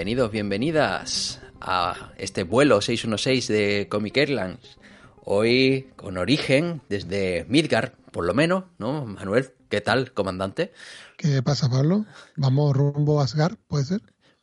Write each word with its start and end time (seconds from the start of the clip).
Bienvenidos, 0.00 0.30
bienvenidas 0.30 1.40
a 1.60 2.12
este 2.16 2.42
vuelo 2.42 2.80
616 2.80 3.48
de 3.48 3.86
Comic 3.90 4.16
Airlines. 4.16 4.78
Hoy 5.26 5.90
con 5.96 6.16
origen 6.16 6.80
desde 6.88 7.44
Midgar, 7.50 7.92
por 8.10 8.24
lo 8.24 8.32
menos, 8.32 8.64
¿no? 8.78 9.04
Manuel, 9.04 9.52
¿qué 9.68 9.82
tal, 9.82 10.14
comandante? 10.14 10.72
¿Qué 11.18 11.42
pasa, 11.42 11.68
Pablo? 11.68 12.06
Vamos 12.36 12.74
rumbo 12.74 13.20
a 13.20 13.24
Asgard, 13.24 13.56
¿puede 13.68 13.84
ser? 13.84 14.00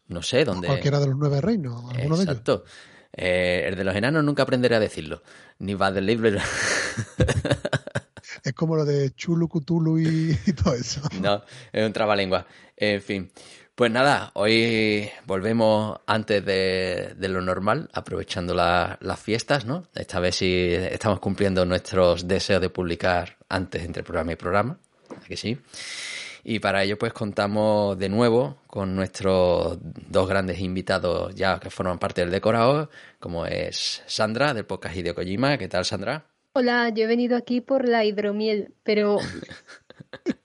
No 0.08 0.22
sé 0.22 0.46
dónde. 0.46 0.68
Cualquiera 0.68 1.00
de 1.00 1.08
los 1.08 1.18
nueve 1.18 1.42
reinos, 1.42 1.86
alguno 1.86 2.18
de 2.18 2.24
ellos. 2.24 2.38
Exacto. 2.38 2.64
Eh, 3.14 3.64
el 3.66 3.76
de 3.78 3.84
los 3.84 3.96
enanos 3.96 4.24
nunca 4.24 4.44
aprenderé 4.44 4.76
a 4.76 4.80
decirlo. 4.80 5.24
Ni 5.58 5.74
va 5.74 5.92
del 5.92 6.06
libro. 6.06 6.38
Es 8.44 8.54
como 8.54 8.76
lo 8.76 8.86
de 8.86 9.14
Chulu, 9.14 9.50
Cthulhu 9.50 9.98
y, 9.98 10.38
y 10.46 10.54
todo 10.54 10.74
eso. 10.74 11.02
No, 11.20 11.44
es 11.74 11.86
un 11.86 11.92
trabalengua. 11.92 12.46
En 12.78 13.02
fin. 13.02 13.32
Pues 13.78 13.92
nada, 13.92 14.32
hoy 14.34 15.08
volvemos 15.28 16.00
antes 16.08 16.44
de, 16.44 17.14
de 17.16 17.28
lo 17.30 17.42
normal, 17.42 17.90
aprovechando 17.94 18.56
la- 18.56 18.98
las 19.02 19.20
fiestas, 19.20 19.66
¿no? 19.66 19.84
Esta 19.94 20.20
vez 20.20 20.36
sí 20.38 20.70
estamos 20.74 21.20
cumpliendo 21.20 21.64
nuestros 21.64 22.28
deseos 22.28 22.60
de 22.60 22.72
publicar 22.72 23.38
antes 23.50 23.84
entre 23.86 24.02
programa 24.02 24.32
y 24.32 24.36
programa. 24.36 24.80
¿a 25.16 25.20
que 25.28 25.38
sí? 25.38 25.60
Y 26.44 26.58
para 26.58 26.82
ello, 26.84 26.98
pues 26.98 27.14
contamos 27.14 28.00
de 28.00 28.10
nuevo 28.10 28.58
con 28.66 28.96
nuestros 28.96 29.78
dos 29.82 30.28
grandes 30.28 30.60
invitados 30.60 31.36
ya 31.36 31.60
que 31.60 31.70
forman 31.70 32.00
parte 32.00 32.22
del 32.22 32.32
decorado, 32.32 32.90
como 33.20 33.46
es 33.46 34.02
Sandra 34.08 34.56
del 34.56 34.66
podcast 34.66 34.96
Hideo 34.98 35.14
Kojima. 35.14 35.56
¿Qué 35.60 35.68
tal, 35.68 35.86
Sandra? 35.86 36.26
Hola, 36.54 36.90
yo 36.90 37.04
he 37.04 37.08
venido 37.08 37.38
aquí 37.38 37.62
por 37.62 37.88
la 37.88 38.06
hidromiel, 38.06 38.74
pero... 38.82 39.20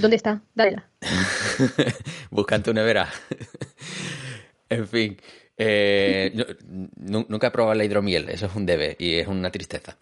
¿Dónde 0.00 0.16
está? 0.16 0.40
Dale. 0.54 0.82
Busca 2.30 2.56
en 2.56 2.62
tu 2.62 2.72
nevera. 2.74 3.08
en 4.68 4.86
fin. 4.88 5.16
eh, 5.56 6.32
no- 6.96 7.26
nunca 7.28 7.48
he 7.48 7.50
probado 7.50 7.74
la 7.74 7.84
hidromiel, 7.84 8.28
eso 8.30 8.46
es 8.46 8.54
un 8.54 8.66
debe 8.66 8.96
y 8.98 9.14
es 9.14 9.26
una 9.28 9.50
tristeza. 9.50 9.96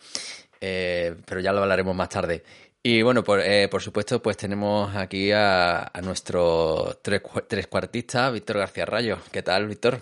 Eh, 0.61 1.17
pero 1.27 1.41
ya 1.41 1.53
lo 1.53 1.63
hablaremos 1.63 1.95
más 1.95 2.09
tarde. 2.09 2.43
Y 2.83 3.03
bueno, 3.03 3.25
por, 3.25 3.41
eh, 3.41 3.69
por 3.69 3.83
supuesto, 3.83 4.23
pues 4.23 4.37
tenemos 4.37 4.95
aquí 4.95 5.33
a, 5.33 5.91
a 5.93 6.01
nuestro 6.01 6.99
tres, 7.03 7.23
tres 7.49 7.67
cuartista, 7.67 8.31
Víctor 8.31 8.59
García 8.59 8.87
Rayo. 8.87 9.19
¿Qué 9.33 9.43
tal, 9.43 9.67
Víctor? 9.67 10.01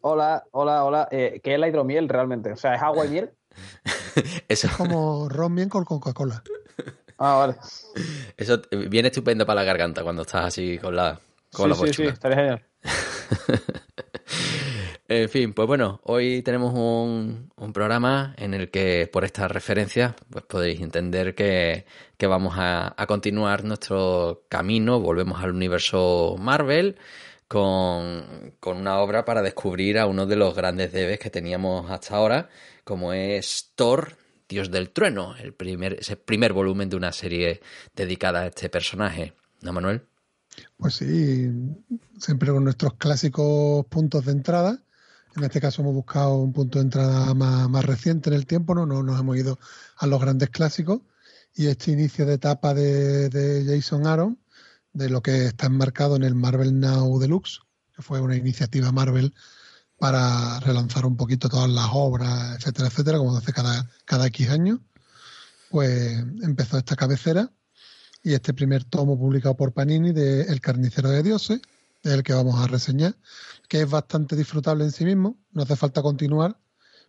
Hola, 0.00 0.44
hola, 0.52 0.84
hola. 0.84 1.08
Eh, 1.10 1.40
¿Qué 1.42 1.54
es 1.54 1.60
la 1.60 1.68
hidromiel 1.68 2.08
realmente? 2.08 2.52
O 2.52 2.56
sea, 2.56 2.74
¿es 2.76 2.82
agua 2.82 3.06
y 3.06 3.08
miel? 3.10 3.30
Eso, 4.48 4.68
Como 4.76 5.28
ron 5.28 5.54
bien 5.54 5.68
con 5.68 5.84
Coca-Cola. 5.84 6.42
Ah, 7.24 7.36
vale. 7.36 7.54
eso 8.36 8.60
viene 8.88 9.08
estupendo 9.08 9.46
para 9.46 9.60
la 9.60 9.64
garganta 9.64 10.02
cuando 10.02 10.22
estás 10.22 10.46
así 10.46 10.78
con 10.78 10.96
la, 10.96 11.20
con 11.52 11.68
la 11.68 11.74
sí, 11.74 11.86
sí, 11.86 11.92
sí, 11.94 12.04
bochuna. 12.04 12.12
estaría 12.12 12.36
genial. 12.36 12.66
En 15.08 15.28
fin, 15.28 15.52
pues 15.52 15.66
bueno, 15.68 16.00
hoy 16.04 16.42
tenemos 16.42 16.72
un, 16.74 17.50
un 17.56 17.72
programa 17.72 18.34
en 18.38 18.54
el 18.54 18.70
que 18.70 19.08
por 19.12 19.24
esta 19.24 19.46
referencia 19.48 20.16
pues 20.30 20.44
podéis 20.44 20.80
entender 20.80 21.34
que, 21.34 21.84
que 22.16 22.26
vamos 22.26 22.54
a, 22.56 22.94
a 22.96 23.06
continuar 23.06 23.62
nuestro 23.64 24.44
camino, 24.48 25.00
volvemos 25.00 25.42
al 25.42 25.50
universo 25.50 26.36
Marvel 26.38 26.96
con, 27.46 28.54
con 28.60 28.78
una 28.78 29.00
obra 29.00 29.24
para 29.26 29.42
descubrir 29.42 29.98
a 29.98 30.06
uno 30.06 30.24
de 30.26 30.36
los 30.36 30.54
grandes 30.54 30.92
debes 30.92 31.18
que 31.18 31.28
teníamos 31.30 31.90
hasta 31.90 32.16
ahora, 32.16 32.48
como 32.84 33.12
es 33.12 33.72
Thor, 33.74 34.16
Dios 34.52 34.70
del 34.70 34.90
Trueno, 34.90 35.34
el 35.36 35.54
primer, 35.54 35.94
ese 35.94 36.16
primer 36.16 36.52
volumen 36.52 36.90
de 36.90 36.96
una 36.96 37.10
serie 37.12 37.62
dedicada 37.96 38.40
a 38.40 38.46
este 38.48 38.68
personaje. 38.68 39.34
¿No, 39.62 39.72
Manuel? 39.72 40.06
Pues 40.76 40.96
sí, 40.96 41.50
siempre 42.18 42.50
con 42.50 42.64
nuestros 42.64 42.94
clásicos 42.94 43.86
puntos 43.86 44.26
de 44.26 44.32
entrada. 44.32 44.78
En 45.34 45.44
este 45.44 45.58
caso 45.58 45.80
hemos 45.80 45.94
buscado 45.94 46.36
un 46.36 46.52
punto 46.52 46.78
de 46.78 46.84
entrada 46.84 47.32
más, 47.32 47.66
más 47.70 47.84
reciente 47.86 48.28
en 48.28 48.36
el 48.36 48.46
tiempo, 48.46 48.74
¿no? 48.74 48.84
no 48.84 49.02
nos 49.02 49.18
hemos 49.18 49.38
ido 49.38 49.58
a 49.96 50.06
los 50.06 50.20
grandes 50.20 50.50
clásicos. 50.50 51.00
Y 51.54 51.68
este 51.68 51.92
inicio 51.92 52.26
de 52.26 52.34
etapa 52.34 52.74
de, 52.74 53.30
de 53.30 53.64
Jason 53.64 54.06
Aaron, 54.06 54.38
de 54.92 55.08
lo 55.08 55.22
que 55.22 55.46
está 55.46 55.66
enmarcado 55.66 56.16
en 56.16 56.24
el 56.24 56.34
Marvel 56.34 56.78
Now 56.78 57.18
Deluxe, 57.18 57.60
que 57.96 58.02
fue 58.02 58.20
una 58.20 58.36
iniciativa 58.36 58.92
Marvel 58.92 59.32
para 60.02 60.58
relanzar 60.58 61.06
un 61.06 61.16
poquito 61.16 61.48
todas 61.48 61.70
las 61.70 61.86
obras, 61.92 62.56
etcétera, 62.56 62.88
etcétera, 62.88 63.18
como 63.18 63.36
hace 63.36 63.52
cada, 63.52 63.88
cada 64.04 64.26
X 64.26 64.50
años, 64.50 64.80
pues 65.70 66.18
empezó 66.42 66.76
esta 66.76 66.96
cabecera 66.96 67.52
y 68.20 68.34
este 68.34 68.52
primer 68.52 68.82
tomo 68.82 69.16
publicado 69.16 69.56
por 69.56 69.72
Panini 69.72 70.10
de 70.10 70.42
El 70.42 70.60
carnicero 70.60 71.08
de 71.08 71.22
dioses, 71.22 71.60
es 72.02 72.10
el 72.10 72.24
que 72.24 72.32
vamos 72.32 72.58
a 72.58 72.66
reseñar, 72.66 73.14
que 73.68 73.82
es 73.82 73.88
bastante 73.88 74.34
disfrutable 74.34 74.82
en 74.82 74.90
sí 74.90 75.04
mismo, 75.04 75.38
no 75.52 75.62
hace 75.62 75.76
falta 75.76 76.02
continuar, 76.02 76.58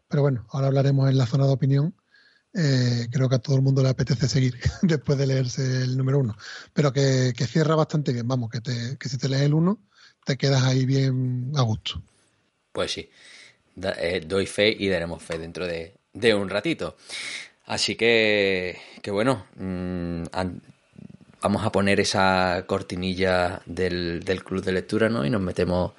pero 0.07 0.21
bueno, 0.21 0.45
ahora 0.51 0.67
hablaremos 0.67 1.09
en 1.09 1.17
la 1.17 1.25
zona 1.25 1.47
de 1.47 1.53
opinión. 1.53 1.95
Eh, 2.53 3.07
creo 3.09 3.27
que 3.27 3.37
a 3.37 3.39
todo 3.39 3.55
el 3.55 3.63
mundo 3.63 3.81
le 3.81 3.89
apetece 3.89 4.27
seguir 4.27 4.59
después 4.83 5.17
de 5.17 5.25
leerse 5.25 5.81
el 5.81 5.97
número 5.97 6.19
uno, 6.19 6.37
pero 6.73 6.93
que, 6.93 7.33
que 7.35 7.47
cierra 7.47 7.73
bastante 7.73 8.13
bien, 8.13 8.27
vamos, 8.27 8.51
que, 8.51 8.61
te, 8.61 8.97
que 8.99 9.09
si 9.09 9.17
te 9.17 9.29
lees 9.29 9.41
el 9.41 9.55
uno, 9.55 9.81
te 10.23 10.37
quedas 10.37 10.61
ahí 10.61 10.85
bien 10.85 11.53
a 11.55 11.63
gusto. 11.63 11.99
Pues 12.73 12.91
sí, 12.91 13.09
Da- 13.75 13.95
eh, 13.97 14.19
doy 14.19 14.45
fe 14.45 14.75
y 14.77 14.87
daremos 14.89 15.23
fe 15.23 15.37
dentro 15.39 15.65
de, 15.65 15.93
de 16.13 16.35
un 16.35 16.49
ratito. 16.49 16.95
Así 17.65 17.95
que, 17.95 18.77
que 19.01 19.09
bueno, 19.11 19.45
mm, 19.55 20.23
an- 20.33 20.61
vamos 21.41 21.63
a 21.65 21.71
poner 21.71 21.99
esa 21.99 22.65
cortinilla 22.67 23.61
del, 23.65 24.23
del 24.23 24.43
club 24.43 24.63
de 24.63 24.73
lectura, 24.73 25.07
¿no? 25.09 25.25
Y 25.25 25.29
nos 25.29 25.41
metemos 25.41 25.93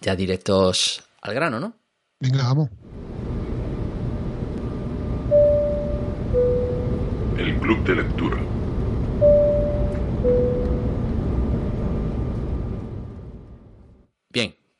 ya 0.00 0.14
directos 0.16 1.02
al 1.22 1.34
grano, 1.34 1.58
¿no? 1.60 1.74
Venga, 2.20 2.44
vamos. 2.44 2.70
El 7.38 7.56
Club 7.58 7.84
de 7.84 7.94
Lectura. 7.96 8.36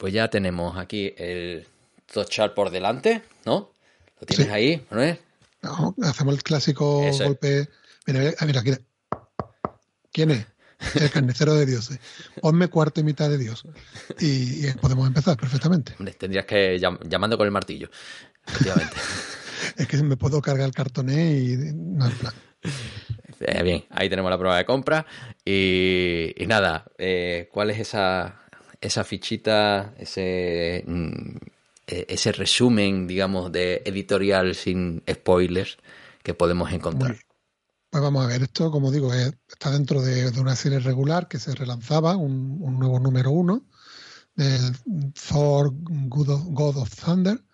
Pues 0.02 0.12
ya 0.12 0.28
tenemos 0.28 0.76
aquí 0.76 1.14
el 1.16 1.64
tochar 2.12 2.54
por 2.54 2.70
delante, 2.70 3.22
¿no? 3.46 3.70
¿Lo 4.18 4.26
tienes 4.26 4.48
Sí. 4.48 4.52
ahí, 4.52 4.84
Manuel? 4.90 5.20
No, 5.62 5.94
hacemos 6.02 6.34
el 6.34 6.42
clásico 6.42 7.04
Eso 7.04 7.22
es. 7.22 7.28
golpe. 7.28 7.68
Mira, 8.08 8.18
mira, 8.18 8.34
ah, 8.40 8.44
mira. 8.46 8.62
¿Quién 10.12 10.32
es? 10.32 10.44
El 10.96 11.08
carnicero 11.08 11.54
de 11.54 11.66
dioses. 11.66 12.00
Ponme 12.40 12.66
cuarto 12.66 13.00
y 13.00 13.04
mitad 13.04 13.30
de 13.30 13.38
Dios. 13.38 13.62
Y, 14.18 14.66
y 14.66 14.72
podemos 14.80 15.06
empezar 15.06 15.36
perfectamente. 15.36 15.94
Hombre, 16.00 16.14
Tendrías 16.14 16.46
que 16.46 16.80
llam- 16.80 16.98
llamando 17.08 17.38
con 17.38 17.46
el 17.46 17.52
martillo. 17.52 17.88
Efectivamente. 18.46 18.96
Es 19.76 19.86
que 19.86 19.96
me 20.02 20.16
puedo 20.16 20.42
cargar 20.42 20.66
el 20.66 20.74
cartoné 20.74 21.34
y 21.38 21.56
no 21.72 22.06
en 22.06 22.12
plan. 22.18 22.34
Eh, 23.38 23.62
bien, 23.62 23.84
ahí 23.90 24.08
tenemos 24.10 24.28
la 24.28 24.36
prueba 24.36 24.56
de 24.56 24.64
compra. 24.64 25.06
Y, 25.44 26.34
y 26.36 26.46
nada, 26.48 26.84
eh, 26.98 27.48
¿cuál 27.52 27.70
es 27.70 27.78
esa, 27.78 28.42
esa 28.82 29.04
fichita, 29.04 29.94
ese, 29.98 30.84
mm, 30.86 31.36
eh, 31.86 32.06
ese 32.08 32.32
resumen, 32.32 33.06
digamos, 33.06 33.52
de 33.52 33.82
editorial 33.86 34.54
sin 34.54 35.02
spoilers 35.10 35.78
que 36.22 36.34
podemos 36.34 36.72
encontrar? 36.72 37.16
Pues 37.90 38.02
vamos 38.02 38.24
a 38.24 38.28
ver, 38.28 38.42
esto, 38.42 38.70
como 38.70 38.90
digo, 38.90 39.12
es- 39.14 39.34
está 39.48 39.70
dentro 39.70 40.02
de, 40.02 40.30
de 40.30 40.40
una 40.40 40.56
serie 40.56 40.80
regular 40.80 41.28
que 41.28 41.38
se 41.38 41.54
relanzaba, 41.54 42.16
un, 42.16 42.58
un 42.60 42.78
nuevo 42.78 42.98
número 43.00 43.30
uno, 43.32 43.66
del 44.36 44.74
Thor 45.14 45.72
God 46.08 46.28
of, 46.30 46.44
God 46.50 46.76
of 46.78 46.94
Thunder, 46.94 47.44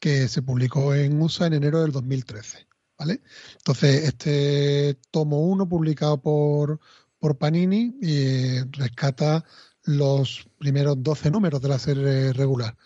que 0.00 0.28
se 0.28 0.42
publicó 0.42 0.94
en 0.94 1.20
USA 1.20 1.46
en 1.46 1.54
enero 1.54 1.82
del 1.82 1.92
2013. 1.92 2.66
¿vale? 2.98 3.22
Entonces, 3.58 4.04
este 4.04 4.94
tomo 5.10 5.40
1, 5.42 5.68
publicado 5.68 6.20
por, 6.22 6.80
por 7.18 7.38
Panini, 7.38 7.96
eh, 8.02 8.64
rescata 8.72 9.44
los 9.84 10.48
primeros 10.58 11.02
12 11.02 11.30
números 11.30 11.60
de 11.62 11.68
la 11.68 11.78
serie 11.78 12.32
regular, 12.32 12.76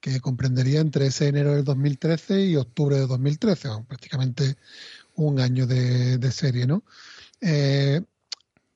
que 0.00 0.20
comprendería 0.20 0.80
entre 0.80 1.06
ese 1.06 1.28
enero 1.28 1.54
del 1.54 1.64
2013 1.64 2.46
y 2.46 2.56
octubre 2.56 2.96
de 2.96 3.06
2013, 3.06 3.68
bueno, 3.68 3.86
prácticamente 3.86 4.56
un 5.14 5.40
año 5.40 5.66
de, 5.66 6.32
serie, 6.32 6.66
¿no? 6.66 6.84
Eh, 7.40 8.02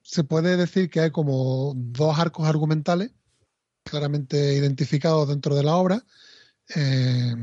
se 0.03 0.25
puede 0.25 0.57
decir 0.57 0.91
que 0.91 1.01
hay 1.01 1.11
como 1.11 1.73
dos 1.77 2.19
arcos 2.19 2.47
argumentales 2.47 3.11
claramente 3.85 4.55
identificados 4.55 5.29
dentro 5.29 5.55
de 5.55 5.63
la 5.63 5.77
obra. 5.77 6.05
Eh, 6.75 7.35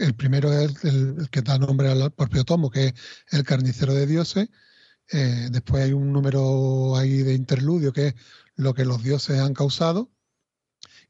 el, 0.00 0.14
primero 0.14 0.52
es 0.52 0.84
el, 0.84 1.16
el 1.18 1.30
que 1.30 1.42
da 1.42 1.58
nombre 1.58 1.90
al 1.90 2.12
propio 2.12 2.44
tomo, 2.44 2.70
que 2.70 2.88
es 2.88 2.94
El 3.30 3.44
carnicero 3.44 3.94
de 3.94 4.06
dioses. 4.06 4.48
Eh, 5.10 5.48
después 5.50 5.84
hay 5.84 5.92
un 5.92 6.12
número 6.12 6.96
ahí 6.96 7.18
de 7.22 7.34
interludio, 7.34 7.92
que 7.92 8.08
es 8.08 8.14
lo 8.58 8.74
que 8.74 8.84
los 8.84 9.02
dioses 9.02 9.40
han 9.40 9.54
causado. 9.54 10.10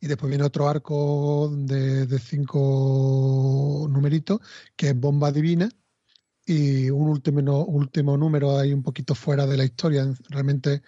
Y 0.00 0.06
después 0.06 0.30
viene 0.30 0.44
otro 0.44 0.68
arco 0.68 1.50
de, 1.52 2.06
de 2.06 2.18
cinco 2.20 3.86
numeritos, 3.90 4.40
que 4.76 4.90
es 4.90 5.00
Bomba 5.00 5.32
Divina, 5.32 5.68
y 6.46 6.90
un 6.90 7.08
último, 7.08 7.64
último 7.64 8.16
número 8.16 8.58
ahí 8.58 8.72
un 8.72 8.82
poquito 8.82 9.14
fuera 9.14 9.46
de 9.46 9.56
la 9.56 9.64
historia. 9.64 10.06
Realmente 10.28 10.82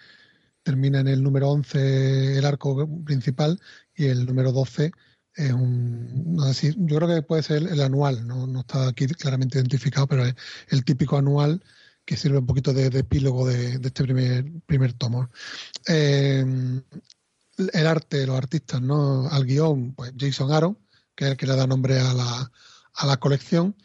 termina 0.63 0.99
en 1.01 1.07
el 1.09 1.23
número 1.23 1.49
11 1.49 2.37
el 2.37 2.45
arco 2.45 2.87
principal 3.03 3.59
y 3.95 4.05
el 4.05 4.25
número 4.25 4.51
12 4.51 4.91
es 5.33 5.51
un, 5.53 6.35
no 6.35 6.53
sé 6.53 6.75
yo 6.77 6.97
creo 6.97 7.07
que 7.07 7.21
puede 7.23 7.43
ser 7.43 7.57
el, 7.63 7.67
el 7.69 7.81
anual, 7.81 8.27
no, 8.27 8.47
no 8.47 8.61
está 8.61 8.87
aquí 8.87 9.07
claramente 9.07 9.57
identificado, 9.57 10.07
pero 10.07 10.25
es 10.25 10.35
el 10.69 10.83
típico 10.85 11.17
anual 11.17 11.63
que 12.11 12.17
sirve 12.17 12.39
un 12.39 12.45
poquito 12.45 12.73
de, 12.73 12.87
epílogo 12.87 13.47
de, 13.47 13.79
este 13.81 14.03
primer, 14.03 14.43
primer 14.65 14.91
tomo. 14.91 15.29
Eh, 15.87 16.43
el 17.73 17.87
arte, 17.87 18.27
los 18.27 18.35
artistas, 18.35 18.81
¿no? 18.81 19.29
Al 19.29 19.45
guion, 19.45 19.93
pues 19.93 20.11
Jason 20.19 20.51
Aaron, 20.51 20.77
que 21.15 21.23
es 21.23 21.31
el 21.31 21.37
que 21.37 21.47
le 21.47 21.55
da 21.55 21.67
nombre 21.67 22.01
a 22.01 22.13
la, 22.13 22.51
a 22.95 23.05
la 23.05 23.15
colección, 23.15 23.77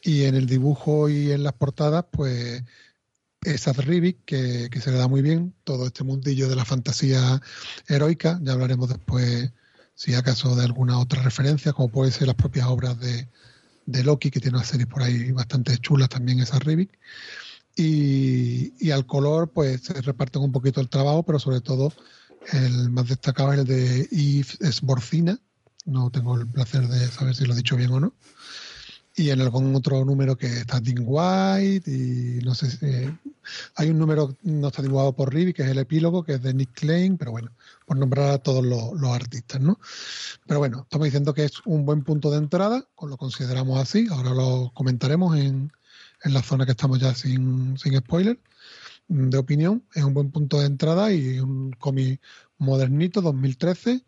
y 0.00 0.22
en 0.24 0.34
el 0.34 0.46
dibujo 0.46 1.10
y 1.10 1.30
en 1.30 1.42
las 1.42 1.52
portadas, 1.52 2.06
pues 2.10 2.62
es 3.42 3.60
Seth 3.60 3.80
Rivik, 3.80 4.24
que, 4.24 4.70
que 4.70 4.80
se 4.80 4.90
le 4.90 4.96
da 4.96 5.06
muy 5.06 5.20
bien 5.20 5.54
todo 5.64 5.86
este 5.86 6.04
mundillo 6.04 6.48
de 6.48 6.56
la 6.56 6.64
fantasía 6.64 7.42
heroica. 7.86 8.40
Ya 8.42 8.52
hablaremos 8.52 8.88
después, 8.88 9.52
si 9.94 10.14
acaso, 10.14 10.56
de 10.56 10.64
alguna 10.64 10.98
otra 10.98 11.22
referencia, 11.22 11.74
como 11.74 11.90
puede 11.90 12.12
ser 12.12 12.28
las 12.28 12.36
propias 12.36 12.66
obras 12.66 12.98
de, 12.98 13.28
de 13.84 14.04
Loki, 14.04 14.30
que 14.30 14.40
tiene 14.40 14.56
una 14.56 14.66
serie 14.66 14.86
por 14.86 15.02
ahí 15.02 15.32
bastante 15.32 15.76
chulas 15.76 16.08
también, 16.08 16.40
esa 16.40 16.58
Rivik. 16.58 16.98
Y, 17.76 18.90
al 18.90 19.06
color, 19.06 19.50
pues 19.50 19.82
se 19.82 20.00
reparten 20.00 20.42
un 20.42 20.52
poquito 20.52 20.80
el 20.80 20.88
trabajo, 20.88 21.24
pero 21.24 21.38
sobre 21.38 21.60
todo 21.60 21.92
el 22.52 22.90
más 22.90 23.08
destacado 23.08 23.52
es 23.52 23.60
el 23.60 23.64
de 23.64 24.08
Yves 24.10 24.60
Esborcina. 24.60 25.40
No 25.84 26.10
tengo 26.10 26.36
el 26.36 26.46
placer 26.46 26.86
de 26.86 27.08
saber 27.08 27.34
si 27.34 27.44
lo 27.44 27.54
he 27.54 27.56
dicho 27.56 27.76
bien 27.76 27.90
o 27.90 28.00
no. 28.00 28.14
Y 29.16 29.30
en 29.30 29.40
algún 29.40 29.74
otro 29.74 30.04
número 30.04 30.36
que 30.36 30.46
está 30.46 30.80
Dean 30.80 31.04
White 31.04 31.88
y 31.90 32.44
no 32.44 32.54
sé 32.54 32.70
si... 32.70 32.86
hay 33.76 33.90
un 33.90 33.98
número 33.98 34.36
no 34.42 34.68
está 34.68 34.82
dibujado 34.82 35.14
por 35.14 35.32
Rivi, 35.32 35.52
que 35.52 35.62
es 35.62 35.68
el 35.68 35.78
epílogo, 35.78 36.24
que 36.24 36.34
es 36.34 36.42
de 36.42 36.54
Nick 36.54 36.72
Klein, 36.72 37.16
pero 37.16 37.30
bueno, 37.30 37.52
por 37.86 37.96
nombrar 37.96 38.30
a 38.30 38.38
todos 38.38 38.64
los, 38.64 38.92
los 39.00 39.10
artistas, 39.10 39.60
¿no? 39.60 39.78
Pero 40.46 40.58
bueno, 40.58 40.82
estamos 40.82 41.04
diciendo 41.04 41.32
que 41.32 41.44
es 41.44 41.52
un 41.64 41.86
buen 41.86 42.02
punto 42.02 42.30
de 42.30 42.38
entrada, 42.38 42.88
lo 43.00 43.16
consideramos 43.16 43.80
así, 43.80 44.08
ahora 44.10 44.30
lo 44.30 44.72
comentaremos 44.74 45.36
en, 45.36 45.70
en 46.24 46.34
la 46.34 46.42
zona 46.42 46.64
que 46.64 46.72
estamos 46.72 46.98
ya 46.98 47.14
sin, 47.14 47.78
sin 47.78 47.96
spoiler 47.98 48.38
mm, 49.08 49.28
de 49.28 49.38
opinión, 49.38 49.84
es 49.94 50.02
un 50.02 50.14
buen 50.14 50.30
punto 50.30 50.60
de 50.60 50.66
entrada 50.66 51.12
y 51.12 51.38
un 51.38 51.72
cómic 51.72 52.20
modernito, 52.58 53.20
2013, 53.20 54.02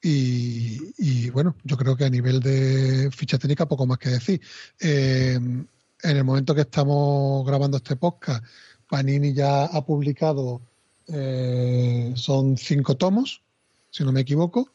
y, 0.00 0.78
y, 0.96 1.30
bueno, 1.30 1.56
yo 1.64 1.76
creo 1.76 1.96
que 1.96 2.04
a 2.04 2.10
nivel 2.10 2.40
de 2.40 3.10
ficha 3.10 3.36
técnica 3.36 3.66
poco 3.66 3.84
más 3.84 3.98
que 3.98 4.10
decir. 4.10 4.40
Eh, 4.78 5.34
en 5.34 6.16
el 6.16 6.22
momento 6.22 6.54
que 6.54 6.60
estamos 6.60 7.44
grabando 7.44 7.78
este 7.78 7.96
podcast, 7.96 8.44
Panini 8.88 9.34
ya 9.34 9.64
ha 9.64 9.84
publicado, 9.84 10.60
eh, 11.08 12.12
son 12.14 12.56
cinco 12.56 12.96
tomos, 12.96 13.42
si 13.90 14.04
no 14.04 14.12
me 14.12 14.20
equivoco. 14.20 14.70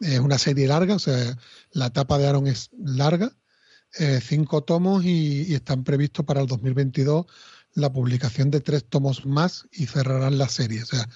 Es 0.00 0.20
una 0.20 0.38
serie 0.38 0.66
larga, 0.66 0.94
o 0.94 0.98
sea, 0.98 1.36
la 1.72 1.86
etapa 1.86 2.18
de 2.18 2.26
Aaron 2.26 2.46
es 2.46 2.70
larga, 2.78 3.32
eh, 3.98 4.20
cinco 4.22 4.62
tomos 4.62 5.04
y, 5.04 5.54
están 5.54 5.84
previstos 5.84 6.24
para 6.24 6.40
el 6.40 6.46
2022 6.46 7.26
la 7.74 7.92
publicación 7.92 8.50
de 8.50 8.60
tres 8.60 8.84
tomos 8.88 9.26
más 9.26 9.68
y 9.70 9.86
cerrarán 9.86 10.38
la 10.38 10.48
serie. 10.48 10.82
O 10.82 10.86
sea, 10.86 11.06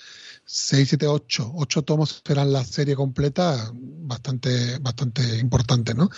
6, 0.44 0.88
7, 0.91 1.06
8, 1.06 1.53
8 1.55 1.82
tomos 1.82 2.23
serán 2.27 2.53
la 2.53 2.65
serie 2.65 2.94
completa, 2.94 3.71
bastante, 3.73 4.79
bastante 4.79 5.38
importante, 5.38 5.94
¿no? 5.94 6.11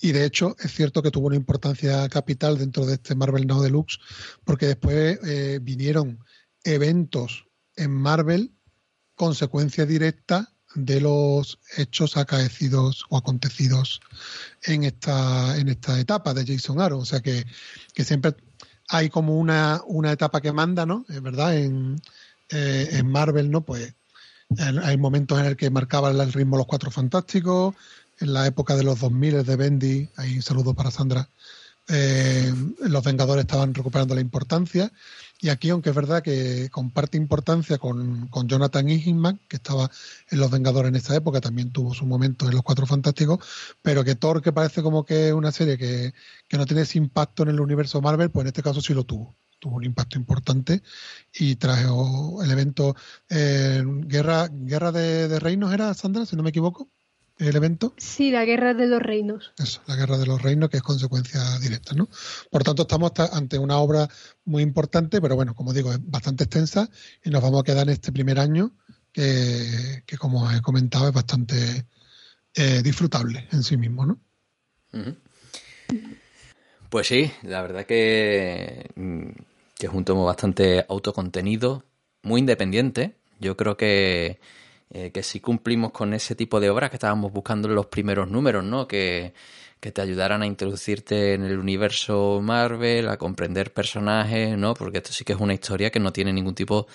Y 0.00 0.12
de 0.12 0.24
hecho, 0.24 0.56
es 0.58 0.72
cierto 0.72 1.02
que 1.02 1.10
tuvo 1.10 1.26
una 1.26 1.36
importancia 1.36 2.08
capital 2.08 2.58
dentro 2.58 2.86
de 2.86 2.94
este 2.94 3.14
Marvel 3.14 3.46
Now 3.46 3.62
Deluxe, 3.62 3.98
porque 4.44 4.66
después 4.66 5.18
eh, 5.24 5.58
vinieron 5.62 6.20
eventos 6.64 7.46
en 7.76 7.90
Marvel, 7.90 8.54
consecuencia 9.14 9.84
directa 9.84 10.55
de 10.76 11.00
los 11.00 11.58
hechos 11.76 12.16
acaecidos 12.16 13.04
o 13.08 13.16
acontecidos 13.16 14.00
en 14.62 14.84
esta, 14.84 15.56
en 15.58 15.68
esta 15.68 15.98
etapa 15.98 16.34
de 16.34 16.46
Jason 16.46 16.80
Aaron. 16.80 17.00
O 17.00 17.04
sea 17.04 17.20
que, 17.20 17.44
que 17.94 18.04
siempre 18.04 18.34
hay 18.88 19.08
como 19.08 19.36
una, 19.38 19.82
una 19.86 20.12
etapa 20.12 20.40
que 20.40 20.52
manda, 20.52 20.86
¿no? 20.86 21.04
Es 21.08 21.20
verdad, 21.20 21.56
en, 21.56 22.00
eh, 22.50 22.88
en 22.92 23.10
Marvel, 23.10 23.50
¿no? 23.50 23.62
Pues 23.62 23.94
hay 24.58 24.96
momentos 24.96 25.40
en 25.40 25.46
el 25.46 25.56
que 25.56 25.70
marcaban 25.70 26.20
el 26.20 26.32
ritmo 26.32 26.56
los 26.56 26.66
cuatro 26.66 26.90
fantásticos, 26.90 27.74
en 28.20 28.32
la 28.32 28.46
época 28.46 28.76
de 28.76 28.84
los 28.84 29.00
2000 29.00 29.44
de 29.44 29.56
Bendy, 29.56 30.08
ahí 30.16 30.36
un 30.36 30.42
saludo 30.42 30.72
para 30.72 30.90
Sandra, 30.90 31.28
eh, 31.88 32.52
los 32.80 33.04
Vengadores 33.04 33.44
estaban 33.44 33.74
recuperando 33.74 34.14
la 34.14 34.20
importancia. 34.20 34.92
Y 35.38 35.50
aquí, 35.50 35.68
aunque 35.70 35.90
es 35.90 35.96
verdad 35.96 36.22
que 36.22 36.70
comparte 36.70 37.18
importancia 37.18 37.78
con, 37.78 38.28
con 38.28 38.48
Jonathan 38.48 38.88
Hickman, 38.88 39.38
que 39.48 39.56
estaba 39.56 39.90
en 40.30 40.38
Los 40.40 40.50
Vengadores 40.50 40.88
en 40.88 40.96
esa 40.96 41.14
época, 41.14 41.40
también 41.40 41.72
tuvo 41.72 41.92
su 41.94 42.06
momento 42.06 42.46
en 42.46 42.54
Los 42.54 42.62
Cuatro 42.62 42.86
Fantásticos, 42.86 43.44
pero 43.82 44.02
que 44.02 44.14
Thor, 44.14 44.40
que 44.42 44.52
parece 44.52 44.82
como 44.82 45.04
que 45.04 45.28
es 45.28 45.34
una 45.34 45.52
serie 45.52 45.76
que, 45.76 46.14
que 46.48 46.56
no 46.56 46.64
tiene 46.64 46.82
ese 46.82 46.98
impacto 46.98 47.42
en 47.42 47.50
el 47.50 47.60
universo 47.60 48.00
Marvel, 48.00 48.30
pues 48.30 48.44
en 48.44 48.48
este 48.48 48.62
caso 48.62 48.80
sí 48.80 48.94
lo 48.94 49.04
tuvo. 49.04 49.36
Tuvo 49.58 49.76
un 49.76 49.84
impacto 49.84 50.18
importante 50.18 50.82
y 51.32 51.56
trajo 51.56 52.42
el 52.42 52.50
evento 52.50 52.94
eh, 53.28 53.82
Guerra, 53.84 54.48
Guerra 54.50 54.92
de, 54.92 55.28
de 55.28 55.38
Reinos, 55.38 55.72
¿era, 55.72 55.92
Sandra, 55.94 56.26
si 56.26 56.36
no 56.36 56.42
me 56.42 56.50
equivoco? 56.50 56.90
El 57.38 57.56
evento. 57.56 57.94
Sí, 57.96 58.30
la 58.30 58.44
guerra 58.44 58.74
de 58.74 58.86
los 58.86 59.02
reinos. 59.02 59.52
Eso, 59.58 59.82
la 59.86 59.96
guerra 59.96 60.18
de 60.18 60.26
los 60.26 60.40
reinos, 60.40 60.70
que 60.70 60.78
es 60.78 60.82
consecuencia 60.82 61.40
directa, 61.58 61.94
¿no? 61.94 62.08
Por 62.50 62.64
tanto, 62.64 62.82
estamos 62.82 63.12
ante 63.32 63.58
una 63.58 63.78
obra 63.78 64.08
muy 64.44 64.62
importante, 64.62 65.20
pero 65.20 65.36
bueno, 65.36 65.54
como 65.54 65.72
digo, 65.72 65.92
es 65.92 65.98
bastante 66.02 66.44
extensa 66.44 66.88
y 67.24 67.30
nos 67.30 67.42
vamos 67.42 67.60
a 67.60 67.64
quedar 67.64 67.86
en 67.88 67.94
este 67.94 68.12
primer 68.12 68.38
año 68.38 68.72
que, 69.12 70.02
que 70.06 70.16
como 70.16 70.50
he 70.50 70.60
comentado, 70.62 71.08
es 71.08 71.14
bastante 71.14 71.86
eh, 72.54 72.82
disfrutable 72.82 73.46
en 73.52 73.62
sí 73.62 73.76
mismo, 73.76 74.06
¿no? 74.06 74.18
Uh 74.92 74.98
-huh. 74.98 75.16
Pues 76.88 77.08
sí, 77.08 77.30
la 77.42 77.62
verdad 77.62 77.84
que, 77.84 78.90
que 79.76 79.86
es 79.86 79.92
un 79.92 80.04
tomo 80.04 80.24
bastante 80.24 80.86
autocontenido, 80.88 81.84
muy 82.22 82.40
independiente. 82.40 83.16
Yo 83.40 83.56
creo 83.56 83.76
que 83.76 84.40
eh, 84.90 85.10
que 85.10 85.22
si 85.22 85.40
cumplimos 85.40 85.92
con 85.92 86.14
ese 86.14 86.34
tipo 86.34 86.60
de 86.60 86.70
obras 86.70 86.90
que 86.90 86.96
estábamos 86.96 87.32
buscando 87.32 87.68
en 87.68 87.74
los 87.74 87.86
primeros 87.86 88.30
números, 88.30 88.64
¿no? 88.64 88.86
Que, 88.86 89.34
que 89.34 89.66
que 89.80 89.92
te 89.92 90.00
ayudaran 90.00 90.42
a 90.42 90.46
introducirte 90.46 91.34
en 91.34 91.44
el 91.44 91.58
universo 91.58 92.40
Marvel, 92.42 93.08
a 93.08 93.18
comprender 93.18 93.72
personajes, 93.72 94.56
¿no? 94.56 94.74
Porque 94.74 94.98
esto 94.98 95.12
sí 95.12 95.24
que 95.24 95.34
es 95.34 95.40
una 95.40 95.54
historia 95.54 95.90
que 95.90 96.00
no 96.00 96.12
tiene 96.12 96.32
ningún 96.32 96.54
tipo 96.54 96.86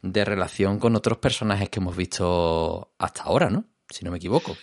de 0.00 0.24
relación 0.24 0.78
con 0.78 0.96
otros 0.96 1.18
personajes 1.18 1.68
que 1.68 1.78
hemos 1.78 1.96
visto 1.96 2.94
hasta 2.98 3.22
ahora, 3.22 3.50
¿no? 3.50 3.66
Si 3.88 4.04
no 4.04 4.10
me 4.10 4.16
equivoco. 4.16 4.56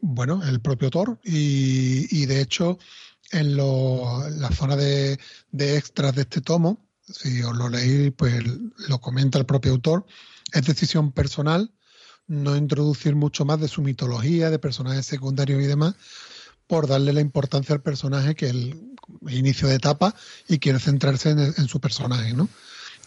Bueno, 0.00 0.42
el 0.42 0.60
propio 0.60 0.90
Thor 0.90 1.18
y, 1.24 2.06
y 2.10 2.26
de 2.26 2.40
hecho 2.40 2.78
en 3.32 3.56
lo, 3.56 4.28
la 4.30 4.50
zona 4.50 4.76
de, 4.76 5.18
de 5.50 5.76
extras 5.76 6.14
de 6.14 6.22
este 6.22 6.40
tomo, 6.40 6.86
si 7.02 7.42
os 7.42 7.56
lo 7.56 7.68
leí, 7.68 8.10
pues 8.10 8.42
lo 8.88 9.00
comenta 9.00 9.38
el 9.38 9.46
propio 9.46 9.72
autor, 9.72 10.06
es 10.52 10.64
decisión 10.64 11.12
personal 11.12 11.72
no 12.28 12.56
introducir 12.56 13.14
mucho 13.14 13.44
más 13.44 13.60
de 13.60 13.68
su 13.68 13.82
mitología, 13.82 14.50
de 14.50 14.58
personajes 14.58 15.06
secundarios 15.06 15.62
y 15.62 15.66
demás, 15.66 15.94
por 16.66 16.86
darle 16.86 17.12
la 17.12 17.20
importancia 17.20 17.74
al 17.74 17.82
personaje 17.82 18.34
que 18.34 18.48
el, 18.48 18.92
inicio 19.28 19.68
de 19.68 19.76
etapa 19.76 20.14
y 20.48 20.58
quiere 20.58 20.80
centrarse 20.80 21.30
en, 21.30 21.68
su 21.68 21.80
personaje, 21.80 22.34
¿no? 22.34 22.48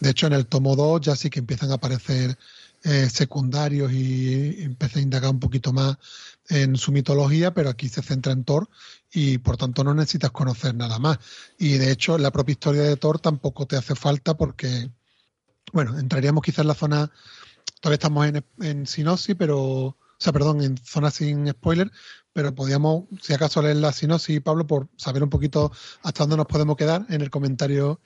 De 0.00 0.10
hecho, 0.10 0.26
en 0.26 0.32
el 0.32 0.46
tomo 0.46 0.74
2 0.74 1.02
ya 1.02 1.14
sí 1.14 1.28
que 1.28 1.40
empiezan 1.40 1.70
a 1.70 1.74
aparecer 1.74 2.38
eh, 2.84 3.10
secundarios 3.10 3.92
y 3.92 4.62
empieza 4.62 4.98
a 4.98 5.02
indagar 5.02 5.30
un 5.30 5.40
poquito 5.40 5.74
más 5.74 5.98
en 6.48 6.76
su 6.76 6.92
mitología, 6.92 7.52
pero 7.52 7.68
aquí 7.68 7.90
se 7.90 8.02
centra 8.02 8.32
en 8.32 8.44
Thor 8.44 8.68
y 9.12 9.38
por 9.38 9.56
tanto 9.56 9.84
no 9.84 9.94
necesitas 9.94 10.30
conocer 10.30 10.74
nada 10.74 10.98
más. 10.98 11.18
Y 11.58 11.78
de 11.78 11.90
hecho, 11.92 12.16
la 12.16 12.30
propia 12.30 12.52
historia 12.52 12.82
de 12.82 12.96
Thor 12.96 13.20
tampoco 13.20 13.66
te 13.66 13.76
hace 13.76 13.94
falta 13.94 14.34
porque, 14.36 14.90
bueno, 15.72 15.98
entraríamos 15.98 16.42
quizás 16.42 16.60
en 16.60 16.68
la 16.68 16.74
zona, 16.74 17.12
todavía 17.80 17.94
estamos 17.94 18.26
en, 18.26 18.44
en 18.60 18.86
sinopsis, 18.86 19.34
pero, 19.36 19.58
o 19.58 19.96
sea, 20.18 20.32
perdón, 20.32 20.62
en 20.62 20.76
zona 20.78 21.10
sin 21.10 21.48
spoiler, 21.48 21.90
pero 22.32 22.54
podríamos, 22.54 23.04
si 23.20 23.32
acaso, 23.32 23.62
leer 23.62 23.76
la 23.76 23.92
sinopsis, 23.92 24.40
Pablo, 24.40 24.66
por 24.66 24.88
saber 24.96 25.22
un 25.22 25.30
poquito 25.30 25.72
hasta 26.02 26.24
dónde 26.24 26.36
nos 26.36 26.46
podemos 26.46 26.76
quedar 26.76 27.06
en 27.08 27.20
el 27.20 27.30
comentario. 27.30 28.00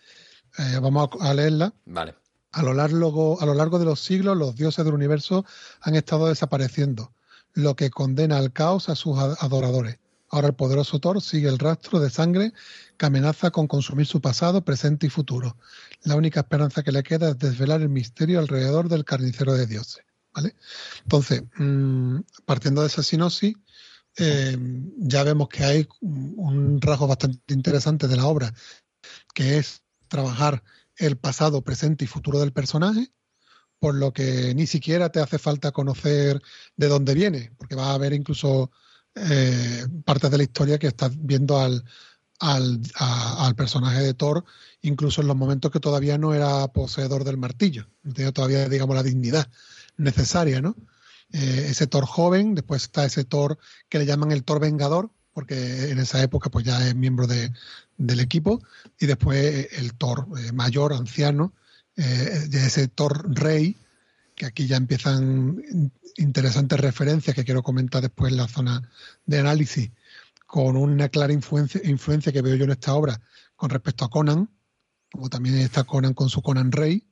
Eh, 0.59 0.79
vamos 0.81 1.11
a, 1.21 1.31
a 1.31 1.35
leerla. 1.35 1.75
Vale. 1.85 2.15
A 2.53 2.63
lo, 2.63 2.73
largo, 2.73 3.41
a 3.41 3.47
lo 3.47 3.55
largo 3.55 3.79
de 3.81 3.85
los 3.85 4.01
siglos, 4.01 4.37
los 4.37 4.55
dioses 4.55 4.85
del 4.85 4.95
universo 4.95 5.45
han 5.81 5.97
estado 5.97 6.29
desapareciendo, 6.29 7.13
lo 7.53 7.75
que 7.75 7.91
condena 7.91 8.39
al 8.39 8.53
caos 8.53 8.89
a 8.89 8.95
sus 8.95 9.19
adoradores. 9.19 9.99
Ahora 10.35 10.49
el 10.49 10.55
poderoso 10.55 10.99
Thor 10.99 11.23
sigue 11.23 11.49
el 11.49 11.61
rastro 11.61 12.01
de 12.01 12.11
sangre 12.11 12.53
que 12.97 13.07
amenaza 13.07 13.53
con 13.53 13.69
consumir 13.69 14.05
su 14.05 14.21
pasado, 14.21 14.65
presente 14.65 15.07
y 15.07 15.09
futuro. 15.09 15.57
La 16.03 16.17
única 16.17 16.41
esperanza 16.41 16.83
que 16.83 16.91
le 16.91 17.05
queda 17.05 17.29
es 17.29 17.39
desvelar 17.39 17.83
el 17.83 17.89
misterio 17.89 18.41
alrededor 18.41 18.89
del 18.89 19.05
carnicero 19.05 19.55
de 19.55 19.69
dioses. 19.69 20.05
¿vale? 20.35 20.57
Entonces, 21.03 21.45
mmm, 21.57 22.19
partiendo 22.45 22.81
de 22.81 22.89
esa 22.89 23.05
sinopsis, 23.05 23.55
eh, 24.19 24.59
ya 24.97 25.23
vemos 25.23 25.49
que 25.49 25.63
hay 25.63 25.89
un 26.01 26.81
rasgo 26.81 27.07
bastante 27.07 27.55
interesante 27.55 28.09
de 28.09 28.17
la 28.17 28.27
obra, 28.27 28.53
que 29.35 29.59
es 29.59 29.85
trabajar 30.09 30.65
el 30.97 31.17
pasado, 31.17 31.63
presente 31.63 32.07
y 32.07 32.09
futuro 32.09 32.41
del 32.41 32.53
personaje, 32.53 33.13
por 33.79 33.95
lo 33.95 34.13
que 34.13 34.53
ni 34.57 34.67
siquiera 34.67 35.11
te 35.11 35.21
hace 35.21 35.39
falta 35.39 35.71
conocer 35.71 36.43
de 36.75 36.89
dónde 36.89 37.15
viene, 37.15 37.53
porque 37.57 37.77
va 37.77 37.93
a 37.93 37.95
haber 37.95 38.13
incluso 38.13 38.73
eh, 39.15 39.87
partes 40.05 40.31
de 40.31 40.39
la 40.39 40.43
historia 40.43 40.79
que 40.79 40.89
estás 40.89 41.13
viendo 41.17 41.59
al, 41.59 41.85
al, 42.41 42.81
al, 42.97 43.55
personaje 43.55 44.01
de 44.01 44.15
Thor, 44.15 44.45
incluso 44.83 45.21
en 45.21 45.29
los 45.29 45.37
momentos 45.37 45.71
que 45.71 45.81
todavía 45.81 46.19
no 46.19 46.35
era 46.35 46.69
poseedor 46.69 47.25
del 47.25 47.39
martillo, 47.39 47.89
no 48.03 48.13
tenía 48.13 48.33
todavía, 48.33 48.69
digamos, 48.69 48.97
la 48.97 49.03
dignidad 49.03 49.49
necesaria, 49.97 50.61
¿no? 50.61 50.77
Eh, 51.33 51.67
ese 51.71 51.87
Thor 51.87 52.07
joven, 52.07 52.55
después 52.55 52.83
está 52.83 53.05
ese 53.05 53.25
Thor 53.25 53.59
que 53.89 53.99
le 53.99 54.07
llaman 54.07 54.33
el 54.33 54.45
Thor 54.45 54.61
Vengador, 54.61 55.11
porque 55.33 55.91
en 55.91 55.99
esa 55.99 56.23
época 56.23 56.49
pues 56.51 56.65
ya 56.65 56.87
es 56.87 56.95
miembro 56.95 57.27
de, 57.27 57.53
del 57.97 58.21
equipo, 58.21 58.63
y 59.01 59.07
después 59.07 59.69
el 59.73 59.95
Thor 59.95 60.27
eh, 60.39 60.53
mayor, 60.53 60.93
anciano, 60.93 61.53
eh, 61.97 62.49
ese 62.53 62.89
Thor 62.89 63.35
rey, 63.35 63.77
que 64.35 64.47
aquí 64.47 64.67
ya 64.67 64.77
empiezan 64.77 65.93
interesantes 66.17 66.81
referencias 66.81 67.35
que 67.35 67.45
quiero 67.45 67.63
comentar 67.63 68.03
después 68.03 68.33
en 68.33 68.39
la 68.39 68.49
zona 68.49 68.91
de 69.27 69.39
análisis, 69.39 69.91
con 70.47 70.77
una 70.77 71.09
clara 71.09 71.33
influencia, 71.33 71.81
influencia 71.85 72.33
que 72.33 72.43
veo 72.43 72.57
yo 72.57 72.65
en 72.65 72.73
esta 72.73 72.95
obra 72.95 73.21
con 73.57 73.71
respecto 73.71 74.05
a 74.05 74.11
Conan, 74.11 74.51
como 75.11 75.29
también 75.29 75.57
está 75.59 75.85
Conan 75.85 76.15
con 76.15 76.29
su 76.29 76.43
Conan 76.43 76.73
Rey, 76.73 77.07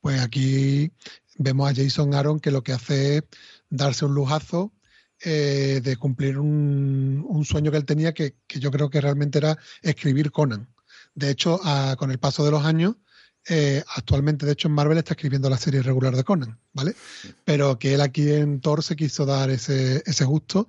pues 0.00 0.20
aquí 0.20 0.92
vemos 1.38 1.70
a 1.70 1.74
Jason 1.74 2.14
Aaron 2.14 2.40
que 2.40 2.50
lo 2.50 2.62
que 2.62 2.72
hace 2.72 3.18
es 3.18 3.22
darse 3.70 4.04
un 4.04 4.14
lujazo 4.14 4.72
eh, 5.20 5.80
de 5.82 5.96
cumplir 5.96 6.38
un, 6.38 7.44
sueño 7.44 7.70
que 7.70 7.76
él 7.76 7.84
tenía 7.84 8.12
que, 8.12 8.36
que, 8.46 8.60
yo 8.60 8.70
creo 8.70 8.90
que 8.90 9.00
realmente 9.00 9.38
era 9.38 9.56
escribir 9.82 10.30
Conan. 10.32 10.68
De 11.14 11.30
hecho, 11.30 11.60
con 11.96 12.10
el 12.10 12.18
paso 12.18 12.44
de 12.44 12.50
los 12.50 12.64
años, 12.64 12.96
eh, 13.48 13.84
actualmente, 13.94 14.44
de 14.44 14.52
hecho, 14.52 14.68
en 14.68 14.74
Marvel 14.74 14.98
está 14.98 15.14
escribiendo 15.14 15.48
la 15.48 15.56
serie 15.56 15.82
regular 15.82 16.16
de 16.16 16.24
Conan, 16.24 16.58
¿vale? 16.72 16.96
Pero 17.44 17.78
que 17.78 17.94
él 17.94 18.00
aquí 18.00 18.30
en 18.32 18.60
Thor 18.60 18.82
se 18.82 18.96
quiso 18.96 19.24
dar 19.24 19.50
ese, 19.50 20.02
ese 20.04 20.24
gusto 20.24 20.68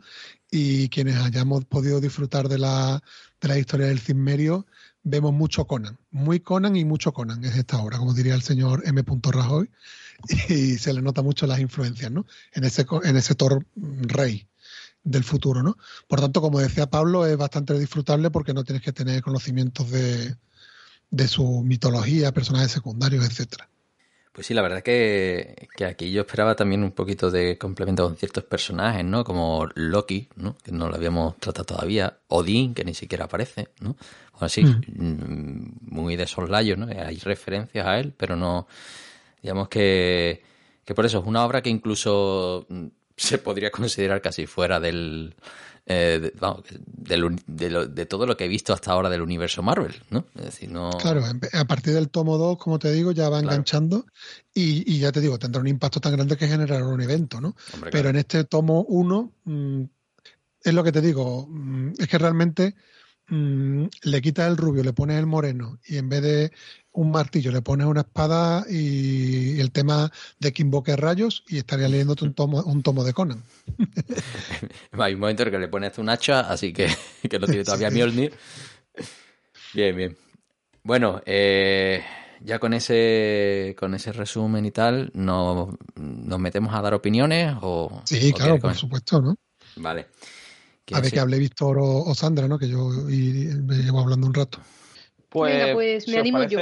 y 0.52 0.90
quienes 0.90 1.18
hayamos 1.18 1.66
podido 1.66 2.00
disfrutar 2.00 2.48
de 2.50 2.60
la, 2.60 3.02
de 3.42 3.48
la 3.48 3.58
historia 3.58 3.88
del 3.88 4.00
Cimmerio, 4.00 4.68
vemos 5.04 5.34
mucho 5.34 5.66
Conan, 5.66 5.98
muy 6.12 6.40
Conan 6.40 6.76
y 6.76 6.86
mucho 6.86 7.14
Conan 7.14 7.44
es 7.44 7.56
esta 7.56 7.80
obra, 7.80 7.98
como 7.98 8.14
diría 8.14 8.36
el 8.36 8.44
señor 8.44 8.84
M. 8.86 9.04
Rajoy, 9.24 9.70
y 10.50 10.78
se 10.78 10.94
le 10.94 11.02
nota 11.02 11.24
mucho 11.24 11.48
las 11.48 11.60
influencias, 11.60 12.12
¿no? 12.12 12.26
En 12.54 12.64
ese, 12.64 12.86
en 13.04 13.18
ese 13.18 13.34
Thor 13.34 13.66
rey 13.76 14.48
del 15.04 15.24
futuro, 15.24 15.64
¿no? 15.64 15.78
Por 16.08 16.22
tanto, 16.22 16.42
como 16.42 16.60
decía 16.60 16.90
Pablo, 16.90 17.26
es 17.26 17.38
bastante 17.38 17.78
disfrutable 17.80 18.30
porque 18.30 18.54
no 18.54 18.64
tienes 18.64 18.84
que 18.84 18.94
tener 18.94 19.22
conocimientos 19.22 19.90
de, 19.90 20.36
de 21.10 21.28
su 21.28 21.64
mitología, 21.64 22.32
personajes 22.32 22.72
secundarios, 22.72 23.26
etcétera. 23.26 23.70
Pues 24.38 24.46
sí, 24.46 24.54
la 24.54 24.62
verdad 24.62 24.84
que, 24.84 25.68
que, 25.76 25.86
aquí 25.86 26.12
yo 26.12 26.22
esperaba 26.22 26.56
también 26.56 26.84
un 26.84 26.92
poquito 26.92 27.32
de 27.32 27.58
complemento 27.58 28.04
con 28.04 28.18
ciertos 28.18 28.44
personajes, 28.44 29.04
¿no? 29.04 29.24
Como 29.24 29.68
Loki, 29.74 30.30
¿no? 30.36 30.56
Que 30.58 30.72
no 30.72 30.90
lo 30.90 30.96
habíamos 30.96 31.38
tratado 31.38 31.66
todavía. 31.66 32.20
Odín, 32.28 32.76
que 32.76 32.84
ni 32.84 32.94
siquiera 32.94 33.26
aparece, 33.26 33.70
¿no? 33.80 33.96
O 34.34 34.46
así, 34.46 34.64
mm. 34.64 35.78
muy 35.90 36.16
de 36.18 36.28
soslayo, 36.28 36.78
¿no? 36.78 36.86
Hay 36.86 37.18
referencias 37.18 37.88
a 37.88 38.00
él, 38.00 38.14
pero 38.16 38.36
no... 38.36 38.68
Digamos 39.42 39.70
que, 39.70 40.44
que 40.86 40.94
por 40.94 41.08
eso 41.08 41.18
es 41.18 41.26
una 41.26 41.44
obra 41.44 41.64
que 41.64 41.72
incluso 41.72 42.68
se 43.16 43.40
podría 43.40 43.72
considerar 43.72 44.22
casi 44.22 44.46
fuera 44.46 44.80
del, 44.80 45.36
eh, 45.90 46.20
de, 46.22 46.34
vamos, 46.38 46.64
de, 46.70 47.38
de, 47.48 47.70
lo, 47.70 47.88
de, 47.88 48.06
todo 48.06 48.26
lo 48.26 48.36
que 48.36 48.44
he 48.44 48.50
visto 48.50 48.74
hasta 48.74 48.92
ahora 48.92 49.10
del 49.10 49.22
universo 49.22 49.64
Marvel, 49.64 49.96
¿no? 50.10 50.26
Es 50.36 50.46
decir, 50.46 50.70
no... 50.70 50.90
Claro, 50.92 51.24
a 51.54 51.66
partir 51.66 51.94
del 51.94 52.10
tomo 52.10 52.38
2, 52.38 52.58
como 52.58 52.78
te 52.78 52.92
digo, 52.92 53.14
ya 53.14 53.30
va 53.30 53.40
claro. 53.40 53.54
enganchando 53.54 54.06
y, 54.54 54.84
y, 54.94 55.00
ya 55.00 55.14
te 55.14 55.22
digo, 55.22 55.40
tendrá 55.40 55.62
un 55.62 55.68
impacto 55.68 56.02
tan 56.02 56.12
grande 56.12 56.36
que 56.36 56.48
generará 56.48 56.86
un 56.86 57.02
evento, 57.02 57.40
¿no? 57.40 57.56
Hombre, 57.74 57.92
Pero 57.92 58.04
claro. 58.04 58.10
en 58.10 58.16
este 58.18 58.44
tomo 58.44 58.82
1, 58.82 59.32
mmm, 59.46 59.84
es 60.62 60.74
lo 60.74 60.84
que 60.84 60.92
te 60.92 61.00
digo, 61.00 61.48
mmm, 61.48 61.94
es 61.98 62.08
que 62.10 62.18
realmente 62.18 62.76
mmm, 63.30 63.86
le 64.04 64.22
quitas 64.22 64.50
el 64.50 64.58
rubio, 64.58 64.84
le 64.84 64.92
pones 64.92 65.18
el 65.18 65.26
moreno 65.26 65.80
y 65.86 65.98
en 65.98 66.10
vez 66.10 66.22
de 66.22 66.52
un 66.98 67.12
martillo, 67.12 67.52
le 67.52 67.62
pones 67.62 67.86
una 67.86 68.02
espada 68.02 68.66
y 68.68 69.60
el 69.60 69.72
tema 69.72 70.12
de 70.40 70.52
que 70.52 70.64
invoque 70.64 70.96
rayos 70.96 71.44
y 71.48 71.58
estaría 71.58 71.88
leyéndote 71.88 72.26
un 72.26 72.34
tomo, 72.34 72.64
un 72.64 72.82
tomo 72.82 73.04
de 73.04 73.14
Conan. 73.14 73.44
Hay 74.98 75.14
un 75.14 75.20
momento 75.20 75.44
en 75.44 75.52
que 75.52 75.60
le 75.60 75.68
pones 75.68 75.96
un 76.00 76.10
hacha, 76.10 76.40
así 76.40 76.74
que, 76.74 76.88
que 77.30 77.38
lo 77.38 77.46
tiene 77.46 77.64
todavía 77.64 77.92
sí. 77.92 77.98
Mjolnir. 77.98 78.34
Bien, 79.76 79.96
bien. 79.96 80.18
Bueno, 80.82 81.22
eh, 81.28 82.04
ya 82.42 82.58
con 82.58 82.74
ese 82.74 83.76
con 83.78 83.94
ese 83.94 84.12
resumen 84.12 84.66
y 84.66 84.72
tal, 84.72 85.12
¿nos, 85.14 85.76
nos 85.96 86.40
metemos 86.40 86.74
a 86.74 86.82
dar 86.82 86.96
opiniones? 86.96 87.54
O, 87.62 88.02
sí, 88.06 88.32
o 88.32 88.36
claro, 88.36 88.58
por 88.58 88.74
supuesto, 88.74 89.22
¿no? 89.22 89.36
Vale. 89.76 90.08
A 90.94 91.00
ver 91.00 91.12
que 91.12 91.20
hable 91.20 91.38
Víctor 91.38 91.78
o, 91.78 92.06
o, 92.06 92.16
Sandra, 92.16 92.48
¿no? 92.48 92.58
Que 92.58 92.70
yo 92.70 92.90
y, 93.08 93.52
me 93.62 93.76
llevo 93.76 94.00
hablando 94.00 94.26
un 94.26 94.34
rato. 94.34 94.60
Pues, 95.30 95.54
Venga, 95.54 95.74
pues 95.74 96.08
me 96.08 96.18
animo 96.18 96.44
yo. 96.46 96.60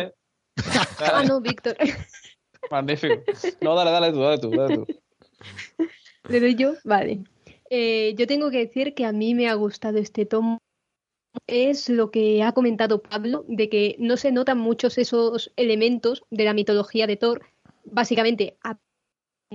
Ah, 0.99 1.23
no, 1.27 1.41
Víctor. 1.41 1.75
Magnífico. 2.71 3.23
No, 3.61 3.75
dale, 3.75 3.91
dale 3.91 4.11
tú, 4.11 4.19
dale 4.19 4.37
tú, 4.39 4.49
dale 4.51 4.75
tú. 4.75 4.87
¿Le 6.29 6.39
doy 6.39 6.55
yo? 6.55 6.73
Vale. 6.83 7.23
Eh, 7.69 8.13
yo 8.17 8.27
tengo 8.27 8.49
que 8.49 8.59
decir 8.59 8.93
que 8.93 9.05
a 9.05 9.11
mí 9.11 9.35
me 9.35 9.47
ha 9.49 9.53
gustado 9.53 9.97
este 9.97 10.25
tomo. 10.25 10.59
Es 11.47 11.89
lo 11.89 12.11
que 12.11 12.43
ha 12.43 12.53
comentado 12.53 13.01
Pablo, 13.01 13.43
de 13.47 13.69
que 13.69 13.95
no 13.99 14.17
se 14.17 14.31
notan 14.31 14.57
muchos 14.57 14.97
esos 14.97 15.51
elementos 15.57 16.23
de 16.31 16.45
la 16.45 16.53
mitología 16.53 17.07
de 17.07 17.17
Thor. 17.17 17.45
Básicamente, 17.83 18.57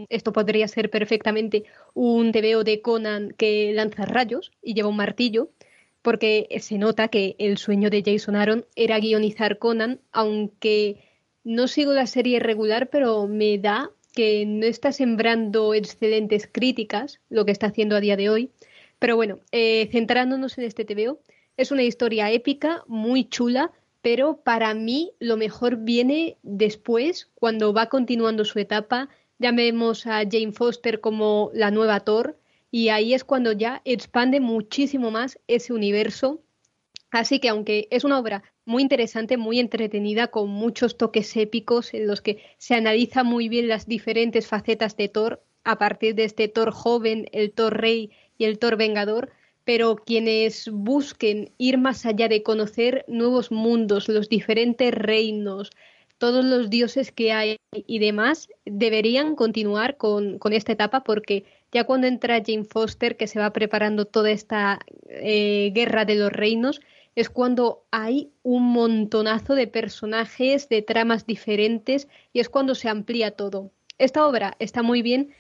esto 0.09 0.33
podría 0.33 0.69
ser 0.69 0.90
perfectamente 0.90 1.64
un 1.95 2.33
TVO 2.33 2.64
de 2.64 2.83
Conan 2.83 3.33
que 3.37 3.73
lanza 3.73 4.04
rayos 4.04 4.52
y 4.62 4.75
lleva 4.75 4.88
un 4.88 4.97
martillo, 4.97 5.50
porque 6.02 6.49
se 6.61 6.78
nota 6.78 7.09
que 7.09 7.37
el 7.38 7.59
sueño 7.59 7.90
de 7.90 8.02
Jason 8.04 8.37
Aaron 8.37 8.66
era 8.76 8.99
guionizar 8.99 9.59
Conan, 9.59 10.00
aunque 10.12 11.04
no 11.45 11.69
sigo 11.69 11.92
la 11.92 12.07
serie 12.07 12.40
regular, 12.40 12.90
pero 12.90 13.26
me 13.26 13.59
da 13.59 13.90
que 14.14 14.45
no 14.47 14.66
está 14.66 14.92
sembrando 14.92 15.75
excelentes 15.75 16.49
críticas, 16.50 17.21
lo 17.28 17.45
que 17.45 17.52
está 17.52 17.66
haciendo 17.66 17.97
a 17.97 18.00
día 18.00 18.16
de 18.16 18.28
hoy, 18.28 18.50
Pero 18.99 19.16
bueno, 19.16 19.38
eh, 19.50 19.88
centrándonos 19.90 20.59
en 20.59 20.64
este 20.64 20.85
TVO, 20.85 21.21
es 21.57 21.71
una 21.71 21.83
historia 21.83 22.30
épica, 22.30 22.85
muy 22.87 23.28
chula, 23.28 23.73
pero 24.02 24.38
para 24.42 24.75
mí 24.75 25.12
lo 25.21 25.37
mejor 25.37 25.76
viene 25.76 26.37
después, 26.42 27.30
cuando 27.35 27.73
va 27.73 27.88
continuando 27.88 28.45
su 28.45 28.59
etapa. 28.59 29.09
Ya 29.38 29.52
vemos 29.52 30.07
a 30.07 30.23
Jane 30.30 30.52
Foster 30.52 31.00
como 31.00 31.50
la 31.54 31.71
nueva 31.71 32.00
Thor, 32.00 32.38
y 32.71 32.89
ahí 32.89 33.15
es 33.15 33.25
cuando 33.25 33.53
ya 33.53 33.83
expande 33.85 34.41
muchísimo 34.41 35.11
más 35.11 35.39
ese 35.49 35.73
universo. 35.73 36.43
Así 37.11 37.41
que 37.41 37.49
aunque 37.49 37.89
es 37.91 38.05
una 38.05 38.19
obra 38.19 38.45
muy 38.65 38.83
interesante, 38.83 39.37
muy 39.37 39.59
entretenida, 39.59 40.29
con 40.29 40.49
muchos 40.49 40.97
toques 40.97 41.37
épicos 41.37 41.93
en 41.93 42.07
los 42.07 42.21
que 42.21 42.43
se 42.59 42.75
analiza 42.75 43.25
muy 43.25 43.49
bien 43.49 43.69
las 43.69 43.87
diferentes 43.87 44.47
facetas 44.47 44.97
de 44.97 45.09
Thor, 45.09 45.43
a 45.65 45.79
partir 45.79 46.15
de 46.15 46.25
este 46.25 46.49
Thor 46.49 46.71
joven, 46.71 47.27
el 47.33 47.53
Thor 47.53 47.81
rey 47.81 48.11
y 48.39 48.45
el 48.45 48.59
Thor 48.59 48.77
vengador, 48.77 49.33
pero 49.65 49.97
quienes 49.97 50.71
busquen 50.73 51.53
ir 51.59 51.79
más 51.79 52.07
allá 52.07 52.29
de 52.29 52.43
conocer 52.43 53.05
nuevos 53.09 53.50
mundos, 53.50 54.09
los 54.09 54.29
diferentes 54.29 54.95
reinos, 54.95 55.71
todos 56.19 56.45
los 56.45 56.71
dioses 56.71 57.12
que 57.12 57.33
hay 57.33 57.57
y 57.73 57.99
demás, 57.99 58.49
deberían 58.65 59.35
continuar 59.35 59.97
con, 59.97 60.39
con 60.39 60.53
esta 60.53 60.73
etapa 60.73 61.03
porque 61.03 61.45
ya 61.73 61.85
cuando 61.85 62.07
entra 62.07 62.43
Jane 62.45 62.65
Foster, 62.65 63.17
que 63.17 63.27
se 63.27 63.39
va 63.39 63.53
preparando 63.53 64.05
toda 64.05 64.31
esta 64.31 64.81
eh, 65.09 65.71
guerra 65.75 66.05
de 66.05 66.17
los 66.17 66.33
reinos, 66.33 66.81
es 67.15 67.29
cuando 67.29 67.85
hay 67.91 68.31
un 68.43 68.73
montonazo 68.73 69.55
de 69.55 69.67
personajes, 69.67 70.69
de 70.69 70.83
tramas 70.83 71.27
diferentes 71.27 72.09
y 72.33 72.41
es 72.41 72.49
cuando 72.49 72.75
se 72.75 72.89
amplía 72.89 73.33
todo. 73.33 73.71
Esta 73.99 74.27
obra 74.27 74.57
está 74.59 74.83
muy 74.83 75.03
bien, 75.03 75.35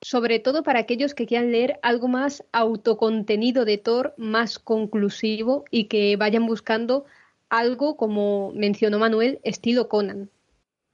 sobre 0.00 0.38
todo 0.38 0.62
para 0.62 0.80
aquellos 0.80 1.14
que 1.14 1.26
quieran 1.26 1.52
leer 1.52 1.78
algo 1.82 2.08
más 2.08 2.44
autocontenido 2.52 3.64
de 3.64 3.78
Thor, 3.78 4.14
más 4.16 4.58
conclusivo 4.58 5.64
y 5.70 5.84
que 5.84 6.16
vayan 6.16 6.46
buscando 6.46 7.04
algo, 7.48 7.96
como 7.96 8.52
mencionó 8.54 8.98
Manuel, 8.98 9.40
estilo 9.42 9.88
Conan. 9.88 10.30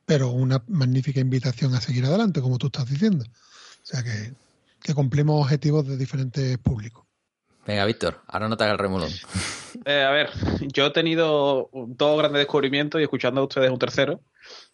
Pero 0.07 0.31
una 0.31 0.63
magnífica 0.67 1.21
invitación 1.21 1.75
a 1.75 1.81
seguir 1.81 2.05
adelante, 2.05 2.41
como 2.41 2.59
tú 2.59 2.67
estás 2.67 2.91
diciendo. 2.91 3.25
O 3.25 3.87
sea 3.87 4.03
que, 4.03 4.35
que 4.83 4.95
cumplimos 4.95 5.43
objetivos 5.43 5.87
de 5.87 5.97
diferentes 5.97 6.59
públicos. 6.59 7.05
Venga, 7.67 7.85
Víctor, 7.85 8.21
ahora 8.27 8.49
no 8.49 8.57
te 8.57 8.65
haga 8.65 8.73
el 8.73 8.79
remolón. 8.79 9.11
Eh, 9.87 10.03
a 10.05 10.11
ver, 10.11 10.29
yo 10.73 10.87
he 10.87 10.91
tenido 10.91 11.71
dos 11.73 12.19
grandes 12.19 12.41
descubrimientos 12.41 13.01
y 13.01 13.05
escuchando 13.05 13.41
a 13.41 13.45
ustedes 13.45 13.71
un 13.71 13.79
tercero. 13.79 14.21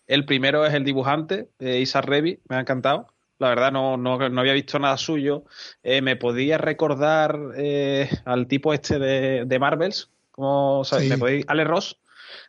El 0.08 0.26
primero 0.26 0.66
es 0.66 0.74
el 0.74 0.84
dibujante, 0.84 1.48
eh, 1.60 1.78
Isa 1.78 2.00
Revi, 2.00 2.40
me 2.48 2.56
ha 2.56 2.60
encantado. 2.60 3.06
La 3.38 3.48
verdad 3.48 3.70
no, 3.70 3.96
no, 3.96 4.14
había 4.14 4.52
visto 4.52 4.78
nada 4.80 4.98
suyo. 4.98 5.44
Eh, 5.84 6.02
me 6.02 6.16
podía 6.16 6.58
recordar 6.58 7.38
eh, 7.56 8.10
al 8.24 8.48
tipo 8.48 8.74
este 8.74 8.98
de, 8.98 9.44
de 9.46 9.58
Marvels, 9.60 10.10
como 10.32 10.84
¿sabes? 10.84 11.08
me 11.08 11.16
podéis, 11.16 11.44
Ale 11.46 11.62
Ross, 11.64 11.96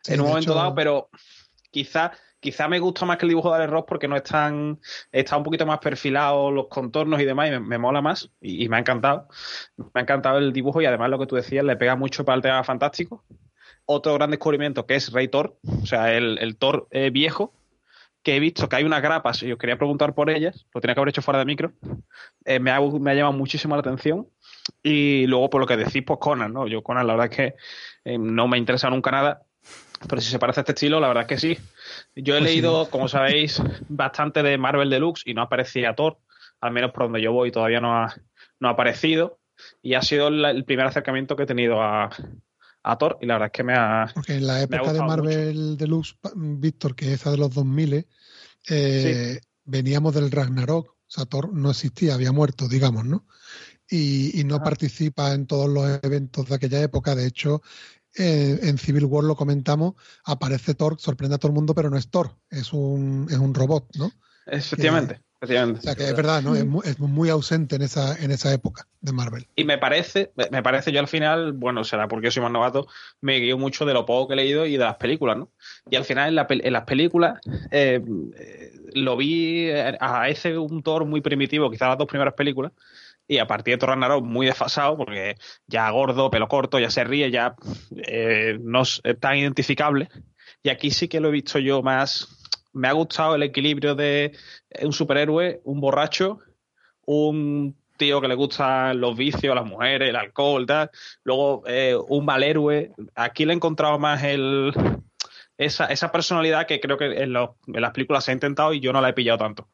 Sí, 0.03 0.13
en 0.15 0.21
un 0.21 0.27
momento 0.29 0.51
hecho- 0.51 0.59
dado, 0.59 0.73
pero 0.75 1.09
quizá, 1.71 2.11
quizá 2.39 2.67
me 2.67 2.79
gusta 2.79 3.05
más 3.05 3.17
que 3.17 3.25
el 3.25 3.29
dibujo 3.29 3.49
de 3.49 3.57
Ale 3.57 3.67
Ross 3.67 3.85
porque 3.87 4.07
no 4.07 4.15
es 4.15 4.23
tan, 4.23 4.79
está 5.11 5.37
un 5.37 5.43
poquito 5.43 5.65
más 5.65 5.79
perfilado 5.79 6.51
los 6.51 6.67
contornos 6.67 7.19
y 7.21 7.25
demás, 7.25 7.47
y 7.47 7.51
me, 7.51 7.59
me 7.59 7.77
mola 7.77 8.01
más, 8.01 8.29
y, 8.41 8.63
y 8.63 8.69
me 8.69 8.77
ha 8.77 8.79
encantado. 8.79 9.27
Me 9.77 9.91
ha 9.95 10.01
encantado 10.01 10.37
el 10.37 10.53
dibujo 10.53 10.81
y 10.81 10.85
además 10.85 11.09
lo 11.09 11.19
que 11.19 11.27
tú 11.27 11.35
decías, 11.35 11.65
le 11.65 11.75
pega 11.75 11.95
mucho 11.95 12.25
para 12.25 12.35
el 12.37 12.41
tema 12.41 12.63
fantástico. 12.63 13.23
Otro 13.85 14.13
gran 14.13 14.29
descubrimiento 14.29 14.85
que 14.85 14.95
es 14.95 15.11
Rey 15.11 15.27
Thor, 15.27 15.57
o 15.81 15.85
sea, 15.85 16.13
el, 16.13 16.37
el 16.39 16.57
Thor 16.57 16.87
eh, 16.91 17.09
viejo, 17.09 17.53
que 18.21 18.35
he 18.35 18.39
visto 18.39 18.67
que 18.67 18.75
hay 18.75 18.83
unas 18.83 19.01
grapas 19.01 19.41
y 19.43 19.51
os 19.51 19.57
quería 19.57 19.77
preguntar 19.77 20.13
por 20.13 20.29
ellas, 20.29 20.65
lo 20.73 20.81
tenía 20.81 20.93
que 20.93 20.99
haber 20.99 21.09
hecho 21.09 21.21
fuera 21.21 21.39
de 21.39 21.45
micro, 21.45 21.71
eh, 22.45 22.59
me, 22.59 22.69
ha, 22.71 22.79
me 22.81 23.11
ha 23.11 23.13
llamado 23.15 23.37
muchísimo 23.37 23.75
la 23.75 23.79
atención. 23.79 24.27
Y 24.83 25.25
luego, 25.25 25.49
por 25.49 25.61
lo 25.61 25.67
que 25.67 25.77
decís, 25.77 26.03
pues 26.05 26.19
Conan, 26.19 26.53
¿no? 26.53 26.67
Yo 26.67 26.83
Conan, 26.83 27.07
la 27.07 27.13
verdad 27.13 27.31
es 27.31 27.35
que 27.35 27.55
eh, 28.05 28.17
no 28.19 28.47
me 28.47 28.57
interesa 28.57 28.89
nunca 28.89 29.09
nada, 29.09 29.41
pero 30.07 30.21
si 30.21 30.29
se 30.29 30.37
parece 30.37 30.59
a 30.59 30.61
este 30.61 30.73
estilo, 30.73 30.99
la 30.99 31.07
verdad 31.07 31.23
es 31.23 31.27
que 31.27 31.37
sí. 31.39 31.57
Yo 32.15 32.35
he 32.35 32.39
Pues 32.39 32.51
leído, 32.51 32.89
como 32.89 33.07
sabéis, 33.07 33.61
bastante 33.87 34.43
de 34.43 34.57
Marvel 34.57 34.89
Deluxe 34.89 35.23
y 35.25 35.33
no 35.33 35.41
aparecía 35.41 35.95
Thor, 35.95 36.19
al 36.61 36.71
menos 36.71 36.91
por 36.91 37.03
donde 37.03 37.21
yo 37.21 37.31
voy 37.31 37.51
todavía 37.51 37.79
no 37.81 37.95
ha, 37.97 38.15
no 38.59 38.67
ha 38.67 38.71
aparecido. 38.71 39.39
Y 39.81 39.93
ha 39.95 40.01
sido 40.01 40.29
la- 40.29 40.51
el 40.51 40.63
primer 40.65 40.85
acercamiento 40.85 41.35
que 41.35 41.43
he 41.43 41.47
tenido 41.47 41.81
a, 41.81 42.09
a 42.83 42.97
Thor 42.97 43.17
y 43.21 43.25
la 43.25 43.33
verdad 43.35 43.47
es 43.47 43.51
que 43.51 43.63
me 43.63 43.73
ha... 43.75 44.11
Porque 44.13 44.35
en 44.35 44.47
la 44.47 44.61
época 44.61 44.93
de 44.93 44.99
Marvel 44.99 45.77
Deluxe, 45.77 46.15
Víctor, 46.35 46.95
que 46.95 47.05
es 47.07 47.11
esa 47.21 47.31
de 47.31 47.37
los 47.37 47.53
2000, 47.53 48.07
eh, 48.69 49.39
veníamos 49.65 50.13
del 50.15 50.31
Ragnarok. 50.31 50.87
O 50.89 50.95
sea, 51.11 51.25
Thor 51.25 51.51
no 51.53 51.71
existía, 51.71 52.13
había 52.13 52.31
muerto, 52.31 52.67
digamos, 52.67 53.03
¿no? 53.05 53.25
Y, 53.89 54.39
y 54.39 54.43
no 54.43 54.57
participa 54.63 55.33
en 55.33 55.47
todos 55.47 55.67
los 55.67 55.99
eventos 56.03 56.47
de 56.47 56.55
aquella 56.55 56.81
época. 56.83 57.15
De 57.15 57.25
hecho, 57.25 57.61
eh, 58.17 58.59
en 58.63 58.77
Civil 58.77 59.05
War 59.05 59.23
lo 59.23 59.35
comentamos, 59.35 59.93
aparece 60.25 60.73
Thor, 60.75 60.99
sorprende 60.99 61.35
a 61.35 61.37
todo 61.37 61.49
el 61.49 61.55
mundo, 61.55 61.73
pero 61.75 61.89
no 61.89 61.97
es 61.97 62.09
Thor, 62.09 62.31
es 62.49 62.73
un, 62.73 63.27
es 63.29 63.37
un 63.37 63.53
robot, 63.53 63.87
¿no? 63.97 64.11
Efectivamente, 64.47 65.21
efectivamente. 65.39 65.79
O 65.79 65.83
sea, 65.83 65.95
que 65.95 66.05
es 66.05 66.15
verdad, 66.15 66.41
¿no? 66.41 66.55
Es 66.55 66.65
muy, 66.65 66.81
es 66.85 66.99
muy 66.99 67.29
ausente 67.29 67.75
en 67.75 67.83
esa, 67.83 68.17
en 68.17 68.31
esa 68.31 68.51
época 68.51 68.87
de 68.99 69.13
Marvel. 69.13 69.47
Y 69.55 69.63
me 69.63 69.77
parece, 69.77 70.31
me- 70.51 70.63
parece 70.63 70.91
yo 70.91 70.99
al 70.99 71.07
final, 71.07 71.53
bueno, 71.53 71.83
será 71.83 72.07
porque 72.07 72.31
soy 72.31 72.41
más 72.41 72.51
novato, 72.51 72.87
me 73.21 73.37
guío 73.37 73.57
mucho 73.57 73.85
de 73.85 73.93
lo 73.93 74.05
poco 74.05 74.27
que 74.29 74.33
he 74.33 74.37
leído 74.37 74.65
y 74.65 74.73
de 74.73 74.79
las 74.79 74.95
películas, 74.97 75.37
¿no? 75.37 75.51
Y 75.89 75.95
al 75.95 76.03
final 76.05 76.29
en, 76.29 76.35
la 76.35 76.47
en 76.49 76.73
las 76.73 76.83
películas 76.85 77.39
eh, 77.71 78.01
eh, 78.37 78.71
lo 78.93 79.15
vi 79.17 79.69
a 79.69 80.29
ese 80.29 80.57
un 80.57 80.81
Thor 80.81 81.05
muy 81.05 81.21
primitivo, 81.21 81.69
quizás 81.69 81.89
las 81.89 81.97
dos 81.99 82.07
primeras 82.07 82.33
películas, 82.33 82.71
y 83.29 83.37
a 83.37 83.47
partir 83.47 83.75
de 83.75 83.77
Thor 83.77 83.89
Ragnarok 83.89 84.25
muy 84.25 84.47
desfasado, 84.47 84.97
porque 84.97 85.35
ya 85.67 85.89
gordo, 85.91 86.31
pelo 86.31 86.47
corto, 86.47 86.79
ya 86.79 86.89
se 86.89 87.03
ríe, 87.03 87.29
ya 87.31 87.55
eh, 87.95 88.57
no 88.59 88.81
es 88.81 89.01
tan 89.21 89.37
identificable. 89.37 90.09
Y 90.63 90.69
aquí 90.69 90.89
sí 90.91 91.07
que 91.07 91.19
lo 91.19 91.29
he 91.29 91.31
visto 91.31 91.59
yo 91.59 91.81
más. 91.83 92.27
Me 92.73 92.87
ha 92.87 92.91
gustado 92.93 93.35
el 93.35 93.43
equilibrio 93.43 93.93
de 93.95 94.35
un 94.81 94.91
superhéroe, 94.93 95.61
un 95.63 95.79
borracho, 95.79 96.39
un 97.05 97.75
tío 97.97 98.19
que 98.21 98.27
le 98.27 98.35
gustan 98.35 98.99
los 98.99 99.15
vicios, 99.15 99.53
las 99.55 99.65
mujeres, 99.65 100.09
el 100.09 100.15
alcohol, 100.15 100.65
tal. 100.65 100.89
Luego, 101.23 101.63
eh, 101.67 101.95
un 102.07 102.25
mal 102.25 102.43
héroe. 102.43 102.91
Aquí 103.15 103.45
le 103.45 103.53
he 103.53 103.55
encontrado 103.55 103.99
más 103.99 104.23
el 104.23 104.73
esa, 105.57 105.85
esa 105.87 106.11
personalidad 106.11 106.65
que 106.65 106.79
creo 106.79 106.97
que 106.97 107.05
en, 107.23 107.33
los- 107.33 107.51
en 107.67 107.81
las 107.81 107.91
películas 107.91 108.23
se 108.23 108.31
ha 108.31 108.33
intentado 108.33 108.73
y 108.73 108.79
yo 108.79 108.91
no 108.93 109.01
la 109.01 109.09
he 109.09 109.13
pillado 109.13 109.37
tanto. 109.39 109.67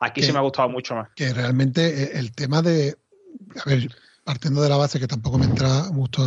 Aquí 0.00 0.22
sí 0.22 0.32
me 0.32 0.38
ha 0.38 0.42
gustado 0.42 0.68
mucho 0.68 0.94
más. 0.94 1.08
que 1.14 1.32
realmente 1.32 2.04
eh, 2.04 2.10
el 2.14 2.32
tema 2.32 2.62
de, 2.62 2.96
a 3.64 3.68
ver, 3.68 3.88
partiendo 4.24 4.62
de 4.62 4.68
la 4.68 4.76
base 4.76 4.98
que 4.98 5.06
tampoco 5.06 5.38
me 5.38 5.44
entra 5.44 5.90
mucho, 5.92 6.22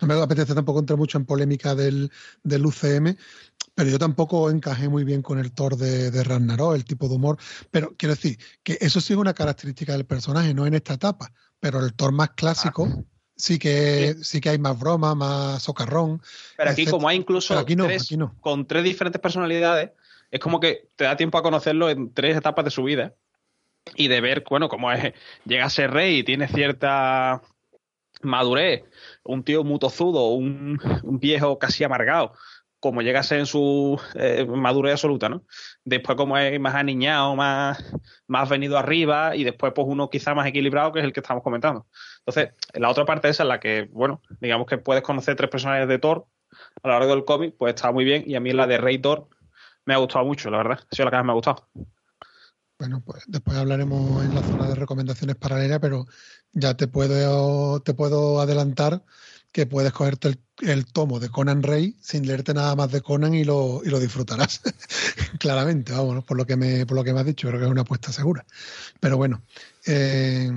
no 0.00 0.06
me 0.06 0.14
apetece 0.14 0.54
tampoco 0.54 0.78
entrar 0.80 0.98
mucho 0.98 1.18
en 1.18 1.24
polémica 1.24 1.74
del, 1.74 2.10
del 2.42 2.66
UCM, 2.66 3.16
pero 3.74 3.90
yo 3.90 3.98
tampoco 3.98 4.50
encajé 4.50 4.88
muy 4.88 5.04
bien 5.04 5.22
con 5.22 5.38
el 5.38 5.52
Thor 5.52 5.76
de, 5.76 6.10
de 6.10 6.24
Ragnarok, 6.24 6.74
el 6.74 6.84
tipo 6.84 7.08
de 7.08 7.14
humor, 7.16 7.38
pero 7.70 7.94
quiero 7.96 8.14
decir 8.14 8.38
que 8.62 8.78
eso 8.80 9.00
sí 9.00 9.12
es 9.12 9.18
una 9.18 9.34
característica 9.34 9.92
del 9.92 10.04
personaje, 10.06 10.54
no 10.54 10.66
en 10.66 10.74
esta 10.74 10.94
etapa, 10.94 11.32
pero 11.60 11.80
el 11.80 11.94
Thor 11.94 12.12
más 12.12 12.30
clásico 12.30 13.04
sí 13.36 13.58
que 13.58 14.16
sí 14.20 14.40
que 14.40 14.50
hay 14.50 14.58
más 14.58 14.78
broma, 14.78 15.14
más 15.14 15.62
socarrón, 15.62 16.20
Pero 16.56 16.70
aquí, 16.70 16.82
etcétera. 16.82 16.90
como 16.96 17.08
hay 17.08 17.16
incluso 17.18 17.56
aquí 17.56 17.76
no, 17.76 17.84
tres, 17.86 18.02
aquí 18.02 18.16
no. 18.16 18.34
con 18.40 18.66
tres 18.66 18.82
diferentes 18.82 19.20
personalidades, 19.22 19.90
es 20.30 20.40
como 20.40 20.60
que 20.60 20.88
te 20.96 21.04
da 21.04 21.16
tiempo 21.16 21.38
a 21.38 21.42
conocerlo 21.42 21.88
en 21.90 22.12
tres 22.12 22.36
etapas 22.36 22.64
de 22.64 22.70
su 22.70 22.82
vida 22.84 23.14
y 23.96 24.08
de 24.08 24.20
ver, 24.20 24.44
bueno, 24.48 24.68
cómo 24.68 24.92
es, 24.92 25.14
llega 25.44 25.64
a 25.64 25.70
ser 25.70 25.90
rey 25.92 26.18
y 26.18 26.24
tiene 26.24 26.48
cierta 26.48 27.42
madurez, 28.22 28.84
un 29.24 29.44
tío 29.44 29.64
muy 29.64 29.78
tozudo, 29.78 30.28
un, 30.28 30.78
viejo 31.20 31.58
casi 31.58 31.84
amargado, 31.84 32.32
como 32.80 33.02
llega 33.02 33.20
a 33.20 33.24
ser 33.24 33.40
en 33.40 33.46
su 33.46 34.00
eh, 34.14 34.46
madurez 34.46 34.92
absoluta, 34.92 35.28
¿no? 35.28 35.44
Después 35.84 36.16
como 36.16 36.36
es 36.38 36.58
más 36.60 36.74
aniñado, 36.74 37.34
más, 37.34 37.82
más 38.26 38.48
venido 38.48 38.78
arriba 38.78 39.34
y 39.34 39.44
después 39.44 39.72
pues 39.74 39.86
uno 39.88 40.10
quizá 40.10 40.34
más 40.34 40.46
equilibrado 40.46 40.92
que 40.92 41.00
es 41.00 41.04
el 41.04 41.12
que 41.12 41.20
estamos 41.20 41.42
comentando. 41.42 41.86
Entonces, 42.18 42.50
la 42.74 42.90
otra 42.90 43.04
parte 43.04 43.28
esa 43.28 43.42
en 43.42 43.48
la 43.48 43.60
que, 43.60 43.88
bueno, 43.90 44.22
digamos 44.40 44.66
que 44.66 44.78
puedes 44.78 45.02
conocer 45.02 45.34
tres 45.36 45.50
personajes 45.50 45.88
de 45.88 45.98
Thor 45.98 46.26
a 46.82 46.88
lo 46.88 46.94
largo 46.94 47.14
del 47.14 47.24
cómic, 47.24 47.54
pues 47.58 47.74
está 47.74 47.90
muy 47.90 48.04
bien 48.04 48.24
y 48.26 48.34
a 48.34 48.40
mí 48.40 48.52
la 48.52 48.66
de 48.66 48.78
Rey 48.78 48.98
Thor 48.98 49.28
me 49.88 49.94
ha 49.94 49.96
gustado 49.96 50.26
mucho, 50.26 50.50
la 50.50 50.58
verdad. 50.58 50.80
Ha 50.90 50.94
sido 50.94 51.06
la 51.06 51.10
que 51.10 51.16
más 51.16 51.24
me 51.24 51.32
ha 51.32 51.34
gustado. 51.34 51.66
Bueno, 52.78 53.02
pues 53.04 53.24
después 53.26 53.56
hablaremos 53.56 54.22
en 54.22 54.34
la 54.34 54.42
zona 54.42 54.68
de 54.68 54.74
recomendaciones 54.74 55.36
paralelas, 55.36 55.80
pero 55.80 56.06
ya 56.52 56.76
te 56.76 56.88
puedo, 56.88 57.80
te 57.80 57.94
puedo 57.94 58.38
adelantar 58.42 59.02
que 59.50 59.64
puedes 59.64 59.94
cogerte 59.94 60.38
el, 60.60 60.84
tomo 60.84 61.20
de 61.20 61.30
Conan 61.30 61.62
Rey 61.62 61.96
sin 62.02 62.26
leerte 62.26 62.52
nada 62.52 62.76
más 62.76 62.92
de 62.92 63.00
Conan 63.00 63.32
y 63.34 63.44
lo, 63.44 63.80
y 63.82 63.88
lo 63.88 63.98
disfrutarás. 63.98 64.60
Claramente, 65.40 65.92
vamos, 65.92 66.16
¿no? 66.16 66.22
por 66.22 66.36
lo 66.36 66.44
que 66.44 66.56
me, 66.56 66.84
por 66.84 66.96
lo 66.98 67.02
que 67.02 67.14
me 67.14 67.20
has 67.20 67.26
dicho, 67.26 67.48
creo 67.48 67.58
que 67.58 67.64
es 67.64 67.72
una 67.72 67.80
apuesta 67.80 68.12
segura. 68.12 68.44
Pero 69.00 69.16
bueno, 69.16 69.42
eh, 69.86 70.52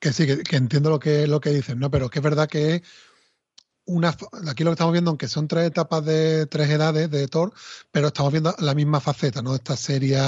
que 0.00 0.12
sí, 0.12 0.26
que, 0.26 0.56
entiendo 0.56 0.90
lo 0.90 0.98
que, 0.98 1.28
lo 1.28 1.40
que 1.40 1.50
dices, 1.50 1.76
¿no? 1.76 1.88
Pero 1.88 2.10
que 2.10 2.18
es 2.18 2.22
verdad 2.22 2.48
que 2.48 2.82
una, 3.88 4.14
aquí 4.48 4.64
lo 4.64 4.70
que 4.70 4.74
estamos 4.74 4.92
viendo, 4.92 5.10
aunque 5.10 5.28
son 5.28 5.48
tres 5.48 5.66
etapas 5.66 6.04
de 6.04 6.46
tres 6.46 6.68
edades 6.68 7.10
de 7.10 7.26
Thor, 7.26 7.52
pero 7.90 8.08
estamos 8.08 8.32
viendo 8.32 8.54
la 8.58 8.74
misma 8.74 9.00
faceta, 9.00 9.42
¿no? 9.42 9.54
Esta 9.54 9.76
serie 9.76 10.18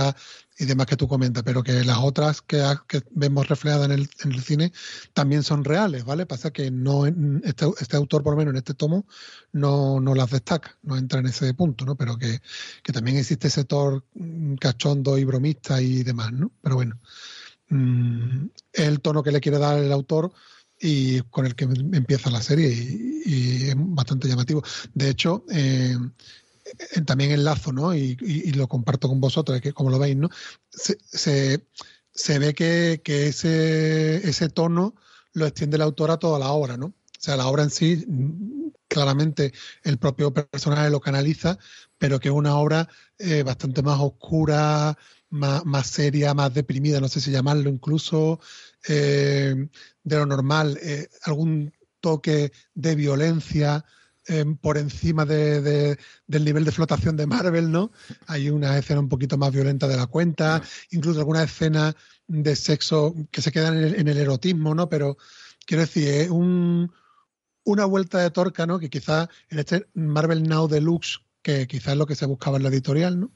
y 0.59 0.65
demás 0.65 0.87
que 0.87 0.97
tú 0.97 1.07
comentas, 1.07 1.43
pero 1.43 1.63
que 1.63 1.85
las 1.85 1.99
otras 1.99 2.43
que, 2.43 2.63
vemos 3.11 3.49
reflejadas 3.49 3.87
en 3.87 3.93
el, 3.93 4.11
en 4.25 4.33
el, 4.33 4.43
cine 4.43 4.73
también 5.13 5.43
son 5.43 5.65
reales, 5.65 6.05
¿vale? 6.05 6.27
Pasa 6.27 6.51
que 6.51 6.71
no 6.71 7.07
este, 7.07 7.67
este, 7.81 7.97
autor, 7.97 8.23
por 8.23 8.33
lo 8.33 8.39
menos 8.39 8.53
en 8.53 8.59
este 8.59 8.75
tomo, 8.75 9.07
no, 9.53 10.01
no 10.01 10.15
las 10.15 10.31
destaca, 10.31 10.79
no 10.83 10.97
entra 10.97 11.21
en 11.21 11.27
ese 11.27 11.53
punto, 11.55 11.85
¿no? 11.85 11.97
Pero 11.97 12.17
que, 12.17 12.41
que 12.83 12.93
también 12.93 13.19
existe 13.19 13.49
ese 13.49 13.65
Thor 13.65 14.05
mm, 14.15 14.55
cachondo 14.57 15.19
y 15.19 15.25
bromista 15.25 15.83
y 15.83 16.03
demás, 16.03 16.33
¿no? 16.33 16.51
Pero 16.63 16.77
bueno, 16.77 16.99
mm, 17.69 18.47
el 18.73 19.01
tono 19.01 19.23
que 19.23 19.33
le 19.33 19.41
quiere 19.41 19.59
dar 19.59 19.79
el 19.79 19.93
autor 19.93 20.33
y 20.81 21.21
con 21.23 21.47
el 21.47 21.55
que 21.55 21.65
empieza 21.65 22.31
la 22.31 22.43
serie 22.43 22.69
y, 22.69 23.69
es 23.69 23.75
bastante 23.77 24.29
llamativo. 24.29 24.63
De 24.95 25.11
hecho, 25.11 25.45
eh, 25.53 25.97
también 27.05 27.33
enlazo, 27.33 27.73
¿no? 27.73 27.95
Y, 27.95 28.17
lo 28.53 28.69
comparto 28.69 29.09
con 29.09 29.21
vosotros, 29.21 29.61
que 29.61 29.73
como 29.73 29.91
lo 29.91 29.99
veis, 29.99 30.17
¿no? 30.17 30.31
Se, 30.71 30.99
se, 32.13 32.39
ve 32.39 32.55
que, 32.55 33.01
que, 33.05 33.29
ese, 33.29 34.17
ese 34.29 34.49
tono 34.49 34.95
lo 35.33 35.47
extiende 35.47 35.77
el 35.77 35.83
autor 35.83 36.11
a 36.11 36.19
toda 36.19 36.39
la 36.39 36.51
obra, 36.51 36.77
¿no? 36.77 36.87
O 36.87 37.23
sea, 37.23 37.37
la 37.37 37.47
obra 37.47 37.63
en 37.63 37.71
sí, 37.71 38.07
claramente 38.89 39.53
el 39.85 39.99
propio 39.99 40.33
personaje 40.33 40.91
lo 40.91 41.01
canaliza, 41.01 41.59
pero 41.99 42.19
que 42.19 42.29
es 42.29 42.35
una 42.35 42.57
obra 42.57 42.89
eh, 43.19 43.43
bastante 43.43 43.83
más 43.83 44.01
oscura, 44.01 44.97
más, 45.29 45.65
más, 45.65 45.87
seria, 45.87 46.35
más 46.35 46.53
deprimida, 46.55 47.01
no 47.01 47.09
sé 47.09 47.21
si 47.21 47.31
llamarlo 47.31 47.69
incluso, 47.69 48.41
eh, 48.89 49.69
de 50.03 50.17
lo 50.17 50.27
normal, 50.27 50.79
eh, 50.83 51.09
algún 51.25 51.73
toque 52.01 52.53
de 52.75 52.95
violencia 52.95 53.85
eh, 54.29 54.45
por 54.61 54.79
encima 54.79 55.25
de, 55.25 55.99
del 56.27 56.45
nivel 56.45 56.65
de 56.65 56.73
flotación 56.73 57.17
de 57.17 57.27
Marvel, 57.27 57.73
¿no? 57.73 57.91
Hay 58.27 58.51
una 58.51 58.79
escena 58.79 59.01
un 59.01 59.09
poquito 59.09 59.39
más 59.39 59.51
violenta 59.51 59.89
de 59.89 59.97
la 59.97 60.07
cuenta, 60.07 60.63
incluso 60.91 61.19
alguna 61.19 61.43
escena 61.43 61.97
de 62.27 62.55
sexo 62.55 63.15
que 63.31 63.43
se 63.43 63.51
quedan 63.51 63.77
en 63.83 64.07
el, 64.09 64.19
erotismo, 64.19 64.75
¿no? 64.75 64.89
Pero 64.89 65.17
quiero 65.67 65.83
decir, 65.83 66.07
es 66.07 66.31
un, 66.31 66.93
una 67.65 67.87
vuelta 67.87 68.19
de 68.19 68.31
torca, 68.31 68.67
¿no? 68.67 68.79
Que 68.79 68.91
quizás 68.91 69.29
en 69.49 69.59
este 69.59 69.87
Marvel 69.95 70.43
Now 70.45 70.69
Deluxe, 70.69 71.21
que 71.43 71.67
quizás 71.67 71.95
es 71.95 71.99
lo 71.99 72.07
que 72.07 72.15
se 72.15 72.27
buscaba 72.27 72.59
en 72.59 72.63
la 72.63 72.69
editorial, 72.69 73.19
¿no? 73.19 73.33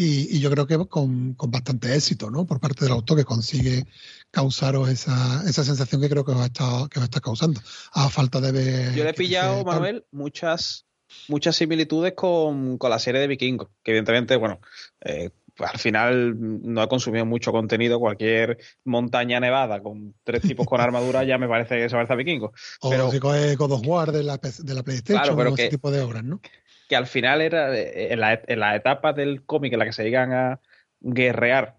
Y, 0.00 0.38
yo 0.38 0.48
creo 0.50 0.66
que 0.66 0.78
con, 0.86 1.34
con, 1.34 1.50
bastante 1.50 1.92
éxito, 1.94 2.30
¿no? 2.30 2.46
Por 2.46 2.60
parte 2.60 2.84
del 2.84 2.92
autor 2.92 3.18
que 3.18 3.24
consigue 3.24 3.84
causaros 4.30 4.88
esa, 4.88 5.42
esa 5.48 5.64
sensación 5.64 6.00
que 6.00 6.08
creo 6.08 6.24
que 6.24 6.30
os, 6.30 6.44
está, 6.44 6.86
que 6.88 7.00
está 7.00 7.20
causando, 7.20 7.60
a 7.92 8.08
falta 8.08 8.40
de 8.40 8.52
ver... 8.52 8.94
Yo 8.94 9.02
le 9.02 9.10
he 9.10 9.14
pillado, 9.14 9.64
Manuel, 9.64 10.04
muchas, 10.12 10.86
muchas 11.26 11.56
similitudes 11.56 12.12
con, 12.12 12.78
con, 12.78 12.90
la 12.90 13.00
serie 13.00 13.20
de 13.20 13.26
Vikingos, 13.26 13.68
que 13.82 13.90
evidentemente, 13.90 14.36
bueno, 14.36 14.60
eh, 15.00 15.30
al 15.58 15.78
final 15.78 16.36
no 16.38 16.80
he 16.80 16.88
consumido 16.88 17.26
mucho 17.26 17.50
contenido, 17.50 17.98
cualquier 17.98 18.58
montaña 18.84 19.40
nevada 19.40 19.82
con 19.82 20.14
tres 20.22 20.42
tipos 20.42 20.66
con 20.66 20.80
armadura 20.80 21.24
ya 21.24 21.38
me 21.38 21.48
parece 21.48 21.76
que 21.76 21.88
se 21.88 21.96
parece 21.96 22.12
a 22.12 22.16
Vikingos. 22.16 22.52
O 22.82 22.90
pero, 22.90 23.10
si 23.10 23.18
coge 23.18 23.56
God 23.56 23.72
of 23.72 23.82
War 23.84 24.12
de 24.12 24.22
la, 24.22 24.36
de 24.36 24.74
la 24.74 24.84
PlayStation 24.84 25.38
o 25.38 25.54
ese 25.54 25.68
tipo 25.68 25.90
de 25.90 26.02
obras, 26.02 26.22
¿no? 26.22 26.40
Que 26.88 26.96
al 26.96 27.06
final 27.06 27.42
era 27.42 27.76
en 27.76 28.18
la, 28.20 28.40
en 28.46 28.62
etapa 28.62 29.12
del 29.12 29.44
cómic 29.44 29.72
en 29.72 29.78
la 29.78 29.84
que 29.84 29.92
se 29.92 30.04
llegan 30.04 30.32
a 30.32 30.60
guerrear 31.00 31.76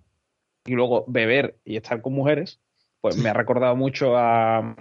y 0.65 0.73
luego 0.73 1.03
beber 1.07 1.57
y 1.65 1.77
estar 1.77 2.01
con 2.01 2.13
mujeres, 2.13 2.59
pues 3.01 3.17
me 3.17 3.29
ha 3.29 3.33
recordado 3.33 3.75
mucho 3.75 4.15
a, 4.15 4.75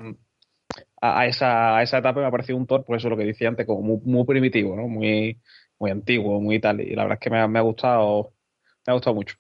a, 1.01 1.27
esa, 1.27 1.77
a 1.77 1.83
esa 1.83 1.99
etapa 1.99 2.21
me 2.21 2.27
ha 2.27 2.31
parecido 2.31 2.59
un 2.59 2.67
Thor, 2.67 2.85
pues 2.85 3.01
eso 3.01 3.09
es 3.09 3.11
lo 3.11 3.17
que 3.17 3.25
decía 3.25 3.49
antes, 3.49 3.67
como 3.67 4.01
muy, 4.05 4.25
primitivo, 4.25 4.77
¿no? 4.77 4.89
Muy, 4.89 5.41
muy 5.79 5.91
antiguo, 5.91 6.41
muy 6.41 6.61
tal. 6.61 6.81
Y 6.81 6.95
la 6.95 7.05
verdad 7.05 7.19
es 7.21 7.21
que 7.21 7.31
me 7.31 7.41
ha, 7.41 7.49
me 7.49 7.59
ha 7.59 7.63
gustado, 7.63 8.33
me 8.87 8.91
ha 8.91 8.95
gustado 8.95 9.15
mucho. 9.15 9.37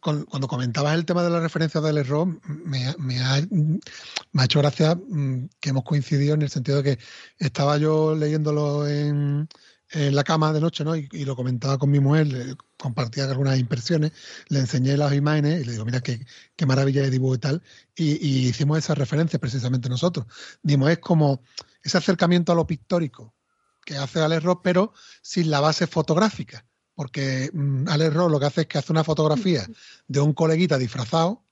Cuando 0.00 0.46
comentabas 0.46 0.94
el 0.94 1.04
tema 1.04 1.24
de 1.24 1.30
la 1.30 1.40
referencia 1.40 1.80
del 1.80 1.98
error, 1.98 2.26
me, 2.46 2.94
me, 2.98 3.18
ha, 3.18 3.40
me 3.50 4.42
ha 4.42 4.44
hecho 4.44 4.60
gracia 4.60 4.94
mm, 4.94 5.48
que 5.60 5.70
hemos 5.70 5.82
coincidido 5.82 6.34
en 6.34 6.42
el 6.42 6.50
sentido 6.50 6.82
de 6.82 6.96
que 6.96 7.02
estaba 7.38 7.78
yo 7.78 8.14
leyéndolo 8.14 8.86
en, 8.86 9.48
en 9.90 10.14
la 10.14 10.24
cama 10.24 10.52
de 10.52 10.60
noche, 10.60 10.84
¿no? 10.84 10.94
Y, 10.96 11.08
lo 11.24 11.36
comentaba 11.36 11.78
con 11.78 11.90
mi 11.90 12.00
mujer, 12.00 12.56
compartía 12.76 13.24
algunas 13.24 13.58
impresiones, 13.58 14.12
le 14.48 14.60
enseñé 14.60 14.96
las 14.96 15.14
imágenes 15.14 15.62
y 15.62 15.64
le 15.64 15.72
digo, 15.72 15.84
mira 15.84 16.00
qué, 16.00 16.24
qué 16.56 16.66
maravilla 16.66 17.02
de 17.02 17.10
dibujo 17.10 17.34
y 17.34 17.38
tal. 17.38 17.62
Y, 17.94 18.48
hicimos 18.48 18.78
esa 18.78 18.94
referencia 18.94 19.38
precisamente 19.38 19.88
nosotros. 19.88 20.26
Dimos, 20.62 20.90
es 20.90 20.98
como 20.98 21.42
ese 21.82 21.98
acercamiento 21.98 22.52
a 22.52 22.54
lo 22.54 22.66
pictórico 22.66 23.34
que 23.84 23.96
hace 23.96 24.20
Alex 24.20 24.42
Ross, 24.42 24.58
pero 24.62 24.92
sin 25.22 25.50
la 25.50 25.60
base 25.60 25.86
fotográfica. 25.86 26.66
Porque 26.94 27.50
mm, 27.52 27.88
Alex 27.88 28.14
Ross 28.14 28.30
lo 28.30 28.40
que 28.40 28.46
hace 28.46 28.60
es 28.62 28.66
que 28.66 28.78
hace 28.78 28.92
una 28.92 29.04
fotografía 29.04 29.66
de 30.06 30.20
un 30.20 30.34
coleguita 30.34 30.76
disfrazado 30.76 31.44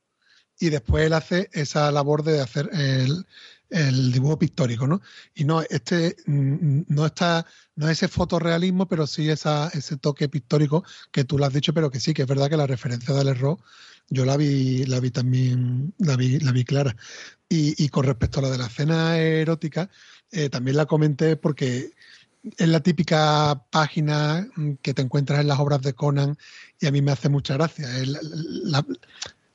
y 0.59 0.70
después 0.70 1.07
él 1.07 1.12
hace 1.12 1.49
esa 1.53 1.90
labor 1.92 2.22
de 2.22 2.40
hacer 2.40 2.70
el, 2.72 3.27
el 3.70 4.12
dibujo 4.12 4.38
pictórico, 4.38 4.87
¿no? 4.87 5.00
Y 5.35 5.44
no, 5.44 5.62
este 5.62 6.16
mm, 6.26 6.83
no 6.88 7.07
está, 7.07 7.46
no 7.74 7.88
es 7.88 7.98
ese 7.98 8.09
fotorrealismo, 8.09 8.87
pero 8.87 9.07
sí 9.07 9.29
esa, 9.29 9.68
ese 9.68 9.96
toque 9.96 10.29
pictórico 10.29 10.85
que 11.11 11.24
tú 11.24 11.38
lo 11.38 11.46
has 11.46 11.52
dicho, 11.52 11.74
pero 11.74 11.90
que 11.90 12.00
sí, 12.00 12.14
que 12.14 12.22
es 12.22 12.29
verdad 12.29 12.48
que 12.48 12.57
la 12.57 12.66
referencia 12.66 13.14
del 13.14 13.29
error, 13.29 13.59
yo 14.09 14.24
la 14.24 14.37
vi, 14.37 14.85
la 14.87 15.00
vi 15.00 15.11
también, 15.11 15.94
la 15.98 16.16
vi, 16.16 16.38
la 16.38 16.52
vi 16.52 16.64
clara. 16.64 16.96
Y, 17.48 17.88
con 17.90 18.05
respecto 18.05 18.40
a 18.40 18.42
la 18.42 18.50
de 18.50 18.59
la 18.59 18.66
escena 18.66 19.18
erótica, 19.18 19.88
eh, 20.33 20.48
también 20.48 20.76
la 20.76 20.87
comenté 20.87 21.37
porque 21.37 21.92
es 22.57 22.68
la 22.68 22.81
típica 22.81 23.64
página 23.70 24.48
mm, 24.57 24.74
que 24.83 24.94
te 24.94 25.02
encuentras 25.02 25.40
en 25.40 25.48
las 25.48 25.59
obras 25.59 25.83
de 25.83 25.94
Conan 25.94 26.37
y 26.81 26.87
a 26.87 26.92
mí 26.92 27.02
me 27.02 27.12
hace 27.12 27.29
mucha 27.29 27.55
gracia. 27.55 27.88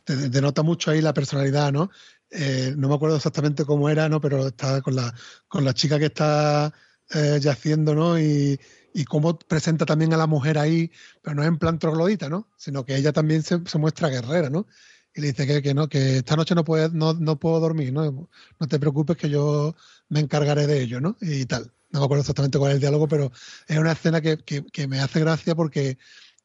te 0.04 0.16
denota 0.30 0.64
mucho 0.64 0.92
ahí 0.92 1.02
la 1.02 1.14
personalidad, 1.14 1.72
¿no? 1.72 1.90
Eh, 2.32 2.74
no 2.78 2.88
me 2.88 2.96
acuerdo 2.96 3.18
exactamente 3.18 3.66
cómo 3.66 3.90
era, 3.90 4.08
¿no? 4.08 4.22
Pero 4.22 4.48
está 4.48 4.82
con 4.82 4.96
la, 4.96 5.14
con 5.48 5.66
la 5.66 5.74
chica 5.74 6.00
que 6.00 6.06
está 6.06 6.74
eh, 7.14 7.40
yaciendo, 7.42 7.94
¿no? 7.94 8.18
Y, 8.20 8.60
y 8.94 9.06
cómo 9.06 9.38
presenta 9.38 9.86
también 9.86 10.14
a 10.14 10.18
la 10.18 10.28
mujer 10.28 10.58
ahí, 10.58 10.92
pero 11.22 11.36
no 11.36 11.42
es 11.44 11.48
en 11.50 11.58
plan 11.58 11.80
troglodita, 11.80 12.30
¿no? 12.30 12.50
Sino 12.58 12.86
que 12.86 12.96
ella 12.96 13.12
también 13.12 13.44
se, 13.44 13.58
muestra 13.78 14.10
guerrera, 14.10 14.50
¿no? 14.50 14.68
Y 15.14 15.22
le 15.22 15.28
dice 15.28 15.46
que, 15.46 15.62
que, 15.62 15.74
no, 15.74 15.90
que 15.90 16.18
esta 16.18 16.36
noche 16.38 16.56
no, 16.56 16.64
puede, 16.64 16.90
no, 16.90 17.14
no 17.14 17.38
puedo 17.40 17.60
dormir, 17.60 17.92
¿no? 17.92 18.30
No 18.60 18.68
te 18.68 18.80
preocupes 18.80 19.18
que 19.18 19.30
yo 19.30 19.76
me 20.10 20.22
encargaré 20.22 20.68
de 20.68 20.82
ello, 20.82 21.02
¿no? 21.02 21.18
Y 21.22 21.46
tal. 21.46 21.72
No 21.92 22.00
me 22.00 22.06
acuerdo 22.06 22.22
exactamente 22.22 22.58
cuál 22.58 22.72
es 22.72 22.76
el 22.76 22.82
diálogo, 22.82 23.08
pero 23.10 23.32
es 23.68 23.78
una 23.78 23.92
escena 23.92 24.22
que, 24.22 24.38
que, 24.38 24.88
me 24.88 25.02
hace 25.02 25.20
gracia 25.20 25.56
porque 25.56 25.98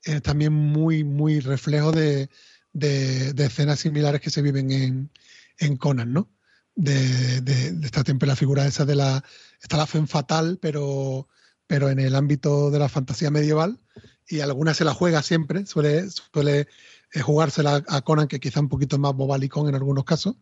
es 0.02 0.22
también 0.22 0.52
muy, 0.52 1.04
muy 1.04 1.38
reflejo 1.38 1.92
de, 1.92 2.28
de, 2.72 3.32
de 3.32 3.44
escenas 3.46 3.78
similares 3.78 4.20
que 4.20 4.30
se 4.30 4.42
viven 4.42 4.70
en, 4.72 5.10
en 5.58 5.76
Conan, 5.76 6.12
¿no? 6.12 6.30
De, 6.74 7.40
de, 7.40 7.86
esta 7.86 8.02
siempre 8.02 8.28
la 8.28 8.36
figura 8.36 8.66
esa 8.66 8.84
de 8.84 8.96
la 8.96 9.24
está 9.62 9.76
la 9.76 9.86
fe 9.86 10.04
fatal, 10.06 10.58
pero 10.60 11.28
pero 11.66 11.90
en 11.90 11.98
el 11.98 12.14
ámbito 12.14 12.70
de 12.70 12.78
la 12.78 12.88
fantasía 12.88 13.30
medieval 13.30 13.80
y 14.28 14.40
alguna 14.40 14.74
se 14.74 14.84
la 14.84 14.94
juega 14.94 15.22
siempre, 15.22 15.66
suele 15.66 16.08
suele 16.10 16.68
eh, 17.12 17.20
jugársela 17.20 17.82
a 17.88 18.02
Conan 18.02 18.28
que 18.28 18.40
quizá 18.40 18.60
un 18.60 18.68
poquito 18.68 18.98
más 18.98 19.14
bobalicón 19.14 19.68
en 19.68 19.74
algunos 19.74 20.04
casos 20.04 20.36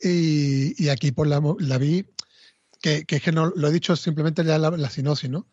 y, 0.00 0.82
y 0.82 0.88
aquí 0.88 1.12
pues 1.12 1.28
la, 1.30 1.40
la 1.58 1.78
vi 1.78 2.06
que, 2.80 3.04
que, 3.04 3.16
es 3.16 3.22
que 3.22 3.32
no 3.32 3.46
lo 3.54 3.68
he 3.68 3.72
dicho 3.72 3.94
simplemente 3.96 4.44
ya 4.44 4.58
la, 4.58 4.70
la 4.70 4.90
sinopsis, 4.90 5.30
¿no? 5.30 5.46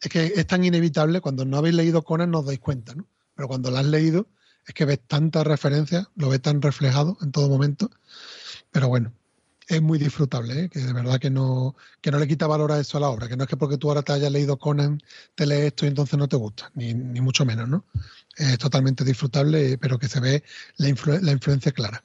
Es 0.00 0.10
que 0.10 0.32
es 0.36 0.46
tan 0.46 0.64
inevitable 0.64 1.20
cuando 1.20 1.44
no 1.44 1.56
habéis 1.56 1.74
leído 1.74 2.04
Conan 2.04 2.30
no 2.30 2.40
os 2.40 2.46
dais 2.46 2.60
cuenta, 2.60 2.94
¿no? 2.94 3.08
Pero 3.34 3.48
cuando 3.48 3.70
la 3.70 3.80
has 3.80 3.86
leído 3.86 4.28
es 4.66 4.74
que 4.74 4.84
ves 4.84 5.00
tantas 5.06 5.46
referencias, 5.46 6.08
lo 6.16 6.28
ves 6.28 6.42
tan 6.42 6.62
reflejado 6.62 7.18
en 7.22 7.32
todo 7.32 7.48
momento 7.48 7.90
pero 8.74 8.88
bueno, 8.88 9.12
es 9.68 9.80
muy 9.80 10.00
disfrutable, 10.00 10.64
¿eh? 10.64 10.68
que 10.68 10.80
de 10.80 10.92
verdad 10.92 11.20
que 11.20 11.30
no, 11.30 11.76
que 12.00 12.10
no 12.10 12.18
le 12.18 12.26
quita 12.26 12.48
valor 12.48 12.72
a 12.72 12.80
eso 12.80 12.98
a 12.98 13.02
la 13.02 13.08
obra, 13.08 13.28
que 13.28 13.36
no 13.36 13.44
es 13.44 13.48
que 13.48 13.56
porque 13.56 13.78
tú 13.78 13.88
ahora 13.88 14.02
te 14.02 14.12
hayas 14.12 14.32
leído 14.32 14.58
Conan, 14.58 15.00
te 15.36 15.46
lees 15.46 15.66
esto 15.66 15.84
y 15.84 15.90
entonces 15.90 16.18
no 16.18 16.26
te 16.26 16.34
gusta, 16.34 16.72
ni, 16.74 16.92
ni 16.92 17.20
mucho 17.20 17.44
menos, 17.44 17.68
¿no? 17.68 17.84
Es 18.36 18.58
totalmente 18.58 19.04
disfrutable, 19.04 19.78
pero 19.78 19.96
que 19.96 20.08
se 20.08 20.18
ve 20.18 20.42
la, 20.78 20.88
influencia 20.88 21.70
clara. 21.70 22.02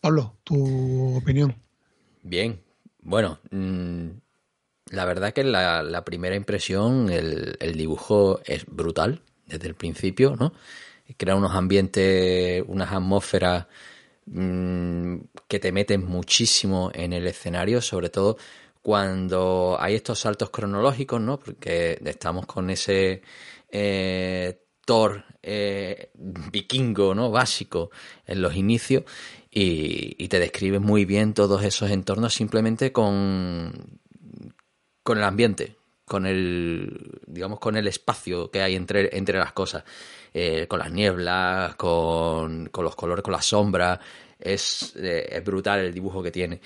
Pablo, 0.00 0.36
tu 0.44 1.18
opinión. 1.18 1.54
Bien, 2.22 2.58
bueno, 3.02 3.38
mm, 3.50 4.06
la 4.92 5.04
verdad 5.04 5.34
que 5.34 5.44
la, 5.44 6.02
primera 6.06 6.36
impresión, 6.36 7.10
el, 7.10 7.74
dibujo 7.76 8.40
es 8.46 8.64
brutal 8.64 9.20
desde 9.44 9.68
el 9.68 9.74
principio, 9.74 10.36
¿no? 10.36 10.54
Crea 11.18 11.36
unos 11.36 11.54
ambientes, 11.54 12.64
unas 12.66 12.90
atmósferas 12.92 13.66
Mm, 14.32 15.22
que 15.48 15.58
te 15.58 15.72
meten 15.72 16.04
muchísimo 16.06 16.92
en 16.94 17.12
el 17.12 17.26
escenario, 17.26 17.80
sobre 17.82 18.10
todo 18.10 18.36
cuando 18.80 19.76
hay 19.80 19.96
estos 19.96 20.20
saltos 20.20 20.50
cronológicos, 20.50 21.20
¿no? 21.20 21.40
Porque 21.40 22.00
estamos 22.04 22.46
con 22.46 22.70
ese 22.70 23.22
eh, 23.70 24.62
Thor 24.86 25.24
eh, 25.42 26.12
vikingo, 26.14 27.12
¿no? 27.14 27.30
Básico 27.32 27.90
en 28.24 28.40
los 28.40 28.54
inicios 28.54 29.04
y, 29.50 30.28
te 30.28 30.38
describe 30.38 30.78
muy 30.78 31.04
bien 31.04 31.34
todos 31.34 31.64
esos 31.64 31.90
entornos 31.90 32.32
simplemente 32.32 32.92
con 32.92 34.00
con 35.02 35.18
el 35.18 35.24
ambiente, 35.24 35.76
con 36.04 36.26
el, 36.26 37.20
digamos, 37.26 37.58
con 37.58 37.76
el 37.76 37.88
espacio 37.88 38.50
que 38.50 38.62
hay 38.62 38.76
entre, 38.76 39.16
entre 39.16 39.38
las 39.38 39.52
cosas, 39.52 39.84
eh, 40.32 40.66
con 40.68 40.78
las 40.78 40.92
nieblas, 40.92 41.74
con, 41.76 42.66
con, 42.66 42.84
los 42.84 42.94
colores, 42.94 43.22
con 43.22 43.32
las 43.32 43.46
sombras, 43.46 43.98
es, 44.38 44.94
eh, 44.96 45.28
es 45.30 45.44
brutal 45.44 45.80
el 45.80 45.92
dibujo 45.92 46.22
que 46.22 46.30
tiene. 46.30 46.60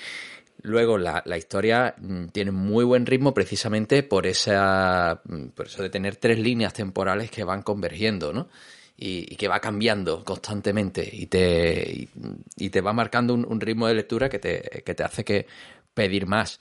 Luego 0.62 0.96
la, 0.96 1.22
la, 1.27 1.37
historia 1.37 1.94
mm, 1.98 2.27
tiene 2.29 2.50
muy 2.50 2.85
buen 2.85 3.05
ritmo 3.07 3.35
precisamente 3.35 4.03
por 4.03 4.27
esa 4.27 5.20
mm, 5.24 5.48
por 5.48 5.66
eso 5.66 5.83
de 5.83 5.90
tener 5.90 6.16
tres 6.16 6.38
líneas 6.38 6.72
temporales 6.72 7.31
que 7.31 7.44
van 7.44 7.62
convergiendo, 7.62 8.33
¿no? 8.33 8.48
Y, 8.96 9.37
que 9.37 9.48
va 9.48 9.61
cambiando 9.61 10.24
constantemente 10.24 11.09
y 11.12 11.27
te, 11.27 11.90
y, 11.90 12.09
y 12.57 12.70
te 12.70 12.81
va 12.81 12.92
marcando 12.92 13.35
un, 13.35 13.44
un, 13.44 13.61
ritmo 13.61 13.88
de 13.88 13.94
lectura 13.94 14.29
que 14.29 14.38
te, 14.38 14.83
que 14.85 14.94
te 14.94 15.03
hace 15.03 15.24
que 15.24 15.46
pedir 15.94 16.27
más. 16.27 16.61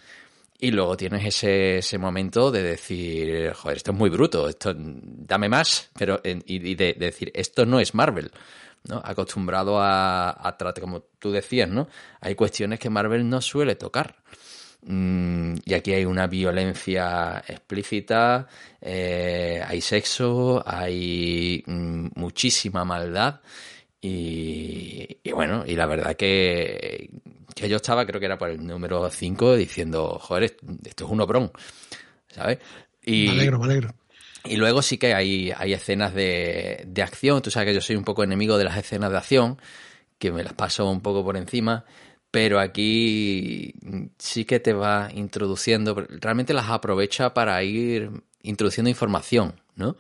Y 0.59 0.71
luego 0.71 0.95
tienes 0.95 1.25
ese, 1.25 1.79
ese 1.79 1.97
momento 1.97 2.49
de 2.51 2.63
decir, 2.63 3.51
joder, 3.53 3.77
esto 3.77 3.91
es 3.91 3.97
muy 3.97 4.09
bruto, 4.09 4.47
esto 4.47 4.73
dame 4.75 5.49
más, 5.49 5.89
pero 5.97 6.21
y 6.23 6.75
de, 6.75 6.93
de 6.93 7.05
decir, 7.05 7.31
esto 7.33 7.65
no 7.65 7.79
es 7.79 7.93
Marvel. 7.93 8.31
¿no? 8.85 9.01
acostumbrado 9.03 9.79
a, 9.79 10.29
a 10.29 10.57
tratar, 10.57 10.81
como 10.81 11.01
tú 11.19 11.31
decías, 11.31 11.69
¿no? 11.69 11.87
Hay 12.19 12.35
cuestiones 12.35 12.79
que 12.79 12.89
Marvel 12.89 13.29
no 13.29 13.41
suele 13.41 13.75
tocar. 13.75 14.17
Mm, 14.85 15.55
y 15.63 15.73
aquí 15.73 15.93
hay 15.93 16.05
una 16.05 16.27
violencia 16.27 17.43
explícita, 17.47 18.47
eh, 18.81 19.63
hay 19.65 19.81
sexo, 19.81 20.61
hay 20.65 21.63
mm, 21.65 22.07
muchísima 22.15 22.83
maldad. 22.83 23.41
Y, 24.01 25.17
y, 25.23 25.31
bueno, 25.31 25.63
y 25.65 25.75
la 25.75 25.85
verdad 25.85 26.15
que, 26.15 27.09
que 27.55 27.69
yo 27.69 27.77
estaba, 27.77 28.05
creo 28.05 28.19
que 28.19 28.25
era 28.25 28.37
por 28.37 28.49
el 28.49 28.65
número 28.65 29.09
5, 29.09 29.55
diciendo, 29.55 30.17
joder, 30.19 30.55
esto 30.85 31.05
es 31.05 31.11
un 31.11 31.21
obrón, 31.21 31.51
¿sabes? 32.29 32.59
Y, 33.03 33.27
me 33.27 33.31
alegro, 33.31 33.59
me 33.59 33.65
alegro. 33.65 33.95
Y 34.45 34.57
luego 34.57 34.81
sí 34.81 34.97
que 34.97 35.13
hay, 35.13 35.53
hay 35.55 35.73
escenas 35.73 36.13
de, 36.13 36.83
de 36.85 37.01
acción. 37.01 37.41
Tú 37.41 37.49
sabes 37.49 37.69
que 37.69 37.75
yo 37.75 37.81
soy 37.81 37.95
un 37.95 38.03
poco 38.03 38.23
enemigo 38.23 38.57
de 38.57 38.65
las 38.65 38.77
escenas 38.77 39.11
de 39.11 39.17
acción, 39.17 39.57
que 40.19 40.31
me 40.31 40.43
las 40.43 40.53
paso 40.53 40.89
un 40.89 41.01
poco 41.01 41.23
por 41.23 41.37
encima. 41.37 41.85
Pero 42.29 42.59
aquí 42.59 43.75
sí 44.17 44.43
que 44.43 44.59
te 44.59 44.73
va 44.73 45.09
introduciendo, 45.13 45.95
realmente 46.09 46.53
las 46.53 46.69
aprovecha 46.69 47.33
para 47.33 47.61
ir 47.63 48.09
introduciendo 48.41 48.89
información, 48.89 49.61
¿no? 49.75 49.95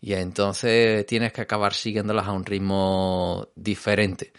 Y 0.00 0.14
entonces 0.14 1.06
tienes 1.06 1.32
que 1.32 1.40
acabar 1.40 1.74
siguiéndolas 1.74 2.26
a 2.26 2.32
un 2.32 2.44
ritmo 2.44 3.48
diferente. 3.54 4.32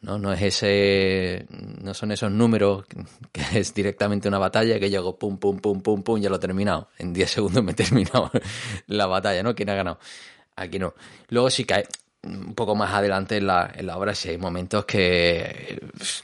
¿No? 0.00 0.18
No 0.18 0.32
es 0.32 0.42
ese, 0.42 1.46
no 1.50 1.94
son 1.94 2.12
esos 2.12 2.30
números 2.30 2.84
que 3.32 3.58
es 3.58 3.74
directamente 3.74 4.28
una 4.28 4.38
batalla 4.38 4.78
que 4.78 4.90
llego 4.90 5.18
pum, 5.18 5.38
pum, 5.38 5.58
pum, 5.58 5.80
pum, 5.80 6.02
pum, 6.02 6.20
ya 6.20 6.30
lo 6.30 6.36
he 6.36 6.40
terminado. 6.40 6.88
En 6.98 7.12
10 7.12 7.30
segundos 7.30 7.64
me 7.64 7.72
he 7.72 7.74
terminado 7.76 8.30
la 8.86 9.06
batalla, 9.06 9.42
¿no? 9.42 9.54
¿Quién 9.54 9.70
ha 9.70 9.74
ganado? 9.74 9.98
Aquí 10.56 10.78
no. 10.78 10.94
Luego 11.28 11.50
sí 11.50 11.66
hay, 11.72 11.84
un 12.22 12.54
poco 12.54 12.74
más 12.74 12.92
adelante 12.92 13.36
en 13.36 13.46
la, 13.46 13.70
en 13.74 13.86
la 13.86 13.96
obra 13.96 14.14
sí 14.14 14.30
hay 14.30 14.38
momentos 14.38 14.84
que, 14.84 15.80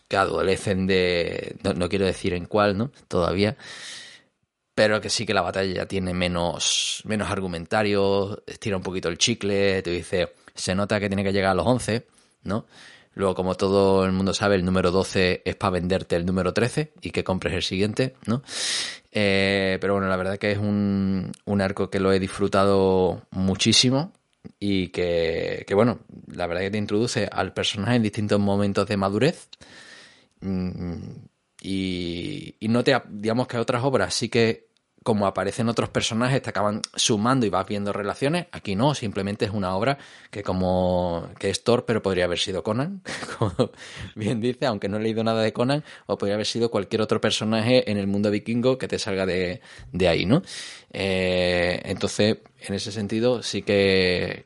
que 0.08 0.16
adolecen 0.16 0.86
de, 0.86 1.56
no, 1.62 1.74
no 1.74 1.88
quiero 1.88 2.04
decir 2.04 2.34
en 2.34 2.46
cuál, 2.46 2.76
¿no? 2.76 2.90
Todavía, 3.08 3.56
pero 4.74 5.00
que 5.00 5.10
sí 5.10 5.24
que 5.24 5.34
la 5.34 5.42
batalla 5.42 5.72
ya 5.72 5.86
tiene 5.86 6.14
menos, 6.14 7.02
menos 7.04 7.30
argumentarios, 7.30 8.42
estira 8.46 8.76
un 8.76 8.82
poquito 8.82 9.08
el 9.08 9.18
chicle, 9.18 9.82
te 9.82 9.90
dice, 9.90 10.32
se 10.54 10.74
nota 10.74 10.98
que 10.98 11.08
tiene 11.08 11.22
que 11.22 11.32
llegar 11.32 11.52
a 11.52 11.54
los 11.54 11.66
11, 11.66 12.06
¿no? 12.42 12.66
Luego, 13.14 13.34
como 13.34 13.54
todo 13.54 14.04
el 14.04 14.12
mundo 14.12 14.34
sabe, 14.34 14.56
el 14.56 14.64
número 14.64 14.90
12 14.90 15.42
es 15.44 15.56
para 15.56 15.70
venderte 15.70 16.16
el 16.16 16.26
número 16.26 16.52
13 16.52 16.92
y 17.00 17.10
que 17.10 17.24
compres 17.24 17.54
el 17.54 17.62
siguiente, 17.62 18.14
¿no? 18.26 18.42
Eh, 19.12 19.78
pero 19.80 19.94
bueno, 19.94 20.08
la 20.08 20.16
verdad 20.16 20.38
que 20.38 20.50
es 20.50 20.58
un, 20.58 21.30
un, 21.44 21.60
arco 21.60 21.88
que 21.88 22.00
lo 22.00 22.12
he 22.12 22.18
disfrutado 22.18 23.22
muchísimo 23.30 24.12
y 24.58 24.88
que, 24.88 25.64
que, 25.66 25.74
bueno, 25.74 26.00
la 26.26 26.48
verdad 26.48 26.62
que 26.62 26.70
te 26.72 26.78
introduce 26.78 27.28
al 27.30 27.52
personaje 27.52 27.96
en 27.96 28.02
distintos 28.02 28.40
momentos 28.40 28.88
de 28.88 28.96
madurez. 28.96 29.48
Y, 31.62 32.56
y 32.60 32.68
no 32.68 32.84
te, 32.84 33.00
digamos 33.08 33.46
que 33.46 33.56
otras 33.56 33.84
obras 33.84 34.12
sí 34.12 34.28
que 34.28 34.66
como 35.04 35.26
aparecen 35.26 35.68
otros 35.68 35.90
personajes, 35.90 36.40
te 36.40 36.48
acaban 36.48 36.80
sumando 36.96 37.44
y 37.44 37.50
vas 37.50 37.66
viendo 37.66 37.92
relaciones. 37.92 38.46
Aquí 38.52 38.74
no, 38.74 38.94
simplemente 38.94 39.44
es 39.44 39.50
una 39.50 39.76
obra 39.76 39.98
que 40.30 40.42
como 40.42 41.28
que 41.38 41.50
es 41.50 41.62
Thor, 41.62 41.84
pero 41.84 42.02
podría 42.02 42.24
haber 42.24 42.38
sido 42.38 42.62
Conan, 42.62 43.02
como 43.38 43.70
bien 44.14 44.40
dice, 44.40 44.64
aunque 44.64 44.88
no 44.88 44.96
he 44.96 45.02
leído 45.02 45.22
nada 45.22 45.42
de 45.42 45.52
Conan, 45.52 45.84
o 46.06 46.16
podría 46.16 46.36
haber 46.36 46.46
sido 46.46 46.70
cualquier 46.70 47.02
otro 47.02 47.20
personaje 47.20 47.90
en 47.90 47.98
el 47.98 48.06
mundo 48.06 48.30
vikingo 48.30 48.78
que 48.78 48.88
te 48.88 48.98
salga 48.98 49.26
de, 49.26 49.60
de 49.92 50.08
ahí, 50.08 50.24
¿no? 50.24 50.42
Eh, 50.90 51.82
entonces, 51.84 52.38
en 52.60 52.74
ese 52.74 52.90
sentido, 52.90 53.42
sí 53.42 53.60
que, 53.60 54.44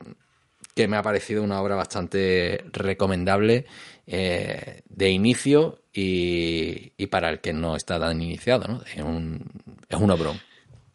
que 0.75 0.89
me 0.89 0.97
ha 0.97 1.03
parecido 1.03 1.45
una 1.45 1.63
obra 1.63 1.77
bastante 1.77 2.65
recomendable 2.73 3.67
eh, 4.09 4.83
de 4.89 5.11
inicio 5.11 5.83
y, 5.93 6.95
y, 6.97 7.07
para 7.07 7.31
el 7.31 7.41
que 7.41 7.53
no 7.53 7.77
está 7.77 8.01
tan 8.01 8.21
iniciado, 8.21 8.67
¿no? 8.67 8.83
Es 8.83 9.01
un, 9.05 9.45
es 9.89 9.97
un 9.97 10.11
obrón. 10.11 10.48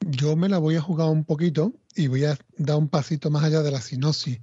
Yo 0.10 0.36
me 0.36 0.50
la 0.50 0.58
voy 0.58 0.76
a 0.76 0.82
jugar 0.82 1.10
un 1.10 1.24
poquito 1.26 1.74
y 1.96 2.08
voy 2.08 2.26
a 2.26 2.38
dar 2.58 2.78
un 2.78 2.90
pasito 2.90 3.30
más 3.30 3.44
allá 3.44 3.62
de 3.62 3.72
la 3.72 3.82
sinopsis, 3.82 4.42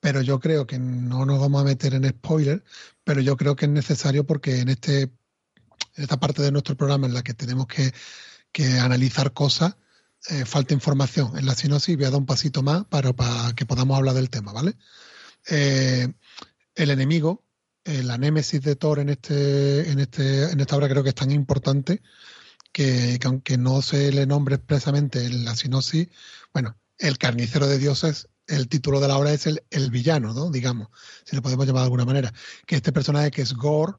pero 0.00 0.22
yo 0.22 0.40
creo 0.40 0.66
que 0.66 0.78
no 0.78 1.24
nos 1.24 1.40
vamos 1.40 1.62
a 1.62 1.64
meter 1.64 1.94
en 1.94 2.08
spoiler, 2.08 2.64
pero 3.04 3.20
yo 3.20 3.36
creo 3.36 3.56
que 3.56 3.66
es 3.66 3.70
necesario 3.70 4.26
porque 4.26 4.60
en 4.60 4.68
este 4.68 5.10
en 5.96 6.04
esta 6.04 6.18
parte 6.18 6.42
de 6.42 6.52
nuestro 6.52 6.76
programa 6.76 7.06
en 7.06 7.14
la 7.14 7.22
que 7.22 7.34
tenemos 7.34 7.66
que, 7.66 7.92
que 8.50 8.78
analizar 8.78 9.32
cosas, 9.32 9.76
eh, 10.30 10.44
falta 10.44 10.74
información 10.74 11.36
en 11.36 11.46
la 11.46 11.54
sinopsis 11.54 11.96
voy 11.96 12.06
a 12.06 12.10
dar 12.10 12.20
un 12.20 12.26
pasito 12.26 12.62
más 12.62 12.84
para, 12.84 13.12
para 13.12 13.52
que 13.54 13.66
podamos 13.66 13.96
hablar 13.96 14.14
del 14.14 14.30
tema, 14.30 14.52
¿vale? 14.52 14.76
Eh, 15.50 16.12
el 16.74 16.90
enemigo, 16.90 17.44
eh, 17.84 18.02
la 18.02 18.16
némesis 18.18 18.62
de 18.62 18.76
Thor 18.76 19.00
en, 19.00 19.08
este, 19.08 19.90
en, 19.90 19.98
este, 19.98 20.44
en 20.50 20.60
esta 20.60 20.76
obra 20.76 20.88
creo 20.88 21.02
que 21.02 21.08
es 21.10 21.14
tan 21.14 21.32
importante 21.32 22.02
que, 22.72 23.18
que, 23.20 23.26
aunque 23.26 23.58
no 23.58 23.82
se 23.82 24.12
le 24.12 24.26
nombre 24.26 24.56
expresamente 24.56 25.24
en 25.24 25.44
la 25.44 25.54
sinopsis, 25.54 26.08
bueno, 26.52 26.76
el 26.98 27.18
carnicero 27.18 27.66
de 27.66 27.78
dioses, 27.78 28.28
el 28.46 28.68
título 28.68 29.00
de 29.00 29.08
la 29.08 29.18
obra 29.18 29.32
es 29.32 29.46
el, 29.46 29.62
el 29.70 29.90
villano, 29.90 30.34
¿no? 30.34 30.50
Digamos, 30.50 30.88
si 31.24 31.36
le 31.36 31.42
podemos 31.42 31.66
llamar 31.66 31.82
de 31.82 31.86
alguna 31.86 32.04
manera. 32.04 32.32
Que 32.66 32.76
este 32.76 32.92
personaje 32.92 33.30
que 33.30 33.42
es 33.42 33.54
Gore, 33.54 33.94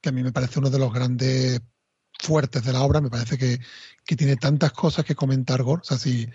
que 0.00 0.08
a 0.10 0.12
mí 0.12 0.22
me 0.22 0.32
parece 0.32 0.58
uno 0.58 0.70
de 0.70 0.78
los 0.78 0.92
grandes 0.92 1.60
fuertes 2.18 2.64
de 2.64 2.72
la 2.72 2.82
obra, 2.82 3.00
me 3.00 3.10
parece 3.10 3.38
que, 3.38 3.60
que 4.04 4.16
tiene 4.16 4.36
tantas 4.36 4.72
cosas 4.72 5.04
que 5.04 5.14
comentar 5.14 5.62
Gore. 5.62 5.82
O 5.82 5.84
sea, 5.84 5.98
si, 5.98 6.28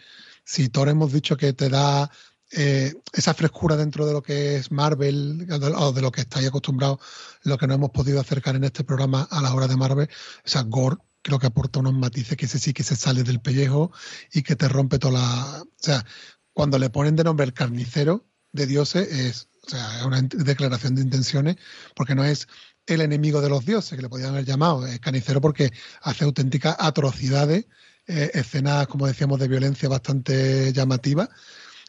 si 0.43 0.69
Thor 0.69 0.89
hemos 0.89 1.11
dicho 1.11 1.37
que 1.37 1.53
te 1.53 1.69
da 1.69 2.09
eh, 2.51 2.93
esa 3.13 3.33
frescura 3.33 3.75
dentro 3.75 4.05
de 4.05 4.13
lo 4.13 4.21
que 4.21 4.57
es 4.57 4.71
Marvel 4.71 5.47
o 5.77 5.91
de 5.91 6.01
lo 6.01 6.11
que 6.11 6.21
estáis 6.21 6.47
acostumbrados, 6.47 6.99
lo 7.43 7.57
que 7.57 7.67
no 7.67 7.73
hemos 7.73 7.91
podido 7.91 8.19
acercar 8.19 8.55
en 8.55 8.63
este 8.63 8.83
programa 8.83 9.27
a 9.29 9.41
la 9.41 9.53
hora 9.53 9.67
de 9.67 9.77
Marvel, 9.77 10.09
o 10.45 10.49
sea, 10.49 10.61
Gore 10.63 10.97
creo 11.23 11.39
que 11.39 11.47
aporta 11.47 11.79
unos 11.79 11.93
matices 11.93 12.37
que 12.37 12.45
ese 12.45 12.59
sí 12.59 12.73
que 12.73 12.83
se 12.83 12.95
sale 12.95 13.23
del 13.23 13.39
pellejo 13.39 13.91
y 14.31 14.43
que 14.43 14.55
te 14.55 14.67
rompe 14.67 14.99
toda 14.99 15.13
la... 15.13 15.61
O 15.63 15.67
sea, 15.79 16.05
cuando 16.53 16.77
le 16.77 16.91
ponen 16.91 17.15
de 17.15 17.23
nombre 17.23 17.45
el 17.45 17.53
carnicero 17.53 18.27
de 18.51 18.67
dioses 18.67 19.11
es, 19.11 19.47
o 19.65 19.69
sea, 19.69 20.05
una 20.05 20.21
declaración 20.21 20.95
de 20.95 21.01
intenciones 21.01 21.55
porque 21.95 22.13
no 22.13 22.23
es 22.23 22.47
el 22.85 23.01
enemigo 23.01 23.41
de 23.41 23.49
los 23.49 23.65
dioses, 23.65 23.95
que 23.95 24.01
le 24.01 24.09
podían 24.09 24.29
haber 24.29 24.45
llamado, 24.45 24.85
es 24.85 24.99
carnicero 24.99 25.39
porque 25.39 25.71
hace 26.01 26.25
auténticas 26.25 26.75
atrocidades, 26.77 27.65
eh, 28.05 28.31
escenas, 28.33 28.87
como 28.87 29.07
decíamos, 29.07 29.39
de 29.39 29.47
violencia 29.47 29.87
bastante 29.87 30.73
llamativas. 30.73 31.29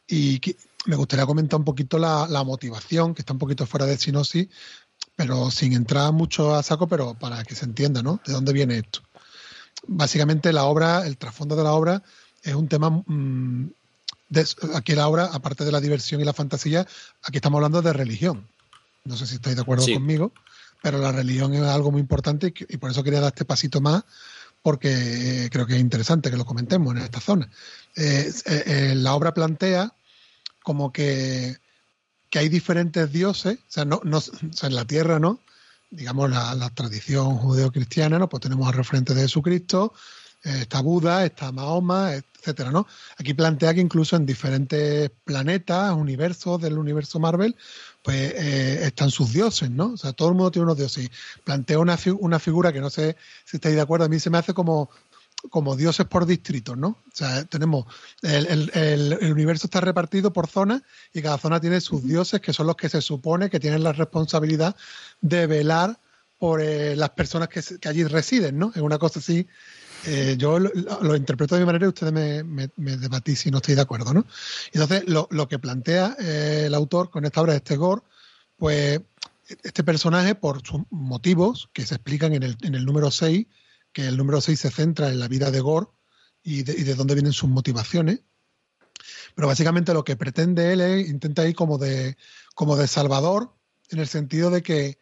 Y 0.06 0.40
me 0.86 0.96
gustaría 0.96 1.26
comentar 1.26 1.58
un 1.58 1.64
poquito 1.64 1.98
la, 1.98 2.28
la, 2.28 2.44
motivación, 2.44 3.14
que 3.14 3.22
está 3.22 3.32
un 3.32 3.38
poquito 3.40 3.66
fuera 3.66 3.86
de 3.86 3.98
sinosis, 3.98 4.48
pero 5.16 5.50
sin 5.50 5.72
entrar 5.72 6.12
mucho 6.12 6.54
a 6.54 6.62
saco, 6.62 6.86
pero 6.86 7.14
para 7.14 7.42
que 7.42 7.56
se 7.56 7.64
entienda, 7.64 8.02
¿no? 8.02 8.20
¿De 8.24 8.32
dónde 8.32 8.52
viene 8.52 8.78
esto? 8.78 9.00
Básicamente 9.86 10.52
la 10.52 10.64
obra, 10.64 11.06
el 11.06 11.16
trasfondo 11.16 11.56
de 11.56 11.64
la 11.64 11.72
obra 11.72 12.02
es 12.42 12.54
un 12.54 12.68
tema... 12.68 12.90
Mmm, 12.90 13.68
de, 14.28 14.46
aquí 14.74 14.94
la 14.94 15.06
obra, 15.06 15.26
aparte 15.26 15.64
de 15.64 15.72
la 15.72 15.80
diversión 15.80 16.20
y 16.20 16.24
la 16.24 16.32
fantasía, 16.32 16.86
aquí 17.22 17.36
estamos 17.36 17.58
hablando 17.58 17.82
de 17.82 17.92
religión. 17.92 18.46
No 19.04 19.16
sé 19.16 19.26
si 19.26 19.34
estáis 19.34 19.56
de 19.56 19.62
acuerdo 19.62 19.84
sí. 19.84 19.94
conmigo, 19.94 20.32
pero 20.82 20.98
la 20.98 21.12
religión 21.12 21.54
es 21.54 21.62
algo 21.62 21.90
muy 21.92 22.00
importante 22.00 22.48
y, 22.48 22.74
y, 22.74 22.76
por 22.78 22.90
eso 22.90 23.04
quería 23.04 23.20
dar 23.20 23.32
este 23.32 23.44
pasito 23.44 23.80
más, 23.80 24.02
porque 24.62 25.48
creo 25.52 25.66
que 25.66 25.74
es 25.74 25.80
interesante 25.80 26.30
que 26.30 26.38
lo 26.38 26.46
comentemos 26.46 26.96
en 26.96 27.02
esta 27.02 27.20
zona. 27.20 27.50
Eh, 27.96 28.32
eh, 28.46 28.94
la 28.96 29.14
obra 29.14 29.34
plantea 29.34 29.92
como 30.62 30.90
que, 30.90 31.58
que 32.30 32.38
hay 32.38 32.48
diferentes 32.48 33.12
dioses, 33.12 33.58
o 33.58 33.70
sea, 33.70 33.84
no, 33.84 34.00
no, 34.04 34.18
o 34.18 34.20
sea, 34.20 34.68
en 34.68 34.74
la 34.74 34.86
tierra, 34.86 35.20
¿no? 35.20 35.38
Digamos, 35.90 36.30
la, 36.30 36.54
la 36.54 36.70
tradición 36.70 37.36
judeo-cristiana, 37.36 38.18
¿no? 38.18 38.28
Pues 38.28 38.42
tenemos 38.42 38.66
al 38.66 38.74
referente 38.74 39.14
de 39.14 39.22
Jesucristo, 39.22 39.92
eh, 40.44 40.58
está 40.62 40.80
Buda, 40.80 41.24
está 41.24 41.52
Mahoma, 41.52 42.12
etcétera, 42.14 42.70
¿no? 42.70 42.86
Aquí 43.16 43.32
plantea 43.32 43.72
que 43.72 43.80
incluso 43.80 44.16
en 44.16 44.26
diferentes 44.26 45.10
planetas, 45.24 45.94
universos 45.94 46.60
del 46.60 46.76
universo 46.76 47.18
Marvel, 47.18 47.56
pues 48.02 48.34
eh, 48.34 48.84
están 48.84 49.10
sus 49.10 49.32
dioses, 49.32 49.70
¿no? 49.70 49.92
O 49.94 49.96
sea, 49.96 50.12
todo 50.12 50.28
el 50.28 50.34
mundo 50.34 50.50
tiene 50.50 50.64
unos 50.64 50.76
dioses. 50.76 51.10
Plantea 51.44 51.78
una, 51.78 51.98
una 52.20 52.38
figura 52.38 52.72
que 52.72 52.80
no 52.80 52.90
sé 52.90 53.16
si 53.46 53.56
estáis 53.56 53.74
de 53.74 53.80
acuerdo, 53.80 54.04
a 54.04 54.08
mí 54.08 54.20
se 54.20 54.28
me 54.28 54.36
hace 54.36 54.52
como 54.52 54.90
como 55.50 55.76
dioses 55.76 56.06
por 56.06 56.26
distritos, 56.26 56.76
¿no? 56.76 56.88
O 56.88 57.10
sea, 57.12 57.44
tenemos 57.44 57.86
el, 58.22 58.46
el- 58.46 58.70
el- 58.74 59.18
el 59.20 59.32
universo 59.32 59.66
está 59.66 59.80
repartido 59.80 60.32
por 60.32 60.46
zonas 60.48 60.82
y 61.12 61.22
cada 61.22 61.38
zona 61.38 61.60
tiene 61.60 61.80
sus 61.80 62.02
dioses 62.02 62.40
que 62.40 62.52
son 62.52 62.66
los 62.66 62.76
que 62.76 62.88
se 62.88 63.00
supone 63.02 63.50
que 63.50 63.60
tienen 63.60 63.82
la 63.82 63.92
responsabilidad 63.92 64.74
de 65.20 65.46
velar 65.46 65.98
por 66.38 66.60
eh, 66.60 66.96
las 66.96 67.10
personas 67.10 67.48
que, 67.48 67.62
que 67.78 67.88
allí 67.88 68.04
residen, 68.04 68.58
¿no? 68.58 68.72
Es 68.74 68.82
una 68.82 68.98
cosa 68.98 69.18
así. 69.20 69.46
eh, 70.06 70.34
yo 70.38 70.58
lo, 70.58 70.70
lo 71.02 71.16
interpreto 71.16 71.54
de 71.54 71.60
mi 71.62 71.66
manera 71.66 71.86
y 71.86 71.88
ustedes 71.88 72.12
me, 72.12 72.42
me, 72.44 72.68
me 72.76 72.96
debatís 72.96 73.40
si 73.40 73.50
no 73.50 73.58
estoy 73.58 73.74
de 73.74 73.80
acuerdo, 73.82 74.12
¿no? 74.12 74.26
Entonces, 74.72 75.04
lo, 75.08 75.28
lo 75.30 75.48
que 75.48 75.58
plantea 75.58 76.16
eh, 76.20 76.64
el 76.66 76.74
autor 76.74 77.10
con 77.10 77.24
esta 77.24 77.40
obra 77.40 77.52
de 77.52 77.58
este 77.58 77.76
Gore, 77.76 78.02
pues 78.56 79.00
este 79.62 79.84
personaje, 79.84 80.34
por 80.34 80.66
sus 80.66 80.82
motivos 80.90 81.68
que 81.72 81.86
se 81.86 81.94
explican 81.96 82.34
en 82.34 82.42
el, 82.42 82.56
en 82.62 82.74
el 82.74 82.84
número 82.84 83.10
6, 83.10 83.46
que 83.94 84.06
el 84.08 84.18
número 84.18 84.42
6 84.42 84.60
se 84.60 84.70
centra 84.70 85.08
en 85.08 85.20
la 85.20 85.28
vida 85.28 85.50
de 85.50 85.60
Gore 85.60 85.86
y 86.42 86.64
de, 86.64 86.94
dónde 86.94 87.14
vienen 87.14 87.32
sus 87.32 87.48
motivaciones. 87.48 88.20
Pero 89.34 89.48
básicamente 89.48 89.94
lo 89.94 90.04
que 90.04 90.16
pretende 90.16 90.72
él 90.72 90.80
es, 90.82 91.08
intenta 91.08 91.46
ir 91.48 91.54
como 91.54 91.78
de, 91.78 92.18
como 92.54 92.76
de 92.76 92.88
salvador, 92.88 93.54
en 93.90 94.00
el 94.00 94.08
sentido 94.08 94.50
de 94.50 94.62
que, 94.62 94.98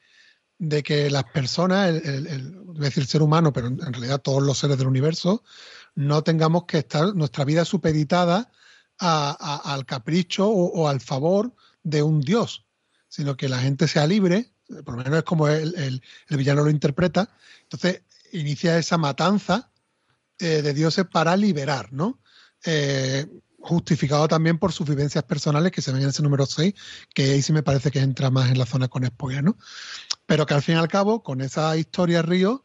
de 0.58 0.82
que 0.82 1.10
las 1.10 1.24
personas, 1.24 1.88
el, 1.88 2.64
decir 2.74 3.06
ser 3.06 3.22
humano, 3.22 3.52
pero 3.52 3.68
en 3.68 3.78
realidad 3.78 4.20
todos 4.20 4.42
los 4.42 4.58
seres 4.58 4.78
del 4.78 4.86
universo, 4.86 5.42
no 5.94 6.22
tengamos 6.22 6.64
que 6.66 6.78
estar 6.78 7.14
nuestra 7.14 7.44
vida 7.44 7.64
supeditada 7.64 8.52
al 8.98 9.86
capricho 9.86 10.48
o, 10.48 10.82
o 10.82 10.88
al 10.88 11.00
favor 11.00 11.54
de 11.82 12.02
un 12.02 12.20
dios, 12.20 12.66
sino 13.08 13.36
que 13.36 13.48
la 13.48 13.58
gente 13.58 13.88
sea 13.88 14.06
libre, 14.06 14.52
por 14.84 14.96
lo 14.96 15.02
menos 15.02 15.18
es 15.18 15.24
como 15.24 15.48
el- 15.48 15.74
el 16.28 16.36
villano 16.36 16.62
lo 16.62 16.70
interpreta, 16.70 17.28
entonces 17.62 18.02
inicia 18.32 18.78
esa 18.78 18.98
matanza 18.98 19.70
eh, 20.38 20.62
de 20.62 20.74
dioses 20.74 21.06
para 21.06 21.36
liberar, 21.36 21.92
¿no? 21.92 22.20
Eh, 22.64 23.26
justificado 23.60 24.26
también 24.28 24.58
por 24.58 24.72
sus 24.72 24.88
vivencias 24.88 25.22
personales 25.24 25.70
que 25.72 25.82
se 25.82 25.92
ven 25.92 26.02
en 26.02 26.08
ese 26.08 26.22
número 26.22 26.46
6, 26.46 26.74
que 27.14 27.30
ahí 27.32 27.42
sí 27.42 27.52
me 27.52 27.62
parece 27.62 27.90
que 27.90 28.00
entra 28.00 28.30
más 28.30 28.50
en 28.50 28.58
la 28.58 28.66
zona 28.66 28.88
con 28.88 29.06
spoiler, 29.06 29.44
¿no? 29.44 29.56
Pero 30.26 30.46
que 30.46 30.54
al 30.54 30.62
fin 30.62 30.74
y 30.76 30.78
al 30.78 30.88
cabo, 30.88 31.22
con 31.22 31.40
esa 31.40 31.76
historia 31.76 32.22
Río, 32.22 32.64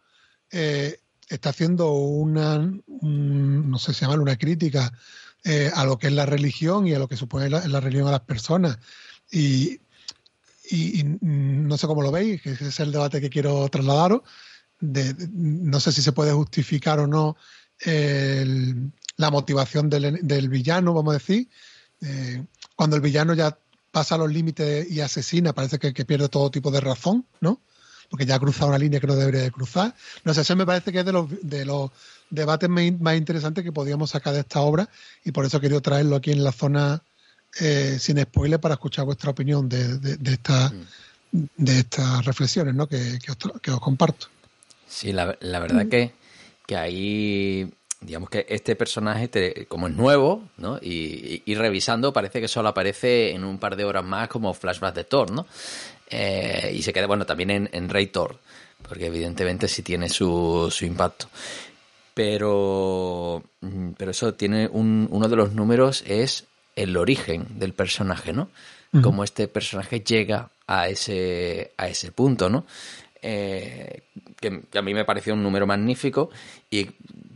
eh, 0.51 1.01
está 1.29 1.49
haciendo 1.49 1.91
una, 1.91 2.55
un- 2.87 3.69
no 3.69 3.77
sé 3.79 3.93
si 3.93 4.05
una 4.05 4.37
crítica 4.37 4.91
a 5.75 5.85
lo 5.85 5.97
que 5.97 6.07
es 6.07 6.13
la 6.13 6.25
religión 6.25 6.87
y 6.87 6.93
a 6.93 6.99
lo 6.99 7.07
que 7.07 7.15
supone 7.15 7.49
la, 7.49 7.79
religión 7.79 8.07
a 8.09 8.11
las 8.11 8.21
personas. 8.21 8.79
Y 9.31 9.79
no 11.21 11.77
sé 11.77 11.87
cómo 11.87 12.01
lo 12.01 12.11
veis, 12.11 12.41
que 12.41 12.51
ese 12.51 12.67
es 12.67 12.79
el 12.79 12.91
debate 12.91 13.21
que 13.21 13.29
quiero 13.29 13.67
trasladaros. 13.69 14.21
De, 14.79 15.15
no 15.33 15.79
sé 15.79 15.91
si 15.91 16.01
se 16.01 16.11
puede 16.11 16.31
justificar 16.33 16.99
o 16.99 17.07
no 17.07 17.35
el- 17.79 18.91
la 19.17 19.31
motivación 19.31 19.89
del, 19.89 20.19
del 20.21 20.49
villano, 20.49 20.93
vamos 20.93 21.11
a 21.15 21.17
decir. 21.17 21.47
Eh, 22.01 22.43
cuando 22.75 22.95
el 22.95 23.01
villano 23.01 23.33
ya 23.33 23.57
pasa 23.91 24.17
los 24.17 24.31
límites 24.31 24.89
y 24.91 25.01
asesina, 25.01 25.53
parece 25.53 25.79
que, 25.79 25.93
que 25.93 26.05
pierde 26.05 26.29
todo 26.29 26.51
tipo 26.51 26.69
de 26.69 26.81
razón, 26.81 27.25
¿no? 27.41 27.59
Porque 28.09 28.25
ya 28.25 28.35
ha 28.35 28.39
cruzado 28.39 28.67
una 28.69 28.77
línea 28.77 28.99
que 28.99 29.07
no 29.07 29.15
debería 29.15 29.41
de 29.41 29.51
cruzar. 29.51 29.95
No 30.23 30.33
sé, 30.33 30.41
eso 30.41 30.55
me 30.55 30.65
parece 30.65 30.91
que 30.91 30.99
es 30.99 31.05
de 31.05 31.11
los, 31.11 31.27
de 31.41 31.65
los 31.65 31.89
debates 32.29 32.69
más 32.69 32.83
in- 32.83 33.01
más 33.01 33.17
interesantes 33.17 33.63
que 33.63 33.71
podíamos 33.71 34.11
sacar 34.11 34.33
de 34.33 34.41
esta 34.41 34.59
obra 34.61 34.87
y 35.25 35.31
por 35.31 35.45
eso 35.45 35.57
he 35.57 35.61
querido 35.61 35.81
traerlo 35.81 36.15
aquí 36.17 36.31
en 36.31 36.43
la 36.43 36.51
zona 36.51 37.01
eh, 37.59 37.97
sin 37.99 38.21
spoiler 38.21 38.59
para 38.59 38.75
escuchar 38.75 39.05
vuestra 39.05 39.31
opinión 39.31 39.67
de, 39.67 39.97
de, 39.97 40.17
de 40.17 40.33
esta- 40.33 40.71
de 41.31 41.79
estas 41.79 42.23
reflexiones 42.25 42.75
¿no? 42.75 42.87
que, 42.87 43.19
que 43.23 43.31
os, 43.31 43.37
que 43.61 43.71
os 43.71 43.79
comparto. 43.81 44.27
Sí, 44.87 45.11
la, 45.13 45.37
la 45.41 45.59
verdad 45.59 45.87
que, 45.87 46.11
que 46.65 46.75
ahí, 46.77 47.69
digamos 48.01 48.29
que 48.29 48.45
este 48.49 48.75
personaje, 48.75 49.27
te- 49.27 49.65
como 49.67 49.87
es 49.87 49.93
nuevo, 49.95 50.43
¿no? 50.57 50.77
Y, 50.81 50.89
y- 50.91 51.43
y 51.45 51.55
revisando, 51.55 52.13
parece 52.13 52.39
que 52.41 52.47
solo 52.47 52.69
aparece 52.69 53.31
en 53.31 53.43
un 53.43 53.57
par 53.59 53.75
de 53.75 53.85
horas 53.85 54.03
más 54.05 54.27
como 54.29 54.53
flashback 54.53 54.95
de 54.95 55.03
Thor, 55.03 55.31
¿no? 55.31 55.45
Eh, 56.09 56.71
y 56.73 56.81
se 56.83 56.93
queda, 56.93 57.05
bueno, 57.07 57.25
también 57.25 57.51
en, 57.51 57.69
en 57.73 57.89
Rey 57.89 58.07
Thor, 58.07 58.39
porque 58.87 59.07
evidentemente 59.07 59.67
sí 59.67 59.83
tiene 59.83 60.07
su, 60.09 60.69
su 60.71 60.85
impacto. 60.85 61.27
Pero, 62.13 63.43
mm, 63.61 63.91
pero 63.97 64.11
eso 64.11 64.33
tiene 64.33 64.67
un, 64.71 65.07
uno 65.11 65.27
de 65.27 65.35
los 65.35 65.53
números 65.53 66.03
es 66.07 66.45
el 66.75 66.97
origen 66.97 67.45
del 67.59 67.73
personaje, 67.73 68.33
¿no? 68.33 68.49
Cómo 69.03 69.23
este 69.23 69.47
personaje 69.47 69.99
llega 69.99 70.49
a 70.65 70.87
ese, 70.87 71.73
a 71.77 71.87
ese 71.89 72.11
punto, 72.11 72.49
¿no? 72.49 72.65
Eh, 73.21 74.03
que, 74.39 74.63
a 74.77 74.81
mí 74.81 74.93
me 74.93 75.05
pareció 75.05 75.33
un 75.33 75.43
número 75.43 75.65
magnífico 75.65 76.29
y 76.69 76.85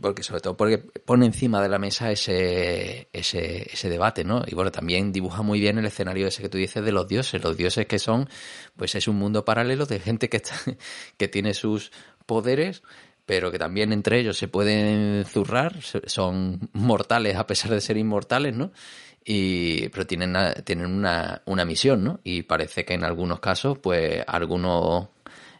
porque 0.00 0.22
sobre 0.22 0.40
todo 0.40 0.56
porque 0.56 0.78
pone 0.78 1.26
encima 1.26 1.62
de 1.62 1.68
la 1.68 1.78
mesa 1.78 2.10
ese, 2.10 3.08
ese, 3.12 3.72
ese 3.72 3.88
debate, 3.88 4.24
¿no? 4.24 4.42
Y 4.46 4.54
bueno, 4.54 4.70
también 4.70 5.12
dibuja 5.12 5.42
muy 5.42 5.60
bien 5.60 5.78
el 5.78 5.86
escenario 5.86 6.26
ese 6.26 6.42
que 6.42 6.48
tú 6.48 6.58
dices 6.58 6.84
de 6.84 6.92
los 6.92 7.08
dioses, 7.08 7.42
los 7.42 7.56
dioses 7.56 7.86
que 7.86 7.98
son, 7.98 8.28
pues 8.76 8.94
es 8.94 9.08
un 9.08 9.16
mundo 9.16 9.44
paralelo 9.44 9.86
de 9.86 10.00
gente 10.00 10.28
que, 10.28 10.38
está, 10.38 10.54
que 11.16 11.28
tiene 11.28 11.54
sus 11.54 11.92
poderes, 12.26 12.82
pero 13.26 13.50
que 13.50 13.58
también 13.58 13.92
entre 13.92 14.18
ellos 14.18 14.36
se 14.36 14.48
pueden 14.48 15.24
zurrar, 15.24 15.80
son 15.82 16.70
mortales 16.72 17.36
a 17.36 17.46
pesar 17.46 17.70
de 17.70 17.80
ser 17.80 17.96
inmortales, 17.96 18.54
¿no? 18.54 18.72
Y, 19.24 19.88
pero 19.90 20.04
tienen, 20.04 20.34
tienen 20.64 20.86
una, 20.86 21.42
una 21.44 21.64
misión, 21.64 22.02
¿no? 22.02 22.20
Y 22.24 22.42
parece 22.42 22.84
que 22.84 22.94
en 22.94 23.04
algunos 23.04 23.38
casos, 23.38 23.78
pues, 23.78 24.24
algunos 24.26 25.08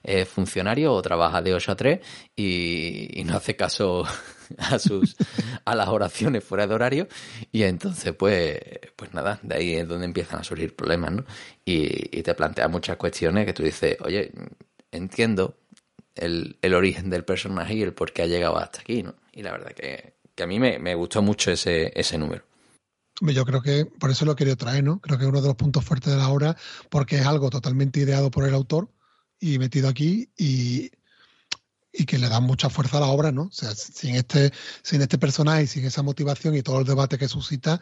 es 0.03 0.29
funcionario 0.29 0.93
o 0.93 1.03
trabaja 1.03 1.43
de 1.43 1.55
8 1.55 1.73
a 1.73 1.77
3 1.77 2.01
y, 2.37 3.23
no 3.25 3.37
hace 3.37 3.57
caso 3.57 4.05
a 4.59 4.79
sus 4.79 5.17
a 5.65 5.75
las 5.75 5.89
oraciones 5.89 6.45
fuera 6.45 6.67
de 6.67 6.75
horario 6.75 7.09
y 7.53 7.63
entonces 7.63 8.13
pues 8.15 8.59
pues 8.97 9.15
nada 9.15 9.39
de 9.43 9.55
ahí 9.55 9.75
es 9.75 9.89
donde 9.89 10.05
empiezan 10.07 10.41
a 10.41 10.45
surgir 10.45 10.75
problemas 10.75 11.13
¿no? 11.13 11.25
y, 11.65 12.19
y 12.19 12.23
te 12.23 12.35
plantea 12.35 12.69
muchas 12.69 12.97
cuestiones 12.97 13.47
que 13.47 13.53
tú 13.53 13.63
dices 13.63 13.97
oye 14.01 14.33
entiendo 14.91 15.57
el, 16.15 16.59
el 16.61 16.75
origen 16.75 17.09
del 17.09 17.25
personaje 17.25 17.75
y 17.75 17.83
el 17.83 17.95
por 17.95 18.13
qué 18.13 18.23
ha 18.23 18.27
llegado 18.27 18.59
hasta 18.59 18.81
aquí 18.81 19.03
¿no? 19.03 19.15
y 19.33 19.43
la 19.43 19.53
verdad 19.53 19.73
que, 19.73 20.15
que 20.35 20.43
a 20.43 20.47
mí 20.47 20.59
me, 20.59 20.79
me 20.79 20.95
gustó 20.95 21.23
mucho 21.23 21.51
ese, 21.51 21.93
ese 21.95 22.19
número 22.19 22.45
Yo 23.21 23.45
creo 23.45 23.63
que 23.63 23.87
por 23.87 24.11
eso 24.11 24.25
lo 24.25 24.37
querido 24.37 24.57
traer, 24.57 24.85
¿no? 24.85 25.01
Creo 25.01 25.17
que 25.17 25.25
es 25.25 25.31
uno 25.31 25.41
de 25.41 25.49
los 25.49 25.57
puntos 25.57 25.85
fuertes 25.85 26.13
de 26.13 26.19
la 26.19 26.29
obra, 26.29 26.57
porque 26.91 27.17
es 27.17 27.27
algo 27.27 27.51
totalmente 27.51 28.01
ideado 28.01 28.31
por 28.31 28.47
el 28.47 28.55
autor 28.55 28.89
y 29.43 29.59
metido 29.59 29.89
aquí 29.89 30.31
y, 30.39 30.93
y 31.93 32.07
que 32.07 32.17
le 32.17 32.29
da 32.29 32.39
mucha 32.39 32.71
fuerza 32.71 32.99
a 32.99 33.01
la 33.01 33.09
obra, 33.09 33.33
¿no? 33.33 33.43
O 33.43 33.51
sea, 33.51 33.75
sin 33.75 34.15
este, 34.15 34.53
sin 34.83 35.03
este 35.03 35.19
personaje 35.19 35.65
y 35.65 35.67
sin 35.67 35.85
esa 35.85 36.03
motivación 36.03 36.55
y 36.55 36.63
todo 36.63 36.79
el 36.79 36.87
debate 36.87 37.19
que 37.19 37.27
suscita, 37.27 37.81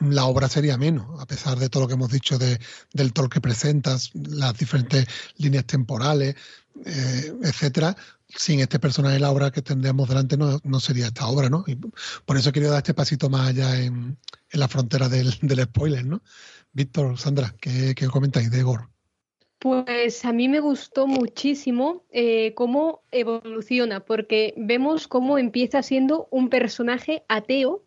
la 0.00 0.24
obra 0.24 0.48
sería 0.48 0.76
menos, 0.76 1.20
a 1.20 1.26
pesar 1.26 1.60
de 1.60 1.68
todo 1.68 1.84
lo 1.84 1.88
que 1.88 1.94
hemos 1.94 2.10
dicho 2.10 2.38
de, 2.38 2.58
del 2.92 3.12
Thor 3.12 3.30
que 3.30 3.40
presentas, 3.40 4.10
las 4.14 4.58
diferentes 4.58 5.06
líneas 5.36 5.64
temporales, 5.64 6.34
eh, 6.84 7.32
etcétera. 7.44 7.96
Sin 8.28 8.58
este 8.58 8.80
personaje, 8.80 9.20
la 9.20 9.30
obra 9.30 9.52
que 9.52 9.62
tendríamos 9.62 10.08
delante 10.08 10.36
no, 10.36 10.60
no 10.64 10.80
sería 10.80 11.06
esta 11.06 11.28
obra, 11.28 11.48
¿no? 11.48 11.62
Y 11.68 11.76
por 11.76 12.36
eso 12.36 12.48
he 12.48 12.52
querido 12.52 12.72
dar 12.72 12.80
este 12.80 12.94
pasito 12.94 13.30
más 13.30 13.48
allá 13.48 13.80
en, 13.80 14.18
en 14.50 14.60
la 14.60 14.66
frontera 14.66 15.08
del, 15.08 15.38
del 15.40 15.62
spoiler, 15.62 16.04
¿no? 16.04 16.20
Víctor, 16.72 17.16
Sandra, 17.16 17.54
¿qué, 17.60 17.94
qué 17.94 18.08
comentáis 18.08 18.50
de 18.50 18.64
Gore? 18.64 18.95
Pues 19.58 20.24
a 20.24 20.32
mí 20.32 20.48
me 20.48 20.60
gustó 20.60 21.06
muchísimo 21.06 22.04
eh, 22.10 22.52
cómo 22.54 23.02
evoluciona, 23.10 24.00
porque 24.00 24.52
vemos 24.56 25.08
cómo 25.08 25.38
empieza 25.38 25.82
siendo 25.82 26.28
un 26.30 26.50
personaje 26.50 27.24
ateo, 27.28 27.82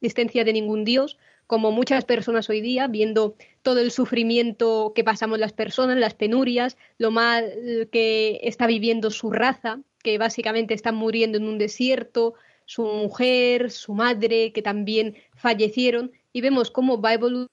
existencia 0.00 0.44
de 0.44 0.52
ningún 0.52 0.84
dios, 0.84 1.18
como 1.48 1.72
muchas 1.72 2.04
personas 2.04 2.48
hoy 2.48 2.60
día, 2.60 2.86
viendo 2.86 3.36
todo 3.62 3.80
el 3.80 3.90
sufrimiento 3.90 4.92
que 4.94 5.04
pasamos 5.04 5.38
las 5.38 5.52
personas, 5.52 5.98
las 5.98 6.14
penurias, 6.14 6.76
lo 6.98 7.10
mal 7.10 7.88
que 7.90 8.40
está 8.42 8.66
viviendo 8.66 9.10
su 9.10 9.30
raza, 9.32 9.80
que 10.02 10.18
básicamente 10.18 10.72
están 10.72 10.94
muriendo 10.94 11.36
en 11.36 11.44
un 11.44 11.58
desierto, 11.58 12.34
su 12.64 12.84
mujer, 12.84 13.70
su 13.70 13.92
madre, 13.92 14.52
que 14.52 14.62
también 14.62 15.16
fallecieron, 15.34 16.12
y 16.32 16.40
vemos 16.40 16.70
cómo 16.70 17.00
va 17.00 17.10
a 17.10 17.14
evolucionar 17.14 17.48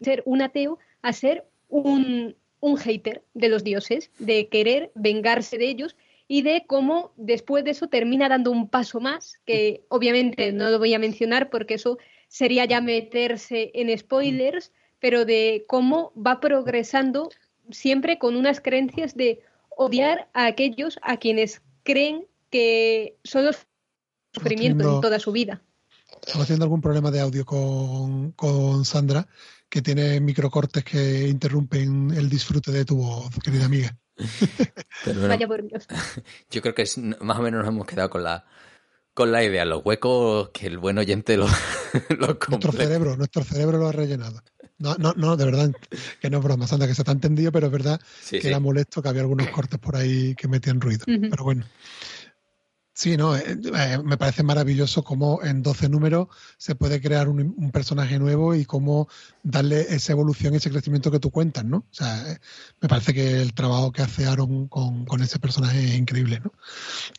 ser 0.00 0.22
un 0.24 0.42
ateo 0.42 0.78
a 1.02 1.12
ser 1.12 1.46
un, 1.68 2.36
un 2.60 2.76
hater 2.76 3.22
de 3.34 3.48
los 3.48 3.64
dioses, 3.64 4.10
de 4.18 4.48
querer 4.48 4.92
vengarse 4.94 5.58
de 5.58 5.68
ellos 5.68 5.96
y 6.28 6.42
de 6.42 6.64
cómo 6.66 7.12
después 7.16 7.64
de 7.64 7.72
eso 7.72 7.88
termina 7.88 8.28
dando 8.28 8.50
un 8.50 8.68
paso 8.68 9.00
más, 9.00 9.40
que 9.46 9.82
obviamente 9.88 10.52
no 10.52 10.70
lo 10.70 10.78
voy 10.78 10.94
a 10.94 10.98
mencionar 10.98 11.50
porque 11.50 11.74
eso 11.74 11.98
sería 12.28 12.64
ya 12.66 12.80
meterse 12.80 13.70
en 13.74 13.96
spoilers, 13.98 14.72
pero 15.00 15.24
de 15.24 15.64
cómo 15.66 16.12
va 16.14 16.38
progresando 16.38 17.30
siempre 17.70 18.18
con 18.18 18.36
unas 18.36 18.60
creencias 18.60 19.16
de 19.16 19.40
odiar 19.76 20.28
a 20.34 20.46
aquellos 20.46 20.98
a 21.02 21.16
quienes 21.16 21.62
creen 21.82 22.26
que 22.50 23.16
son 23.24 23.46
los 23.46 23.66
sufrimiento 24.34 24.78
teniendo- 24.78 24.96
en 24.96 25.00
toda 25.00 25.18
su 25.18 25.32
vida. 25.32 25.62
Estamos 26.26 26.46
teniendo 26.46 26.64
algún 26.64 26.80
problema 26.80 27.10
de 27.10 27.20
audio 27.20 27.44
con, 27.44 28.32
con 28.32 28.84
Sandra, 28.84 29.26
que 29.68 29.82
tiene 29.82 30.20
microcortes 30.20 30.84
que 30.84 31.28
interrumpen 31.28 32.10
el 32.14 32.28
disfrute 32.28 32.70
de 32.72 32.84
tu 32.84 32.96
voz, 32.96 33.30
querida 33.42 33.66
amiga. 33.66 33.96
pero 35.04 35.20
bueno, 35.20 35.28
Vaya 35.28 35.46
por 35.48 35.62
Dios. 35.66 35.86
yo 36.50 36.62
creo 36.62 36.74
que 36.74 36.82
es- 36.82 36.98
más 36.98 37.38
o 37.38 37.42
menos 37.42 37.60
nos 37.60 37.68
hemos 37.68 37.86
quedado 37.86 38.10
con 38.10 38.22
la 38.24 38.44
con 39.12 39.32
la 39.32 39.42
idea, 39.42 39.64
los 39.64 39.82
huecos 39.84 40.50
que 40.50 40.66
el 40.68 40.78
buen 40.78 40.96
oyente 40.96 41.36
los 41.36 41.50
lo 42.18 42.38
Nuestro 42.48 42.72
cerebro, 42.72 43.16
nuestro 43.16 43.42
cerebro 43.44 43.76
lo 43.78 43.88
ha 43.88 43.92
rellenado. 43.92 44.40
No, 44.78 44.94
no, 44.96 45.12
no, 45.14 45.36
de 45.36 45.44
verdad, 45.44 45.70
que 46.20 46.30
no 46.30 46.38
es 46.38 46.44
broma, 46.44 46.66
Sandra, 46.66 46.86
que 46.88 46.94
se 46.94 47.02
está 47.02 47.12
entendido, 47.12 47.52
pero 47.52 47.66
es 47.66 47.72
verdad 47.72 48.00
Sí, 48.22 48.36
que 48.36 48.42
sí. 48.42 48.48
era 48.48 48.60
molesto, 48.60 49.02
que 49.02 49.08
había 49.10 49.20
algunos 49.22 49.48
cortes 49.48 49.78
por 49.78 49.96
ahí 49.96 50.34
que 50.36 50.48
metían 50.48 50.80
ruido. 50.80 51.04
Pero 51.06 51.44
bueno. 51.44 51.66
Sí, 52.92 53.16
no, 53.16 53.34
eh, 53.36 53.42
eh, 53.46 53.98
me 54.04 54.16
parece 54.18 54.42
maravilloso 54.42 55.02
cómo 55.04 55.40
en 55.42 55.62
12 55.62 55.88
números 55.88 56.28
se 56.58 56.74
puede 56.74 57.00
crear 57.00 57.28
un, 57.28 57.40
un 57.56 57.70
personaje 57.70 58.18
nuevo 58.18 58.54
y 58.54 58.64
cómo 58.64 59.08
darle 59.42 59.80
esa 59.94 60.12
evolución, 60.12 60.54
ese 60.54 60.70
crecimiento 60.70 61.10
que 61.10 61.20
tú 61.20 61.30
cuentas, 61.30 61.64
¿no? 61.64 61.78
O 61.78 61.84
sea, 61.94 62.30
eh, 62.32 62.38
me 62.80 62.88
parece 62.88 63.14
que 63.14 63.40
el 63.40 63.54
trabajo 63.54 63.92
que 63.92 64.02
hace 64.02 64.26
Aaron 64.26 64.68
con, 64.68 65.06
con 65.06 65.22
ese 65.22 65.38
personaje 65.38 65.82
es 65.82 65.94
increíble, 65.94 66.40
¿no? 66.44 66.52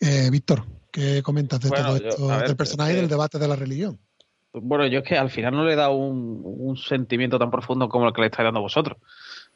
Eh, 0.01 0.29
Víctor, 0.29 0.65
¿qué 0.91 1.23
comentas 1.23 1.61
de 1.61 1.69
Bueno, 1.69 1.85
todo 1.85 1.97
yo- 1.97 2.09
esto, 2.09 2.27
ver, 2.27 2.45
del 2.47 2.55
personaje 2.57 2.93
y 2.93 2.95
del 2.97 3.07
debate 3.09 3.39
de 3.39 3.47
la 3.47 3.55
religión? 3.55 3.97
Bueno, 4.53 4.85
yo 4.87 4.99
es 4.99 5.05
que 5.07 5.17
al 5.17 5.31
final 5.31 5.53
no 5.53 5.63
le 5.65 5.73
he 5.73 5.77
dado 5.77 5.93
un, 5.93 6.41
un 6.43 6.75
sentimiento 6.77 7.39
tan 7.39 7.49
profundo 7.49 7.87
como 7.87 8.07
el 8.07 8.13
que 8.13 8.21
le 8.21 8.27
estáis 8.27 8.45
dando 8.45 8.59
vosotros. 8.61 8.97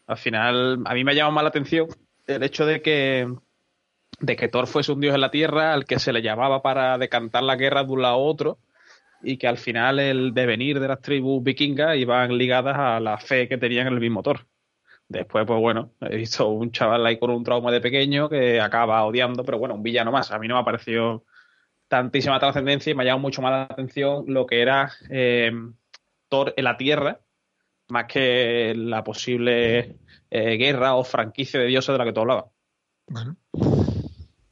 Al 0.08 0.18
final, 0.18 0.82
a 0.86 0.94
mí 0.94 1.04
me 1.04 1.12
ha 1.12 1.16
llamado 1.16 1.34
más 1.34 1.44
la 1.44 1.50
atención 1.50 1.88
el 2.26 2.42
hecho 2.42 2.66
de 2.66 2.82
que, 2.82 3.28
de 4.20 4.36
que 4.36 4.48
Thor 4.48 4.68
fuese 4.68 4.92
un 4.92 5.02
dios 5.02 5.16
en 5.16 5.22
la 5.22 5.32
tierra 5.32 5.74
al 5.74 5.86
que 5.86 6.00
se 6.00 6.14
le 6.14 6.22
llamaba 6.22 6.62
para 6.62 6.98
decantar 6.98 7.44
la 7.44 7.56
guerra 7.56 7.84
de 7.84 7.92
un 7.92 8.02
lado 8.02 8.16
a 8.16 8.18
otro 8.18 8.60
y 9.22 9.38
que 9.38 9.48
al 9.48 9.58
final 9.58 10.00
el 10.00 10.34
devenir 10.34 10.80
de 10.80 10.88
las 10.88 11.02
tribus 11.02 11.44
vikingas 11.44 11.98
iban 11.98 12.38
ligadas 12.38 12.76
a 12.78 13.00
la 13.00 13.18
fe 13.18 13.48
que 13.48 13.58
tenían 13.58 13.88
en 13.88 13.94
el 13.94 14.00
mismo 14.00 14.24
Thor. 14.24 14.46
Después, 15.08 15.46
pues 15.46 15.60
bueno, 15.60 15.92
he 16.02 16.16
visto 16.16 16.48
un 16.50 16.72
chaval 16.72 17.06
ahí 17.06 17.20
con 17.20 17.30
un 17.30 17.44
trauma 17.44 17.72
de 17.72 17.82
pequeño 17.82 18.28
que 18.28 18.60
acaba 18.60 19.06
odiando, 19.06 19.44
pero 19.44 19.60
bueno, 19.60 19.76
un 19.76 19.84
villano 19.84 20.12
más. 20.12 20.32
A 20.32 20.40
mí 20.40 20.48
no 20.48 20.56
me 20.56 20.62
ha 20.62 20.66
parecido 20.66 21.26
tantísima 21.88 22.40
trascendencia 22.40 22.92
y 22.92 22.96
me 22.96 23.04
ha 23.04 23.06
llamado 23.06 23.22
mucho 23.22 23.42
más 23.42 23.52
la 23.52 23.64
atención 23.64 24.26
lo 24.28 24.48
que 24.48 24.62
era 24.62 24.92
eh, 25.10 25.52
Thor 26.28 26.54
en 26.58 26.64
la 26.64 26.78
Tierra, 26.78 27.20
más 27.90 28.06
que 28.06 28.74
la 28.76 29.04
posible 29.04 29.98
eh, 30.32 30.58
guerra 30.58 30.96
o 30.96 31.04
franquicia 31.04 31.60
de 31.60 31.68
dioses 31.68 31.94
de 31.94 31.98
la 32.00 32.06
que 32.06 32.14
tú 32.14 32.22
hablabas. 32.22 32.46
Bueno, 33.08 33.36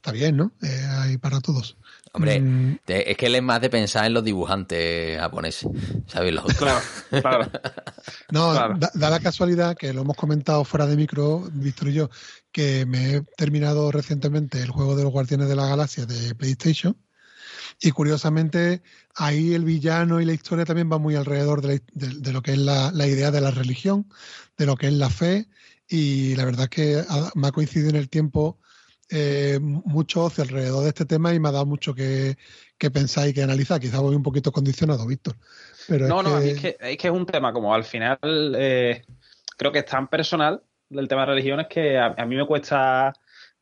está 0.04 0.12
bien, 0.12 0.36
¿no? 0.36 0.52
Eh, 0.62 0.86
hay 0.98 1.16
para 1.16 1.40
todos. 1.40 1.78
Hombre, 2.12 2.38
Mm, 2.40 2.76
te- 2.84 3.10
es 3.10 3.16
que 3.16 3.26
él 3.26 3.34
es 3.36 3.42
más 3.42 3.60
de 3.62 3.70
pensar 3.70 4.04
en 4.04 4.12
los 4.12 4.22
dibujantes 4.22 5.18
japoneses, 5.18 5.66
¿sabes? 6.06 6.34
Los- 6.34 6.44
Claro, 6.54 6.80
claro. 7.10 7.50
No, 8.30 8.52
Claro. 8.52 8.76
da, 8.78 8.90
da 8.92 9.08
la 9.10 9.18
casualidad 9.20 9.74
que 9.76 9.92
lo 9.94 10.02
hemos 10.02 10.16
comentado 10.16 10.62
fuera 10.64 10.86
de 10.86 10.94
micro, 10.96 11.48
Víctor 11.54 11.88
y 11.88 11.94
yo, 11.94 12.10
que 12.52 12.84
me 12.86 13.14
he 13.16 13.20
terminado 13.36 13.90
recientemente 13.90 14.60
el 14.60 14.70
juego 14.70 14.94
de 14.94 15.04
los 15.04 15.12
Guardianes 15.12 15.48
de 15.48 15.56
la 15.56 15.66
Galaxia 15.66 16.04
de 16.04 16.34
PlayStation. 16.34 16.96
Y 17.80 17.90
curiosamente, 17.92 18.82
ahí 19.14 19.54
el 19.54 19.64
villano 19.64 20.20
y 20.20 20.24
la 20.26 20.34
historia 20.34 20.64
también 20.66 20.90
va 20.92 20.98
muy 20.98 21.16
alrededor 21.16 21.62
de, 21.62 21.68
la- 21.68 21.82
de- 21.94 22.20
de 22.20 22.32
lo 22.32 22.42
que 22.42 22.52
es 22.52 22.58
la, 22.58 22.92
la 22.92 23.06
idea 23.06 23.30
de 23.30 23.40
la 23.40 23.50
religión, 23.50 24.06
de 24.58 24.66
lo 24.66 24.76
que 24.76 24.86
es 24.88 24.92
la 24.92 25.08
fe. 25.08 25.48
Y 25.88 26.34
la 26.36 26.44
verdad 26.44 26.64
es 26.64 26.70
que 26.70 27.02
ha- 27.08 27.30
me 27.34 27.48
ha 27.48 27.52
coincidido 27.52 27.88
en 27.90 27.96
el 27.96 28.08
tiempo 28.08 28.58
eh, 29.10 29.58
mucho 29.60 30.24
ocio 30.24 30.42
alrededor 30.44 30.82
de 30.82 30.88
este 30.88 31.04
tema 31.04 31.32
y 31.34 31.40
me 31.40 31.48
ha 31.48 31.52
dado 31.52 31.66
mucho 31.66 31.94
que, 31.94 32.36
que 32.78 32.90
pensar 32.90 33.28
y 33.28 33.32
que 33.34 33.42
analizar. 33.42 33.80
Quizá 33.80 34.00
voy 34.00 34.14
un 34.14 34.22
poquito 34.22 34.50
condicionado, 34.52 35.06
Víctor. 35.06 35.34
Pero 35.88 36.08
No, 36.08 36.20
es 36.20 36.24
no, 36.28 36.36
a 36.36 36.40
que- 36.40 36.44
mí 36.44 36.50
es 36.52 36.60
que, 36.60 36.76
es 36.80 36.96
que 36.98 37.08
es 37.08 37.12
un 37.14 37.26
tema 37.26 37.52
como 37.52 37.74
al 37.74 37.84
final 37.84 38.18
eh, 38.56 39.04
creo 39.56 39.72
que 39.72 39.80
es 39.80 39.84
tan 39.86 40.08
personal 40.08 40.62
el 40.90 41.08
tema 41.08 41.22
de 41.22 41.26
religiones 41.26 41.66
que 41.68 41.98
a, 41.98 42.14
a 42.16 42.26
mí 42.26 42.36
me 42.36 42.46
cuesta 42.46 43.12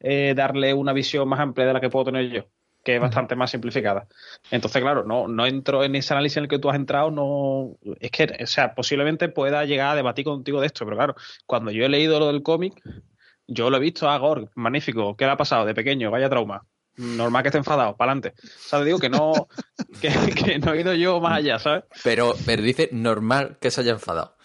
eh, 0.00 0.34
darle 0.36 0.74
una 0.74 0.92
visión 0.92 1.28
más 1.28 1.40
amplia 1.40 1.66
de 1.66 1.72
la 1.72 1.80
que 1.80 1.88
puedo 1.90 2.06
tener 2.06 2.28
yo, 2.30 2.44
que 2.84 2.96
es 2.96 3.00
bastante 3.00 3.36
más 3.36 3.50
simplificada. 3.50 4.06
Entonces, 4.50 4.82
claro, 4.82 5.04
no, 5.04 5.28
no 5.28 5.46
entro 5.46 5.84
en 5.84 5.94
ese 5.94 6.12
análisis 6.14 6.38
en 6.38 6.42
el 6.44 6.48
que 6.48 6.58
tú 6.58 6.68
has 6.68 6.76
entrado, 6.76 7.10
no 7.10 7.76
es 8.00 8.10
que, 8.10 8.24
o 8.42 8.46
sea, 8.46 8.74
posiblemente 8.74 9.28
pueda 9.28 9.64
llegar 9.64 9.90
a 9.92 9.94
debatir 9.96 10.24
contigo 10.24 10.60
de 10.60 10.66
esto, 10.66 10.84
pero 10.84 10.96
claro, 10.96 11.14
cuando 11.46 11.70
yo 11.70 11.84
he 11.84 11.88
leído 11.88 12.18
lo 12.18 12.26
del 12.26 12.42
cómic, 12.42 12.74
yo 13.46 13.70
lo 13.70 13.76
he 13.76 13.80
visto 13.80 14.08
a 14.08 14.18
Gore, 14.18 14.48
magnífico, 14.54 15.16
¿qué 15.16 15.24
le 15.24 15.32
ha 15.32 15.36
pasado 15.36 15.64
de 15.66 15.74
pequeño? 15.74 16.10
Vaya 16.10 16.28
trauma. 16.28 16.64
Normal 16.96 17.42
que 17.42 17.48
esté 17.48 17.58
enfadado, 17.58 17.96
para 17.96 18.12
adelante. 18.12 18.34
O 18.44 18.68
sea, 18.68 18.78
te 18.80 18.84
digo 18.84 18.98
que 18.98 19.08
no, 19.08 19.48
que, 20.00 20.10
que 20.34 20.58
no 20.58 20.74
he 20.74 20.80
ido 20.82 20.92
yo 20.94 21.20
más 21.20 21.38
allá, 21.38 21.58
¿sabes? 21.58 21.84
Pero, 22.04 22.34
pero 22.44 22.62
dice 22.62 22.88
normal 22.92 23.56
que 23.60 23.70
se 23.70 23.80
haya 23.80 23.92
enfadado. 23.92 24.36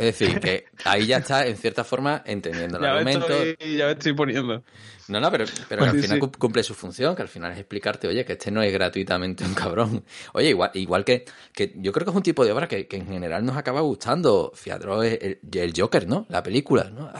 Es 0.00 0.16
decir, 0.16 0.38
que 0.38 0.66
ahí 0.84 1.06
ya 1.08 1.16
está, 1.16 1.44
en 1.44 1.56
cierta 1.56 1.82
forma, 1.82 2.22
entendiendo 2.24 2.76
el 2.78 2.84
Ya 2.84 2.92
me, 2.92 2.98
argumento. 2.98 3.26
estoy, 3.34 3.76
ya 3.76 3.86
me 3.86 3.92
estoy 3.92 4.12
poniendo. 4.12 4.62
No, 5.08 5.18
no, 5.20 5.28
pero, 5.32 5.44
pero 5.68 5.80
Pues 5.80 5.90
que 5.90 5.96
al 5.96 5.96
sí, 5.96 6.02
final 6.08 6.20
sí. 6.22 6.38
cumple 6.38 6.62
su 6.62 6.74
función, 6.74 7.16
que 7.16 7.22
al 7.22 7.28
final 7.28 7.50
es 7.50 7.58
explicarte, 7.58 8.06
oye, 8.06 8.24
que 8.24 8.34
este 8.34 8.52
no 8.52 8.62
es 8.62 8.72
gratuitamente 8.72 9.42
un 9.44 9.54
cabrón. 9.54 10.04
Oye, 10.34 10.50
igual, 10.50 10.70
igual 10.74 11.04
que, 11.04 11.24
que 11.52 11.72
yo 11.78 11.90
creo 11.90 12.04
que 12.04 12.10
es 12.12 12.16
un 12.16 12.22
tipo 12.22 12.44
de 12.44 12.52
obra 12.52 12.68
que, 12.68 12.86
que 12.86 12.96
en 12.96 13.08
general 13.08 13.44
nos 13.44 13.56
acaba 13.56 13.80
gustando. 13.80 14.52
Fiadro 14.54 15.02
es 15.02 15.18
el, 15.20 15.40
el 15.52 15.72
Joker, 15.76 16.06
¿no? 16.06 16.26
La 16.28 16.44
película, 16.44 16.84
¿no? 16.90 17.10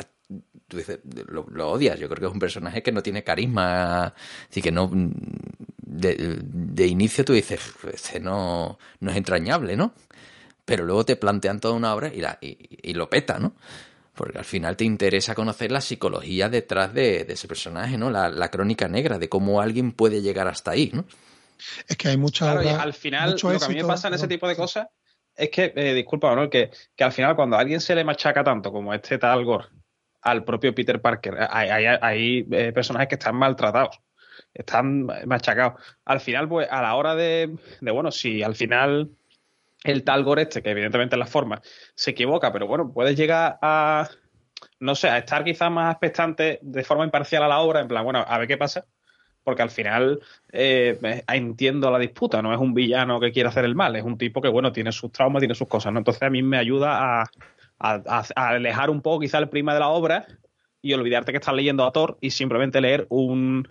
Tú 0.68 0.76
dices, 0.76 1.00
lo, 1.26 1.46
lo 1.50 1.70
odias. 1.70 1.98
Yo 1.98 2.08
creo 2.08 2.20
que 2.20 2.26
es 2.26 2.32
un 2.32 2.38
personaje 2.38 2.82
que 2.82 2.92
no 2.92 3.02
tiene 3.02 3.24
carisma. 3.24 4.14
Así 4.50 4.60
que 4.60 4.70
no. 4.70 4.90
De, 5.90 6.38
de 6.42 6.86
inicio 6.86 7.24
tú 7.24 7.32
dices, 7.32 7.60
este 7.92 8.20
no, 8.20 8.78
no 9.00 9.10
es 9.10 9.16
entrañable, 9.16 9.76
¿no? 9.76 9.94
Pero 10.64 10.84
luego 10.84 11.04
te 11.04 11.16
plantean 11.16 11.60
toda 11.60 11.74
una 11.74 11.94
obra 11.94 12.12
y, 12.12 12.20
la, 12.20 12.38
y, 12.42 12.58
y 12.90 12.92
lo 12.92 13.08
peta, 13.08 13.38
¿no? 13.38 13.54
Porque 14.14 14.36
al 14.36 14.44
final 14.44 14.76
te 14.76 14.84
interesa 14.84 15.34
conocer 15.34 15.72
la 15.72 15.80
psicología 15.80 16.50
detrás 16.50 16.92
de, 16.92 17.24
de 17.24 17.32
ese 17.32 17.48
personaje, 17.48 17.96
¿no? 17.96 18.10
La, 18.10 18.28
la 18.28 18.50
crónica 18.50 18.86
negra, 18.86 19.18
de 19.18 19.30
cómo 19.30 19.62
alguien 19.62 19.92
puede 19.92 20.20
llegar 20.20 20.46
hasta 20.46 20.72
ahí, 20.72 20.90
¿no? 20.92 21.06
Es 21.86 21.96
que 21.96 22.08
hay 22.08 22.16
mucha 22.18 22.52
Claro, 22.52 22.80
al 22.80 22.92
final, 22.94 23.30
mucho 23.30 23.52
lo 23.52 23.58
que 23.58 23.64
a 23.64 23.68
mí 23.68 23.76
me 23.76 23.84
pasa 23.84 24.08
en 24.08 24.14
ese 24.14 24.28
tipo 24.28 24.46
de 24.46 24.56
cosas 24.56 24.88
es 25.34 25.50
que, 25.50 25.72
eh, 25.74 25.94
disculpa, 25.94 26.28
Manuel, 26.28 26.50
que, 26.50 26.70
que 26.94 27.04
al 27.04 27.12
final 27.12 27.34
cuando 27.34 27.56
a 27.56 27.60
alguien 27.60 27.80
se 27.80 27.94
le 27.94 28.04
machaca 28.04 28.44
tanto 28.44 28.70
como 28.70 28.92
este 28.92 29.18
tal 29.18 29.44
Gore 29.44 29.68
al 30.30 30.44
propio 30.44 30.74
Peter 30.74 31.00
Parker, 31.00 31.36
hay, 31.50 31.68
hay, 31.68 31.86
hay, 32.00 32.46
eh, 32.50 32.72
personajes 32.72 33.08
que 33.08 33.14
están 33.16 33.36
maltratados, 33.36 34.00
están 34.54 35.06
machacados. 35.26 35.80
Al 36.04 36.20
final, 36.20 36.48
pues, 36.48 36.68
a 36.70 36.82
la 36.82 36.94
hora 36.94 37.14
de, 37.14 37.56
de, 37.80 37.90
bueno, 37.90 38.10
si 38.10 38.42
al 38.42 38.54
final 38.54 39.10
el 39.84 40.04
tal 40.04 40.24
Gore 40.24 40.42
este, 40.42 40.62
que 40.62 40.70
evidentemente 40.70 41.14
es 41.14 41.18
la 41.18 41.26
forma, 41.26 41.60
se 41.94 42.10
equivoca, 42.10 42.52
pero 42.52 42.66
bueno, 42.66 42.92
puedes 42.92 43.16
llegar 43.16 43.58
a, 43.62 44.08
no 44.80 44.94
sé, 44.94 45.08
a 45.08 45.18
estar 45.18 45.44
quizás 45.44 45.70
más 45.70 45.92
expectante 45.92 46.58
de 46.62 46.84
forma 46.84 47.04
imparcial 47.04 47.42
a 47.42 47.48
la 47.48 47.60
obra, 47.60 47.80
en 47.80 47.88
plan, 47.88 48.04
bueno, 48.04 48.24
a 48.26 48.38
ver 48.38 48.48
qué 48.48 48.56
pasa, 48.56 48.86
porque 49.44 49.62
al 49.62 49.70
final 49.70 50.20
eh, 50.52 50.98
eh, 51.02 51.22
entiendo 51.28 51.90
la 51.90 51.98
disputa, 51.98 52.42
no 52.42 52.52
es 52.52 52.58
un 52.58 52.74
villano 52.74 53.20
que 53.20 53.32
quiere 53.32 53.48
hacer 53.48 53.64
el 53.64 53.74
mal, 53.74 53.96
es 53.96 54.04
un 54.04 54.18
tipo 54.18 54.42
que, 54.42 54.48
bueno, 54.48 54.72
tiene 54.72 54.92
sus 54.92 55.12
traumas, 55.12 55.40
tiene 55.40 55.54
sus 55.54 55.68
cosas, 55.68 55.92
¿no? 55.92 56.00
Entonces 56.00 56.22
a 56.22 56.30
mí 56.30 56.42
me 56.42 56.58
ayuda 56.58 57.22
a, 57.22 57.30
a, 57.78 58.24
alejar 58.34 58.90
un 58.90 59.02
poco 59.02 59.20
quizá 59.20 59.38
el 59.38 59.48
prima 59.48 59.74
de 59.74 59.80
la 59.80 59.88
obra 59.88 60.26
y 60.82 60.92
olvidarte 60.94 61.32
que 61.32 61.38
estás 61.38 61.54
leyendo 61.54 61.84
a 61.84 61.92
Thor 61.92 62.18
y 62.20 62.30
simplemente 62.30 62.80
leer 62.80 63.06
un, 63.10 63.66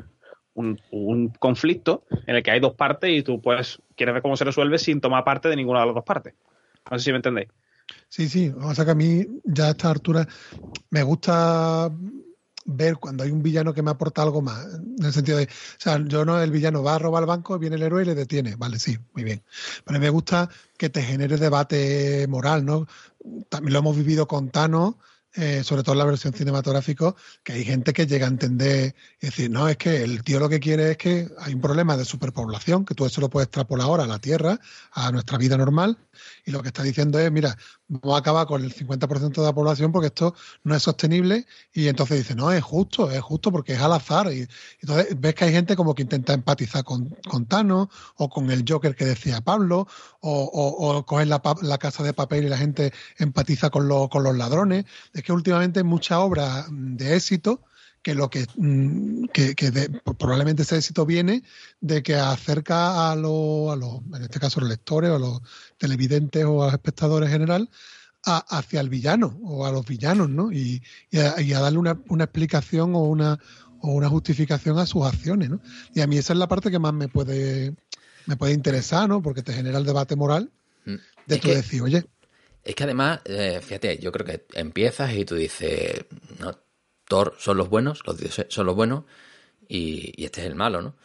un, 0.54 0.80
un 0.92 1.30
conflicto 1.30 2.04
en 2.26 2.36
el 2.36 2.44
que 2.44 2.52
hay 2.52 2.60
dos 2.60 2.76
partes 2.76 3.10
y 3.12 3.24
tú 3.24 3.42
pues 3.42 3.82
quieres 3.96 4.14
ver 4.14 4.22
cómo 4.22 4.38
se 4.38 4.46
resuelve 4.46 4.78
sin 4.78 5.02
tomar 5.02 5.24
parte 5.24 5.50
de 5.50 5.56
ninguna 5.56 5.82
de 5.82 5.86
las 5.88 5.96
dos 5.96 6.04
partes. 6.04 6.34
No 6.90 6.98
sé 6.98 7.06
si 7.06 7.12
me 7.12 7.18
entendéis. 7.18 7.50
Sí, 8.10 8.28
sí, 8.28 8.54
o 8.62 8.74
sea 8.74 8.86
que 8.86 8.92
a 8.92 8.96
mí 8.96 9.26
ya 9.44 9.68
a 9.68 9.70
esta 9.72 9.92
altura 9.92 10.28
me 10.90 11.04
gusta 11.04 11.92
ver 12.66 12.98
cuando 12.98 13.24
hay 13.24 13.32
un 13.32 13.42
villano 13.42 13.74
que 13.74 13.82
me 13.82 13.92
aporta 13.92 14.22
algo 14.22 14.42
más, 14.42 14.66
en 14.66 15.04
el 15.04 15.14
sentido 15.14 15.38
de, 15.38 15.46
o 15.46 15.80
sea, 15.80 16.04
yo 16.06 16.26
no, 16.26 16.40
el 16.42 16.52
villano 16.52 16.84
va 16.84 16.96
a 16.96 17.00
robar 17.00 17.24
el 17.24 17.28
banco, 17.28 17.58
viene 17.58 17.78
el 17.78 17.84
héroe 17.84 18.04
y 18.04 18.06
le 18.06 18.14
detiene, 18.14 18.56
vale, 18.58 18.78
sí, 18.78 18.98
muy 19.14 19.24
bien. 19.24 19.42
Pero 19.86 20.00
me 20.00 20.10
gusta 20.10 20.50
que 20.78 20.90
te 20.90 21.02
genere 21.02 21.38
debate 21.38 22.28
moral, 22.28 22.66
¿no? 22.66 22.86
También 23.50 23.74
lo 23.74 23.80
hemos 23.80 23.96
vivido 23.96 24.28
con 24.28 24.50
Thanos, 24.50 24.96
eh, 25.34 25.64
sobre 25.64 25.84
todo 25.84 25.94
en 25.94 26.00
la 26.00 26.06
versión 26.06 26.34
cinematográfica, 26.34 27.14
que 27.44 27.54
hay 27.54 27.64
gente 27.64 27.94
que 27.94 28.08
llega 28.08 28.26
a 28.26 28.30
entender 28.30 28.96
y 29.22 29.28
decir, 29.28 29.52
no, 29.52 29.70
es 29.70 29.78
que 29.78 30.04
el 30.04 30.24
tío 30.24 30.40
lo 30.40 30.50
que 30.50 30.60
quiere 30.60 30.92
es 30.92 30.98
que 30.98 31.30
hay 31.40 31.54
un 31.54 31.62
problema 31.62 31.96
de 31.96 32.06
superpoblación, 32.06 32.86
que 32.86 32.96
tú 32.96 33.06
eso 33.06 33.22
lo 33.22 33.30
puedes 33.30 33.46
extrapolar 33.46 33.86
ahora 33.86 34.06
a 34.06 34.08
la 34.08 34.18
Tierra, 34.18 34.60
a 34.94 35.12
nuestra 35.12 35.38
vida 35.38 35.56
normal, 35.56 36.00
y 36.44 36.50
lo 36.50 36.64
que 36.64 36.70
está 36.70 36.82
diciendo 36.82 37.20
es, 37.20 37.32
mira, 37.32 37.56
vamos 37.88 38.16
a 38.16 38.20
acabar 38.20 38.48
con 38.48 38.64
el 38.64 38.74
50% 38.74 39.34
de 39.34 39.44
la 39.44 39.54
población 39.54 39.92
porque 39.92 40.08
esto 40.08 40.36
no 40.64 40.76
es 40.76 40.84
sostenible, 40.84 41.46
y 41.74 41.88
entonces 41.88 42.18
dice, 42.18 42.36
no, 42.36 42.52
es 42.52 42.64
justo, 42.64 43.10
es 43.12 43.22
justo 43.22 43.52
porque 43.52 43.74
es 43.74 43.82
al 43.82 43.94
azar, 43.94 44.32
y 44.32 44.48
entonces 44.82 45.20
ves 45.20 45.36
que 45.36 45.46
hay 45.46 45.52
gente 45.52 45.76
como 45.76 45.96
que 45.96 46.04
intenta 46.04 46.34
empatizar 46.34 46.84
con, 46.84 47.16
con 47.30 47.46
Thanos, 47.46 47.88
o 48.16 48.30
con 48.30 48.52
el 48.52 48.66
Joker 48.68 48.96
que 48.96 49.06
decía 49.06 49.42
Pablo, 49.42 49.88
o, 50.20 50.44
o, 50.44 51.06
coger 51.06 51.28
la, 51.28 51.78
casa 51.78 52.04
de 52.04 52.14
papel 52.14 52.46
y 52.46 52.50
la 52.50 52.58
gente 52.58 52.94
empatiza 53.18 53.70
con, 53.70 53.88
los 53.88 54.10
con 54.10 54.24
los 54.24 54.36
ladrones, 54.36 54.86
es 55.14 55.24
que 55.24 55.32
últimamente 55.32 55.84
mucha 55.84 56.20
obra 56.20 56.66
de 56.70 57.16
éxito 57.16 57.62
que 58.08 58.16
lo 58.16 58.30
que, 58.30 58.48
mm, 58.56 59.26
que, 59.34 59.54
que 59.54 59.70
de- 59.70 59.90
probablemente 60.18 60.62
ese 60.64 60.78
éxito 60.78 61.06
viene 61.06 61.44
de 61.82 62.02
que 62.02 62.16
acerca 62.16 63.12
a 63.12 63.16
los, 63.18 63.70
a 63.70 63.76
los, 63.76 64.00
en 64.16 64.22
este 64.24 64.40
caso 64.40 64.62
los 64.62 64.70
lectores 64.70 65.10
o 65.12 65.16
a 65.18 65.20
los 65.20 65.42
televidentes 65.78 66.46
o 66.46 66.64
a 66.64 66.68
los 66.68 66.74
espectadores 66.74 67.28
en 67.28 67.34
general, 67.34 67.70
a- 68.26 68.46
hacia 68.58 68.80
el 68.80 68.88
villano 68.88 69.38
o 69.44 69.66
a 69.66 69.74
los 69.74 69.86
villanos, 69.86 70.30
¿no? 70.30 70.54
Y, 70.54 70.82
y 71.12 71.18
a, 71.20 71.42
y 71.42 71.52
a 71.52 71.60
darle 71.60 71.80
una, 71.80 72.00
una 72.08 72.24
explicación 72.24 72.96
o 72.96 73.00
una, 73.00 73.38
o 73.82 73.92
una 73.92 74.08
justificación 74.08 74.80
a 74.80 74.86
sus 74.86 75.06
acciones, 75.06 75.50
¿no? 75.50 75.60
Y 75.94 76.00
a 76.00 76.08
mí 76.08 76.18
esa 76.18 76.32
es 76.32 76.40
la 76.40 76.48
parte 76.48 76.72
que 76.72 76.80
más 76.80 76.94
me 76.94 77.10
puede 77.10 77.76
me 78.26 78.38
puede 78.38 78.54
interesar, 78.54 79.10
¿no? 79.10 79.22
Porque 79.22 79.44
te 79.44 79.52
genera 79.52 79.80
el 79.80 79.86
debate 79.86 80.16
moral 80.16 80.50
Mm. 80.86 80.96
de 81.26 81.36
Es 81.36 81.42
tú 81.42 81.50
que- 81.50 81.56
decir, 81.56 81.82
oye, 81.82 82.06
Es 82.64 82.74
que 82.74 82.84
además, 82.86 83.20
eh, 83.26 83.60
fíjate, 83.62 83.98
yo 84.00 84.14
creo 84.14 84.26
que 84.26 84.46
empiezas 84.54 85.14
y 85.14 85.26
tú 85.26 85.36
dices, 85.36 86.06
no, 86.40 86.58
Thor 87.08 87.36
son 87.40 87.58
los 87.58 87.70
buenos, 87.70 88.02
los 88.06 88.18
dioses 88.18 88.46
son 88.50 88.66
los 88.66 88.76
buenos 88.76 89.04
y, 89.68 90.14
y 90.22 90.26
este 90.26 90.42
es 90.42 90.48
el 90.48 90.56
malo, 90.56 90.82
¿no? 90.82 90.96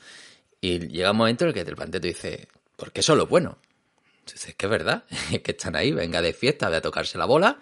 Y 0.61 0.89
llega 0.89 1.11
un 1.11 1.17
momento 1.17 1.45
en 1.45 1.49
el 1.49 1.55
que 1.55 1.61
y 1.61 1.91
tú 1.91 1.99
dices, 2.01 2.47
¿por 2.77 2.93
qué 2.93 3.03
son 3.03 3.19
los 3.19 3.29
buenos? 3.29 3.57
Dices, 4.27 4.51
es 4.51 4.55
que 4.55 4.67
es 4.67 4.71
verdad, 4.71 5.05
es 5.33 5.41
que 5.41 5.53
están 5.53 5.77
ahí, 5.77 5.93
venga 5.93 6.23
de 6.23 6.33
fiesta, 6.33 6.69
ve 6.69 6.77
a 6.77 6.81
tocarse 6.81 7.19
la 7.19 7.25
bola 7.25 7.59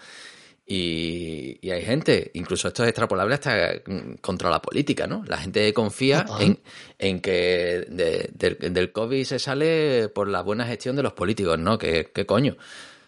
y, 0.67 1.59
y 1.63 1.71
hay 1.73 1.83
gente, 1.85 2.31
incluso 2.35 2.69
esto 2.69 2.85
es 2.85 2.91
extrapolable 2.91 3.35
hasta 3.35 3.73
mm, 3.87 4.15
contra 4.21 4.51
la 4.51 4.63
política, 4.63 5.07
¿no? 5.07 5.25
La 5.27 5.39
gente 5.39 5.73
confía 5.75 6.25
Total. 6.25 6.43
en, 6.43 6.61
en 6.99 7.21
que 7.21 7.87
de- 7.89 8.31
del, 8.33 8.73
del 8.73 8.93
COVID 8.93 9.25
se 9.25 9.39
sale 9.39 10.09
por 10.11 10.29
la 10.29 10.43
buena 10.43 10.67
gestión 10.67 10.95
de 10.97 11.03
los 11.03 11.13
políticos, 11.15 11.59
¿no? 11.59 11.77
¿Qué, 11.79 12.11
qué 12.15 12.25
coño? 12.27 12.57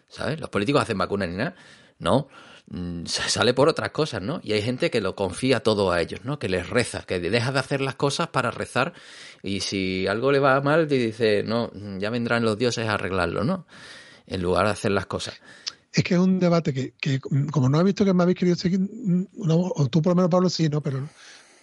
¿Sabes? 0.08 0.40
Los 0.40 0.48
políticos 0.50 0.82
hacen 0.82 0.98
vacunas 0.98 1.28
ni 1.28 1.36
nada. 1.36 1.54
No. 2.00 2.28
Mm, 2.72 3.04
sale 3.06 3.54
por 3.54 3.68
otras 3.68 3.90
cosas, 3.90 4.22
¿no? 4.22 4.40
Y 4.42 4.52
hay 4.52 4.62
gente 4.62 4.90
que 4.90 5.00
lo 5.00 5.14
confía 5.14 5.60
todo 5.60 5.92
a 5.92 6.00
ellos, 6.00 6.24
¿no? 6.24 6.38
Que 6.38 6.48
les 6.48 6.68
reza, 6.68 7.02
que 7.02 7.20
deja 7.20 7.52
de 7.52 7.58
hacer 7.58 7.80
las 7.80 7.94
cosas 7.94 8.28
para 8.28 8.50
rezar 8.50 8.94
y 9.42 9.60
si 9.60 10.06
algo 10.06 10.32
le 10.32 10.38
va 10.38 10.60
mal, 10.60 10.88
dice, 10.88 11.42
no, 11.44 11.70
mm, 11.72 11.98
ya 11.98 12.10
vendrán 12.10 12.44
los 12.44 12.58
dioses 12.58 12.88
a 12.88 12.94
arreglarlo, 12.94 13.44
¿no? 13.44 13.66
En 14.26 14.42
lugar 14.42 14.66
de 14.66 14.72
hacer 14.72 14.90
las 14.90 15.06
cosas. 15.06 15.34
es 15.92 16.02
que 16.02 16.14
es 16.14 16.20
un 16.20 16.38
debate 16.38 16.72
que, 16.72 16.94
que, 16.98 17.20
como 17.20 17.68
no 17.68 17.78
he 17.78 17.84
visto 17.84 18.04
que 18.04 18.14
me 18.14 18.22
habéis 18.22 18.38
querido 18.38 18.56
seguir, 18.56 18.80
mm, 18.80 19.26
no, 19.34 19.56
o 19.56 19.88
tú 19.88 20.00
por 20.00 20.12
lo 20.12 20.16
menos, 20.16 20.30
Pablo, 20.30 20.48
sí, 20.48 20.68
¿no? 20.68 20.80
Pero 20.80 21.06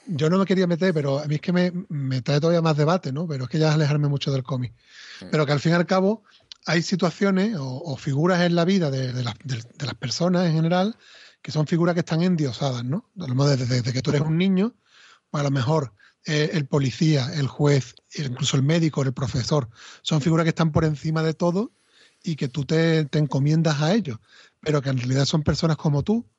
yo 0.05 0.30
no 0.30 0.38
me 0.38 0.45
quería 0.45 0.68
meter, 0.68 0.93
pero 0.93 1.20
a 1.20 1.26
mí 1.26 1.36
es 1.36 1.41
que 1.41 1.51
me, 1.51 1.72
me 1.89 2.22
trae 2.22 2.39
todavía 2.39 2.62
más 2.62 2.78
debate, 2.78 3.12
¿no? 3.12 3.28
Pero 3.28 3.45
es 3.45 3.49
que 3.49 3.57
ya 3.57 3.70
es 3.70 3.76
alejarme 3.76 4.07
mucho 4.07 4.32
del 4.32 4.43
cómic. 4.43 4.74
Pero 5.32 5.45
que 5.45 5.51
al 5.51 5.60
fin 5.60 5.74
y 5.74 5.76
al 5.76 5.86
cabo 5.86 6.24
hay 6.70 6.84
situaciones 6.84 7.55
o, 7.59 7.97
figuras 7.97 8.41
en 8.41 8.53
la 8.53 8.63
vida 8.63 8.91
de, 8.91 9.24
las, 9.24 9.95
personas 9.95 10.45
en 10.45 10.53
general 10.53 10.95
que 11.41 11.51
son 11.51 11.65
figuras 11.65 11.95
que 11.95 12.01
están 12.01 12.22
endiosadas, 12.22 12.84
¿no? 12.84 13.09
Desde, 13.15 13.65
desde 13.65 13.91
que 13.91 14.03
tú 14.03 14.11
eres 14.11 14.22
un 14.22 14.38
niño, 14.38 14.76
pues 15.32 15.41
a 15.41 15.43
lo 15.45 15.49
mejor 15.49 15.95
eh, 16.28 16.51
el 16.53 16.67
policía, 16.67 17.28
el 17.34 17.47
juez, 17.47 17.95
incluso 18.13 18.55
el 18.55 18.61
médico, 18.61 19.01
el 19.01 19.13
profesor, 19.13 19.67
son 20.03 20.22
figuras 20.22 20.43
que 20.43 20.49
están 20.49 20.72
por 20.72 20.86
encima 20.86 21.24
de 21.24 21.34
todo 21.34 21.72
y 22.22 22.36
que 22.36 22.49
tú 22.49 22.65
te, 22.65 23.05
te 23.05 23.17
encomiendas 23.17 23.82
a 23.82 23.95
ellos, 23.95 24.20
pero 24.59 24.84
que 24.84 24.89
en 24.89 24.97
realidad 24.97 25.26
son 25.26 25.41
personas 25.41 25.78
como 25.78 26.03
tú, 26.03 26.30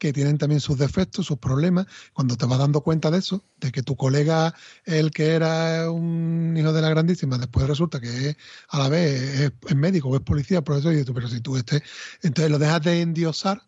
que 0.00 0.14
tienen 0.14 0.38
también 0.38 0.60
sus 0.60 0.78
defectos, 0.78 1.26
sus 1.26 1.38
problemas, 1.38 1.86
cuando 2.14 2.34
te 2.36 2.46
vas 2.46 2.58
dando 2.58 2.80
cuenta 2.80 3.10
de 3.10 3.18
eso, 3.18 3.44
de 3.58 3.70
que 3.70 3.82
tu 3.82 3.96
colega, 3.96 4.54
el 4.84 5.10
que 5.10 5.34
era 5.34 5.90
un 5.90 6.56
hijo 6.56 6.72
de 6.72 6.80
la 6.80 6.88
grandísima, 6.88 7.36
después 7.36 7.68
resulta 7.68 8.00
que 8.00 8.30
es, 8.30 8.36
a 8.70 8.78
la 8.78 8.88
vez 8.88 9.40
es, 9.40 9.52
es 9.68 9.76
médico 9.76 10.08
o 10.08 10.16
es 10.16 10.22
policía, 10.22 10.62
profesor, 10.62 10.92
y 10.92 10.96
dices, 10.96 11.06
tú, 11.06 11.14
pero 11.14 11.28
si 11.28 11.40
tú 11.40 11.56
este, 11.56 11.82
entonces 12.22 12.50
lo 12.50 12.58
dejas 12.58 12.82
de 12.82 13.02
endiosar, 13.02 13.62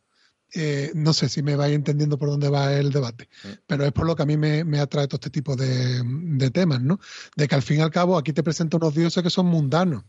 eh, 0.55 0.91
no 0.95 1.13
sé 1.13 1.29
si 1.29 1.43
me 1.43 1.55
vais 1.55 1.75
entendiendo 1.75 2.19
por 2.19 2.31
dónde 2.31 2.49
va 2.49 2.73
el 2.73 2.91
debate, 2.91 3.29
pero 3.67 3.85
es 3.85 3.93
por 3.93 4.07
lo 4.07 4.17
que 4.17 4.23
a 4.23 4.27
mí 4.27 4.39
me, 4.39 4.65
me 4.65 4.81
atrae 4.81 5.09
todo 5.09 5.17
este 5.17 5.31
tipo 5.31 5.55
de, 5.55 6.03
de 6.03 6.51
temas, 6.51 6.81
¿no? 6.81 6.99
De 7.37 7.47
que 7.47 7.55
al 7.55 7.63
fin 7.63 7.79
y 7.79 7.83
al 7.83 7.91
cabo 7.91 8.17
aquí 8.17 8.33
te 8.33 8.43
presenta 8.43 8.79
unos 8.79 8.95
dioses 8.95 9.23
que 9.23 9.31
son 9.31 9.47
mundanos. 9.47 10.05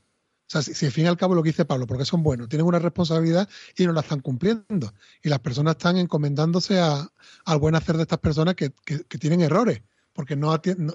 O 0.45 0.49
sea, 0.53 0.61
si, 0.61 0.73
si 0.73 0.85
al 0.85 0.91
fin 0.91 1.05
y 1.05 1.07
al 1.07 1.17
cabo 1.17 1.35
lo 1.35 1.41
que 1.43 1.49
dice 1.49 1.65
Pablo, 1.65 1.87
porque 1.87 2.05
son 2.05 2.21
buenos, 2.23 2.49
tienen 2.49 2.67
una 2.67 2.79
responsabilidad 2.79 3.47
y 3.77 3.85
no 3.85 3.93
la 3.93 4.01
están 4.01 4.19
cumpliendo. 4.19 4.93
Y 5.23 5.29
las 5.29 5.39
personas 5.39 5.73
están 5.77 5.97
encomendándose 5.97 6.79
a- 6.79 7.07
al 7.45 7.59
buen 7.59 7.75
hacer 7.75 7.95
de 7.97 8.03
estas 8.03 8.19
personas 8.19 8.55
que, 8.55 8.71
que- 8.85 9.03
que 9.05 9.17
tienen 9.17 9.41
errores, 9.41 9.81
porque 10.13 10.35
no, 10.35 10.59
no, 10.77 10.93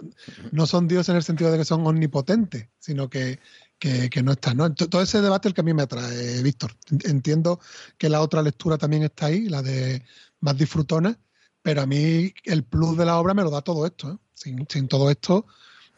no 0.52 0.66
son 0.66 0.86
dioses 0.86 1.08
en 1.10 1.16
el 1.16 1.22
sentido 1.24 1.50
de 1.50 1.58
que 1.58 1.64
son 1.64 1.84
omnipotentes, 1.86 2.68
sino 2.78 3.08
que, 3.08 3.40
que, 3.78 4.22
no 4.22 4.32
están. 4.32 4.74
Todo 4.74 5.02
ese 5.02 5.20
debate 5.20 5.48
es 5.48 5.50
el 5.50 5.54
que 5.54 5.60
a 5.62 5.64
mí 5.64 5.74
me 5.74 5.82
atrae, 5.82 6.42
Víctor. 6.42 6.72
Entiendo 7.04 7.58
que 7.96 8.08
la 8.08 8.20
otra 8.20 8.42
lectura 8.42 8.76
también 8.78 9.02
está 9.04 9.26
ahí, 9.26 9.48
la 9.48 9.62
de 9.62 10.04
más 10.40 10.56
disfrutona, 10.56 11.18
pero 11.62 11.82
a 11.82 11.86
mí 11.86 12.32
el 12.44 12.64
plus 12.64 12.96
de 12.96 13.06
la 13.06 13.18
obra 13.18 13.34
me 13.34 13.42
lo 13.42 13.50
da 13.50 13.62
todo 13.62 13.86
esto. 13.86 14.12
¿eh? 14.12 14.16
Sin, 14.34 14.66
sin 14.68 14.86
todo 14.88 15.10
esto, 15.10 15.46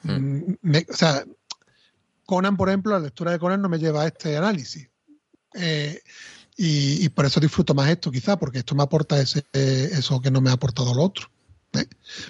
mm, 0.02 0.52
me- 0.62 0.86
o 0.88 0.96
sea, 0.96 1.24
Conan, 2.30 2.56
por 2.56 2.68
ejemplo, 2.68 2.92
la 2.92 3.00
lectura 3.00 3.32
de 3.32 3.40
Conan 3.40 3.60
no 3.60 3.68
me 3.68 3.80
lleva 3.80 4.02
a 4.02 4.06
este 4.06 4.36
análisis. 4.36 4.88
Eh, 5.54 6.00
y, 6.56 7.08
por 7.08 7.26
eso 7.26 7.40
disfruto 7.40 7.74
más 7.74 7.90
esto, 7.90 8.12
quizá, 8.12 8.38
porque 8.38 8.58
esto 8.58 8.76
me 8.76 8.84
aporta 8.84 9.20
ese, 9.20 9.44
eso 9.52 10.20
que 10.20 10.30
no 10.30 10.40
me 10.40 10.50
ha 10.50 10.52
aportado 10.52 10.94
lo 10.94 11.02
otro. 11.02 11.28
¿eh? 11.72 11.86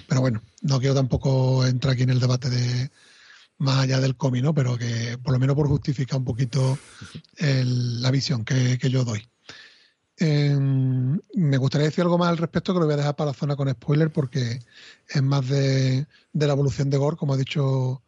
Pero 0.09 0.23
bueno, 0.23 0.41
no 0.63 0.81
quiero 0.81 0.95
tampoco 0.95 1.67
entrar 1.67 1.93
aquí 1.93 2.05
en 2.05 2.11
el 2.11 2.19
debate 2.19 2.49
de 2.49 2.91
más 3.59 3.81
allá 3.81 4.01
del 4.01 4.17
cómic, 4.17 4.43
¿no? 4.43 4.55
Pero 4.55 4.79
que 4.79 5.19
por 5.23 5.35
lo 5.35 5.39
menos 5.39 5.55
por 5.55 5.69
justificar 5.69 6.17
un 6.17 6.25
poquito 6.25 6.79
la 7.37 8.11
visión 8.11 8.43
que, 8.47 8.79
yo 8.79 9.05
doy. 9.05 9.29
Eh, 10.17 10.57
me 10.57 11.57
gustaría 11.59 11.89
decir 11.89 12.05
algo 12.05 12.17
más 12.17 12.31
al 12.31 12.39
respecto 12.39 12.73
que 12.73 12.81
lo 12.81 12.87
voy 12.87 12.95
a 12.95 12.99
dejar 13.05 13.17
para 13.17 13.33
la 13.33 13.37
zona 13.37 13.55
con 13.55 13.69
spoiler 13.69 14.11
porque 14.11 14.61
es 15.09 15.23
más 15.23 15.47
de, 15.47 16.07
de 16.33 16.47
la 16.47 16.55
evolución 16.55 16.89
de 16.89 16.97
Gore, 16.97 17.19
como 17.19 17.35
ha 17.35 17.37
dicho, 17.37 18.03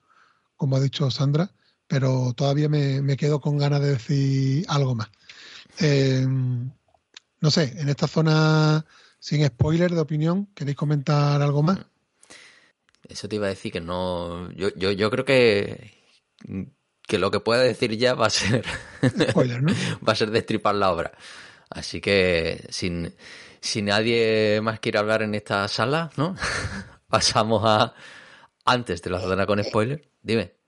como 0.56 0.76
ha 0.76 0.80
dicho 0.80 1.10
Sandra, 1.10 1.52
pero 1.92 2.32
todavía 2.32 2.70
me, 2.70 3.02
me 3.02 3.18
quedo 3.18 3.38
con 3.38 3.58
ganas 3.58 3.82
de 3.82 3.90
decir 3.90 4.64
algo 4.66 4.94
más. 4.94 5.10
Eh, 5.78 6.24
no 6.26 7.50
sé, 7.50 7.74
en 7.76 7.90
esta 7.90 8.08
zona 8.08 8.86
sin 9.18 9.46
spoiler 9.46 9.90
de 9.90 10.00
opinión, 10.00 10.48
¿queréis 10.54 10.78
comentar 10.78 11.42
algo 11.42 11.62
más? 11.62 11.80
Eso 13.06 13.28
te 13.28 13.36
iba 13.36 13.44
a 13.44 13.50
decir 13.50 13.72
que 13.72 13.82
no. 13.82 14.50
Yo, 14.52 14.70
yo, 14.74 14.90
yo 14.92 15.10
creo 15.10 15.26
que. 15.26 15.92
Que 17.02 17.18
lo 17.18 17.30
que 17.30 17.40
pueda 17.40 17.60
decir 17.60 17.94
ya 17.98 18.14
va 18.14 18.28
a 18.28 18.30
ser. 18.30 18.64
Spoiler, 19.30 19.62
¿no? 19.62 19.74
va 20.08 20.14
a 20.14 20.16
ser 20.16 20.30
destripar 20.30 20.74
la 20.76 20.90
obra. 20.92 21.12
Así 21.68 22.00
que, 22.00 22.64
sin, 22.70 23.14
si 23.60 23.82
nadie 23.82 24.62
más 24.62 24.80
quiere 24.80 24.98
hablar 24.98 25.20
en 25.20 25.34
esta 25.34 25.68
sala, 25.68 26.10
¿no? 26.16 26.36
Pasamos 27.08 27.62
a. 27.66 27.92
Antes 28.64 29.02
de 29.02 29.10
la 29.10 29.20
zona 29.20 29.44
con 29.44 29.62
spoiler. 29.62 30.08
Dime. 30.22 30.61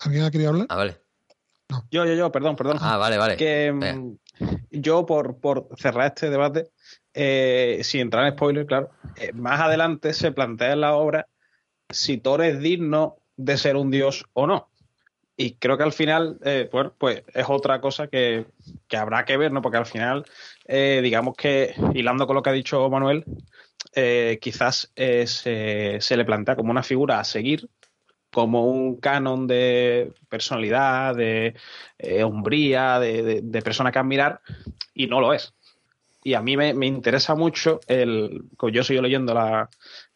¿Alguien 0.00 0.24
ha 0.24 0.30
querido 0.30 0.50
hablar? 0.50 0.66
Ah, 0.68 0.76
vale. 0.76 0.96
Yo, 1.90 2.04
yo, 2.04 2.14
yo, 2.14 2.32
perdón, 2.32 2.56
perdón. 2.56 2.78
Ah, 2.80 2.96
vale, 2.96 3.16
vale. 3.16 3.36
que 3.36 3.70
mm, 3.72 3.78
Venga. 3.78 4.18
yo, 4.70 5.06
por, 5.06 5.38
por 5.38 5.68
cerrar 5.76 6.06
este 6.08 6.30
debate, 6.30 6.70
eh, 7.14 7.80
sin 7.84 8.02
entrar 8.02 8.26
en 8.26 8.32
spoiler, 8.32 8.66
claro, 8.66 8.90
eh, 9.16 9.32
más 9.32 9.60
adelante 9.60 10.12
se 10.12 10.32
plantea 10.32 10.72
en 10.72 10.80
la 10.80 10.94
obra 10.94 11.26
si 11.88 12.18
Thor 12.18 12.42
es 12.42 12.60
digno 12.60 13.16
de 13.36 13.56
ser 13.56 13.76
un 13.76 13.90
dios 13.90 14.24
o 14.32 14.46
no. 14.46 14.68
Y 15.36 15.54
creo 15.54 15.78
que 15.78 15.84
al 15.84 15.92
final, 15.92 16.38
eh, 16.44 16.68
bueno, 16.70 16.92
pues 16.98 17.22
es 17.32 17.46
otra 17.48 17.80
cosa 17.80 18.08
que, 18.08 18.46
que 18.88 18.96
habrá 18.96 19.24
que 19.24 19.36
ver, 19.38 19.52
¿no? 19.52 19.62
Porque 19.62 19.78
al 19.78 19.86
final, 19.86 20.26
eh, 20.66 21.00
digamos 21.02 21.34
que, 21.34 21.74
hilando 21.94 22.26
con 22.26 22.36
lo 22.36 22.42
que 22.42 22.50
ha 22.50 22.54
dicho 22.54 22.90
Manuel, 22.90 23.24
eh, 23.94 24.38
quizás 24.40 24.92
eh, 24.96 25.26
se, 25.26 25.96
se 26.00 26.16
le 26.16 26.24
plantea 26.26 26.56
como 26.56 26.70
una 26.70 26.82
figura 26.82 27.20
a 27.20 27.24
seguir, 27.24 27.68
como 28.32 28.66
un 28.66 28.96
canon 28.96 29.46
de 29.46 30.12
personalidad, 30.28 31.14
de 31.14 31.54
eh, 31.98 32.22
hombría, 32.22 32.98
de, 33.00 33.62
persona 33.62 33.90
que 33.90 33.98
admirar, 33.98 34.40
y 34.94 35.06
no 35.06 35.20
lo 35.20 35.32
es. 35.34 35.52
Y 36.22 36.34
a 36.34 36.42
mí 36.42 36.56
me, 36.56 36.74
me 36.74 36.86
interesa 36.86 37.34
mucho 37.34 37.80
el. 37.86 38.44
como 38.56 38.70
Yo 38.70 38.84
sigo 38.84 39.02
leyendo 39.02 39.34
la, 39.34 39.68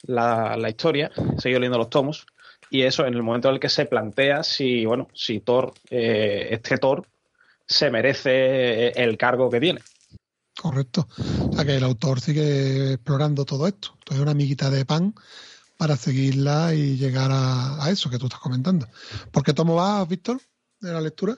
la, 0.03 0.69
historia, 0.69 1.11
sigo 1.39 1.59
leyendo 1.59 1.79
los 1.79 1.91
tomos, 1.91 2.27
y 2.71 2.83
eso 2.83 3.07
en 3.07 3.15
el 3.15 3.23
momento 3.23 3.49
en 3.49 3.55
el 3.55 3.61
que 3.61 3.69
se 3.69 3.87
plantea 3.87 4.43
si, 4.43 4.85
bueno, 4.85 5.09
si 5.15 5.41
Thor, 5.41 5.73
eh, 5.91 6.49
este 6.51 6.77
Thor, 6.79 7.07
se 7.67 7.91
merece 7.91 8.89
el 8.91 9.17
cargo 9.17 9.51
que 9.51 9.61
tiene. 9.61 9.81
Correcto. 10.61 11.09
O 11.51 11.53
sea 11.53 11.65
que 11.65 11.77
el 11.77 11.85
autor 11.85 12.21
sigue 12.21 12.93
explorando 12.93 13.45
todo 13.45 13.67
esto. 13.67 13.91
Entonces 13.99 14.23
una 14.23 14.33
amiguita 14.33 14.71
de 14.71 14.85
pan 14.85 15.15
para 15.77 15.97
seguirla 15.97 16.75
y 16.75 16.97
llegar 16.97 17.31
a, 17.33 17.85
a 17.85 17.91
eso 17.91 18.09
que 18.11 18.19
tú 18.19 18.27
estás 18.27 18.41
comentando. 18.41 18.87
¿Por 19.31 19.43
qué 19.43 19.53
tomo 19.53 19.75
vas, 19.77 20.07
Víctor, 20.09 20.41
de 20.81 20.93
la 20.93 21.01
lectura? 21.01 21.37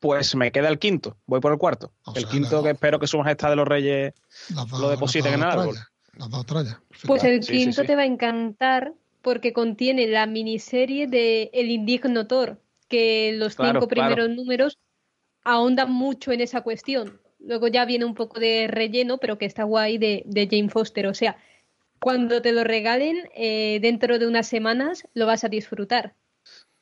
Pues 0.00 0.34
me 0.34 0.52
queda 0.52 0.68
el 0.68 0.78
quinto, 0.78 1.16
voy 1.26 1.40
por 1.40 1.52
el 1.52 1.58
cuarto. 1.58 1.92
O 2.04 2.12
el 2.14 2.22
sea, 2.22 2.30
quinto 2.30 2.56
la- 2.58 2.62
que 2.64 2.70
espero 2.70 2.98
que 2.98 3.06
su 3.06 3.16
majestad 3.18 3.50
de 3.50 3.56
los 3.56 3.66
reyes 3.66 4.12
dos- 4.50 4.70
lo 4.72 4.90
depositen 4.90 5.32
en 5.34 5.40
el 5.40 5.46
árbol. 5.46 5.76
Las 6.16 6.30
dos 6.30 6.44
trallas. 6.46 6.76
Pues 7.06 7.24
el 7.24 7.42
Sí, 7.42 7.52
sí, 7.52 7.58
quinto 7.64 7.80
sí. 7.82 7.86
te 7.86 7.96
va 7.96 8.02
a 8.02 8.06
encantar 8.06 8.92
porque 9.22 9.52
contiene 9.52 10.06
la 10.06 10.26
miniserie 10.26 11.06
de 11.06 11.50
El 11.54 11.70
indigno 11.70 12.26
Thor, 12.26 12.60
que 12.88 13.32
los 13.34 13.56
Claro, 13.56 13.80
cinco 13.80 13.88
claro. 13.88 14.14
primeros 14.14 14.36
números 14.36 14.78
ahondan 15.42 15.90
mucho 15.90 16.32
en 16.32 16.40
esa 16.42 16.60
cuestión. 16.60 17.20
Luego 17.40 17.68
ya 17.68 17.84
viene 17.84 18.04
un 18.04 18.14
poco 18.14 18.38
de 18.38 18.66
relleno, 18.68 19.18
pero 19.18 19.38
que 19.38 19.44
está 19.46 19.64
guay 19.64 19.98
de, 19.98 20.22
de 20.26 20.46
Jane 20.50 20.68
Foster. 20.70 21.06
O 21.06 21.14
sea, 21.14 21.36
cuando 22.04 22.42
te 22.42 22.52
lo 22.52 22.64
regalen, 22.64 23.30
eh, 23.34 23.78
dentro 23.80 24.18
de 24.18 24.26
unas 24.26 24.46
semanas, 24.46 25.08
lo 25.14 25.24
vas 25.24 25.42
a 25.42 25.48
disfrutar. 25.48 26.14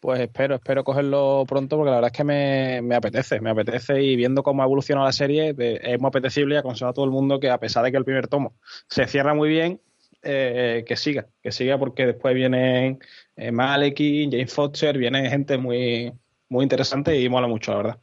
Pues 0.00 0.18
espero, 0.18 0.56
espero 0.56 0.82
cogerlo 0.82 1.44
pronto 1.46 1.76
porque 1.76 1.90
la 1.90 1.98
verdad 1.98 2.10
es 2.12 2.16
que 2.16 2.24
me, 2.24 2.82
me 2.82 2.96
apetece, 2.96 3.40
me 3.40 3.50
apetece 3.50 4.02
y 4.02 4.16
viendo 4.16 4.42
cómo 4.42 4.62
ha 4.62 4.64
evolucionado 4.64 5.06
la 5.06 5.12
serie 5.12 5.54
es 5.56 6.00
muy 6.00 6.08
apetecible 6.08 6.56
y 6.56 6.58
aconsejo 6.58 6.90
a 6.90 6.92
todo 6.92 7.04
el 7.04 7.12
mundo 7.12 7.38
que 7.38 7.50
a 7.50 7.60
pesar 7.60 7.84
de 7.84 7.92
que 7.92 7.98
el 7.98 8.04
primer 8.04 8.26
tomo 8.26 8.56
se 8.88 9.06
cierra 9.06 9.32
muy 9.32 9.48
bien, 9.48 9.80
eh, 10.24 10.82
que 10.88 10.96
siga, 10.96 11.28
que 11.40 11.52
siga 11.52 11.78
porque 11.78 12.04
después 12.04 12.34
vienen 12.34 12.98
eh, 13.36 13.52
Malekin, 13.52 14.32
James 14.32 14.52
Foster, 14.52 14.98
viene 14.98 15.30
gente 15.30 15.56
muy, 15.56 16.12
muy 16.48 16.64
interesante 16.64 17.16
y 17.20 17.28
mola 17.28 17.46
mucho, 17.46 17.70
la 17.70 17.76
verdad. 17.76 18.00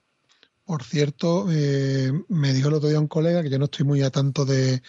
Por 0.63 0.83
cierto, 0.83 1.47
eh, 1.51 2.13
me 2.29 2.53
dijo 2.53 2.69
el 2.69 2.75
otro 2.75 2.87
día 2.87 2.97
un 3.01 3.09
colega 3.09 3.43
que 3.43 3.49
yo 3.49 3.59
no 3.59 3.65
estoy 3.65 3.85
muy 3.85 4.03
a 4.03 4.09
tanto 4.09 4.45
de. 4.45 4.81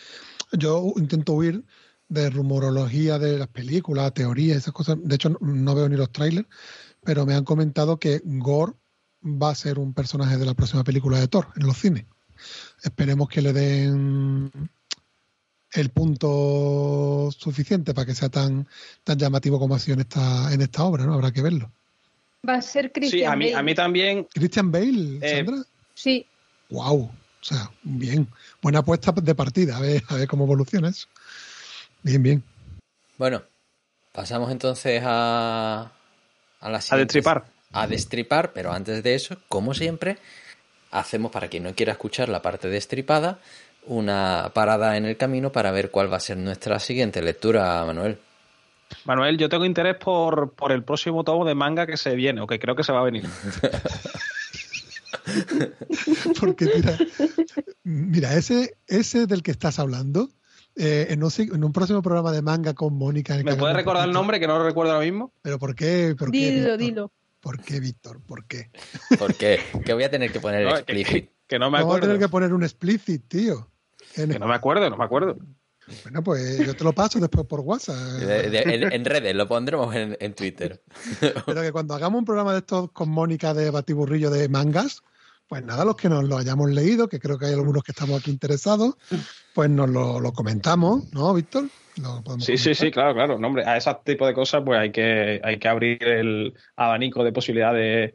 Yo 0.53 0.93
intento 0.97 1.33
huir 1.33 1.64
de 2.11 2.28
rumorología 2.28 3.18
de 3.18 3.38
las 3.38 3.48
películas, 3.48 4.12
teorías, 4.12 4.58
esas 4.58 4.74
cosas. 4.74 4.98
De 5.02 5.14
hecho, 5.14 5.30
no 5.40 5.74
veo 5.74 5.88
ni 5.88 5.96
los 5.96 6.12
trailers, 6.12 6.46
pero 7.02 7.24
me 7.24 7.34
han 7.34 7.44
comentado 7.44 7.98
que 7.98 8.20
Gore 8.24 8.74
va 9.24 9.50
a 9.50 9.54
ser 9.54 9.78
un 9.78 9.94
personaje 9.94 10.36
de 10.36 10.44
la 10.44 10.54
próxima 10.54 10.84
película 10.84 11.18
de 11.18 11.28
Thor 11.28 11.46
en 11.56 11.66
los 11.66 11.78
cines. 11.78 12.04
Esperemos 12.82 13.28
que 13.28 13.40
le 13.42 13.52
den 13.52 14.50
el 15.72 15.90
punto 15.90 17.30
suficiente 17.36 17.94
para 17.94 18.06
que 18.06 18.14
sea 18.14 18.28
tan, 18.28 18.66
tan 19.04 19.18
llamativo 19.18 19.58
como 19.61 19.74
ha 19.74 19.78
sido 19.78 19.94
en 19.94 20.00
esta, 20.00 20.52
en 20.52 20.61
esta 20.62 20.82
obra, 20.84 21.04
¿no? 21.06 21.14
Habrá 21.14 21.32
que 21.32 21.42
verlo. 21.42 21.70
Va 22.46 22.54
a 22.54 22.62
ser 22.62 22.90
Christian 22.92 23.20
Sí, 23.20 23.24
a 23.24 23.36
mí, 23.36 23.44
Bale. 23.46 23.56
a 23.56 23.62
mí 23.62 23.74
también. 23.74 24.26
Christian 24.34 24.72
Bale, 24.72 25.18
Eh, 25.22 25.36
Sandra. 25.36 25.62
Sí, 25.94 26.26
Wow. 26.70 27.02
O 27.42 27.44
sea, 27.44 27.70
bien. 27.82 28.28
Buena 28.62 28.80
apuesta 28.80 29.12
de 29.12 29.34
partida. 29.34 29.76
A 29.76 29.80
ver, 29.80 30.02
a 30.08 30.14
ver 30.16 30.28
cómo 30.28 30.44
evoluciona 30.44 30.88
eso. 30.90 31.06
Bien, 32.03 32.22
bien. 32.22 32.42
Bueno, 33.18 33.42
pasamos 34.12 34.51
entonces 34.51 35.03
a, 35.05 35.92
a 36.61 36.70
la 36.70 36.78
A 36.78 36.80
siguiente- 36.80 37.05
destripar. 37.14 37.44
A 37.72 37.86
destripar, 37.86 38.53
pero 38.53 38.72
antes 38.72 39.03
de 39.03 39.14
eso, 39.14 39.36
como 39.48 39.74
siempre, 39.74 40.18
hacemos 40.90 41.30
para 41.30 41.46
quien 41.48 41.62
no 41.62 41.74
quiera 41.74 41.92
escuchar 41.92 42.28
la 42.28 42.42
parte 42.42 42.68
destripada, 42.68 43.38
una 43.86 44.51
parada 44.53 44.96
en 44.96 45.05
el 45.05 45.16
camino 45.16 45.53
para 45.53 45.70
ver 45.70 45.90
cuál 45.92 46.12
va 46.12 46.16
a 46.16 46.20
ser 46.20 46.36
nuestra 46.36 46.80
siguiente 46.80 47.22
lectura, 47.22 47.84
Manuel. 47.84 48.18
Manuel, 49.05 49.38
yo 49.38 49.48
tengo 49.48 49.64
interés 49.64 49.96
por, 49.98 50.53
por 50.55 50.72
el 50.72 50.82
próximo 50.82 51.22
tomo 51.22 51.44
de 51.44 51.55
manga 51.55 51.86
que 51.86 51.96
se 51.96 52.16
viene, 52.16 52.40
o 52.40 52.46
que 52.48 52.59
creo 52.59 52.74
que 52.74 52.82
se 52.82 52.90
va 52.92 53.01
a 53.01 53.05
venir. 53.05 53.24
Porque 56.40 56.66
mira, 56.74 56.98
mira 57.84 58.34
ese, 58.34 58.76
ese 58.88 59.26
del 59.26 59.42
que 59.44 59.51
estás 59.53 59.78
hablando, 59.78 60.28
eh, 60.77 61.07
en, 61.11 61.23
un, 61.23 61.31
si- 61.31 61.43
en 61.53 61.62
un 61.64 61.73
próximo 61.73 62.03
programa 62.03 62.33
de 62.33 62.43
manga 62.43 62.75
con 62.75 62.95
Mónica. 62.95 63.35
en 63.35 63.41
el 63.41 63.45
¿Me 63.47 63.57
puedes 63.57 63.77
recordar 63.77 64.07
el 64.07 64.12
nombre 64.12 64.39
que 64.41 64.47
no 64.47 64.59
lo 64.59 64.64
recuerdo 64.64 64.93
ahora 64.93 65.05
mismo? 65.05 65.33
¿Pero 65.43 65.59
por 65.59 65.75
qué? 65.75 66.14
¿Por 66.18 66.31
qué, 66.31 66.39
dilo, 66.51 66.61
Víctor? 66.61 66.79
dilo. 66.79 67.12
¿Por 67.41 67.61
qué, 67.62 67.81
Víctor? 67.81 68.21
¿Por 68.27 68.47
qué? 68.47 68.71
Porque 69.18 69.61
que 69.85 69.95
voy 69.95 70.05
a 70.05 70.11
tener 70.11 70.31
que 70.33 70.41
poner 70.41 70.64
No, 70.66 70.71
que, 70.73 70.77
explícit. 70.79 71.25
que- 71.29 71.33
que 71.49 71.59
no 71.59 71.66
me 71.71 71.79
Vamos 71.79 71.95
a 71.95 71.97
acuerdo. 71.97 72.07
tener 72.07 72.18
que 72.21 72.29
poner 72.29 72.55
un 72.55 72.62
explicit, 72.62 73.25
tío. 73.27 73.68
Que 74.14 74.29
Que 74.29 74.39
no 74.39 74.47
me 74.47 74.55
acuerdo, 74.55 74.89
no 74.91 74.97
me 74.97 75.05
acuerdo. 75.05 75.37
Bueno, 76.05 76.23
pues 76.23 76.59
yo 76.64 76.77
te 76.77 76.85
lo 76.85 76.93
paso 76.93 77.18
después 77.18 77.45
por 77.47 77.61
WhatsApp. 77.61 77.97
De- 78.21 78.49
de- 78.51 78.59
en, 78.62 78.93
en 78.93 79.05
redes, 79.05 79.35
lo 79.35 79.49
pondremos 79.49 79.93
en, 79.97 80.16
en 80.21 80.35
Twitter. 80.35 80.81
Pero 81.21 81.62
que 81.62 81.73
cuando 81.73 81.95
hagamos 81.95 82.21
un 82.21 82.25
programa 82.25 82.53
de 82.53 82.59
estos 82.59 82.93
con 82.93 83.09
Mónica 83.09 83.53
de 83.55 83.71
Batiburrillo 83.71 84.31
de 84.31 84.49
mangas, 84.49 85.03
pues 85.51 85.64
nada, 85.64 85.84
los 85.84 85.96
que 85.96 86.09
nos 86.09 86.22
lo 86.22 86.38
hayamos 86.38 86.70
leído, 86.70 87.09
que 87.09 87.18
creo 87.18 87.36
que 87.36 87.46
hay 87.46 87.55
algunos 87.55 87.82
que 87.82 87.90
estamos 87.90 88.20
aquí 88.20 88.30
interesados, 88.30 88.94
pues 89.53 89.68
nos 89.68 89.90
lo, 89.90 90.20
lo 90.20 90.32
comentamos, 90.32 91.12
¿no, 91.12 91.34
Víctor? 91.34 91.64
Lo 91.96 92.22
Sí, 92.38 92.57
sí, 92.57 92.66
comentar. 92.66 92.74
sí, 92.76 92.90
claro, 92.92 93.14
claro. 93.14 93.38
No, 93.40 93.48
hombre, 93.48 93.64
a 93.66 93.76
ese 93.76 93.90
tipo 94.05 94.28
de 94.28 94.32
cosas 94.32 94.62
pues 94.64 94.78
hay 94.78 94.92
que, 94.92 95.40
hay 95.42 95.59
que 95.59 95.66
abrir 95.66 96.05
el 96.05 96.55
abanico 96.76 97.24
de 97.24 97.32
posibilidades 97.32 98.14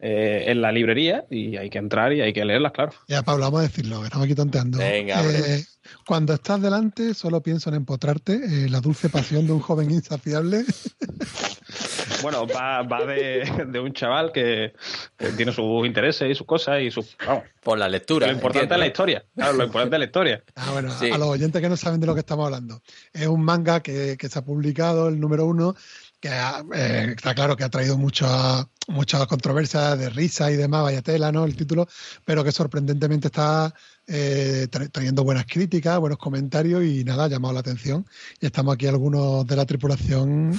eh, 0.00 0.44
en 0.48 0.60
la 0.60 0.72
librería 0.72 1.24
y 1.30 1.56
hay 1.56 1.70
que 1.70 1.78
entrar 1.78 2.12
y 2.14 2.20
hay 2.20 2.32
que 2.32 2.44
leerlas, 2.44 2.72
claro. 2.72 2.90
Ya, 3.06 3.22
Pablo, 3.22 3.44
vamos 3.44 3.60
a 3.60 3.62
decirlo, 3.62 4.00
que 4.00 4.06
estamos 4.06 4.24
aquí 4.24 4.34
tonteando. 4.34 4.78
Venga. 4.78 5.22
Eh, 5.24 5.64
cuando 6.04 6.34
estás 6.34 6.60
delante, 6.60 7.14
solo 7.14 7.40
pienso 7.44 7.70
en 7.70 7.76
empotrarte, 7.76 8.34
eh, 8.64 8.68
la 8.68 8.80
dulce 8.80 9.08
pasión 9.08 9.46
de 9.46 9.52
un 9.52 9.60
joven 9.60 9.88
insaciable. 9.92 10.64
Bueno, 12.22 12.46
va, 12.46 12.82
va 12.82 13.04
de, 13.04 13.66
de 13.68 13.80
un 13.80 13.92
chaval 13.92 14.32
que, 14.32 14.72
que 15.16 15.28
tiene 15.32 15.52
sus 15.52 15.84
intereses 15.86 16.30
y 16.30 16.34
sus 16.34 16.46
cosas 16.46 16.80
y 16.80 16.90
sus... 16.90 17.16
Vamos, 17.26 17.44
Por 17.62 17.78
la 17.78 17.88
lectura. 17.88 18.26
lo 18.28 18.32
importante 18.32 18.64
entiendo. 18.64 18.74
es 18.76 18.80
la 18.80 18.86
historia. 18.86 19.24
Claro, 19.34 19.52
lo 19.54 19.64
importante 19.64 19.96
es 19.96 20.00
la 20.00 20.04
historia. 20.06 20.44
Ah, 20.56 20.70
bueno, 20.72 20.90
Sí. 20.98 21.10
a 21.10 21.18
los 21.18 21.28
oyentes 21.28 21.60
que 21.60 21.68
no 21.68 21.76
saben 21.76 22.00
de 22.00 22.06
lo 22.06 22.14
que 22.14 22.20
estamos 22.20 22.46
hablando. 22.46 22.80
Es 23.12 23.26
un 23.26 23.42
manga 23.44 23.80
que, 23.80 24.16
que 24.18 24.28
se 24.28 24.38
ha 24.38 24.44
publicado, 24.44 25.08
el 25.08 25.18
número 25.20 25.46
uno, 25.46 25.74
que 26.20 26.28
ha- 26.28 26.62
eh, 26.74 27.14
está 27.16 27.34
claro 27.34 27.56
que 27.56 27.64
ha 27.64 27.68
traído 27.68 27.98
mucha, 27.98 28.68
mucha 28.86 29.26
controversia 29.26 29.96
de 29.96 30.08
risa 30.08 30.52
y 30.52 30.56
demás, 30.56 30.84
vaya 30.84 31.02
tela, 31.02 31.32
¿no? 31.32 31.44
El 31.44 31.56
título, 31.56 31.88
pero 32.24 32.44
que 32.44 32.52
sorprendentemente 32.52 33.26
está 33.26 33.74
eh, 34.06 34.68
tra- 34.70 34.88
trayendo 34.92 35.24
buenas 35.24 35.46
críticas, 35.46 35.98
buenos 35.98 36.18
comentarios 36.18 36.84
y 36.84 37.02
nada, 37.02 37.24
ha 37.24 37.28
llamado 37.28 37.54
la 37.54 37.60
atención. 37.60 38.06
Y 38.40 38.46
estamos 38.46 38.74
aquí 38.74 38.86
algunos 38.86 39.44
de 39.48 39.56
la 39.56 39.66
tripulación 39.66 40.56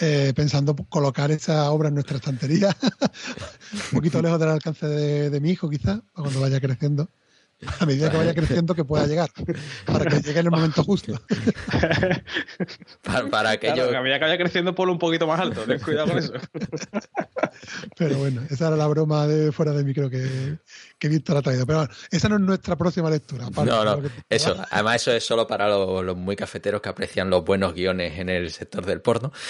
eh, 0.00 0.32
pensando 0.34 0.74
colocar 0.88 1.30
esa 1.30 1.70
obra 1.70 1.88
en 1.88 1.94
nuestra 1.94 2.16
estantería, 2.16 2.74
un 3.72 3.80
poquito 3.92 4.20
lejos 4.22 4.38
del 4.40 4.48
alcance 4.50 4.86
de, 4.86 5.30
de 5.30 5.40
mi 5.40 5.50
hijo, 5.50 5.68
quizás, 5.68 6.00
cuando 6.12 6.40
vaya 6.40 6.60
creciendo. 6.60 7.08
A 7.80 7.86
medida 7.86 8.08
que 8.08 8.16
vaya 8.16 8.34
creciendo, 8.34 8.72
que 8.72 8.84
pueda 8.84 9.04
llegar, 9.08 9.30
para 9.84 10.04
que 10.04 10.20
llegue 10.20 10.38
en 10.38 10.46
el 10.46 10.50
momento 10.52 10.84
justo. 10.84 11.20
Para, 13.02 13.28
para 13.28 13.50
aquello- 13.50 13.74
Claro, 13.74 13.90
que 13.90 13.96
a 13.96 14.00
medida 14.02 14.18
que 14.20 14.24
vaya 14.26 14.38
creciendo, 14.38 14.74
ponlo 14.76 14.92
un 14.92 14.98
poquito 15.00 15.26
más 15.26 15.40
alto. 15.40 15.62
Ten 15.62 15.80
cuidado 15.80 16.08
con 16.08 16.18
eso. 16.18 16.32
Pero 17.96 18.18
bueno, 18.18 18.42
esa 18.50 18.68
era 18.68 18.76
la 18.76 18.86
broma 18.86 19.26
de 19.26 19.50
fuera 19.52 19.72
de 19.72 19.82
micro 19.84 20.08
que, 20.08 20.58
que 20.98 21.08
Víctor 21.08 21.36
ha 21.36 21.42
traído. 21.42 21.66
Pero 21.66 21.78
bueno, 21.80 21.94
esa 22.10 22.28
no 22.28 22.36
es 22.36 22.40
nuestra 22.42 22.76
próxima 22.76 23.10
lectura. 23.10 23.46
aparte 23.46 23.70
No, 23.70 23.84
no, 23.84 24.02
eso. 24.28 24.56
Además, 24.70 24.96
eso 24.96 25.12
es 25.12 25.24
solo 25.24 25.46
para 25.46 25.68
los, 25.68 26.04
los 26.04 26.16
muy 26.16 26.36
cafeteros 26.36 26.80
que 26.80 26.88
aprecian 26.88 27.30
los 27.30 27.44
buenos 27.44 27.74
guiones 27.74 28.18
en 28.18 28.28
el 28.28 28.50
sector 28.50 28.84
del 28.84 29.00
porno. 29.00 29.32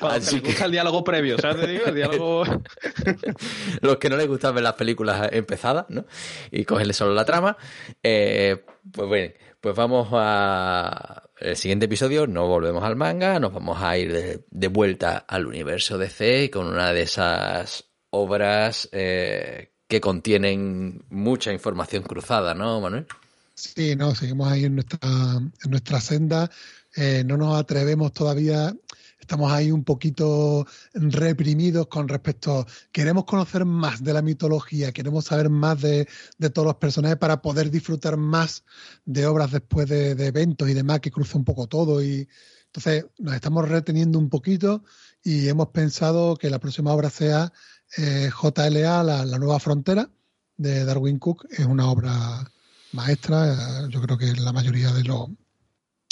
Que 0.00 0.06
Así 0.06 0.40
que 0.40 0.48
gusta 0.48 0.66
el 0.66 0.72
diálogo 0.72 1.02
previo, 1.02 1.38
¿sabes? 1.38 1.60
Te 1.60 1.66
digo, 1.66 1.86
el 1.86 1.94
diálogo... 1.94 2.44
los 3.80 3.96
que 3.96 4.08
no 4.08 4.16
les 4.16 4.28
gustan 4.28 4.54
ver 4.54 4.62
las 4.62 4.74
películas 4.74 5.28
empezadas, 5.32 5.86
¿no? 5.88 6.04
Y 6.50 6.64
cogerle 6.64 6.92
solo 6.92 7.14
la 7.14 7.24
trama. 7.24 7.56
eh, 8.02 8.64
pues 8.92 9.08
bueno, 9.08 9.32
pues 9.60 9.74
vamos 9.74 10.08
a 10.12 11.22
el 11.38 11.56
siguiente 11.56 11.86
episodio. 11.86 12.26
No 12.26 12.46
volvemos 12.46 12.84
al 12.84 12.96
manga, 12.96 13.38
nos 13.40 13.52
vamos 13.52 13.80
a 13.80 13.96
ir 13.98 14.12
de, 14.12 14.44
de 14.50 14.68
vuelta 14.68 15.24
al 15.26 15.46
universo 15.46 15.98
DC 15.98 16.50
con 16.50 16.66
una 16.66 16.92
de 16.92 17.02
esas 17.02 17.93
obras 18.14 18.88
eh, 18.92 19.72
que 19.88 20.00
contienen 20.00 21.04
mucha 21.10 21.52
información 21.52 22.02
cruzada, 22.02 22.54
¿no, 22.54 22.80
Manuel? 22.80 23.06
Sí, 23.54 23.94
no, 23.96 24.14
seguimos 24.14 24.50
ahí 24.50 24.64
en 24.64 24.76
nuestra, 24.76 24.98
en 25.02 25.70
nuestra 25.70 26.00
senda. 26.00 26.50
Eh, 26.96 27.22
no 27.26 27.36
nos 27.36 27.58
atrevemos 27.58 28.12
todavía. 28.12 28.74
Estamos 29.18 29.50
ahí 29.52 29.70
un 29.70 29.84
poquito 29.84 30.66
reprimidos 30.92 31.86
con 31.86 32.08
respecto. 32.08 32.66
Queremos 32.92 33.24
conocer 33.24 33.64
más 33.64 34.02
de 34.02 34.12
la 34.12 34.22
mitología, 34.22 34.92
queremos 34.92 35.24
saber 35.26 35.48
más 35.48 35.80
de, 35.80 36.06
de 36.36 36.50
todos 36.50 36.66
los 36.66 36.76
personajes 36.76 37.16
para 37.16 37.40
poder 37.40 37.70
disfrutar 37.70 38.16
más 38.16 38.64
de 39.04 39.26
obras 39.26 39.50
después 39.50 39.88
de, 39.88 40.14
de 40.14 40.26
eventos 40.26 40.68
y 40.68 40.74
demás 40.74 41.00
que 41.00 41.10
cruce 41.10 41.38
un 41.38 41.44
poco 41.44 41.66
todo. 41.66 42.02
Y 42.02 42.28
entonces 42.66 43.06
nos 43.18 43.34
estamos 43.34 43.68
reteniendo 43.68 44.18
un 44.18 44.28
poquito 44.28 44.84
y 45.22 45.48
hemos 45.48 45.68
pensado 45.68 46.36
que 46.36 46.50
la 46.50 46.58
próxima 46.58 46.92
obra 46.92 47.08
sea 47.08 47.52
eh, 47.96 48.30
JLA, 48.30 49.02
la, 49.02 49.38
nueva 49.38 49.60
frontera 49.60 50.08
de 50.56 50.84
Darwin 50.84 51.18
Cook. 51.18 51.46
Es 51.50 51.66
una 51.66 51.88
obra 51.90 52.50
maestra, 52.92 53.52
eh, 53.52 53.88
yo 53.90 54.00
creo 54.02 54.18
que 54.18 54.32
la 54.34 54.52
mayoría 54.52 54.92
de 54.92 55.04
los 55.04 55.28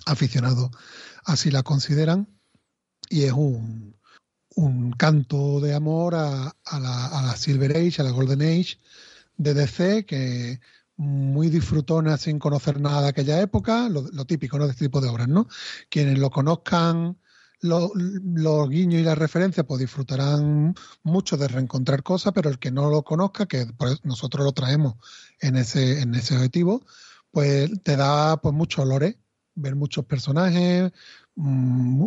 aficionados 0.06 0.70
así 1.24 1.50
la 1.50 1.62
consideran, 1.62 2.28
y 3.08 3.24
es 3.24 3.32
un, 3.32 3.96
un 4.56 4.92
canto 4.92 5.60
de 5.60 5.74
amor 5.74 6.14
a, 6.14 6.56
a 6.64 6.80
la, 6.80 7.06
a 7.06 7.22
la 7.22 7.36
Silver 7.36 7.76
Age, 7.76 8.00
a 8.00 8.04
la 8.04 8.10
Golden 8.10 8.42
Age 8.42 8.78
de 9.36 9.54
DC, 9.54 10.06
que 10.06 10.60
muy 10.96 11.48
disfrutona 11.50 12.16
sin 12.16 12.38
conocer 12.38 12.80
nada 12.80 13.02
de 13.02 13.08
aquella 13.08 13.40
época, 13.40 13.88
lo, 13.88 14.02
lo 14.12 14.24
típico 14.24 14.58
¿no? 14.58 14.66
de 14.66 14.72
este 14.72 14.86
tipo 14.86 15.00
de 15.00 15.08
obras, 15.08 15.28
¿no? 15.28 15.48
Quienes 15.88 16.18
lo 16.18 16.30
conozcan, 16.30 17.18
lo- 17.62 17.92
los 17.94 18.68
guiños 18.68 19.00
y 19.00 19.04
las 19.04 19.16
referencias, 19.18 19.64
pues 19.66 19.80
disfrutarán 19.80 20.74
mucho 21.02 21.36
de 21.36 21.48
reencontrar 21.48 22.02
cosas, 22.02 22.32
pero 22.34 22.50
el 22.50 22.58
que 22.58 22.70
no 22.70 22.90
lo 22.90 23.02
conozca, 23.02 23.46
que 23.46 23.66
por 23.66 23.88
eso 23.88 24.00
nosotros 24.04 24.44
lo 24.44 24.52
traemos 24.52 24.94
en 25.40 25.56
ese, 25.56 26.00
en 26.02 26.14
ese 26.14 26.34
objetivo, 26.36 26.84
pues 27.30 27.70
te 27.82 27.96
da 27.96 28.36
pues 28.38 28.54
muchos 28.54 28.84
olores, 28.84 29.16
ver 29.54 29.76
muchos 29.76 30.04
personajes, 30.04 30.92
mm, 31.36 32.04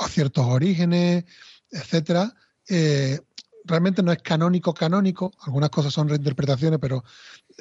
a, 0.00 0.04
a 0.04 0.08
ciertos 0.08 0.46
orígenes, 0.46 1.24
etcétera. 1.70 2.34
Eh, 2.68 3.20
realmente 3.64 4.02
no 4.02 4.12
es 4.12 4.22
canónico, 4.22 4.72
canónico, 4.74 5.32
algunas 5.40 5.70
cosas 5.70 5.92
son 5.92 6.08
reinterpretaciones, 6.08 6.78
pero 6.80 7.04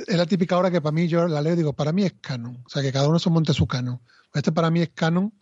es 0.08 0.16
la 0.16 0.26
típica 0.26 0.58
obra 0.58 0.72
que 0.72 0.82
para 0.82 0.92
mí 0.94 1.08
yo 1.08 1.28
la 1.28 1.42
leo 1.42 1.54
y 1.54 1.58
digo, 1.58 1.74
para 1.74 1.92
mí 1.92 2.04
es 2.04 2.14
canon, 2.22 2.62
o 2.66 2.70
sea 2.70 2.82
que 2.82 2.92
cada 2.92 3.08
uno 3.08 3.20
se 3.20 3.30
monte 3.30 3.54
su 3.54 3.68
canon. 3.68 4.00
Este 4.34 4.52
para 4.52 4.70
mí 4.72 4.82
es 4.82 4.90
canon 4.94 5.34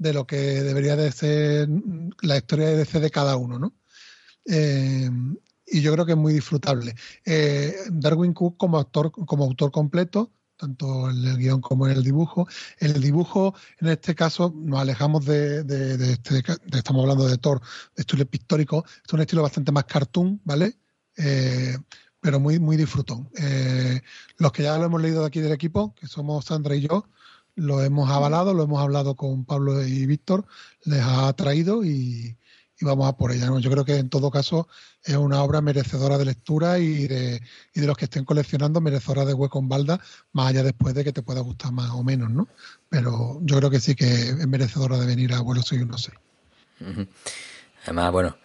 de 0.00 0.14
lo 0.14 0.26
que 0.26 0.36
debería 0.36 0.96
de 0.96 1.12
ser 1.12 1.68
la 2.22 2.38
historia 2.38 2.68
de 2.68 2.76
DC 2.78 3.00
de 3.00 3.10
cada 3.10 3.36
uno, 3.36 3.58
¿no? 3.58 3.74
Eh, 4.46 5.10
y 5.66 5.82
yo 5.82 5.92
creo 5.92 6.06
que 6.06 6.12
es 6.12 6.18
muy 6.18 6.32
disfrutable. 6.32 6.94
Eh, 7.24 7.76
Darwin 7.90 8.32
Cook 8.32 8.56
como 8.56 8.78
autor, 8.78 9.12
como 9.12 9.44
autor 9.44 9.70
completo 9.70 10.32
tanto 10.56 11.08
en 11.08 11.24
el 11.24 11.38
guion 11.38 11.62
como 11.62 11.86
en 11.86 11.96
el 11.96 12.04
dibujo. 12.04 12.46
El 12.78 13.00
dibujo, 13.00 13.54
en 13.78 13.88
este 13.88 14.14
caso, 14.14 14.52
nos 14.54 14.80
alejamos 14.80 15.24
de, 15.24 15.60
este, 16.12 16.42
estamos 16.76 17.02
hablando 17.02 17.26
de 17.26 17.38
Thor, 17.38 17.62
de 17.96 18.02
estilo 18.02 18.26
pictórico, 18.26 18.84
es 19.06 19.10
un 19.10 19.22
estilo 19.22 19.40
bastante 19.40 19.72
más 19.72 19.84
cartoon, 19.84 20.38
¿vale? 20.44 20.76
Eh, 21.16 21.78
pero 22.20 22.40
muy, 22.40 22.58
muy 22.58 22.76
disfrutón. 22.76 23.30
Los 24.36 24.52
que 24.52 24.64
ya 24.64 24.76
lo 24.76 24.84
hemos 24.84 25.00
leído 25.00 25.22
de 25.22 25.28
aquí 25.28 25.40
del 25.40 25.52
equipo, 25.52 25.94
que 25.94 26.06
somos 26.06 26.44
Sandra 26.44 26.76
y 26.76 26.82
yo, 26.82 27.06
lo 27.54 27.82
hemos 27.82 28.10
avalado, 28.10 28.54
lo 28.54 28.64
hemos 28.64 28.80
hablado 28.80 29.14
con 29.16 29.44
Pablo 29.44 29.84
y 29.84 30.06
Víctor, 30.06 30.46
les 30.84 31.02
ha 31.02 31.32
traído 31.34 31.84
y, 31.84 32.36
y 32.80 32.84
vamos 32.84 33.08
a 33.08 33.16
por 33.16 33.32
ella. 33.32 33.46
¿no? 33.46 33.58
Yo 33.58 33.70
creo 33.70 33.84
que 33.84 33.96
en 33.96 34.08
todo 34.08 34.30
caso 34.30 34.68
es 35.04 35.16
una 35.16 35.42
obra 35.42 35.60
merecedora 35.60 36.18
de 36.18 36.24
lectura 36.24 36.78
y 36.78 37.06
de, 37.06 37.40
y 37.74 37.80
de 37.80 37.86
los 37.86 37.96
que 37.96 38.06
estén 38.06 38.24
coleccionando, 38.24 38.80
merecedora 38.80 39.24
de 39.24 39.34
hueco 39.34 39.58
en 39.58 39.68
balda, 39.68 40.00
más 40.32 40.48
allá 40.48 40.62
después 40.62 40.94
de 40.94 41.04
que 41.04 41.12
te 41.12 41.22
pueda 41.22 41.40
gustar 41.40 41.72
más 41.72 41.90
o 41.90 42.02
menos, 42.02 42.30
¿no? 42.30 42.48
Pero 42.88 43.40
yo 43.42 43.56
creo 43.56 43.70
que 43.70 43.80
sí 43.80 43.94
que 43.94 44.06
es 44.06 44.46
merecedora 44.46 44.98
de 44.98 45.06
venir 45.06 45.32
a 45.34 45.40
vuelo 45.40 45.62
616. 45.62 46.18
Ujú. 46.80 47.06
Además, 47.84 48.12
bueno, 48.12 48.36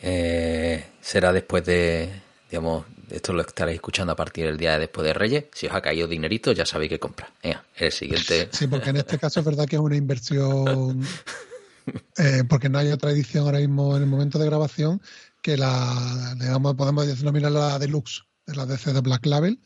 eh, 0.00 0.86
será 1.00 1.32
después 1.32 1.64
de, 1.64 2.22
digamos, 2.50 2.86
esto 3.10 3.32
lo 3.32 3.42
estaréis 3.42 3.76
escuchando 3.76 4.12
a 4.12 4.16
partir 4.16 4.46
del 4.46 4.56
día 4.56 4.72
de 4.74 4.80
después 4.80 5.04
de 5.06 5.12
Reyes. 5.14 5.44
Si 5.52 5.66
os 5.66 5.74
ha 5.74 5.80
caído 5.80 6.06
dinerito, 6.08 6.52
ya 6.52 6.64
sabéis 6.66 6.90
qué 6.90 6.98
comprar. 6.98 7.30
Venga, 7.42 7.64
el 7.76 7.92
siguiente. 7.92 8.48
Sí, 8.52 8.66
porque 8.66 8.90
en 8.90 8.96
este 8.96 9.18
caso 9.18 9.40
es 9.40 9.46
verdad 9.46 9.66
que 9.66 9.76
es 9.76 9.82
una 9.82 9.96
inversión, 9.96 11.02
eh, 12.18 12.44
porque 12.48 12.68
no 12.68 12.78
hay 12.78 12.88
otra 12.92 13.10
edición 13.10 13.44
ahora 13.46 13.58
mismo 13.58 13.96
en 13.96 14.02
el 14.02 14.08
momento 14.08 14.38
de 14.38 14.46
grabación 14.46 15.00
que 15.42 15.56
la, 15.56 16.34
digamos, 16.38 16.74
podemos 16.74 17.06
denominar 17.06 17.52
la 17.52 17.78
deluxe 17.78 18.22
de 18.46 18.54
la 18.56 18.66
DC 18.66 18.92
de 18.92 19.00
Black 19.00 19.24
Label. 19.26 19.58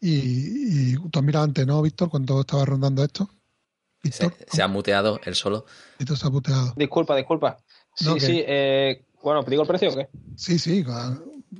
Y, 0.00 0.92
y 0.92 0.94
tú 1.10 1.18
has 1.18 1.24
mirado 1.24 1.44
antes, 1.46 1.66
¿no, 1.66 1.80
Víctor, 1.80 2.10
cuando 2.10 2.40
estaba 2.40 2.64
rondando 2.64 3.02
esto? 3.02 3.30
Se, 4.02 4.26
Víctor, 4.28 4.34
se 4.52 4.62
ha 4.62 4.68
muteado 4.68 5.18
él 5.24 5.34
solo. 5.34 5.64
Víctor 5.98 6.18
se 6.18 6.26
ha 6.26 6.30
puteado. 6.30 6.74
Disculpa, 6.76 7.16
disculpa. 7.16 7.56
Sí, 7.94 8.04
No, 8.04 8.14
que- 8.16 8.20
sí. 8.20 8.44
eh, 8.46 9.06
bueno, 9.22 9.42
¿te 9.44 9.50
digo 9.50 9.62
el 9.62 9.68
precio 9.68 9.90
o 9.90 9.96
qué? 9.96 10.08
Sí, 10.36 10.58
sí, 10.58 10.84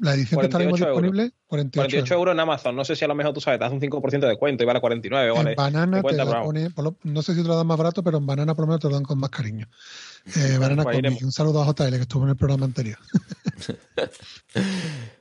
la 0.01 0.15
edición 0.15 0.41
que 0.41 0.47
está 0.47 0.59
ahora 0.59 0.71
mismo 0.71 0.87
48 0.87 0.87
euros. 0.87 1.03
disponible, 1.03 1.33
48, 1.47 1.81
48 1.81 2.15
euros 2.15 2.33
en 2.35 2.41
Amazon. 2.41 2.77
No 2.77 2.85
sé 2.85 2.97
si 2.97 3.05
a 3.05 3.09
lo 3.09 3.15
mejor 3.15 3.33
tú 3.35 3.41
sabes, 3.41 3.59
te 3.59 3.65
hace 3.67 3.75
un 3.75 3.81
5% 3.81 4.21
de 4.21 4.29
descuento 4.29 4.63
y 4.63 4.67
vale 4.67 4.81
49, 4.81 5.29
En 5.29 5.35
¿vale? 5.35 5.55
banana 5.55 6.03
te 6.03 6.09
50 6.09 6.25
la 6.25 6.43
pone, 6.43 6.69
lo- 6.77 6.97
no 7.05 7.23
sé 7.23 7.35
si 7.35 7.43
te 7.43 7.49
lo 7.49 7.57
dan 7.57 7.67
más 7.67 7.77
barato, 7.79 8.03
pero 8.03 8.19
en 8.19 8.27
banana 8.27 8.55
por 8.55 8.63
lo 8.65 8.69
menos 8.69 8.81
te 8.81 8.89
lo 8.89 8.95
dan 8.95 9.05
con 9.05 9.19
más 9.19 9.31
cariño. 9.31 9.69
Eh, 10.37 10.57
banana 10.59 10.83
Pues 10.85 10.99
iremos. 10.99 11.23
Un 11.23 11.33
saludo 11.33 11.63
a 11.63 11.67
JL 11.67 11.91
que 11.97 12.03
estuvo 12.03 12.25
en 12.25 12.31
el 12.31 12.37
programa 12.37 12.65
anterior. 12.67 12.99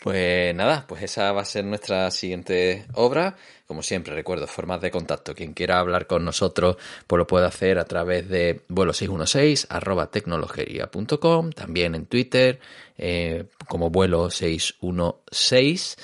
Pues 0.00 0.54
nada, 0.54 0.86
pues 0.86 1.02
esa 1.02 1.32
va 1.32 1.42
a 1.42 1.44
ser 1.44 1.64
nuestra 1.64 2.10
siguiente 2.12 2.86
obra. 2.94 3.36
Como 3.66 3.82
siempre, 3.82 4.14
recuerdo, 4.14 4.46
formas 4.46 4.80
de 4.80 4.92
contacto. 4.92 5.34
Quien 5.34 5.54
quiera 5.54 5.80
hablar 5.80 6.06
con 6.06 6.24
nosotros, 6.24 6.76
pues 7.06 7.18
lo 7.18 7.26
puede 7.26 7.46
hacer 7.46 7.78
a 7.78 7.84
través 7.84 8.28
de 8.28 8.64
vuelo616 8.68 9.66
arroba 9.68 10.10
tecnologería.com, 10.10 11.50
también 11.50 11.96
en 11.96 12.06
Twitter, 12.06 12.60
eh, 12.96 13.46
como 13.66 13.90
vuelo 13.90 14.30
616. 14.30 15.96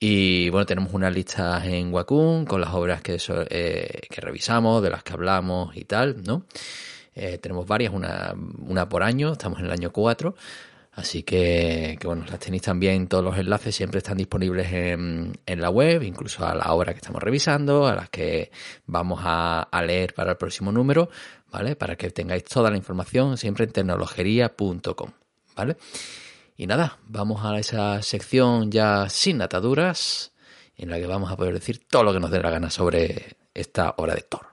Y 0.00 0.50
bueno, 0.50 0.66
tenemos 0.66 0.92
una 0.92 1.10
lista 1.10 1.64
en 1.64 1.92
Wacom 1.94 2.44
con 2.44 2.60
las 2.60 2.74
obras 2.74 3.02
eh, 3.06 4.00
que 4.10 4.20
revisamos, 4.20 4.82
de 4.82 4.90
las 4.90 5.04
que 5.04 5.12
hablamos 5.12 5.76
y 5.76 5.84
tal, 5.84 6.22
¿no? 6.24 6.44
Eh, 7.14 7.38
tenemos 7.38 7.66
varias, 7.66 7.92
una, 7.92 8.32
una 8.66 8.88
por 8.88 9.02
año, 9.02 9.32
estamos 9.32 9.58
en 9.58 9.66
el 9.66 9.72
año 9.72 9.92
4. 9.92 10.36
Así 10.98 11.22
que, 11.22 11.96
bueno, 12.02 12.24
las 12.28 12.40
tenéis 12.40 12.64
también, 12.64 13.06
todos 13.06 13.22
los 13.22 13.38
enlaces 13.38 13.72
siempre 13.72 13.98
están 13.98 14.16
disponibles 14.16 14.72
en, 14.72 15.32
en 15.46 15.60
la 15.60 15.70
web, 15.70 16.02
incluso 16.02 16.44
a 16.44 16.56
la 16.56 16.72
obra 16.72 16.92
que 16.92 16.98
estamos 16.98 17.22
revisando, 17.22 17.86
a 17.86 17.94
las 17.94 18.10
que 18.10 18.50
vamos 18.84 19.20
a, 19.22 19.68
leer 19.86 20.12
para 20.12 20.32
el 20.32 20.36
próximo 20.36 20.72
número, 20.72 21.08
¿vale? 21.52 21.76
Para 21.76 21.94
que 21.94 22.10
tengáis 22.10 22.42
toda 22.42 22.68
la 22.68 22.76
información 22.76 23.36
siempre 23.38 23.64
en 23.66 23.70
tecnologería.com, 23.70 25.12
¿vale? 25.54 25.76
Y 26.56 26.66
nada, 26.66 26.98
vamos 27.06 27.44
a 27.44 27.56
esa 27.60 28.02
sección 28.02 28.72
ya 28.72 29.08
sin 29.08 29.40
ataduras, 29.40 30.32
en 30.76 30.90
la 30.90 30.98
que 30.98 31.06
vamos 31.06 31.30
a 31.30 31.36
poder 31.36 31.54
decir 31.54 31.86
todo 31.88 32.02
lo 32.02 32.12
que 32.12 32.18
nos 32.18 32.32
dé 32.32 32.42
la 32.42 32.50
gana 32.50 32.70
sobre 32.70 33.36
esta 33.54 33.94
obra 33.98 34.16
de 34.16 34.22
Thor. 34.22 34.48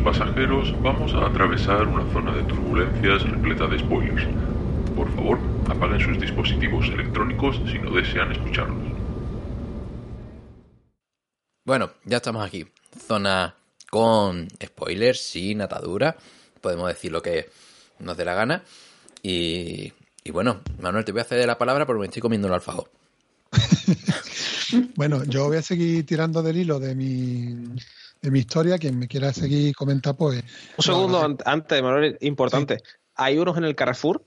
Pasajeros, 0.00 0.74
vamos 0.82 1.12
a 1.14 1.26
atravesar 1.26 1.86
una 1.86 2.10
zona 2.12 2.34
de 2.34 2.42
turbulencias 2.44 3.22
repleta 3.22 3.66
de 3.66 3.78
spoilers. 3.78 4.26
Por 4.96 5.14
favor, 5.14 5.38
apaguen 5.68 6.00
sus 6.00 6.20
dispositivos 6.20 6.86
electrónicos 6.88 7.60
si 7.70 7.78
no 7.78 7.90
desean 7.90 8.32
escucharlos. 8.32 8.92
Bueno, 11.64 11.90
ya 12.04 12.16
estamos 12.16 12.44
aquí. 12.44 12.66
Zona 13.06 13.54
con 13.90 14.48
spoilers, 14.64 15.20
sin 15.20 15.60
atadura. 15.62 16.16
Podemos 16.60 16.88
decir 16.88 17.12
lo 17.12 17.22
que 17.22 17.50
nos 17.98 18.16
dé 18.16 18.24
la 18.24 18.34
gana. 18.34 18.62
Y, 19.22 19.92
y 20.24 20.30
bueno, 20.30 20.60
Manuel, 20.80 21.04
te 21.04 21.12
voy 21.12 21.20
a 21.20 21.24
ceder 21.24 21.46
la 21.46 21.58
palabra 21.58 21.86
porque 21.86 22.00
me 22.00 22.06
estoy 22.06 22.22
comiendo 22.22 22.48
un 22.48 22.54
alfajor. 22.54 22.90
Bueno, 24.94 25.24
yo 25.24 25.48
voy 25.48 25.56
a 25.56 25.62
seguir 25.62 26.06
tirando 26.06 26.44
del 26.44 26.56
hilo 26.56 26.78
de 26.78 26.94
mi, 26.94 27.56
de 28.22 28.30
mi 28.30 28.40
historia. 28.40 28.78
Quien 28.78 28.98
me 28.98 29.08
quiera 29.08 29.32
seguir 29.32 29.74
comentar, 29.74 30.16
pues. 30.16 30.42
Un 30.76 30.84
segundo 30.84 31.24
an- 31.24 31.38
antes, 31.44 31.82
Manuel, 31.82 32.16
importante. 32.20 32.78
Hay 33.14 33.38
unos 33.38 33.56
en 33.58 33.64
el 33.64 33.74
Carrefour, 33.74 34.22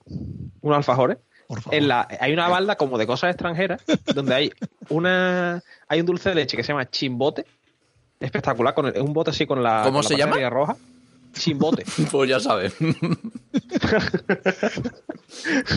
unos 0.60 0.76
alfajores. 0.76 1.18
Por 1.46 1.60
favor. 1.60 1.74
En 1.78 1.88
la, 1.88 2.08
hay 2.20 2.32
una 2.32 2.48
balda 2.48 2.76
como 2.76 2.96
de 2.96 3.06
cosas 3.06 3.30
extranjeras 3.30 3.82
donde 4.14 4.34
hay 4.34 4.52
una 4.88 5.62
hay 5.88 6.00
un 6.00 6.06
dulce 6.06 6.30
de 6.30 6.36
leche 6.36 6.56
que 6.56 6.62
se 6.62 6.68
llama 6.72 6.88
chimbote 6.88 7.44
espectacular 8.18 8.72
con 8.72 8.86
el- 8.86 8.94
es 8.96 9.02
un 9.02 9.12
bote 9.12 9.30
así 9.30 9.44
con 9.46 9.62
la 9.62 9.82
¿Cómo 9.82 9.98
con 9.98 10.02
la 10.04 10.08
se 10.08 10.16
llama? 10.16 10.32
pantalla 10.32 10.50
roja 11.34 11.40
chimbote 11.44 11.84
Pues 12.10 12.30
ya 12.30 12.40
sabes. 12.40 12.74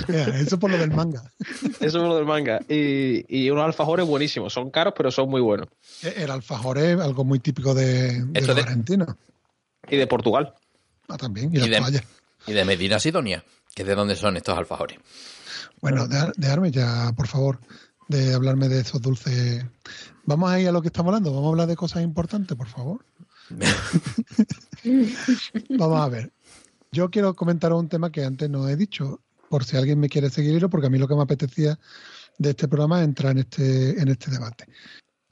Eso 0.07 0.59
por 0.59 0.71
lo 0.71 0.77
del 0.77 0.91
manga. 0.91 1.31
eso 1.79 1.85
es 1.85 1.93
lo 1.93 2.15
del 2.15 2.25
manga 2.25 2.59
y, 2.69 3.25
y 3.27 3.49
unos 3.49 3.65
alfajores 3.65 4.05
buenísimos 4.05 4.53
son 4.53 4.69
caros 4.71 4.93
pero 4.95 5.11
son 5.11 5.29
muy 5.29 5.41
buenos 5.41 5.67
El 6.03 6.31
alfajor 6.31 6.77
es 6.77 6.99
algo 6.99 7.23
muy 7.23 7.39
típico 7.39 7.73
de, 7.73 8.23
de 8.23 8.39
Esto 8.39 8.47
los 8.47 8.55
de- 8.55 8.61
argentinos. 8.61 9.09
y 9.89 9.97
de 9.97 10.07
Portugal 10.07 10.53
Ah, 11.09 11.17
también. 11.17 11.49
Y 11.53 11.57
Y 11.59 11.69
de- 11.69 12.01
y 12.47 12.51
de 12.53 12.65
Medina 12.65 12.99
Sidonia, 12.99 13.41
que 13.73 13.83
es 13.83 13.87
de 13.87 13.95
dónde 13.95 14.17
son 14.17 14.35
estos 14.35 14.57
alfajores. 14.57 14.99
Bueno, 15.79 16.05
dejar- 16.05 16.33
dejarme 16.35 16.69
ya, 16.69 17.13
por 17.15 17.27
favor, 17.27 17.59
de 18.09 18.33
hablarme 18.33 18.67
de 18.67 18.81
esos 18.81 19.01
dulces. 19.01 19.63
Vamos 20.25 20.49
a 20.51 20.59
ir 20.59 20.67
a 20.67 20.73
lo 20.73 20.81
que 20.81 20.87
estamos 20.89 21.09
hablando. 21.11 21.31
Vamos 21.31 21.45
a 21.47 21.49
hablar 21.51 21.67
de 21.69 21.77
cosas 21.77 22.03
importantes, 22.03 22.57
por 22.57 22.67
favor. 22.67 23.05
Vamos 25.69 26.01
a 26.01 26.09
ver. 26.09 26.31
Yo 26.91 27.09
quiero 27.09 27.35
comentar 27.35 27.73
un 27.73 27.89
tema 27.89 28.11
que 28.11 28.23
antes 28.23 28.49
no 28.49 28.67
he 28.67 28.75
dicho, 28.75 29.21
por 29.49 29.63
si 29.63 29.77
alguien 29.77 29.99
me 29.99 30.09
quiere 30.09 30.29
seguir, 30.29 30.67
porque 30.69 30.87
a 30.87 30.89
mí 30.89 30.97
lo 30.97 31.07
que 31.07 31.15
me 31.15 31.21
apetecía 31.21 31.79
de 32.37 32.49
este 32.51 32.67
programa 32.67 32.99
es 32.99 33.05
entrar 33.05 33.31
en 33.31 33.39
este, 33.39 34.01
en 34.01 34.07
este 34.09 34.31
debate. 34.31 34.67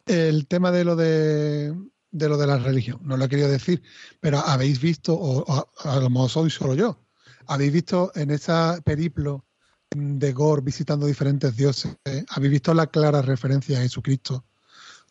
El 0.06 0.48
tema 0.48 0.72
de 0.72 0.86
lo 0.86 0.96
de, 0.96 1.74
de 2.12 2.30
lo 2.30 2.38
de 2.38 2.48
la 2.48 2.58
religión, 2.58 3.00
no 3.04 3.18
lo 3.18 3.26
he 3.26 3.30
querido 3.30 3.50
decir, 3.50 3.84
pero 4.20 4.40
habéis 4.40 4.80
visto, 4.80 5.14
o, 5.14 5.44
o 5.44 5.70
a, 5.84 6.00
lo 6.00 6.10
mejor 6.10 6.30
soy 6.30 6.50
solo 6.50 6.76
yo, 6.76 7.00
habéis 7.48 7.74
visto 7.74 8.12
en 8.16 8.32
ese 8.32 8.54
periplo 8.84 9.46
de 9.92 10.34
Gore 10.34 10.62
visitando 10.62 11.06
diferentes 11.06 11.56
dioses, 11.56 11.96
habéis 12.30 12.52
visto 12.52 12.74
la 12.74 12.88
clara 12.88 13.22
referencia 13.22 13.78
a 13.78 13.82
Jesucristo 13.82 14.46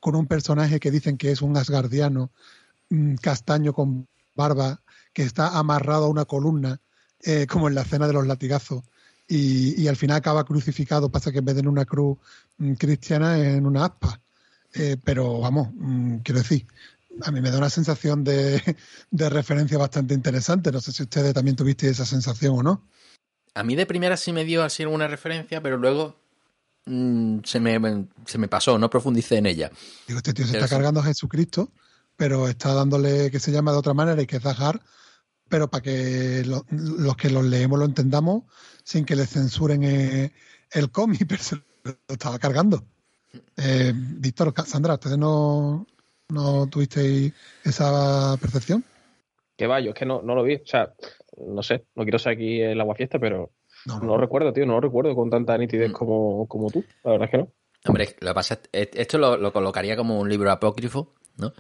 con 0.00 0.16
un 0.16 0.26
personaje 0.26 0.80
que 0.80 0.90
dicen 0.90 1.16
que 1.16 1.30
es 1.30 1.40
un 1.40 1.57
asgardiano 1.57 2.30
castaño 3.20 3.72
con 3.72 4.07
barba 4.34 4.82
que 5.12 5.22
está 5.22 5.57
amarrado 5.59 6.07
a 6.07 6.09
una 6.11 6.24
columna 6.24 6.80
eh, 7.22 7.47
como 7.47 7.68
en 7.68 7.74
la 7.74 7.82
escena 7.82 8.07
de 8.07 8.12
los 8.12 8.26
latigazos 8.26 8.82
y, 9.26 9.80
y 9.80 9.88
al 9.88 9.97
final 9.97 10.16
acaba 10.18 10.45
crucificado 10.45 11.11
pasa 11.11 11.32
que 11.32 11.38
en 11.38 11.45
vez 11.47 11.55
de 11.55 11.61
en 11.62 11.68
una 11.68 11.84
cruz 11.84 12.18
mm, 12.59 12.74
cristiana 12.74 13.38
en 13.38 13.66
una 13.66 13.84
aspa 13.86 14.20
Eh, 14.76 14.97
pero 15.05 15.38
vamos 15.40 15.68
mm, 15.74 16.16
quiero 16.24 16.40
decir 16.42 16.66
a 17.22 17.30
mí 17.30 17.40
me 17.40 17.51
da 17.51 17.59
una 17.59 17.70
sensación 17.70 18.24
de, 18.24 18.61
de 19.11 19.30
referencia 19.30 19.78
bastante 19.78 20.14
interesante 20.14 20.72
no 20.72 20.80
sé 20.80 20.90
si 20.92 21.03
ustedes 21.05 21.32
también 21.32 21.57
tuviste 21.57 21.88
esa 21.88 22.05
sensación 22.05 22.59
o 22.59 22.62
no 22.62 22.82
A 23.55 23.62
mí 23.62 23.76
de 23.76 23.86
primera 23.86 24.16
sí 24.16 24.32
me 24.32 24.45
dio 24.45 24.64
así 24.64 24.82
alguna 24.82 25.07
referencia, 25.07 25.62
pero 25.62 25.76
luego 25.76 26.16
mm, 26.86 27.38
se, 27.45 27.61
me, 27.61 28.09
se 28.26 28.38
me 28.38 28.49
pasó, 28.49 28.78
no 28.78 28.90
profundicé 28.90 29.36
en 29.38 29.47
ella. 29.47 29.70
Digo, 30.09 30.18
este 30.18 30.32
tío 30.34 30.45
se 30.45 30.53
Pero 30.53 30.64
está 30.64 30.68
sí. 30.68 30.74
cargando 30.74 31.01
a 31.01 31.05
Jesucristo, 31.05 31.70
pero 32.16 32.48
está 32.48 32.74
dándole 32.74 33.30
que 33.30 33.40
se 33.40 33.50
llama 33.52 33.72
de 33.72 33.78
otra 33.78 33.94
manera 33.94 34.20
y 34.22 34.26
que 34.26 34.36
es 34.36 34.42
Zahar, 34.42 34.80
pero 35.48 35.68
para 35.68 35.82
que 35.82 36.42
lo- 36.46 36.64
los 36.70 37.16
que 37.16 37.30
los 37.30 37.44
leemos 37.44 37.78
lo 37.78 37.84
entendamos 37.84 38.44
sin 38.82 39.04
que 39.04 39.16
le 39.16 39.26
censuren 39.26 39.82
eh, 39.84 40.32
el 40.72 40.90
cómic, 40.90 41.24
pero 41.28 41.42
se 41.42 41.56
lo 41.56 41.96
estaba 42.08 42.38
cargando. 42.38 42.84
Eh, 43.56 43.92
Víctor, 43.94 44.52
Sandra, 44.66 44.94
¿ustedes 44.94 45.18
no, 45.18 45.86
no 46.28 46.66
tuvisteis 46.68 47.32
esa 47.64 48.36
percepción? 48.40 48.84
que 49.56 49.68
va 49.68 49.78
yo 49.78 49.90
es 49.90 49.94
que 49.94 50.04
no, 50.04 50.20
no 50.20 50.34
lo 50.34 50.42
vi 50.42 50.56
o 50.56 50.66
sea 50.66 50.92
no 51.36 51.62
sé, 51.62 51.84
no 51.94 52.02
quiero 52.02 52.18
ser 52.18 52.32
aquí 52.32 52.60
el 52.60 52.80
aguafiesta, 52.80 53.20
pero 53.20 53.52
No, 53.86 53.98
no, 53.98 54.00
no. 54.00 54.06
lo 54.14 54.18
recuerdo, 54.18 54.52
tío, 54.52 54.66
no 54.66 54.74
lo 54.74 54.80
recuerdo 54.80 55.14
con 55.14 55.30
tanta 55.30 55.56
nitidez 55.58 55.92
como, 55.92 56.46
como 56.48 56.70
tú. 56.70 56.84
La 57.04 57.12
verdad 57.12 57.26
es 57.26 57.30
que 57.30 57.38
no. 57.38 57.48
Hombre, 57.86 58.16
lo 58.20 58.30
que 58.30 58.34
pasa 58.34 58.58
es 58.72 58.88
esto 58.94 59.18
lo, 59.18 59.36
lo 59.36 59.52
colocaría 59.52 59.96
como 59.96 60.18
un 60.18 60.28
libro 60.28 60.50
apócrifo, 60.50 61.14
¿no? 61.37 61.53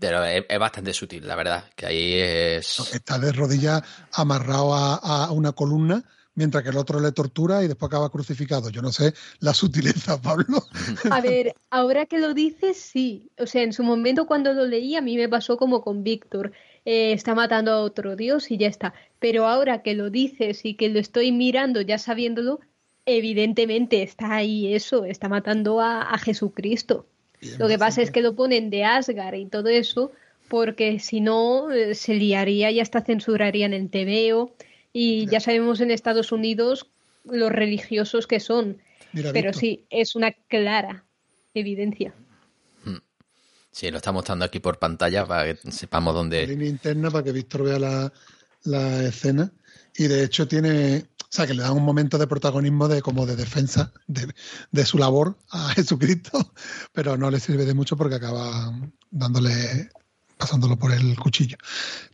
Pero 0.00 0.24
es, 0.24 0.44
es 0.48 0.58
bastante 0.58 0.92
sutil, 0.92 1.26
la 1.26 1.36
verdad, 1.36 1.64
que 1.76 1.86
ahí 1.86 2.14
es... 2.14 2.94
Está 2.94 3.18
de 3.18 3.32
rodillas 3.32 3.82
amarrado 4.12 4.74
a, 4.74 4.96
a 4.96 5.32
una 5.32 5.52
columna 5.52 6.04
mientras 6.34 6.62
que 6.62 6.70
el 6.70 6.76
otro 6.76 7.00
le 7.00 7.12
tortura 7.12 7.62
y 7.62 7.68
después 7.68 7.88
acaba 7.88 8.10
crucificado. 8.10 8.70
Yo 8.70 8.82
no 8.82 8.92
sé 8.92 9.14
la 9.40 9.54
sutileza, 9.54 10.20
Pablo. 10.22 10.64
A 11.10 11.20
ver, 11.20 11.54
ahora 11.70 12.06
que 12.06 12.18
lo 12.18 12.34
dices, 12.34 12.78
sí. 12.78 13.30
O 13.38 13.46
sea, 13.46 13.62
en 13.62 13.72
su 13.72 13.82
momento 13.82 14.26
cuando 14.26 14.52
lo 14.52 14.66
leí 14.66 14.96
a 14.96 15.00
mí 15.00 15.16
me 15.16 15.28
pasó 15.28 15.56
como 15.56 15.82
con 15.82 16.02
Víctor. 16.04 16.52
Eh, 16.84 17.12
está 17.12 17.34
matando 17.34 17.72
a 17.72 17.80
otro 17.80 18.16
dios 18.16 18.50
y 18.50 18.58
ya 18.58 18.68
está. 18.68 18.94
Pero 19.18 19.46
ahora 19.46 19.82
que 19.82 19.94
lo 19.94 20.10
dices 20.10 20.64
y 20.64 20.74
que 20.74 20.88
lo 20.88 20.98
estoy 20.98 21.32
mirando 21.32 21.80
ya 21.80 21.98
sabiéndolo, 21.98 22.60
evidentemente 23.06 24.02
está 24.02 24.34
ahí 24.34 24.74
eso, 24.74 25.04
está 25.04 25.28
matando 25.28 25.80
a, 25.80 26.02
a 26.02 26.18
Jesucristo. 26.18 27.06
Lo 27.58 27.68
que 27.68 27.78
pasa 27.78 28.02
es 28.02 28.10
que 28.10 28.22
lo 28.22 28.34
ponen 28.34 28.70
de 28.70 28.84
Asgard 28.84 29.34
y 29.34 29.46
todo 29.46 29.68
eso, 29.68 30.12
porque 30.48 30.98
si 31.00 31.20
no 31.20 31.70
eh, 31.70 31.94
se 31.94 32.14
liaría 32.14 32.70
y 32.70 32.80
hasta 32.80 33.00
censurarían 33.00 33.72
el 33.72 33.90
TVO. 33.90 34.54
Y 34.92 35.26
ya 35.26 35.40
sabemos 35.40 35.80
en 35.80 35.90
Estados 35.90 36.30
Unidos 36.30 36.86
los 37.24 37.50
religiosos 37.50 38.26
que 38.26 38.40
son. 38.40 38.78
Mira, 39.12 39.32
Pero 39.32 39.48
Víctor, 39.48 39.60
sí, 39.60 39.84
es 39.90 40.14
una 40.14 40.32
clara 40.32 41.04
evidencia. 41.54 42.14
Sí, 43.74 43.90
lo 43.90 43.96
está 43.96 44.12
mostrando 44.12 44.44
aquí 44.44 44.60
por 44.60 44.78
pantalla 44.78 45.26
para 45.26 45.52
que 45.52 45.72
sepamos 45.72 46.14
dónde... 46.14 46.46
línea 46.46 46.68
interna 46.68 47.10
para 47.10 47.24
que 47.24 47.32
Víctor 47.32 47.64
vea 47.64 47.78
la, 47.80 48.12
la 48.62 49.02
escena. 49.02 49.50
Y 49.96 50.08
de 50.08 50.24
hecho 50.24 50.48
tiene, 50.48 51.06
o 51.20 51.26
sea, 51.30 51.46
que 51.46 51.54
le 51.54 51.62
dan 51.62 51.72
un 51.76 51.84
momento 51.84 52.18
de 52.18 52.26
protagonismo 52.26 52.88
de 52.88 53.02
como 53.02 53.26
de 53.26 53.36
defensa 53.36 53.92
de, 54.06 54.34
de 54.72 54.84
su 54.84 54.98
labor 54.98 55.36
a 55.50 55.68
Jesucristo, 55.74 56.52
pero 56.92 57.16
no 57.16 57.30
le 57.30 57.40
sirve 57.40 57.64
de 57.64 57.74
mucho 57.74 57.96
porque 57.96 58.16
acaba 58.16 58.72
dándole, 59.10 59.90
pasándolo 60.36 60.76
por 60.76 60.92
el 60.92 61.18
cuchillo. 61.18 61.56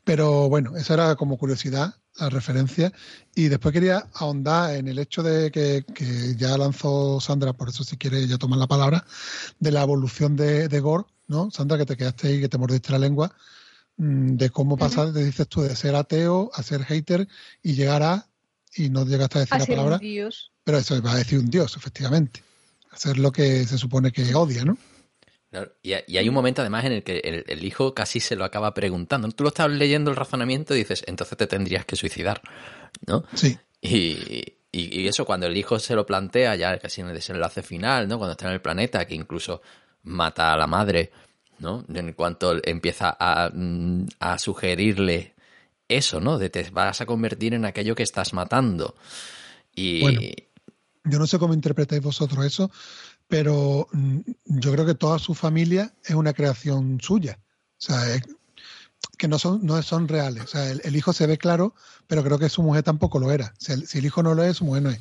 Pero 0.05 0.49
bueno, 0.49 0.76
eso 0.76 0.95
era 0.95 1.16
como 1.16 1.39
curiosidad, 1.39 1.95
la 2.18 2.28
referencia. 2.28 2.93
Y 3.35 3.49
después 3.49 3.72
quería 3.72 4.07
ahondar 4.14 4.74
en 4.76 4.89
el 4.89 4.99
hecho 4.99 5.22
de 5.22 5.51
que, 5.51 5.85
que 5.95 6.37
ya 6.37 6.57
lanzó 6.59 7.20
Sandra, 7.20 7.53
por 7.53 7.68
eso 7.68 7.85
si 7.85 7.97
quiere 7.97 8.26
ya 8.26 8.39
tomar 8.39 8.59
la 8.59 8.66
palabra, 8.66 9.05
de 9.59 9.70
la 9.70 9.83
evolución 9.83 10.37
de, 10.37 10.68
de 10.68 10.81
Gore, 10.81 11.05
¿no? 11.28 11.51
Sandra, 11.51 11.78
que 11.78 11.87
te 11.87 11.97
quedaste 11.97 12.28
ahí, 12.28 12.41
que 12.41 12.49
te 12.49 12.59
mordiste 12.59 12.93
la 12.93 12.99
lengua, 12.99 13.33
de 14.03 14.49
cómo 14.49 14.79
pasar, 14.79 15.13
te 15.13 15.23
dices 15.25 15.47
tú, 15.47 15.61
de 15.61 15.77
ser 15.77 15.95
ateo 15.95 16.51
a 16.55 16.63
ser 16.63 16.85
hater 16.85 17.29
y 17.63 17.75
llegar 17.75 18.03
a, 18.03 18.27
y 18.75 18.89
no 18.89 19.05
llegaste 19.05 19.39
a 19.39 19.41
decir 19.43 19.55
A 19.57 19.59
la 19.59 19.65
ser 19.67 19.75
un 19.75 19.77
palabra, 19.85 19.99
dios. 19.99 20.53
pero 20.65 20.79
eso 20.79 21.01
va 21.03 21.13
a 21.13 21.17
decir 21.17 21.39
un 21.39 21.51
dios, 21.51 21.77
efectivamente. 21.77 22.43
Hacer 22.91 23.19
lo 23.19 23.31
que 23.31 23.65
se 23.67 23.77
supone 23.77 24.11
que 24.11 24.35
odia, 24.35 24.65
¿no? 24.65 24.79
Claro, 25.51 25.73
Y, 25.83 25.93
y 26.07 26.17
hay 26.17 26.29
un 26.29 26.35
momento 26.35 26.63
además 26.63 26.85
en 26.87 26.93
el 26.93 27.03
que 27.03 27.19
el, 27.19 27.45
el 27.47 27.65
hijo 27.65 27.93
casi 27.93 28.21
se 28.21 28.37
lo 28.37 28.45
acaba 28.45 28.73
preguntando. 28.73 29.29
Tú 29.33 29.43
lo 29.45 29.49
estás 29.51 29.71
leyendo 29.71 30.11
el 30.11 30.17
razonamiento 30.17 30.75
y 30.75 30.79
dices, 30.79 31.05
entonces 31.07 31.37
te 31.37 31.47
tendrías 31.47 31.85
que 31.85 31.97
suicidar, 31.97 32.41
¿no? 33.07 33.25
Sí. 33.35 33.59
Y, 33.83 34.55
y- 34.73 35.01
y 35.03 35.09
eso 35.09 35.25
cuando 35.27 35.47
el 35.47 35.57
hijo 35.57 35.79
se 35.79 35.95
lo 35.95 36.07
plantea 36.07 36.55
ya 36.57 36.79
casi 36.79 37.01
en 37.01 37.09
el 37.09 37.15
desenlace 37.15 37.63
final, 37.63 38.09
¿no? 38.09 38.17
Cuando 38.19 38.33
está 38.33 38.47
en 38.47 38.55
el 38.55 38.61
planeta, 38.63 39.05
que 39.07 39.15
incluso 39.15 39.61
mata 40.05 40.53
a 40.53 40.57
la 40.57 40.67
madre, 40.69 41.11
¿no? 41.61 41.85
En 41.93 42.13
cuanto 42.13 42.57
empieza 42.65 43.17
a, 43.19 43.51
mm, 43.53 44.07
a 44.19 44.39
sugerirle 44.39 45.35
eso, 45.89 46.21
¿no? 46.21 46.39
De 46.39 46.51
te 46.51 46.69
vas 46.71 47.01
a 47.01 47.07
convertir 47.07 47.55
en 47.55 47.65
aquello 47.65 47.95
que 47.95 48.03
estás 48.03 48.33
matando. 48.33 48.95
Y 49.75 50.01
Bueno. 50.01 50.21
Yo 51.05 51.19
no 51.19 51.27
sé 51.27 51.39
cómo 51.39 51.55
interpretáis 51.55 52.03
vosotros 52.03 52.45
eso, 52.45 52.71
pero 53.27 53.89
mm, 53.93 54.19
yo 54.45 54.73
creo 54.73 54.85
que 54.85 54.95
toda 54.95 55.19
su 55.19 55.35
familia 55.35 55.95
es 56.05 56.15
una 56.15 56.35
creación 56.35 56.99
suya. 57.01 57.39
O 57.43 57.83
sea, 57.83 58.21
que 59.17 59.29
no 59.29 59.39
son, 59.39 59.65
no 59.65 59.81
son 59.83 60.09
reales. 60.09 60.45
O 60.45 60.47
sea, 60.47 60.71
el, 60.71 60.97
hijo 60.97 61.13
se 61.13 61.27
ve 61.27 61.39
claro, 61.39 61.75
pero 62.07 62.23
creo 62.23 62.39
que 62.39 62.49
su 62.49 62.63
mujer 62.63 62.83
tampoco 62.83 63.19
lo 63.19 63.33
era. 63.33 63.55
Si 63.59 63.99
el 63.99 64.05
hijo 64.05 64.23
no 64.23 64.35
lo 64.35 64.43
es, 64.45 64.59
su 64.59 64.65
mujer 64.65 64.83
no 64.83 64.91
es. 64.91 65.01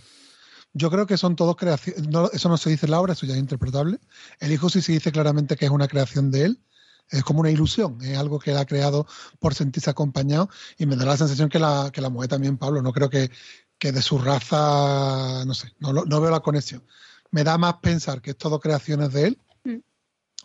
Yo 0.74 0.89
creo 0.91 1.07
que 1.07 1.17
son 1.17 1.36
todos 1.36 1.55
creaciones. 1.55 2.07
No, 2.07 2.30
eso 2.32 2.49
no 2.49 2.57
se 2.57 2.70
dice 2.70 2.86
en 2.86 2.91
la 2.91 3.01
obra, 3.01 3.13
eso 3.13 3.26
ya 3.26 3.34
es 3.34 3.39
interpretable. 3.39 3.99
El 4.39 4.51
hijo 4.51 4.70
sí 4.70 4.82
se 4.82 4.91
dice 4.93 5.11
claramente 5.11 5.55
que 5.55 5.65
es 5.65 5.72
una 5.72 5.88
creación 5.88 6.32
de 6.32 6.45
él. 6.45 6.61
Es 7.09 7.24
como 7.24 7.39
una 7.39 7.49
ilusión, 7.49 7.97
es 8.03 8.15
algo 8.17 8.38
que 8.38 8.51
él 8.51 8.57
ha 8.57 8.65
creado 8.65 9.07
por 9.39 9.55
sentirse 9.55 9.89
acompañado 9.89 10.47
y 10.78 10.86
me 10.86 10.95
da 10.95 11.05
la 11.05 11.17
sensación 11.17 11.49
que 11.49 11.57
la, 11.57 11.89
que 11.91 12.01
la 12.01 12.09
mujer 12.09 12.30
también, 12.30 12.57
Pablo. 12.57 12.84
No 12.84 12.93
creo 12.93 13.09
que, 13.09 13.32
que 13.80 13.91
de 13.91 14.01
su 14.03 14.20
raza, 14.20 15.43
no 15.45 15.55
sé, 15.55 15.74
no, 15.80 15.91
no 15.91 16.22
veo 16.22 16.30
la 16.30 16.41
conexión. 16.41 16.84
Me 17.32 17.43
da 17.43 17.57
más 17.57 17.76
pensar 17.82 18.22
que 18.22 18.32
es 18.32 18.38
todo 18.38 18.59
creaciones 18.59 19.11
de 19.11 19.28
él 19.28 19.39
Mm. 19.63 19.80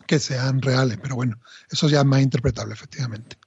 que 0.07 0.19
sean 0.19 0.61
reales, 0.61 0.97
pero 1.01 1.15
bueno, 1.15 1.39
eso 1.69 1.87
ya 1.87 1.99
es 1.99 2.05
más 2.05 2.21
interpretable, 2.21 2.73
efectivamente. 2.73 3.37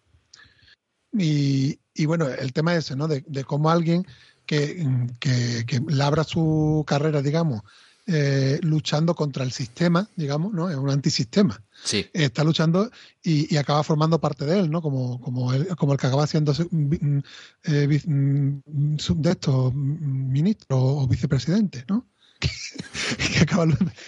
Y, 1.13 1.81
y 1.95 2.07
bueno, 2.07 2.29
el 2.29 2.53
tema 2.53 2.75
ese, 2.75 2.97
¿no? 2.97 3.09
De, 3.09 3.25
de 3.27 3.45
cómo 3.45 3.71
alguien 3.71 4.07
que, 4.49 4.85
que, 5.21 5.65
que 5.67 5.81
labra 5.89 6.25
su 6.25 6.83
carrera, 6.87 7.21
digamos, 7.23 7.63
eh, 8.07 8.59
luchando 8.63 9.15
contra 9.15 9.45
el 9.45 9.53
sistema, 9.53 10.09
digamos, 10.17 10.55
¿no? 10.55 10.71
Es 10.71 10.77
un 10.77 10.89
antisistema 10.89 11.63
sí, 11.85 12.07
está 12.15 12.43
luchando 12.43 12.91
y, 13.23 13.55
y 13.55 13.59
acaba 13.59 13.85
formando 13.85 14.19
parte 14.19 14.47
de 14.47 14.61
él, 14.61 14.71
¿no? 14.71 14.81
Como, 14.81 15.21
como, 15.21 15.53
el, 15.53 15.77
como 15.77 15.93
el 15.93 15.99
que 15.99 16.07
acaba 16.07 16.27
siendo 16.27 16.53
eh, 16.53 17.87
de 17.87 19.31
estos 19.31 19.75
ministro 19.75 20.79
o 20.79 21.07
vicepresidente, 21.07 21.85
¿no? 21.87 22.09
que 23.33 23.39
acaba, 23.43 23.67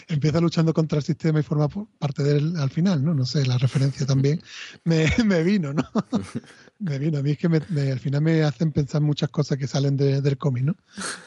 empieza 0.08 0.40
luchando 0.40 0.72
contra 0.72 0.98
el 0.98 1.04
sistema 1.04 1.40
y 1.40 1.42
forma 1.42 1.68
parte 1.98 2.22
de 2.22 2.38
él 2.38 2.54
al 2.56 2.70
final, 2.70 3.04
¿no? 3.04 3.14
No 3.14 3.26
sé, 3.26 3.44
la 3.44 3.58
referencia 3.58 4.06
también 4.06 4.40
me, 4.84 5.10
me 5.24 5.42
vino, 5.42 5.72
¿no? 5.72 5.82
me 6.78 6.98
vino. 6.98 7.18
A 7.18 7.22
mí 7.22 7.32
es 7.32 7.38
que 7.38 7.48
me- 7.48 7.60
me- 7.70 7.92
al 7.92 8.00
final 8.00 8.22
me 8.22 8.42
hacen 8.42 8.72
pensar 8.72 9.00
muchas 9.00 9.30
cosas 9.30 9.58
que 9.58 9.66
salen 9.66 9.96
de- 9.96 10.20
del 10.22 10.38
cómic, 10.38 10.64
¿no? 10.64 10.76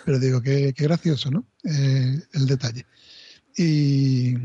Pero 0.05 0.19
digo, 0.19 0.41
qué, 0.41 0.73
qué 0.75 0.83
gracioso, 0.85 1.29
¿no? 1.31 1.45
Eh, 1.63 2.21
el 2.33 2.45
detalle. 2.45 2.85
Y, 3.57 4.35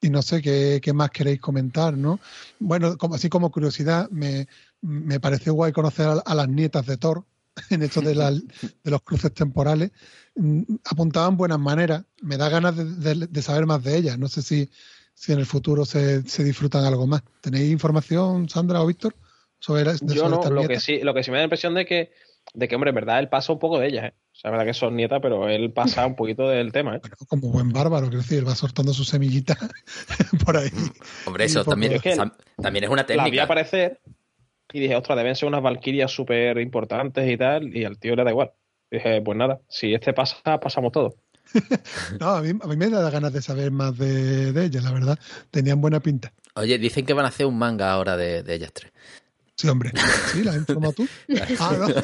y 0.00 0.10
no 0.10 0.22
sé 0.22 0.40
qué, 0.42 0.80
qué 0.82 0.92
más 0.92 1.10
queréis 1.10 1.40
comentar, 1.40 1.96
¿no? 1.96 2.20
Bueno, 2.58 2.96
como, 2.96 3.14
así 3.14 3.28
como 3.28 3.50
curiosidad, 3.50 4.08
me, 4.10 4.46
me 4.82 5.18
pareció 5.20 5.54
guay 5.54 5.72
conocer 5.72 6.06
a, 6.06 6.12
a 6.24 6.34
las 6.34 6.48
nietas 6.48 6.86
de 6.86 6.96
Thor 6.96 7.24
en 7.70 7.82
esto 7.82 8.00
de, 8.00 8.14
la- 8.14 8.30
de 8.32 8.90
los 8.90 9.02
cruces 9.02 9.32
temporales. 9.32 9.90
Mm, 10.34 10.62
Apuntaban 10.84 11.36
buenas 11.36 11.58
maneras. 11.58 12.04
Me 12.22 12.36
da 12.36 12.48
ganas 12.48 12.76
de, 12.76 12.84
de- 13.14 13.26
de 13.26 13.42
saber 13.42 13.66
más 13.66 13.82
de 13.82 13.96
ellas. 13.96 14.18
No 14.18 14.28
sé 14.28 14.42
si, 14.42 14.70
si 15.14 15.32
en 15.32 15.38
el 15.38 15.46
futuro 15.46 15.84
se, 15.84 16.22
se 16.28 16.44
disfrutan 16.44 16.84
algo 16.84 17.06
más. 17.06 17.22
¿Tenéis 17.40 17.70
información, 17.70 18.48
Sandra 18.48 18.82
o 18.82 18.86
Víctor, 18.86 19.14
sobre, 19.58 19.84
de- 19.84 19.92
Yo 20.02 20.14
sobre 20.14 20.30
no, 20.30 20.34
estas 20.36 20.52
lo 20.52 20.68
que 20.68 20.80
sí, 20.80 21.00
lo 21.00 21.14
que 21.14 21.22
sí 21.22 21.30
me 21.30 21.36
da 21.38 21.40
la 21.42 21.44
impresión 21.46 21.74
de 21.74 21.86
que, 21.86 22.12
de 22.54 22.68
que, 22.68 22.74
hombre, 22.74 22.90
en 22.90 22.94
verdad 22.96 23.18
él 23.18 23.28
pasa 23.28 23.52
un 23.52 23.58
poco 23.58 23.78
de 23.78 23.88
ellas, 23.88 24.04
¿eh? 24.06 24.14
O 24.32 24.38
sea, 24.38 24.50
es 24.50 24.52
verdad 24.52 24.66
que 24.66 24.74
son 24.74 24.94
nietas, 24.94 25.18
pero 25.22 25.48
él 25.48 25.72
pasa 25.72 26.04
un 26.06 26.14
poquito 26.14 26.46
del 26.46 26.70
tema, 26.70 26.96
¿eh? 26.96 27.00
Bueno, 27.00 27.16
como 27.26 27.48
buen 27.50 27.70
bárbaro, 27.70 28.08
quiero 28.08 28.20
decir, 28.20 28.46
va 28.46 28.54
soltando 28.54 28.92
sus 28.92 29.08
semillitas 29.08 29.56
por 30.44 30.58
ahí. 30.58 30.68
hombre, 31.24 31.44
eso 31.46 31.60
poco- 31.60 31.70
también, 31.70 31.92
Es 31.94 32.02
que 32.02 32.14
tam- 32.14 32.34
también 32.60 32.84
es 32.84 32.90
una 32.90 33.02
La 33.02 33.06
vi 33.06 33.22
técnica. 33.22 33.44
aparecer 33.44 34.00
y 34.72 34.80
dije, 34.80 34.96
ostras, 34.96 35.16
deben 35.18 35.36
ser 35.36 35.48
unas 35.48 35.62
valquirias 35.62 36.10
súper 36.10 36.58
importantes 36.58 37.30
y 37.30 37.36
tal, 37.36 37.74
y 37.76 37.84
al 37.84 37.98
tío 37.98 38.16
le 38.16 38.24
da 38.24 38.30
igual. 38.30 38.52
Dije, 38.90 39.20
pues 39.22 39.36
nada, 39.36 39.60
si 39.68 39.94
este 39.94 40.12
pasa, 40.12 40.58
pasamos 40.60 40.92
todos. 40.92 41.14
No, 42.20 42.30
a 42.30 42.42
mí, 42.42 42.50
a 42.60 42.66
mí 42.66 42.76
me 42.76 42.88
da 42.90 43.08
ganas 43.10 43.32
de 43.32 43.40
saber 43.42 43.70
más 43.70 43.96
de, 43.96 44.52
de 44.52 44.64
ellas, 44.64 44.84
la 44.84 44.92
verdad. 44.92 45.18
Tenían 45.50 45.80
buena 45.80 46.00
pinta. 46.00 46.32
Oye, 46.54 46.78
dicen 46.78 47.06
que 47.06 47.12
van 47.12 47.24
a 47.24 47.28
hacer 47.28 47.46
un 47.46 47.58
manga 47.58 47.92
ahora 47.92 48.16
de, 48.16 48.42
de 48.42 48.54
ellas 48.54 48.72
tres. 48.72 48.92
Sí, 49.56 49.68
hombre. 49.68 49.90
¿Sí? 50.32 50.42
¿La 50.44 50.52
has 50.52 50.58
informado 50.58 50.92
tú? 50.92 51.06
Ah, 51.60 51.76
no. 51.78 51.86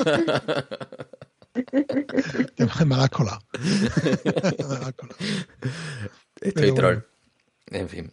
Te 1.53 2.85
me 2.87 2.97
la 2.97 3.05
has 3.05 3.11
colado. 3.11 3.41
Me 3.53 4.33
la 4.33 4.87
has 4.87 4.93
colado. 4.95 5.19
Estoy 6.41 6.53
Pero 6.53 6.75
troll. 6.75 6.95
bueno. 6.95 7.05
En 7.67 7.89
fin. 7.89 8.13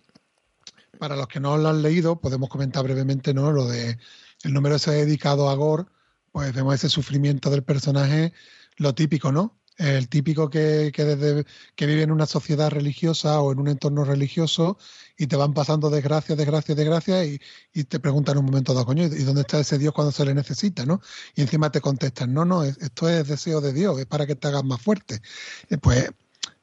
Para 0.98 1.16
los 1.16 1.28
que 1.28 1.40
no 1.40 1.58
lo 1.58 1.70
han 1.70 1.82
leído, 1.82 2.20
podemos 2.20 2.50
comentar 2.50 2.84
brevemente 2.84 3.34
¿no? 3.34 3.52
lo 3.54 3.66
de 3.68 3.98
el 4.44 4.54
número 4.54 4.76
ese 4.76 4.92
dedicado 4.92 5.50
a 5.50 5.56
Gore, 5.56 5.86
pues 6.32 6.54
vemos 6.54 6.76
ese 6.76 6.90
sufrimiento 6.90 7.50
del 7.50 7.64
personaje, 7.64 8.34
lo 8.78 8.94
típico, 8.96 9.32
¿no? 9.32 9.58
El 9.78 10.10
típico 10.10 10.50
que, 10.50 10.92
que 10.94 11.06
desde 11.06 11.46
que 11.76 11.86
vive 11.86 12.04
en 12.04 12.12
una 12.12 12.26
sociedad 12.26 12.70
religiosa 12.70 13.40
o 13.42 13.54
en 13.54 13.60
un 13.60 13.70
entorno 13.70 14.04
religioso 14.04 14.78
y 15.18 15.28
te 15.28 15.38
van 15.38 15.54
pasando 15.54 15.90
desgracias, 15.90 16.38
desgracias, 16.38 16.78
desgracias 16.78 17.26
y, 17.26 17.40
y 17.74 17.86
te 17.86 18.00
preguntan 18.02 18.38
un 18.38 18.46
momento 18.46 18.74
dado, 18.74 18.86
coño, 18.86 19.06
¿y 19.06 19.24
dónde 19.24 19.42
está 19.42 19.60
ese 19.60 19.78
Dios 19.78 19.94
cuando 19.94 20.12
se 20.12 20.26
le 20.26 20.34
necesita, 20.34 20.86
no? 20.86 21.02
Y 21.34 21.42
encima 21.42 21.72
te 21.72 21.80
contestan, 21.82 22.34
no, 22.34 22.44
no, 22.46 22.64
es- 22.66 22.78
esto 22.80 23.08
es 23.10 23.26
deseo 23.28 23.62
de 23.62 23.72
Dios, 23.74 23.98
es 24.00 24.06
para 24.06 24.28
que 24.28 24.36
te 24.36 24.48
hagas 24.50 24.64
más 24.66 24.82
fuerte. 24.82 25.22
Eh, 25.70 25.78
Pues 25.78 26.10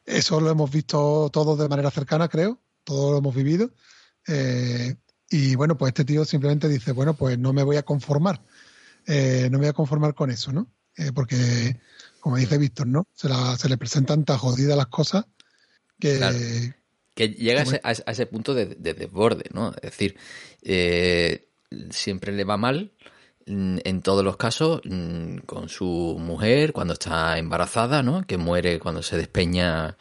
eso 0.04 0.40
lo 0.40 0.50
hemos 0.50 0.70
visto 0.70 1.30
todos 1.32 1.58
de 1.58 1.68
manera 1.68 1.90
cercana, 1.90 2.28
creo, 2.28 2.60
todos 2.84 3.12
lo 3.12 3.18
hemos 3.18 3.34
vivido. 3.34 3.70
Eh, 4.26 4.96
y 5.30 5.54
bueno, 5.56 5.76
pues 5.76 5.90
este 5.90 6.04
tío 6.04 6.24
simplemente 6.24 6.68
dice, 6.68 6.92
bueno, 6.92 7.14
pues 7.14 7.38
no 7.38 7.52
me 7.52 7.62
voy 7.62 7.76
a 7.76 7.82
conformar. 7.82 8.40
eh, 9.06 9.48
no 9.50 9.58
me 9.58 9.64
voy 9.64 9.68
a 9.70 9.72
conformar 9.72 10.14
con 10.14 10.30
eso, 10.30 10.52
¿no? 10.52 10.68
Eh, 10.96 11.12
porque, 11.14 11.78
como 12.20 12.36
dice 12.36 12.58
Víctor, 12.58 12.86
¿no? 12.88 13.06
Se, 13.14 13.28
la- 13.28 13.56
se 13.56 13.68
le 13.68 13.76
presentan 13.76 14.24
tan 14.24 14.38
jodidas 14.38 14.76
las 14.76 14.86
cosas 14.86 15.26
que... 16.00 16.16
Claro. 16.16 16.36
Que 17.14 17.28
llega 17.30 17.60
a 17.60 17.62
ese, 17.62 17.80
a 17.82 17.90
ese- 17.92 18.02
a 18.06 18.10
ese 18.12 18.26
punto 18.26 18.52
de, 18.54 18.66
de 18.66 18.94
desborde, 18.94 19.44
¿no? 19.54 19.70
Es 19.76 19.80
decir, 19.82 20.16
eh, 20.62 21.48
siempre 21.90 22.32
le 22.32 22.44
va 22.44 22.56
mal 22.56 22.92
mm, 23.46 23.78
en 23.84 24.02
todos 24.02 24.24
los 24.24 24.36
casos 24.36 24.80
mm, 24.84 25.38
con 25.46 25.68
su 25.68 26.16
mujer 26.18 26.72
cuando 26.72 26.92
está 26.94 27.38
embarazada, 27.38 28.02
¿no? 28.02 28.26
Que 28.26 28.36
muere 28.38 28.78
cuando 28.80 29.02
se 29.02 29.16
despeña. 29.16 29.96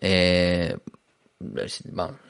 eh, 0.00 0.76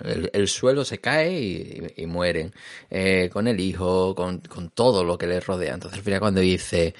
el, 0.04 0.30
el 0.32 0.48
suelo 0.48 0.84
se 0.84 1.00
cae 1.00 1.40
y, 1.40 2.02
y 2.02 2.06
mueren. 2.06 2.54
Eh, 2.90 3.28
con 3.32 3.48
el 3.48 3.60
hijo, 3.60 4.14
con, 4.14 4.40
con 4.40 4.70
todo 4.70 5.04
lo 5.04 5.18
que 5.18 5.26
le 5.26 5.40
rodea. 5.40 5.74
Entonces, 5.74 5.98
al 5.98 6.04
final, 6.04 6.20
cuando 6.20 6.40
dice 6.40 6.94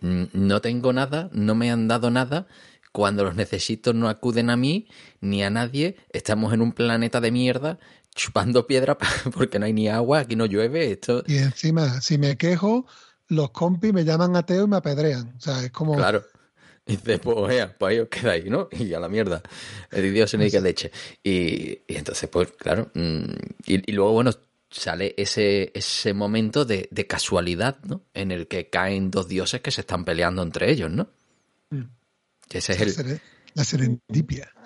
"Mm, 0.00 0.24
no 0.32 0.60
tengo 0.60 0.92
nada, 0.92 1.30
no 1.32 1.54
me 1.54 1.70
han 1.70 1.88
dado 1.88 2.10
nada, 2.10 2.46
cuando 2.92 3.24
los 3.24 3.34
necesito 3.34 3.92
no 3.92 4.08
acuden 4.08 4.50
a 4.50 4.56
mí 4.56 4.88
ni 5.20 5.42
a 5.42 5.50
nadie, 5.50 5.96
estamos 6.10 6.52
en 6.52 6.60
un 6.62 6.72
planeta 6.72 7.20
de 7.20 7.32
mierda 7.32 7.78
chupando 8.14 8.66
piedra 8.66 8.96
porque 9.34 9.58
no 9.58 9.66
hay 9.66 9.72
ni 9.72 9.88
agua, 9.88 10.20
aquí 10.20 10.36
no 10.36 10.46
llueve, 10.46 10.92
esto... 10.92 11.24
Y 11.26 11.38
encima, 11.38 12.00
si 12.00 12.18
me 12.18 12.36
quejo, 12.36 12.86
los 13.28 13.50
compis 13.50 13.92
me 13.92 14.04
llaman 14.04 14.36
ateo 14.36 14.64
y 14.64 14.68
me 14.68 14.76
apedrean. 14.76 15.34
O 15.36 15.40
sea, 15.40 15.64
es 15.64 15.72
como... 15.72 15.96
Claro. 15.96 16.22
Y 16.86 16.96
dice, 16.96 17.18
pues, 17.18 17.52
ea, 17.54 17.74
pues 17.78 17.92
ahí 17.92 17.98
os 18.00 18.08
quedáis, 18.08 18.44
¿no? 18.46 18.68
Y 18.72 18.92
a 18.92 19.00
la 19.00 19.08
mierda. 19.08 19.42
El 19.90 20.12
Dios 20.12 20.30
se 20.30 20.50
que 20.50 20.60
leche. 20.60 20.90
Y, 21.22 21.70
y 21.86 21.96
entonces, 21.96 22.28
pues, 22.28 22.52
claro. 22.52 22.90
mm, 22.94 23.24
Y, 23.66 23.90
y 23.90 23.92
luego, 23.92 24.12
bueno, 24.12 24.32
sale 24.70 25.14
ese, 25.16 25.70
ese 25.74 26.12
momento 26.12 26.64
de, 26.66 26.88
de 26.90 27.06
casualidad, 27.06 27.78
¿no? 27.84 28.02
En 28.12 28.30
el 28.32 28.48
que 28.48 28.68
caen 28.68 29.10
dos 29.10 29.28
dioses 29.28 29.60
que 29.62 29.70
se 29.70 29.80
están 29.80 30.04
peleando 30.04 30.42
entre 30.42 30.70
ellos, 30.70 30.90
¿no? 30.90 31.08
Mm. 31.70 31.82
Que 32.48 32.58
ese 32.58 32.72
es 32.74 32.98
el. 32.98 33.20
La 33.54 33.64
serendipia. 33.64 34.50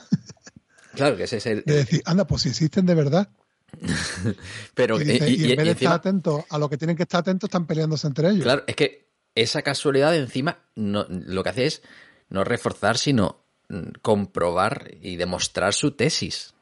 Claro, 0.95 1.17
que 1.17 1.25
ese 1.25 1.37
es 1.37 1.47
el. 1.47 1.63
De 1.65 1.75
decir, 1.75 2.03
anda, 2.07 2.27
pues 2.27 2.43
si 2.43 2.49
existen 2.49 2.85
de 2.85 2.95
verdad. 2.97 3.29
Pero, 4.75 5.01
y, 5.01 5.05
dice- 5.05 5.31
y- 5.31 5.35
y 5.35 5.47
y- 5.47 5.51
en 5.53 5.57
vez 5.57 5.67
de 5.67 5.73
encima- 5.73 5.75
estar 5.75 5.93
atentos 5.93 6.45
a 6.49 6.59
lo 6.59 6.69
que 6.69 6.77
tienen 6.77 6.97
que 6.97 7.05
estar 7.05 7.21
atentos, 7.21 7.47
están 7.49 7.67
peleándose 7.69 8.07
entre 8.09 8.31
ellos. 8.31 8.43
Claro, 8.43 8.65
es 8.67 8.75
que 8.75 9.07
esa 9.35 9.63
casualidad 9.63 10.17
encima 10.17 10.59
no, 10.75 11.07
lo 11.09 11.45
que 11.45 11.51
hace 11.51 11.67
es 11.67 11.83
no 12.29 12.45
reforzar, 12.45 12.99
sino 12.99 13.45
mm, 13.69 14.01
comprobar 14.03 14.91
y 15.01 15.17
demostrar 15.17 15.75
su 15.75 15.93
tesis. 15.93 16.55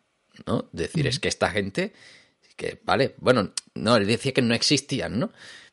¿no? 0.46 0.68
Decir, 0.72 1.06
es 1.06 1.18
que 1.18 1.28
esta 1.28 1.50
gente, 1.50 1.92
que, 2.56 2.80
vale, 2.84 3.14
bueno, 3.18 3.52
no, 3.74 3.96
él 3.96 4.06
decía 4.06 4.32
que 4.32 4.42
no 4.42 4.54
existían, 4.54 5.18
¿no? 5.18 5.32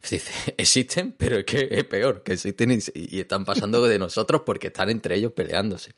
Dice, 0.09 0.53
existen, 0.57 1.13
pero 1.13 1.37
es 1.37 1.45
que 1.45 1.67
es 1.71 1.83
peor, 1.85 2.23
que 2.23 2.33
existen 2.33 2.71
y, 2.71 2.79
y 2.93 3.19
están 3.21 3.45
pasando 3.45 3.83
de 3.83 3.99
nosotros 3.99 4.41
porque 4.45 4.67
están 4.67 4.89
entre 4.89 5.15
ellos 5.15 5.33
peleándose, 5.33 5.93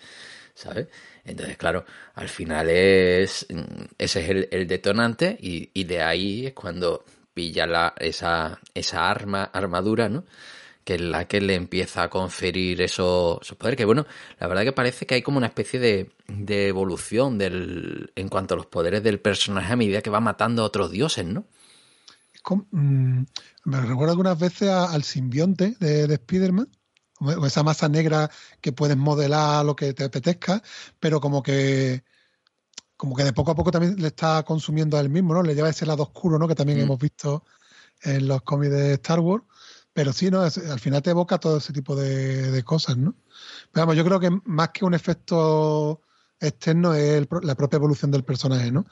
¿sabes? 0.54 0.88
Entonces, 1.24 1.58
claro, 1.58 1.86
al 2.14 2.30
final 2.30 2.70
es, 2.70 3.46
mm, 3.50 3.86
ese 3.98 4.22
es 4.22 4.30
el, 4.30 4.48
el 4.52 4.68
detonante 4.68 5.38
y, 5.39 5.70
y 5.74 5.84
de 5.86 6.02
ahí 6.02 6.48
es 6.48 6.54
cuando 6.54 7.04
pilla 7.34 7.68
la, 7.68 7.93
esa, 8.00 8.60
esa 8.74 9.10
arma, 9.10 9.43
armadura, 9.46 10.08
¿no? 10.08 10.26
Que 10.86 10.95
es 10.95 11.01
la 11.01 11.27
que 11.27 11.41
le 11.41 11.55
empieza 11.55 12.03
a 12.03 12.09
conferir 12.09 12.81
esos, 12.81 13.39
esos 13.41 13.57
poderes. 13.57 13.75
Que 13.75 13.86
bueno, 13.86 14.05
la 14.39 14.47
verdad 14.47 14.63
que 14.63 14.71
parece 14.71 15.05
que 15.05 15.15
hay 15.15 15.21
como 15.21 15.38
una 15.39 15.47
especie 15.47 15.79
de, 15.79 16.11
de 16.27 16.67
evolución 16.69 17.38
del, 17.38 18.13
en 18.15 18.29
cuanto 18.29 18.53
a 18.53 18.57
los 18.57 18.67
poderes 18.67 19.03
del 19.03 19.19
personaje 19.19 19.73
a 19.73 19.75
medida 19.75 20.01
que 20.01 20.09
va 20.11 20.19
matando 20.21 20.61
a 20.61 20.65
otros 20.65 20.91
dioses, 20.91 21.25
¿no? 21.25 21.43
Mm, 22.71 23.23
me 23.63 23.81
recuerda 23.81 24.11
algunas 24.11 24.38
veces 24.38 24.69
a- 24.69 24.91
al 24.93 25.03
simbionte 25.03 25.75
de, 25.79 26.05
de 26.07 26.13
Spider-Man, 26.13 26.69
o 27.19 27.25
o 27.31 27.45
esa 27.47 27.63
masa 27.63 27.89
negra 27.89 28.29
que 28.61 28.71
puedes 28.71 28.95
modelar 28.97 29.65
lo 29.65 29.75
que 29.75 29.93
te 29.93 30.03
apetezca, 30.03 30.61
pero 30.99 31.19
como 31.19 31.41
que 31.41 32.03
como 32.97 33.15
que 33.15 33.23
de 33.23 33.33
poco 33.33 33.51
a 33.51 33.55
poco 33.55 33.71
también 33.71 33.95
le 33.97 34.07
está 34.07 34.43
consumiendo 34.43 34.95
a 34.97 35.01
él 35.01 35.09
mismo, 35.09 35.33
¿no? 35.33 35.41
Le 35.43 35.55
lleva 35.55 35.69
ese 35.69 35.86
lado 35.86 36.03
oscuro, 36.03 36.38
¿no? 36.38 36.47
Que 36.47 36.55
también 36.55 36.79
Mm. 36.79 36.83
hemos 36.83 36.99
visto 36.99 37.43
en 38.03 38.27
los 38.27 38.41
cómics 38.43 38.71
de 38.73 38.93
Star 38.93 39.19
Wars. 39.19 39.43
Pero 39.96 40.12
sí, 40.12 40.30
¿no? 40.30 40.46
Es- 40.46 40.58
al 40.58 40.80
final 40.82 41.02
te 41.02 41.12
evoca 41.12 41.38
todo 41.39 41.58
ese 41.58 41.72
tipo 41.72 41.96
de, 41.96 42.52
de 42.52 42.64
cosas, 42.64 42.98
¿no? 42.98 43.16
Pero 43.72 43.86
vamos, 43.86 43.96
yo 43.96 44.04
creo 44.04 44.20
que 44.20 44.30
más 44.43 44.70
que 44.70 44.84
un 44.84 44.93
efecto 44.93 46.02
externo 46.39 46.93
es 46.93 47.14
el 47.14 47.30
la 47.43 47.56
propia 47.56 47.78
evolución 47.78 48.12
del 48.12 48.26
personaje, 48.26 48.74
¿no? 48.74 48.86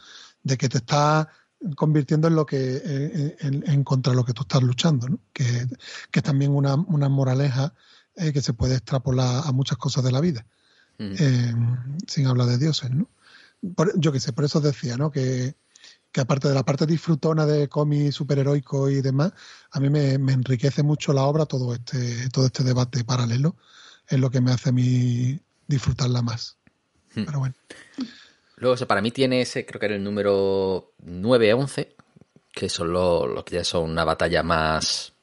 De 0.43 0.57
que 0.57 0.69
te 0.69 0.77
está 0.77 1.27
convirtiendo 1.75 2.29
en 2.29 2.35
lo 2.35 2.45
que 2.45 2.77
en, 2.77 3.35
en- 3.41 3.69
en 3.69 3.83
contra 3.83 4.13
lo 4.13 4.23
que 4.23 4.31
tú 4.31 4.43
estás 4.43 4.63
luchando, 4.63 5.09
¿no? 5.09 5.19
Que, 5.33 5.67
que 6.09 6.19
es 6.19 6.23
también 6.23 6.51
una, 6.55 6.75
una 6.75 7.09
moraleja 7.09 7.73
eh, 8.15 8.31
que 8.31 8.41
se 8.41 8.53
puede 8.53 8.75
extrapolar 8.75 9.43
a 9.45 9.51
muchas 9.51 9.77
cosas 9.77 10.03
de 10.05 10.11
la 10.11 10.21
vida, 10.21 10.45
Mm. 10.99 11.13
eh, 11.19 11.53
sin 12.07 12.27
hablar 12.27 12.47
de 12.47 12.57
dioses, 12.59 12.91
¿no? 12.91 13.09
Por- 13.75 13.99
yo 13.99 14.11
qué 14.13 14.19
sé, 14.21 14.31
por 14.31 14.45
eso 14.45 14.61
decía, 14.61 14.95
¿no? 14.95 15.11
Que, 15.11 15.55
que 16.13 16.21
aparte 16.21 16.47
de 16.47 16.53
la 16.53 16.63
parte 16.63 16.85
disfrutona 16.85 17.45
de 17.45 17.67
cómic 17.67 18.11
superheroico 18.11 18.89
y 18.89 19.01
demás, 19.01 19.33
a 19.71 19.81
mí 19.81 19.89
me, 19.89 20.17
me 20.17 20.31
enriquece 20.31 20.83
mucho 20.83 21.11
la 21.11 21.23
obra 21.23 21.45
todo 21.45 21.73
este, 21.73 22.29
todo 22.29 22.45
este 22.45 22.63
debate 22.63 23.03
paralelo, 23.03 23.57
es 24.07 24.19
lo 24.19 24.29
que 24.29 24.39
me 24.39 24.51
hace 24.51 24.69
a 24.69 24.71
mí 24.71 25.39
disfrutarla 25.67 26.21
más. 26.21 26.57
Hmm. 27.15 27.25
Pero 27.25 27.39
bueno, 27.39 27.55
Luego, 28.63 28.75
o 28.75 28.77
sea, 28.77 28.87
para 28.87 29.01
mí 29.01 29.11
tiene 29.11 29.41
ese, 29.41 29.65
creo 29.65 29.77
que 29.77 29.87
era 29.87 29.95
el 29.95 30.03
número 30.03 30.93
9-11, 31.05 31.95
que 32.53 32.69
son 32.69 32.93
los, 32.93 33.27
los 33.27 33.43
que 33.43 33.55
ya 33.55 33.63
son 33.65 33.89
una 33.89 34.05
batalla 34.05 34.41
más, 34.41 35.13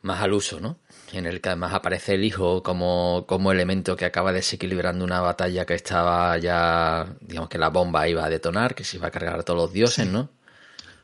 más 0.00 0.22
al 0.22 0.32
uso, 0.32 0.60
¿no? 0.60 0.78
En 1.14 1.26
el 1.26 1.40
que 1.40 1.48
además 1.50 1.72
aparece 1.74 2.14
el 2.14 2.24
hijo 2.24 2.62
como, 2.62 3.24
como 3.28 3.52
elemento 3.52 3.96
que 3.96 4.04
acaba 4.04 4.32
desequilibrando 4.32 5.04
una 5.04 5.20
batalla 5.20 5.64
que 5.64 5.74
estaba 5.74 6.36
ya, 6.38 7.16
digamos 7.20 7.48
que 7.48 7.58
la 7.58 7.68
bomba 7.70 8.08
iba 8.08 8.24
a 8.24 8.30
detonar, 8.30 8.74
que 8.74 8.84
se 8.84 8.96
iba 8.96 9.08
a 9.08 9.10
cargar 9.10 9.38
a 9.38 9.42
todos 9.42 9.58
los 9.60 9.72
dioses, 9.72 10.06
Sí. 10.06 10.12
¿no? 10.12 10.30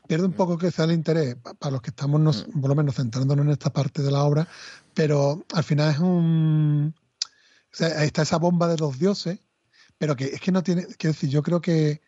pierde 0.07 0.25
un 0.25 0.33
poco 0.33 0.57
quizá 0.57 0.83
el 0.83 0.91
interés 0.91 1.35
pa- 1.35 1.53
para 1.53 1.71
los 1.71 1.81
que 1.81 1.91
estamos, 1.91 2.19
nos- 2.19 2.43
por 2.43 2.67
lo 2.69 2.75
menos, 2.75 2.95
centrándonos 2.95 3.45
en 3.45 3.51
esta 3.53 3.71
parte 3.71 4.01
de 4.01 4.11
la 4.11 4.23
obra, 4.25 4.45
pero 4.93 5.45
al 5.53 5.63
final 5.63 5.89
es 5.91 5.99
un... 5.99 6.93
O 7.23 7.73
sea, 7.73 7.99
ahí 7.99 8.07
está 8.07 8.23
esa 8.23 8.37
bomba 8.37 8.67
de 8.67 8.77
los 8.77 8.99
dioses, 8.99 9.39
pero 9.97 10.17
que 10.17 10.25
es 10.25 10.41
que 10.41 10.51
no 10.51 10.63
tiene... 10.63 10.85
Quiero 10.97 11.13
decir, 11.13 11.29
yo 11.29 11.41
creo 11.41 11.61
que, 11.61 12.01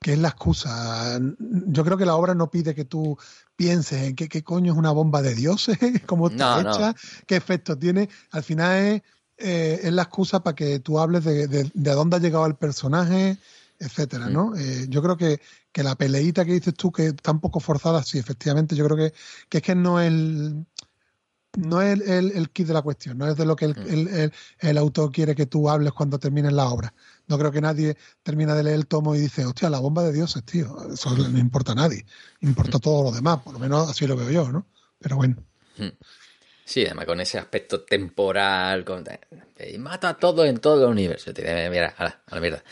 que 0.00 0.12
es 0.12 0.18
la 0.18 0.28
excusa. 0.28 1.18
Yo 1.38 1.84
creo 1.84 1.96
que 1.96 2.04
la 2.06 2.16
obra 2.16 2.34
no 2.34 2.50
pide 2.50 2.74
que 2.74 2.84
tú 2.84 3.16
pienses 3.56 4.02
en 4.02 4.14
qué, 4.16 4.28
qué 4.28 4.42
coño 4.42 4.72
es 4.72 4.78
una 4.78 4.90
bomba 4.90 5.22
de 5.22 5.34
dioses, 5.34 5.78
cómo 6.06 6.28
está 6.28 6.56
No, 6.56 6.62
no. 6.62 6.70
hecha, 6.70 6.94
qué 7.26 7.36
efecto 7.36 7.78
tiene. 7.78 8.08
Al 8.32 8.42
final 8.42 8.76
es, 8.84 9.02
eh, 9.38 9.80
es 9.82 9.92
la 9.92 10.02
excusa 10.02 10.42
para 10.42 10.54
que 10.54 10.78
tú 10.80 10.98
hables 10.98 11.24
de, 11.24 11.48
de, 11.48 11.70
de 11.72 11.90
a 11.90 11.94
dónde 11.94 12.16
ha 12.16 12.20
llegado 12.20 12.46
el 12.46 12.56
personaje, 12.56 13.38
etcétera, 13.78 14.28
¿no? 14.28 14.54
Eh, 14.56 14.86
yo 14.88 15.02
creo 15.02 15.16
que, 15.16 15.40
que 15.72 15.82
la 15.82 15.96
peleita 15.96 16.44
que 16.44 16.52
dices 16.52 16.74
tú, 16.74 16.92
que 16.92 17.06
está 17.08 17.32
un 17.32 17.40
poco 17.40 17.58
forzada, 17.60 18.02
sí, 18.02 18.18
efectivamente, 18.18 18.76
yo 18.76 18.84
creo 18.84 18.96
que, 18.96 19.14
que 19.48 19.58
es 19.58 19.62
que 19.64 19.74
no 19.74 20.00
es 20.00 20.08
el 20.08 20.66
no 21.56 21.80
es 21.80 22.00
el, 22.00 22.02
el, 22.02 22.32
el 22.32 22.50
kit 22.50 22.66
de 22.66 22.74
la 22.74 22.82
cuestión, 22.82 23.16
no 23.16 23.28
es 23.28 23.36
de 23.36 23.46
lo 23.46 23.54
que 23.54 23.66
el, 23.66 23.76
el, 23.86 24.08
el- 24.08 24.32
el 24.58 24.78
autor 24.78 25.12
quiere 25.12 25.36
que 25.36 25.46
tú 25.46 25.70
hables 25.70 25.92
cuando 25.92 26.18
termines 26.18 26.52
la 26.52 26.68
obra. 26.68 26.92
No 27.26 27.38
creo 27.38 27.50
que 27.50 27.60
nadie 27.60 27.96
termina 28.22 28.54
de 28.54 28.62
leer 28.62 28.76
el 28.76 28.86
tomo 28.86 29.14
y 29.14 29.18
dice, 29.18 29.46
hostia, 29.46 29.70
la 29.70 29.78
bomba 29.78 30.02
de 30.02 30.12
dioses, 30.12 30.44
tío. 30.44 30.76
Eso 30.92 31.16
no 31.16 31.38
importa 31.38 31.72
a 31.72 31.76
nadie. 31.76 32.04
Importa 32.40 32.78
todo 32.78 33.04
lo 33.04 33.12
demás, 33.12 33.38
por 33.42 33.52
lo 33.52 33.58
menos 33.58 33.88
así 33.88 34.06
lo 34.06 34.16
veo 34.16 34.30
yo, 34.30 34.52
¿no? 34.52 34.66
Pero 34.98 35.16
bueno. 35.16 35.36
Sí, 36.64 36.84
además 36.84 37.06
con 37.06 37.20
ese 37.20 37.38
aspecto 37.38 37.82
temporal, 37.82 38.84
con... 38.84 39.04
y 39.72 39.78
mata 39.78 40.10
a 40.10 40.16
todo 40.16 40.44
en 40.44 40.58
todo 40.58 40.84
el 40.86 40.92
universo. 40.92 41.32
Dice, 41.32 41.68
Mira, 41.70 41.94
a 41.96 42.04
la, 42.04 42.22
a 42.26 42.34
la 42.34 42.40
mierda. 42.40 42.64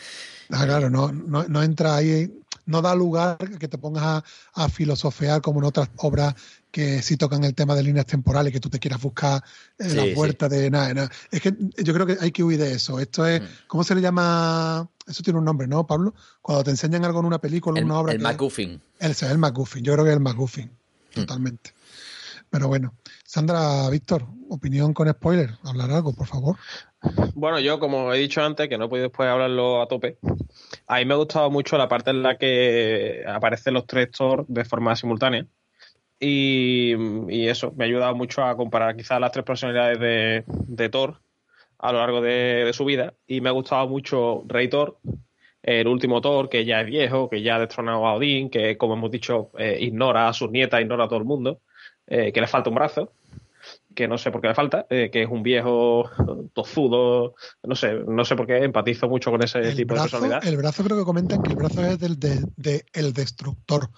Ah, 0.49 0.65
claro, 0.65 0.89
no, 0.89 1.11
no, 1.11 1.43
no 1.47 1.63
entra 1.63 1.95
ahí, 1.95 2.31
no 2.65 2.81
da 2.81 2.95
lugar 2.95 3.37
a 3.39 3.57
que 3.59 3.67
te 3.67 3.77
pongas 3.77 4.03
a, 4.03 4.23
a 4.53 4.69
filosofear 4.69 5.41
como 5.41 5.59
en 5.59 5.65
otras 5.65 5.89
obras 5.97 6.35
que 6.73 7.03
sí 7.03 7.17
tocan 7.17 7.43
el 7.43 7.53
tema 7.53 7.75
de 7.75 7.83
líneas 7.83 8.07
temporales, 8.07 8.51
que 8.51 8.59
tú 8.59 8.67
te 8.67 8.79
quieras 8.79 8.99
buscar 8.99 9.43
eh, 9.77 9.89
Sí, 9.89 9.95
la 9.95 10.03
sí. 10.05 10.13
vuelta 10.15 10.49
de 10.49 10.71
nada, 10.71 10.91
nada. 10.91 11.11
Es 11.29 11.39
que 11.39 11.53
yo 11.83 11.93
creo 11.93 12.07
que 12.07 12.17
hay 12.19 12.31
que 12.31 12.41
huir 12.43 12.57
de 12.59 12.71
eso. 12.73 12.99
Esto 12.99 13.27
es, 13.27 13.41
Mm. 13.41 13.45
¿cómo 13.67 13.83
se 13.83 13.93
le 13.93 14.01
llama? 14.01 14.89
Eso 15.07 15.21
tiene 15.21 15.37
un 15.37 15.45
nombre, 15.45 15.67
¿no, 15.67 15.85
Pablo? 15.85 16.15
Cuando 16.41 16.63
te 16.63 16.71
enseñan 16.71 17.05
algo 17.05 17.19
en 17.19 17.25
una 17.27 17.37
película, 17.37 17.79
en 17.79 17.85
una 17.85 17.99
obra. 17.99 18.13
el 18.13 18.19
MacGuffin. 18.19 18.81
El, 18.99 19.15
el 19.21 19.37
MacGuffin, 19.37 19.83
yo 19.83 19.93
creo 19.93 20.03
que 20.03 20.09
es 20.11 20.17
el 20.17 20.23
MacGuffin, 20.23 20.65
Hmm. 20.65 21.19
totalmente. 21.19 21.73
Pero 22.49 22.67
bueno, 22.67 22.95
Sandra, 23.23 23.87
Víctor, 23.91 24.25
opinión 24.49 24.93
con 24.95 25.07
spoiler, 25.09 25.51
hablar 25.63 25.91
algo, 25.91 26.13
por 26.13 26.25
favor. 26.25 26.57
Bueno, 27.35 27.59
yo, 27.59 27.79
como 27.79 28.11
he 28.13 28.17
dicho 28.17 28.41
antes, 28.41 28.67
que 28.67 28.79
no 28.79 28.85
he 28.85 28.89
podido 28.89 29.09
después 29.09 29.29
hablarlo 29.29 29.79
a 29.81 29.87
tope, 29.87 30.17
a 30.87 30.97
mí 30.97 31.05
me 31.05 31.13
ha 31.13 31.17
gustado 31.17 31.51
mucho 31.51 31.77
la 31.77 31.87
parte 31.87 32.09
en 32.09 32.23
la 32.23 32.37
que 32.39 33.23
aparecen 33.27 33.75
los 33.75 33.85
tres 33.85 34.09
Thor 34.11 34.45
de 34.47 34.65
forma 34.65 34.95
simultánea. 34.95 35.45
Y, 36.25 36.93
y 37.29 37.47
eso, 37.49 37.73
me 37.75 37.83
ha 37.83 37.87
ayudado 37.87 38.15
mucho 38.15 38.43
a 38.43 38.55
comparar 38.55 38.95
quizás 38.95 39.19
las 39.19 39.31
tres 39.31 39.43
personalidades 39.43 39.99
de, 39.99 40.43
de 40.47 40.89
Thor 40.89 41.19
a 41.79 41.91
lo 41.91 41.99
largo 41.99 42.21
de, 42.21 42.63
de 42.65 42.73
su 42.73 42.85
vida. 42.85 43.13
Y 43.27 43.41
me 43.41 43.49
ha 43.49 43.51
gustado 43.51 43.87
mucho 43.89 44.43
Rey 44.47 44.69
Thor, 44.69 44.97
el 45.61 45.87
último 45.87 46.21
Thor, 46.21 46.47
que 46.47 46.63
ya 46.63 46.79
es 46.81 46.87
viejo, 46.87 47.29
que 47.29 47.41
ya 47.41 47.55
ha 47.55 47.59
destronado 47.59 48.07
a 48.07 48.13
Odín, 48.15 48.49
que 48.49 48.77
como 48.77 48.93
hemos 48.93 49.11
dicho, 49.11 49.49
eh, 49.57 49.77
ignora 49.81 50.29
a 50.29 50.33
sus 50.33 50.49
nietas, 50.49 50.79
ignora 50.81 51.05
a 51.05 51.07
todo 51.09 51.19
el 51.19 51.25
mundo, 51.25 51.59
eh, 52.07 52.31
que 52.31 52.39
le 52.41 52.47
falta 52.47 52.69
un 52.69 52.75
brazo. 52.75 53.11
que 53.95 54.07
no 54.07 54.17
sé 54.17 54.31
por 54.31 54.41
qué 54.41 54.47
me 54.49 54.55
falta, 54.55 54.85
eh, 54.89 55.09
que 55.11 55.23
es 55.23 55.29
un 55.29 55.43
viejo 55.43 56.09
tozudo, 56.53 57.35
no 57.63 57.75
sé, 57.75 57.93
no 58.07 58.25
sé 58.25 58.35
por 58.35 58.47
qué 58.47 58.57
empatizo 58.63 59.07
mucho 59.07 59.29
con 59.31 59.43
ese 59.43 59.59
El 59.59 59.75
tipo 59.75 59.93
de 59.93 60.01
brazo, 60.01 60.19
personalidad. 60.19 60.45
el 60.47 60.57
brazo 60.57 60.83
creo 60.83 60.97
que 60.97 61.05
comentan 61.05 61.41
que 61.43 61.51
el 61.51 61.55
brazo 61.55 61.81
es 61.85 61.99
del 61.99 62.19
de, 62.19 62.43
de 62.57 62.85
El 62.93 63.13
Destructor. 63.13 63.89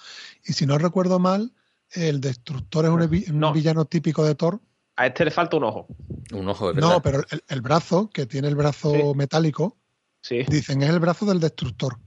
Y 0.46 0.54
si 0.54 0.66
no 0.66 0.78
recuerdo 0.78 1.18
mal, 1.20 1.52
el 1.96 2.22
Destructor 2.22 2.86
es 2.86 2.91
un, 2.91 3.10
vi- 3.10 3.26
un 3.30 3.39
No. 3.39 3.52
villano 3.54 3.86
típico 3.86 4.24
de 4.24 4.36
Thor. 4.36 4.60
A 4.98 5.08
este 5.08 5.26
le 5.26 5.32
falta 5.32 5.58
un 5.58 5.64
ojo. 5.66 5.88
Un 6.34 6.48
ojo, 6.48 6.68
de 6.70 6.74
verdad. 6.76 6.89
No, 6.89 7.02
pero 7.02 7.20
el, 7.30 7.43
el 7.48 7.62
brazo, 7.62 8.10
que 8.10 8.26
tiene 8.26 8.48
el 8.48 8.56
brazo 8.56 8.91
Sí. 8.93 9.02
metálico, 9.16 9.78
Sí. 10.22 10.43
dicen 10.48 10.82
es 10.82 10.89
el 10.89 11.00
brazo 11.00 11.26
del 11.26 11.39
Destructor. 11.39 11.98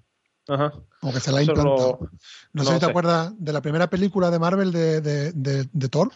Ajá. 0.49 0.72
Como 1.01 1.12
que 1.12 1.20
se 1.20 1.30
la 1.30 1.39
ha 1.39 1.43
implantado. 1.43 1.99
lo- 2.01 2.11
No, 2.55 2.64
sé 2.64 2.72
si 2.72 2.78
te 2.80 2.86
sé. 2.86 2.91
acuerdas 2.91 3.32
de 3.39 3.53
la 3.53 3.61
primera 3.61 3.91
película 3.91 4.30
de 4.30 4.39
Marvel 4.39 4.72
de, 4.72 5.01
de, 5.03 5.32
de- 5.32 5.68
de 5.70 5.89
Thor. 5.91 6.11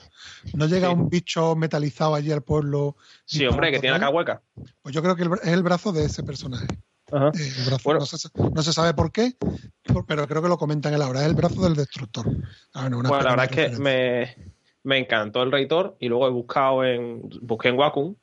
No 0.54 0.66
llega 0.66 0.88
Sí. 0.88 0.94
un 0.94 1.10
bicho 1.10 1.54
metalizado 1.54 2.14
allí 2.14 2.32
al 2.32 2.42
pueblo. 2.42 2.96
Sí, 3.26 3.44
hombre, 3.46 3.70
que 3.70 3.78
tiene 3.78 3.98
la 3.98 4.06
disparando 4.06 4.24
cara 4.24 4.40
hueca. 4.40 4.42
rayos. 4.56 4.74
Pues 4.80 4.94
yo 4.94 5.02
creo 5.02 5.16
que 5.16 5.22
el 5.24 5.32
es 5.34 5.48
el 5.52 5.62
brazo 5.62 5.92
de 5.92 6.04
ese 6.06 6.22
personaje. 6.22 6.66
Ajá. 7.10 7.30
El 7.34 7.64
brazo. 7.66 7.80
Bueno. 7.84 8.00
No, 8.00 8.06
se, 8.06 8.28
no 8.54 8.62
se 8.62 8.72
sabe 8.72 8.94
por 8.94 9.12
qué, 9.12 9.34
pero 10.06 10.26
creo 10.26 10.42
que 10.42 10.48
lo 10.48 10.58
comentan 10.58 10.92
en 10.92 11.00
la 11.00 11.08
hora. 11.08 11.20
Es 11.20 11.26
el 11.26 11.34
brazo 11.34 11.62
del 11.62 11.74
destructor. 11.74 12.26
Ah, 12.74 12.82
bueno, 12.82 12.98
una 12.98 13.08
Bueno, 13.08 13.24
la 13.24 13.30
verdad 13.30 13.48
es 13.50 13.70
que 13.70 13.78
me, 13.78 14.36
me 14.84 14.98
encantó 14.98 15.42
el 15.42 15.52
Rey 15.52 15.66
Thor 15.66 15.96
y 15.98 16.08
luego 16.08 16.26
he 16.26 16.30
buscado 16.30 16.84
en. 16.84 17.22
Busqué 17.42 17.68
en 17.68 17.78
Wacom 17.78 18.14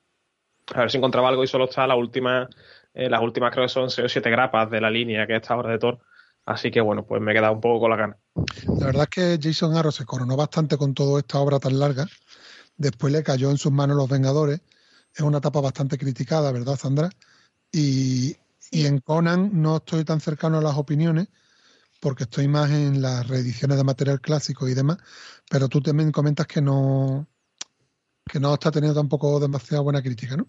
a 0.76 0.82
ver 0.82 0.92
si 0.92 0.98
encontraba 0.98 1.30
algo 1.30 1.44
y 1.44 1.48
solo 1.48 1.66
está 1.66 1.88
la 1.88 1.96
última. 1.96 2.48
eh, 2.94 3.10
las 3.10 3.22
últimas 3.22 3.52
creo 3.52 3.66
que 3.66 3.70
son 3.70 3.90
6 3.90 4.06
o 4.06 4.10
7 4.10 4.30
grapas 4.30 4.70
de 4.70 4.82
la 4.82 4.90
línea 4.90 5.26
que 5.28 5.36
está 5.36 5.54
ahora 5.54 5.72
de 5.72 5.80
Thor. 5.80 6.00
Así 6.46 6.72
que 6.72 6.82
bueno, 6.82 7.06
pues 7.06 7.22
me 7.22 7.32
he 7.32 7.36
quedado 7.36 7.54
un 7.54 7.62
poco 7.62 7.82
con 7.82 7.92
la 7.92 7.98
gana. 7.98 8.18
La 8.80 8.88
verdad 8.88 9.04
es 9.04 9.10
que 9.10 9.40
Jason 9.42 9.76
Aaron 9.76 9.92
se 9.92 10.06
coronó 10.06 10.36
bastante 10.36 10.78
con 10.78 10.94
toda 10.94 11.20
esta 11.20 11.40
obra 11.40 11.60
tan 11.60 11.78
larga. 11.78 12.08
Después 12.78 13.14
le 13.14 13.24
cayó 13.24 13.52
en 13.52 13.58
sus 13.58 13.72
manos 13.72 13.98
Los 13.98 14.10
Vengadores. 14.10 14.62
Es 15.14 15.22
una 15.22 15.40
etapa 15.40 15.62
bastante 15.62 15.98
criticada, 15.98 16.52
¿verdad, 16.52 16.76
Sandra? 16.76 17.10
Y, 17.72 18.36
y 18.72 18.86
en 18.86 19.00
Conan 19.00 19.62
no 19.62 19.78
estoy 19.78 20.04
tan 20.04 20.20
cercano 20.20 20.58
a 20.60 20.62
las 20.62 20.78
opiniones 20.78 21.28
porque 22.00 22.24
estoy 22.24 22.48
más 22.48 22.72
en 22.72 23.02
las 23.02 23.28
reediciones 23.28 23.78
de 23.78 23.84
material 23.84 24.22
clásico 24.22 24.68
y 24.68 24.74
demás. 24.74 24.98
Pero 25.50 25.68
tú 25.68 25.82
también 25.82 26.12
comentas 26.12 26.48
que 26.48 26.62
no 26.62 27.28
que 28.30 28.40
no 28.40 28.54
está 28.54 28.72
teniendo 28.72 29.00
tampoco 29.00 29.40
demasiada 29.40 29.82
buena 29.82 30.04
crítica, 30.04 30.38
¿no? 30.38 30.48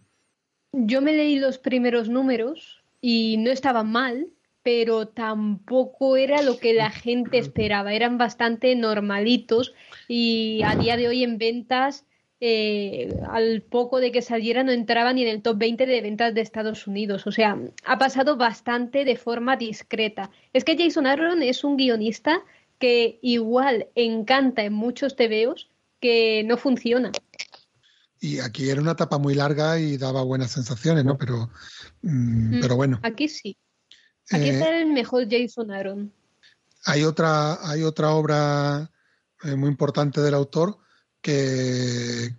Yo 0.72 1.00
me 1.00 1.12
leí 1.12 1.38
los 1.38 1.58
primeros 1.58 2.08
números 2.08 2.84
y 3.00 3.38
no 3.38 3.50
estaban 3.50 3.90
mal, 3.90 4.28
pero 4.62 5.08
tampoco 5.08 6.16
era 6.16 6.42
lo 6.42 6.58
que 6.58 6.74
la 6.74 6.90
gente 6.90 7.38
esperaba. 7.38 7.94
Eran 7.94 8.18
bastante 8.18 8.76
normalitos 8.76 9.74
y 10.06 10.60
a 10.62 10.76
día 10.76 10.96
de 10.96 11.08
hoy 11.08 11.24
en 11.24 11.38
ventas, 11.38 12.04
eh, 12.42 13.20
al 13.28 13.60
poco 13.60 14.00
de 14.00 14.12
que 14.12 14.22
saliera, 14.22 14.62
no 14.62 14.72
entraba 14.72 15.12
ni 15.12 15.22
en 15.22 15.28
el 15.28 15.42
top 15.42 15.58
20 15.58 15.84
de 15.84 16.00
ventas 16.00 16.34
de 16.34 16.40
Estados 16.40 16.86
Unidos. 16.86 17.26
O 17.26 17.32
sea, 17.32 17.58
ha 17.84 17.98
pasado 17.98 18.36
bastante 18.38 19.04
de 19.04 19.16
forma 19.16 19.56
discreta. 19.56 20.30
Es 20.54 20.64
que 20.64 20.76
Jason 20.78 21.06
Aaron 21.06 21.42
es 21.42 21.64
un 21.64 21.76
guionista 21.76 22.42
que 22.78 23.18
igual 23.20 23.88
encanta 23.94 24.64
en 24.64 24.72
muchos 24.72 25.16
TVOs 25.16 25.68
que 26.00 26.42
no 26.44 26.56
funciona. 26.56 27.12
Y 28.20 28.38
aquí 28.40 28.70
era 28.70 28.80
una 28.80 28.92
etapa 28.92 29.18
muy 29.18 29.34
larga 29.34 29.78
y 29.78 29.98
daba 29.98 30.22
buenas 30.22 30.50
sensaciones, 30.50 31.04
¿no? 31.04 31.18
Pero, 31.18 31.50
mm, 32.00 32.60
pero 32.60 32.76
bueno. 32.76 33.00
Aquí 33.02 33.28
sí. 33.28 33.58
Aquí 34.30 34.44
Eh, 34.44 34.50
está 34.50 34.78
el 34.78 34.92
mejor 34.92 35.26
Jason 35.30 35.70
Aaron. 35.70 36.12
Hay 36.86 37.04
otra, 37.04 37.58
hay 37.68 37.82
otra 37.82 38.10
obra 38.10 38.90
eh, 39.44 39.54
muy 39.56 39.68
importante 39.68 40.22
del 40.22 40.34
autor 40.34 40.78
que. 41.20 42.34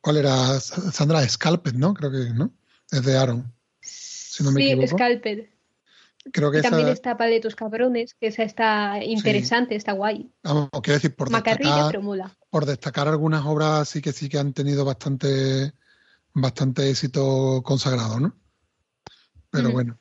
¿Cuál 0.00 0.16
era? 0.16 0.60
Sandra 0.60 1.26
Scalped, 1.28 1.74
¿no? 1.74 1.94
Creo 1.94 2.10
que, 2.10 2.30
¿no? 2.30 2.52
Es 2.90 3.04
de 3.04 3.16
Aaron. 3.16 3.52
Si 3.80 4.42
no 4.42 4.50
me 4.50 4.60
sí, 4.60 4.70
equivoco. 4.70 4.96
Scalped. 4.96 5.46
Creo 6.32 6.52
que 6.52 6.58
Y 6.58 6.62
también 6.62 6.86
esa. 6.86 6.92
está 6.92 7.16
Paletos 7.16 7.56
Cabrones, 7.56 8.14
que 8.14 8.28
esa 8.28 8.44
está 8.44 9.02
interesante, 9.02 9.74
está 9.74 9.92
guay. 9.92 10.30
Vamos, 10.44 10.70
quiero 10.82 10.94
decir, 10.94 11.16
por 11.16 11.28
destacar, 11.28 11.92
por 12.48 12.64
destacar 12.64 13.08
algunas 13.08 13.44
obras 13.44 13.88
sí 13.88 14.00
que 14.00 14.12
sí 14.12 14.28
que 14.28 14.38
han 14.38 14.52
tenido 14.52 14.84
bastante, 14.84 15.72
bastante 16.32 16.88
éxito 16.90 17.62
consagrado, 17.64 18.20
¿no? 18.20 18.36
Pero 19.50 19.72
bueno. 19.72 19.98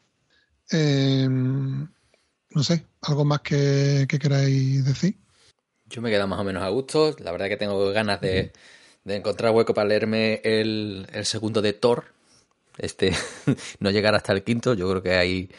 Eh, 0.72 1.28
no 1.28 2.64
sé, 2.64 2.86
¿algo 3.02 3.26
más 3.26 3.42
que, 3.42 4.06
que 4.08 4.20
queráis 4.20 4.86
decir? 4.86 5.18
Yo 5.92 6.02
me 6.02 6.10
he 6.10 6.12
quedado 6.12 6.28
más 6.28 6.40
o 6.40 6.44
menos 6.44 6.64
a 6.64 6.70
gusto. 6.70 7.16
La 7.20 7.32
verdad 7.32 7.48
que 7.48 7.58
tengo 7.58 7.92
ganas 7.92 8.22
de, 8.22 8.52
de 9.04 9.16
encontrar 9.16 9.52
hueco 9.54 9.74
para 9.74 9.88
leerme 9.90 10.42
el, 10.44 11.08
el 11.14 11.26
segundo 11.26 11.62
de 11.62 11.74
Thor. 11.74 12.06
Este, 12.78 13.14
no 13.80 13.92
llegar 13.92 14.16
hasta 14.16 14.32
el 14.34 14.44
quinto, 14.44 14.74
yo 14.74 14.90
creo 14.90 15.04
que 15.04 15.14
ahí 15.16 15.50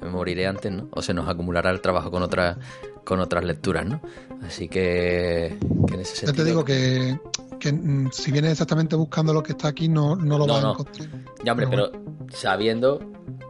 me 0.00 0.08
moriré 0.08 0.46
antes, 0.46 0.70
¿no? 0.72 0.88
O 0.92 1.02
se 1.02 1.12
nos 1.12 1.28
acumulará 1.28 1.70
el 1.70 1.80
trabajo 1.80 2.10
con 2.10 2.22
otras 2.22 2.56
con 3.04 3.18
otras 3.18 3.44
lecturas, 3.44 3.84
¿no? 3.84 4.00
Así 4.46 4.68
que, 4.68 5.58
que 5.88 5.94
en 5.94 6.00
ese 6.00 6.14
Ya 6.14 6.20
sentido. 6.32 6.34
te 6.36 6.44
digo 6.44 6.64
que, 6.64 7.18
que, 7.58 7.72
mm, 7.72 8.10
si 8.12 8.30
vienes 8.30 8.52
exactamente 8.52 8.94
buscando 8.94 9.34
lo 9.34 9.42
que 9.42 9.52
está 9.52 9.66
aquí, 9.68 9.88
no, 9.88 10.14
no 10.14 10.38
lo 10.38 10.46
No, 10.46 10.52
vas 10.54 10.62
no. 10.62 10.68
a 10.68 10.72
encontrar. 10.72 11.08
Ya, 11.44 11.50
hombre, 11.52 11.66
Pero 11.68 11.90
pero 11.90 12.04
sabiendo 12.32 13.00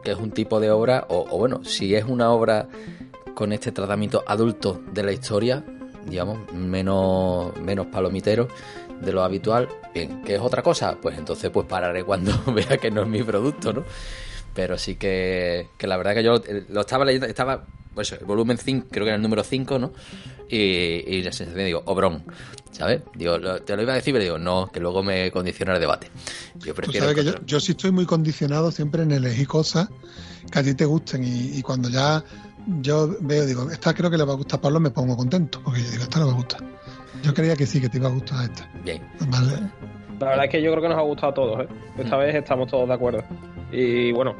que 0.03 0.11
es 0.11 0.17
un 0.17 0.31
tipo 0.31 0.59
de 0.59 0.71
obra, 0.71 1.05
o, 1.09 1.27
o 1.29 1.37
bueno, 1.37 1.63
si 1.63 1.93
es 1.93 2.03
una 2.05 2.31
obra 2.31 2.67
con 3.35 3.53
este 3.53 3.71
tratamiento 3.71 4.23
adulto 4.25 4.81
de 4.91 5.03
la 5.03 5.11
historia, 5.11 5.63
digamos, 6.07 6.51
menos, 6.53 7.55
menos 7.59 7.87
palomitero 7.87 8.47
de 9.01 9.11
lo 9.11 9.23
habitual, 9.23 9.67
bien, 9.93 10.21
¿qué 10.23 10.35
es 10.35 10.41
otra 10.41 10.61
cosa? 10.61 10.97
Pues 11.01 11.17
entonces 11.17 11.49
pues 11.49 11.67
pararé 11.67 12.03
cuando 12.03 12.31
vea 12.53 12.77
que 12.77 12.91
no 12.91 13.01
es 13.01 13.07
mi 13.07 13.23
producto, 13.23 13.73
¿no? 13.73 13.83
Pero 14.53 14.77
sí 14.77 14.95
que, 14.95 15.69
que 15.77 15.87
la 15.87 15.97
verdad 15.97 16.13
que 16.13 16.23
yo 16.23 16.35
eh, 16.35 16.65
lo 16.69 16.81
estaba 16.81 17.03
leyendo, 17.05 17.25
estaba, 17.27 17.65
pues 17.95 18.11
el 18.11 18.25
volumen 18.25 18.57
5, 18.57 18.87
creo 18.91 19.03
que 19.03 19.09
era 19.09 19.15
el 19.17 19.21
número 19.21 19.43
5, 19.43 19.79
¿no? 19.79 19.91
Y, 20.49 20.57
y 20.57 21.23
la 21.23 21.31
sensación, 21.31 21.65
digo, 21.65 21.81
obrón, 21.85 22.23
¿sabes? 22.71 23.01
Digo, 23.15 23.37
lo- 23.39 23.61
te 23.63 23.75
lo 23.75 23.81
iba 23.81 23.93
a 23.93 23.95
decir, 23.95 24.13
pero 24.13 24.23
digo, 24.23 24.37
no, 24.37 24.69
que 24.71 24.79
luego 24.79 25.01
me 25.01 25.31
condiciona 25.31 25.73
el 25.73 25.79
debate. 25.79 26.11
Yo 26.59 26.75
prefiero 26.75 27.07
sabes 27.07 27.15
que 27.15 27.23
yo, 27.31 27.45
yo 27.45 27.59
sí 27.59 27.71
estoy 27.71 27.91
muy 27.91 28.05
condicionado 28.05 28.71
siempre 28.71 29.01
en 29.03 29.11
elegir 29.11 29.47
cosas 29.47 29.89
que 30.51 30.59
a 30.59 30.63
ti 30.63 30.75
te 30.75 30.85
gusten 30.85 31.23
y, 31.23 31.57
y 31.57 31.61
cuando 31.63 31.89
ya 31.89 32.23
yo 32.81 33.15
veo, 33.21 33.45
digo, 33.45 33.69
esta 33.71 33.93
creo 33.93 34.09
que 34.09 34.17
le 34.17 34.23
va 34.25 34.33
a 34.33 34.37
gustar 34.37 34.59
a 34.59 34.61
Pablo, 34.61 34.79
me 34.79 34.91
pongo 34.91 35.15
contento, 35.17 35.59
porque 35.63 35.81
yo 35.81 35.91
digo, 35.91 36.03
esta 36.03 36.19
le 36.19 36.25
va 36.25 36.31
a 36.31 36.35
gustar. 36.35 36.61
Yo 37.21 37.33
creía 37.33 37.55
que 37.55 37.65
sí, 37.65 37.79
que 37.79 37.89
te 37.89 37.97
iba 37.97 38.07
a 38.09 38.11
gustar 38.11 38.43
esta. 38.43 38.69
Bien. 38.83 39.01
Vale. 39.27 39.53
La 40.19 40.29
verdad 40.29 40.45
es 40.45 40.51
que 40.51 40.61
yo 40.61 40.71
creo 40.71 40.83
que 40.83 40.89
nos 40.89 40.97
ha 40.97 41.01
gustado 41.01 41.31
a 41.31 41.33
todos, 41.33 41.59
¿eh? 41.61 41.67
Esta 41.97 42.15
Mm. 42.15 42.19
vez 42.19 42.35
estamos 42.35 42.69
todos 42.69 42.87
de 42.87 42.93
acuerdo. 42.93 43.23
Y 43.71 44.11
bueno, 44.11 44.35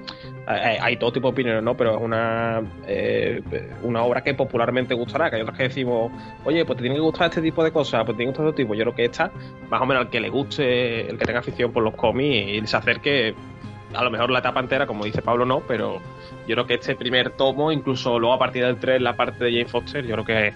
hay, 0.46 0.78
hay 0.80 0.98
todo 0.98 1.12
tipo 1.12 1.28
de 1.28 1.32
opiniones, 1.34 1.64
¿no? 1.64 1.76
Pero 1.76 1.96
es 1.96 2.02
una, 2.02 2.62
eh, 2.88 3.42
una 3.82 4.04
obra 4.04 4.22
que 4.22 4.34
popularmente 4.36 4.94
gustará. 4.94 5.30
Que 5.30 5.38
hay 5.38 5.42
otras 5.42 5.58
que 5.58 5.64
decimos, 5.64 6.12
oye, 6.46 6.64
pues 6.66 6.78
te 6.78 6.84
tiene 6.84 6.96
que 6.98 7.02
gustar 7.02 7.30
este 7.30 7.42
tipo 7.42 7.64
de 7.64 7.72
cosas, 7.72 8.04
pues 8.06 8.16
te 8.16 8.18
tiene 8.24 8.32
que 8.32 8.38
gustar 8.38 8.50
este 8.50 8.64
tipo. 8.64 8.76
Yo 8.76 8.82
creo 8.84 8.96
que 8.96 9.06
esta, 9.06 9.32
más 9.70 9.82
o 9.82 9.86
menos 9.88 10.06
al 10.06 10.10
que 10.12 10.20
le 10.20 10.30
guste, 10.30 11.10
el 11.10 11.18
que 11.18 11.26
tenga 11.26 11.40
afición 11.40 11.72
por 11.72 11.84
los 11.84 11.96
cómics 11.96 12.64
y 12.64 12.68
se 12.68 12.78
acerque, 12.78 13.34
a 13.94 14.04
lo 14.04 14.12
mejor 14.12 14.30
la 14.30 14.40
etapa 14.40 14.60
entera, 14.60 14.88
como 14.88 15.06
dice 15.06 15.22
Pablo, 15.22 15.46
no, 15.46 15.62
pero 15.62 16.02
yo 16.48 16.56
creo 16.56 16.68
que 16.68 16.76
este 16.76 16.96
primer 16.96 17.32
tomo, 17.32 17.72
incluso 17.72 18.20
luego 18.20 18.34
a 18.34 18.40
partir 18.40 18.66
del 18.66 18.78
3, 18.78 19.02
la 19.02 19.16
parte 19.16 19.44
de 19.46 19.52
Jane 19.52 19.66
Foster, 19.66 20.06
yo 20.06 20.14
creo 20.16 20.26
que 20.26 20.54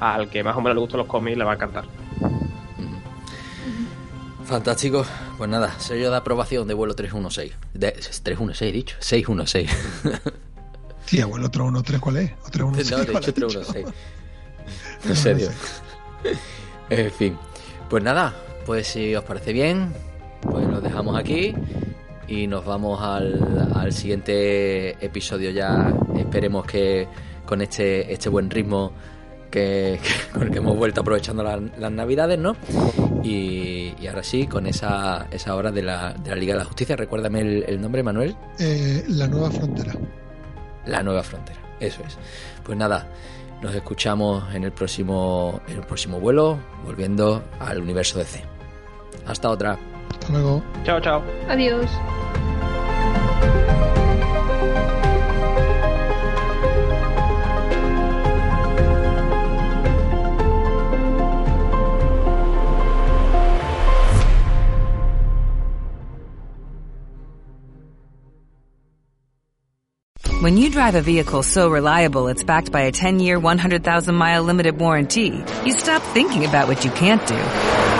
al 0.00 0.28
que 0.28 0.42
más 0.42 0.56
o 0.56 0.60
menos 0.60 0.74
le 0.74 0.80
gustan 0.80 0.98
los 0.98 1.06
cómics 1.06 1.36
le 1.36 1.44
va 1.44 1.52
a 1.52 1.54
encantar. 1.54 1.84
Fantástico. 4.44 5.06
Pues 5.38 5.48
nada, 5.48 5.78
sello 5.78 6.10
de 6.10 6.16
aprobación 6.16 6.66
de 6.66 6.74
vuelo 6.74 6.94
316. 6.94 7.52
De, 7.72 7.92
316, 7.92 8.62
he 8.62 8.72
dicho. 8.72 8.96
616. 8.98 9.70
Sí, 11.06 11.20
abuelo, 11.20 11.46
otro 11.46 11.64
1, 11.64 11.82
3, 11.82 11.98
¿cuál 11.98 12.18
es? 12.18 12.32
Otro 12.46 12.68
1, 12.68 12.76
no, 12.76 12.98
de 12.98 13.12
hecho 13.18 13.34
316. 13.34 13.86
En 15.08 15.16
serio. 15.16 15.48
En 16.88 17.10
fin. 17.10 17.36
Pues 17.88 18.04
nada, 18.04 18.32
pues 18.64 18.86
si 18.86 19.16
os 19.16 19.24
parece 19.24 19.52
bien, 19.52 19.92
pues 20.40 20.68
lo 20.68 20.80
dejamos 20.80 21.18
aquí 21.18 21.52
y 22.30 22.46
nos 22.46 22.64
vamos 22.64 23.00
al, 23.02 23.68
al 23.74 23.92
siguiente 23.92 24.92
episodio 25.04 25.50
ya. 25.50 25.92
Esperemos 26.16 26.64
que 26.64 27.06
con 27.44 27.60
este, 27.60 28.10
este 28.12 28.28
buen 28.28 28.48
ritmo 28.48 28.92
que, 29.50 29.98
que- 30.02 30.32
con 30.32 30.42
el 30.44 30.50
que 30.50 30.58
hemos 30.58 30.76
vuelto 30.76 31.00
aprovechando 31.02 31.42
la- 31.42 31.60
las 31.78 31.90
navidades, 31.92 32.38
¿no? 32.38 32.56
Y, 33.22 33.94
y 34.00 34.06
ahora 34.06 34.22
sí, 34.22 34.46
con 34.46 34.66
esa, 34.66 35.26
esa 35.30 35.54
hora 35.56 35.70
de 35.72 35.82
la, 35.82 36.12
de 36.14 36.30
la 36.30 36.36
Liga 36.36 36.54
de 36.54 36.60
la 36.60 36.64
Justicia, 36.64 36.96
recuérdame 36.96 37.40
el, 37.40 37.64
el 37.66 37.80
nombre, 37.80 38.02
Manuel. 38.02 38.36
Eh, 38.58 39.04
la 39.08 39.26
nueva 39.26 39.50
frontera. 39.50 39.92
La 40.86 41.02
nueva 41.02 41.22
frontera, 41.22 41.58
eso 41.80 42.02
es. 42.06 42.16
Pues 42.64 42.78
nada, 42.78 43.08
nos 43.60 43.74
escuchamos 43.74 44.54
en 44.54 44.64
el 44.64 44.72
próximo, 44.72 45.60
en 45.68 45.76
el 45.78 45.82
próximo 45.82 46.18
vuelo, 46.20 46.58
volviendo 46.86 47.42
al 47.58 47.80
universo 47.82 48.18
DC. 48.18 48.42
Hasta 49.26 49.50
otra. 49.50 49.78
luego. 50.30 50.62
Chao, 50.84 51.00
chao. 51.00 51.22
Adiós. 51.48 51.88
When 70.42 70.56
you 70.56 70.70
drive 70.70 70.94
a 70.94 71.02
vehicle 71.02 71.42
so 71.42 71.68
reliable 71.68 72.28
it's 72.28 72.42
backed 72.42 72.72
by 72.72 72.82
a 72.82 72.92
10-year, 72.92 73.38
100,000-mile 73.38 74.42
limited 74.42 74.78
warranty, 74.78 75.44
you 75.66 75.72
stop 75.74 76.02
thinking 76.14 76.46
about 76.46 76.66
what 76.66 76.82
you 76.82 76.90
can't 76.92 77.24
do 77.26 77.99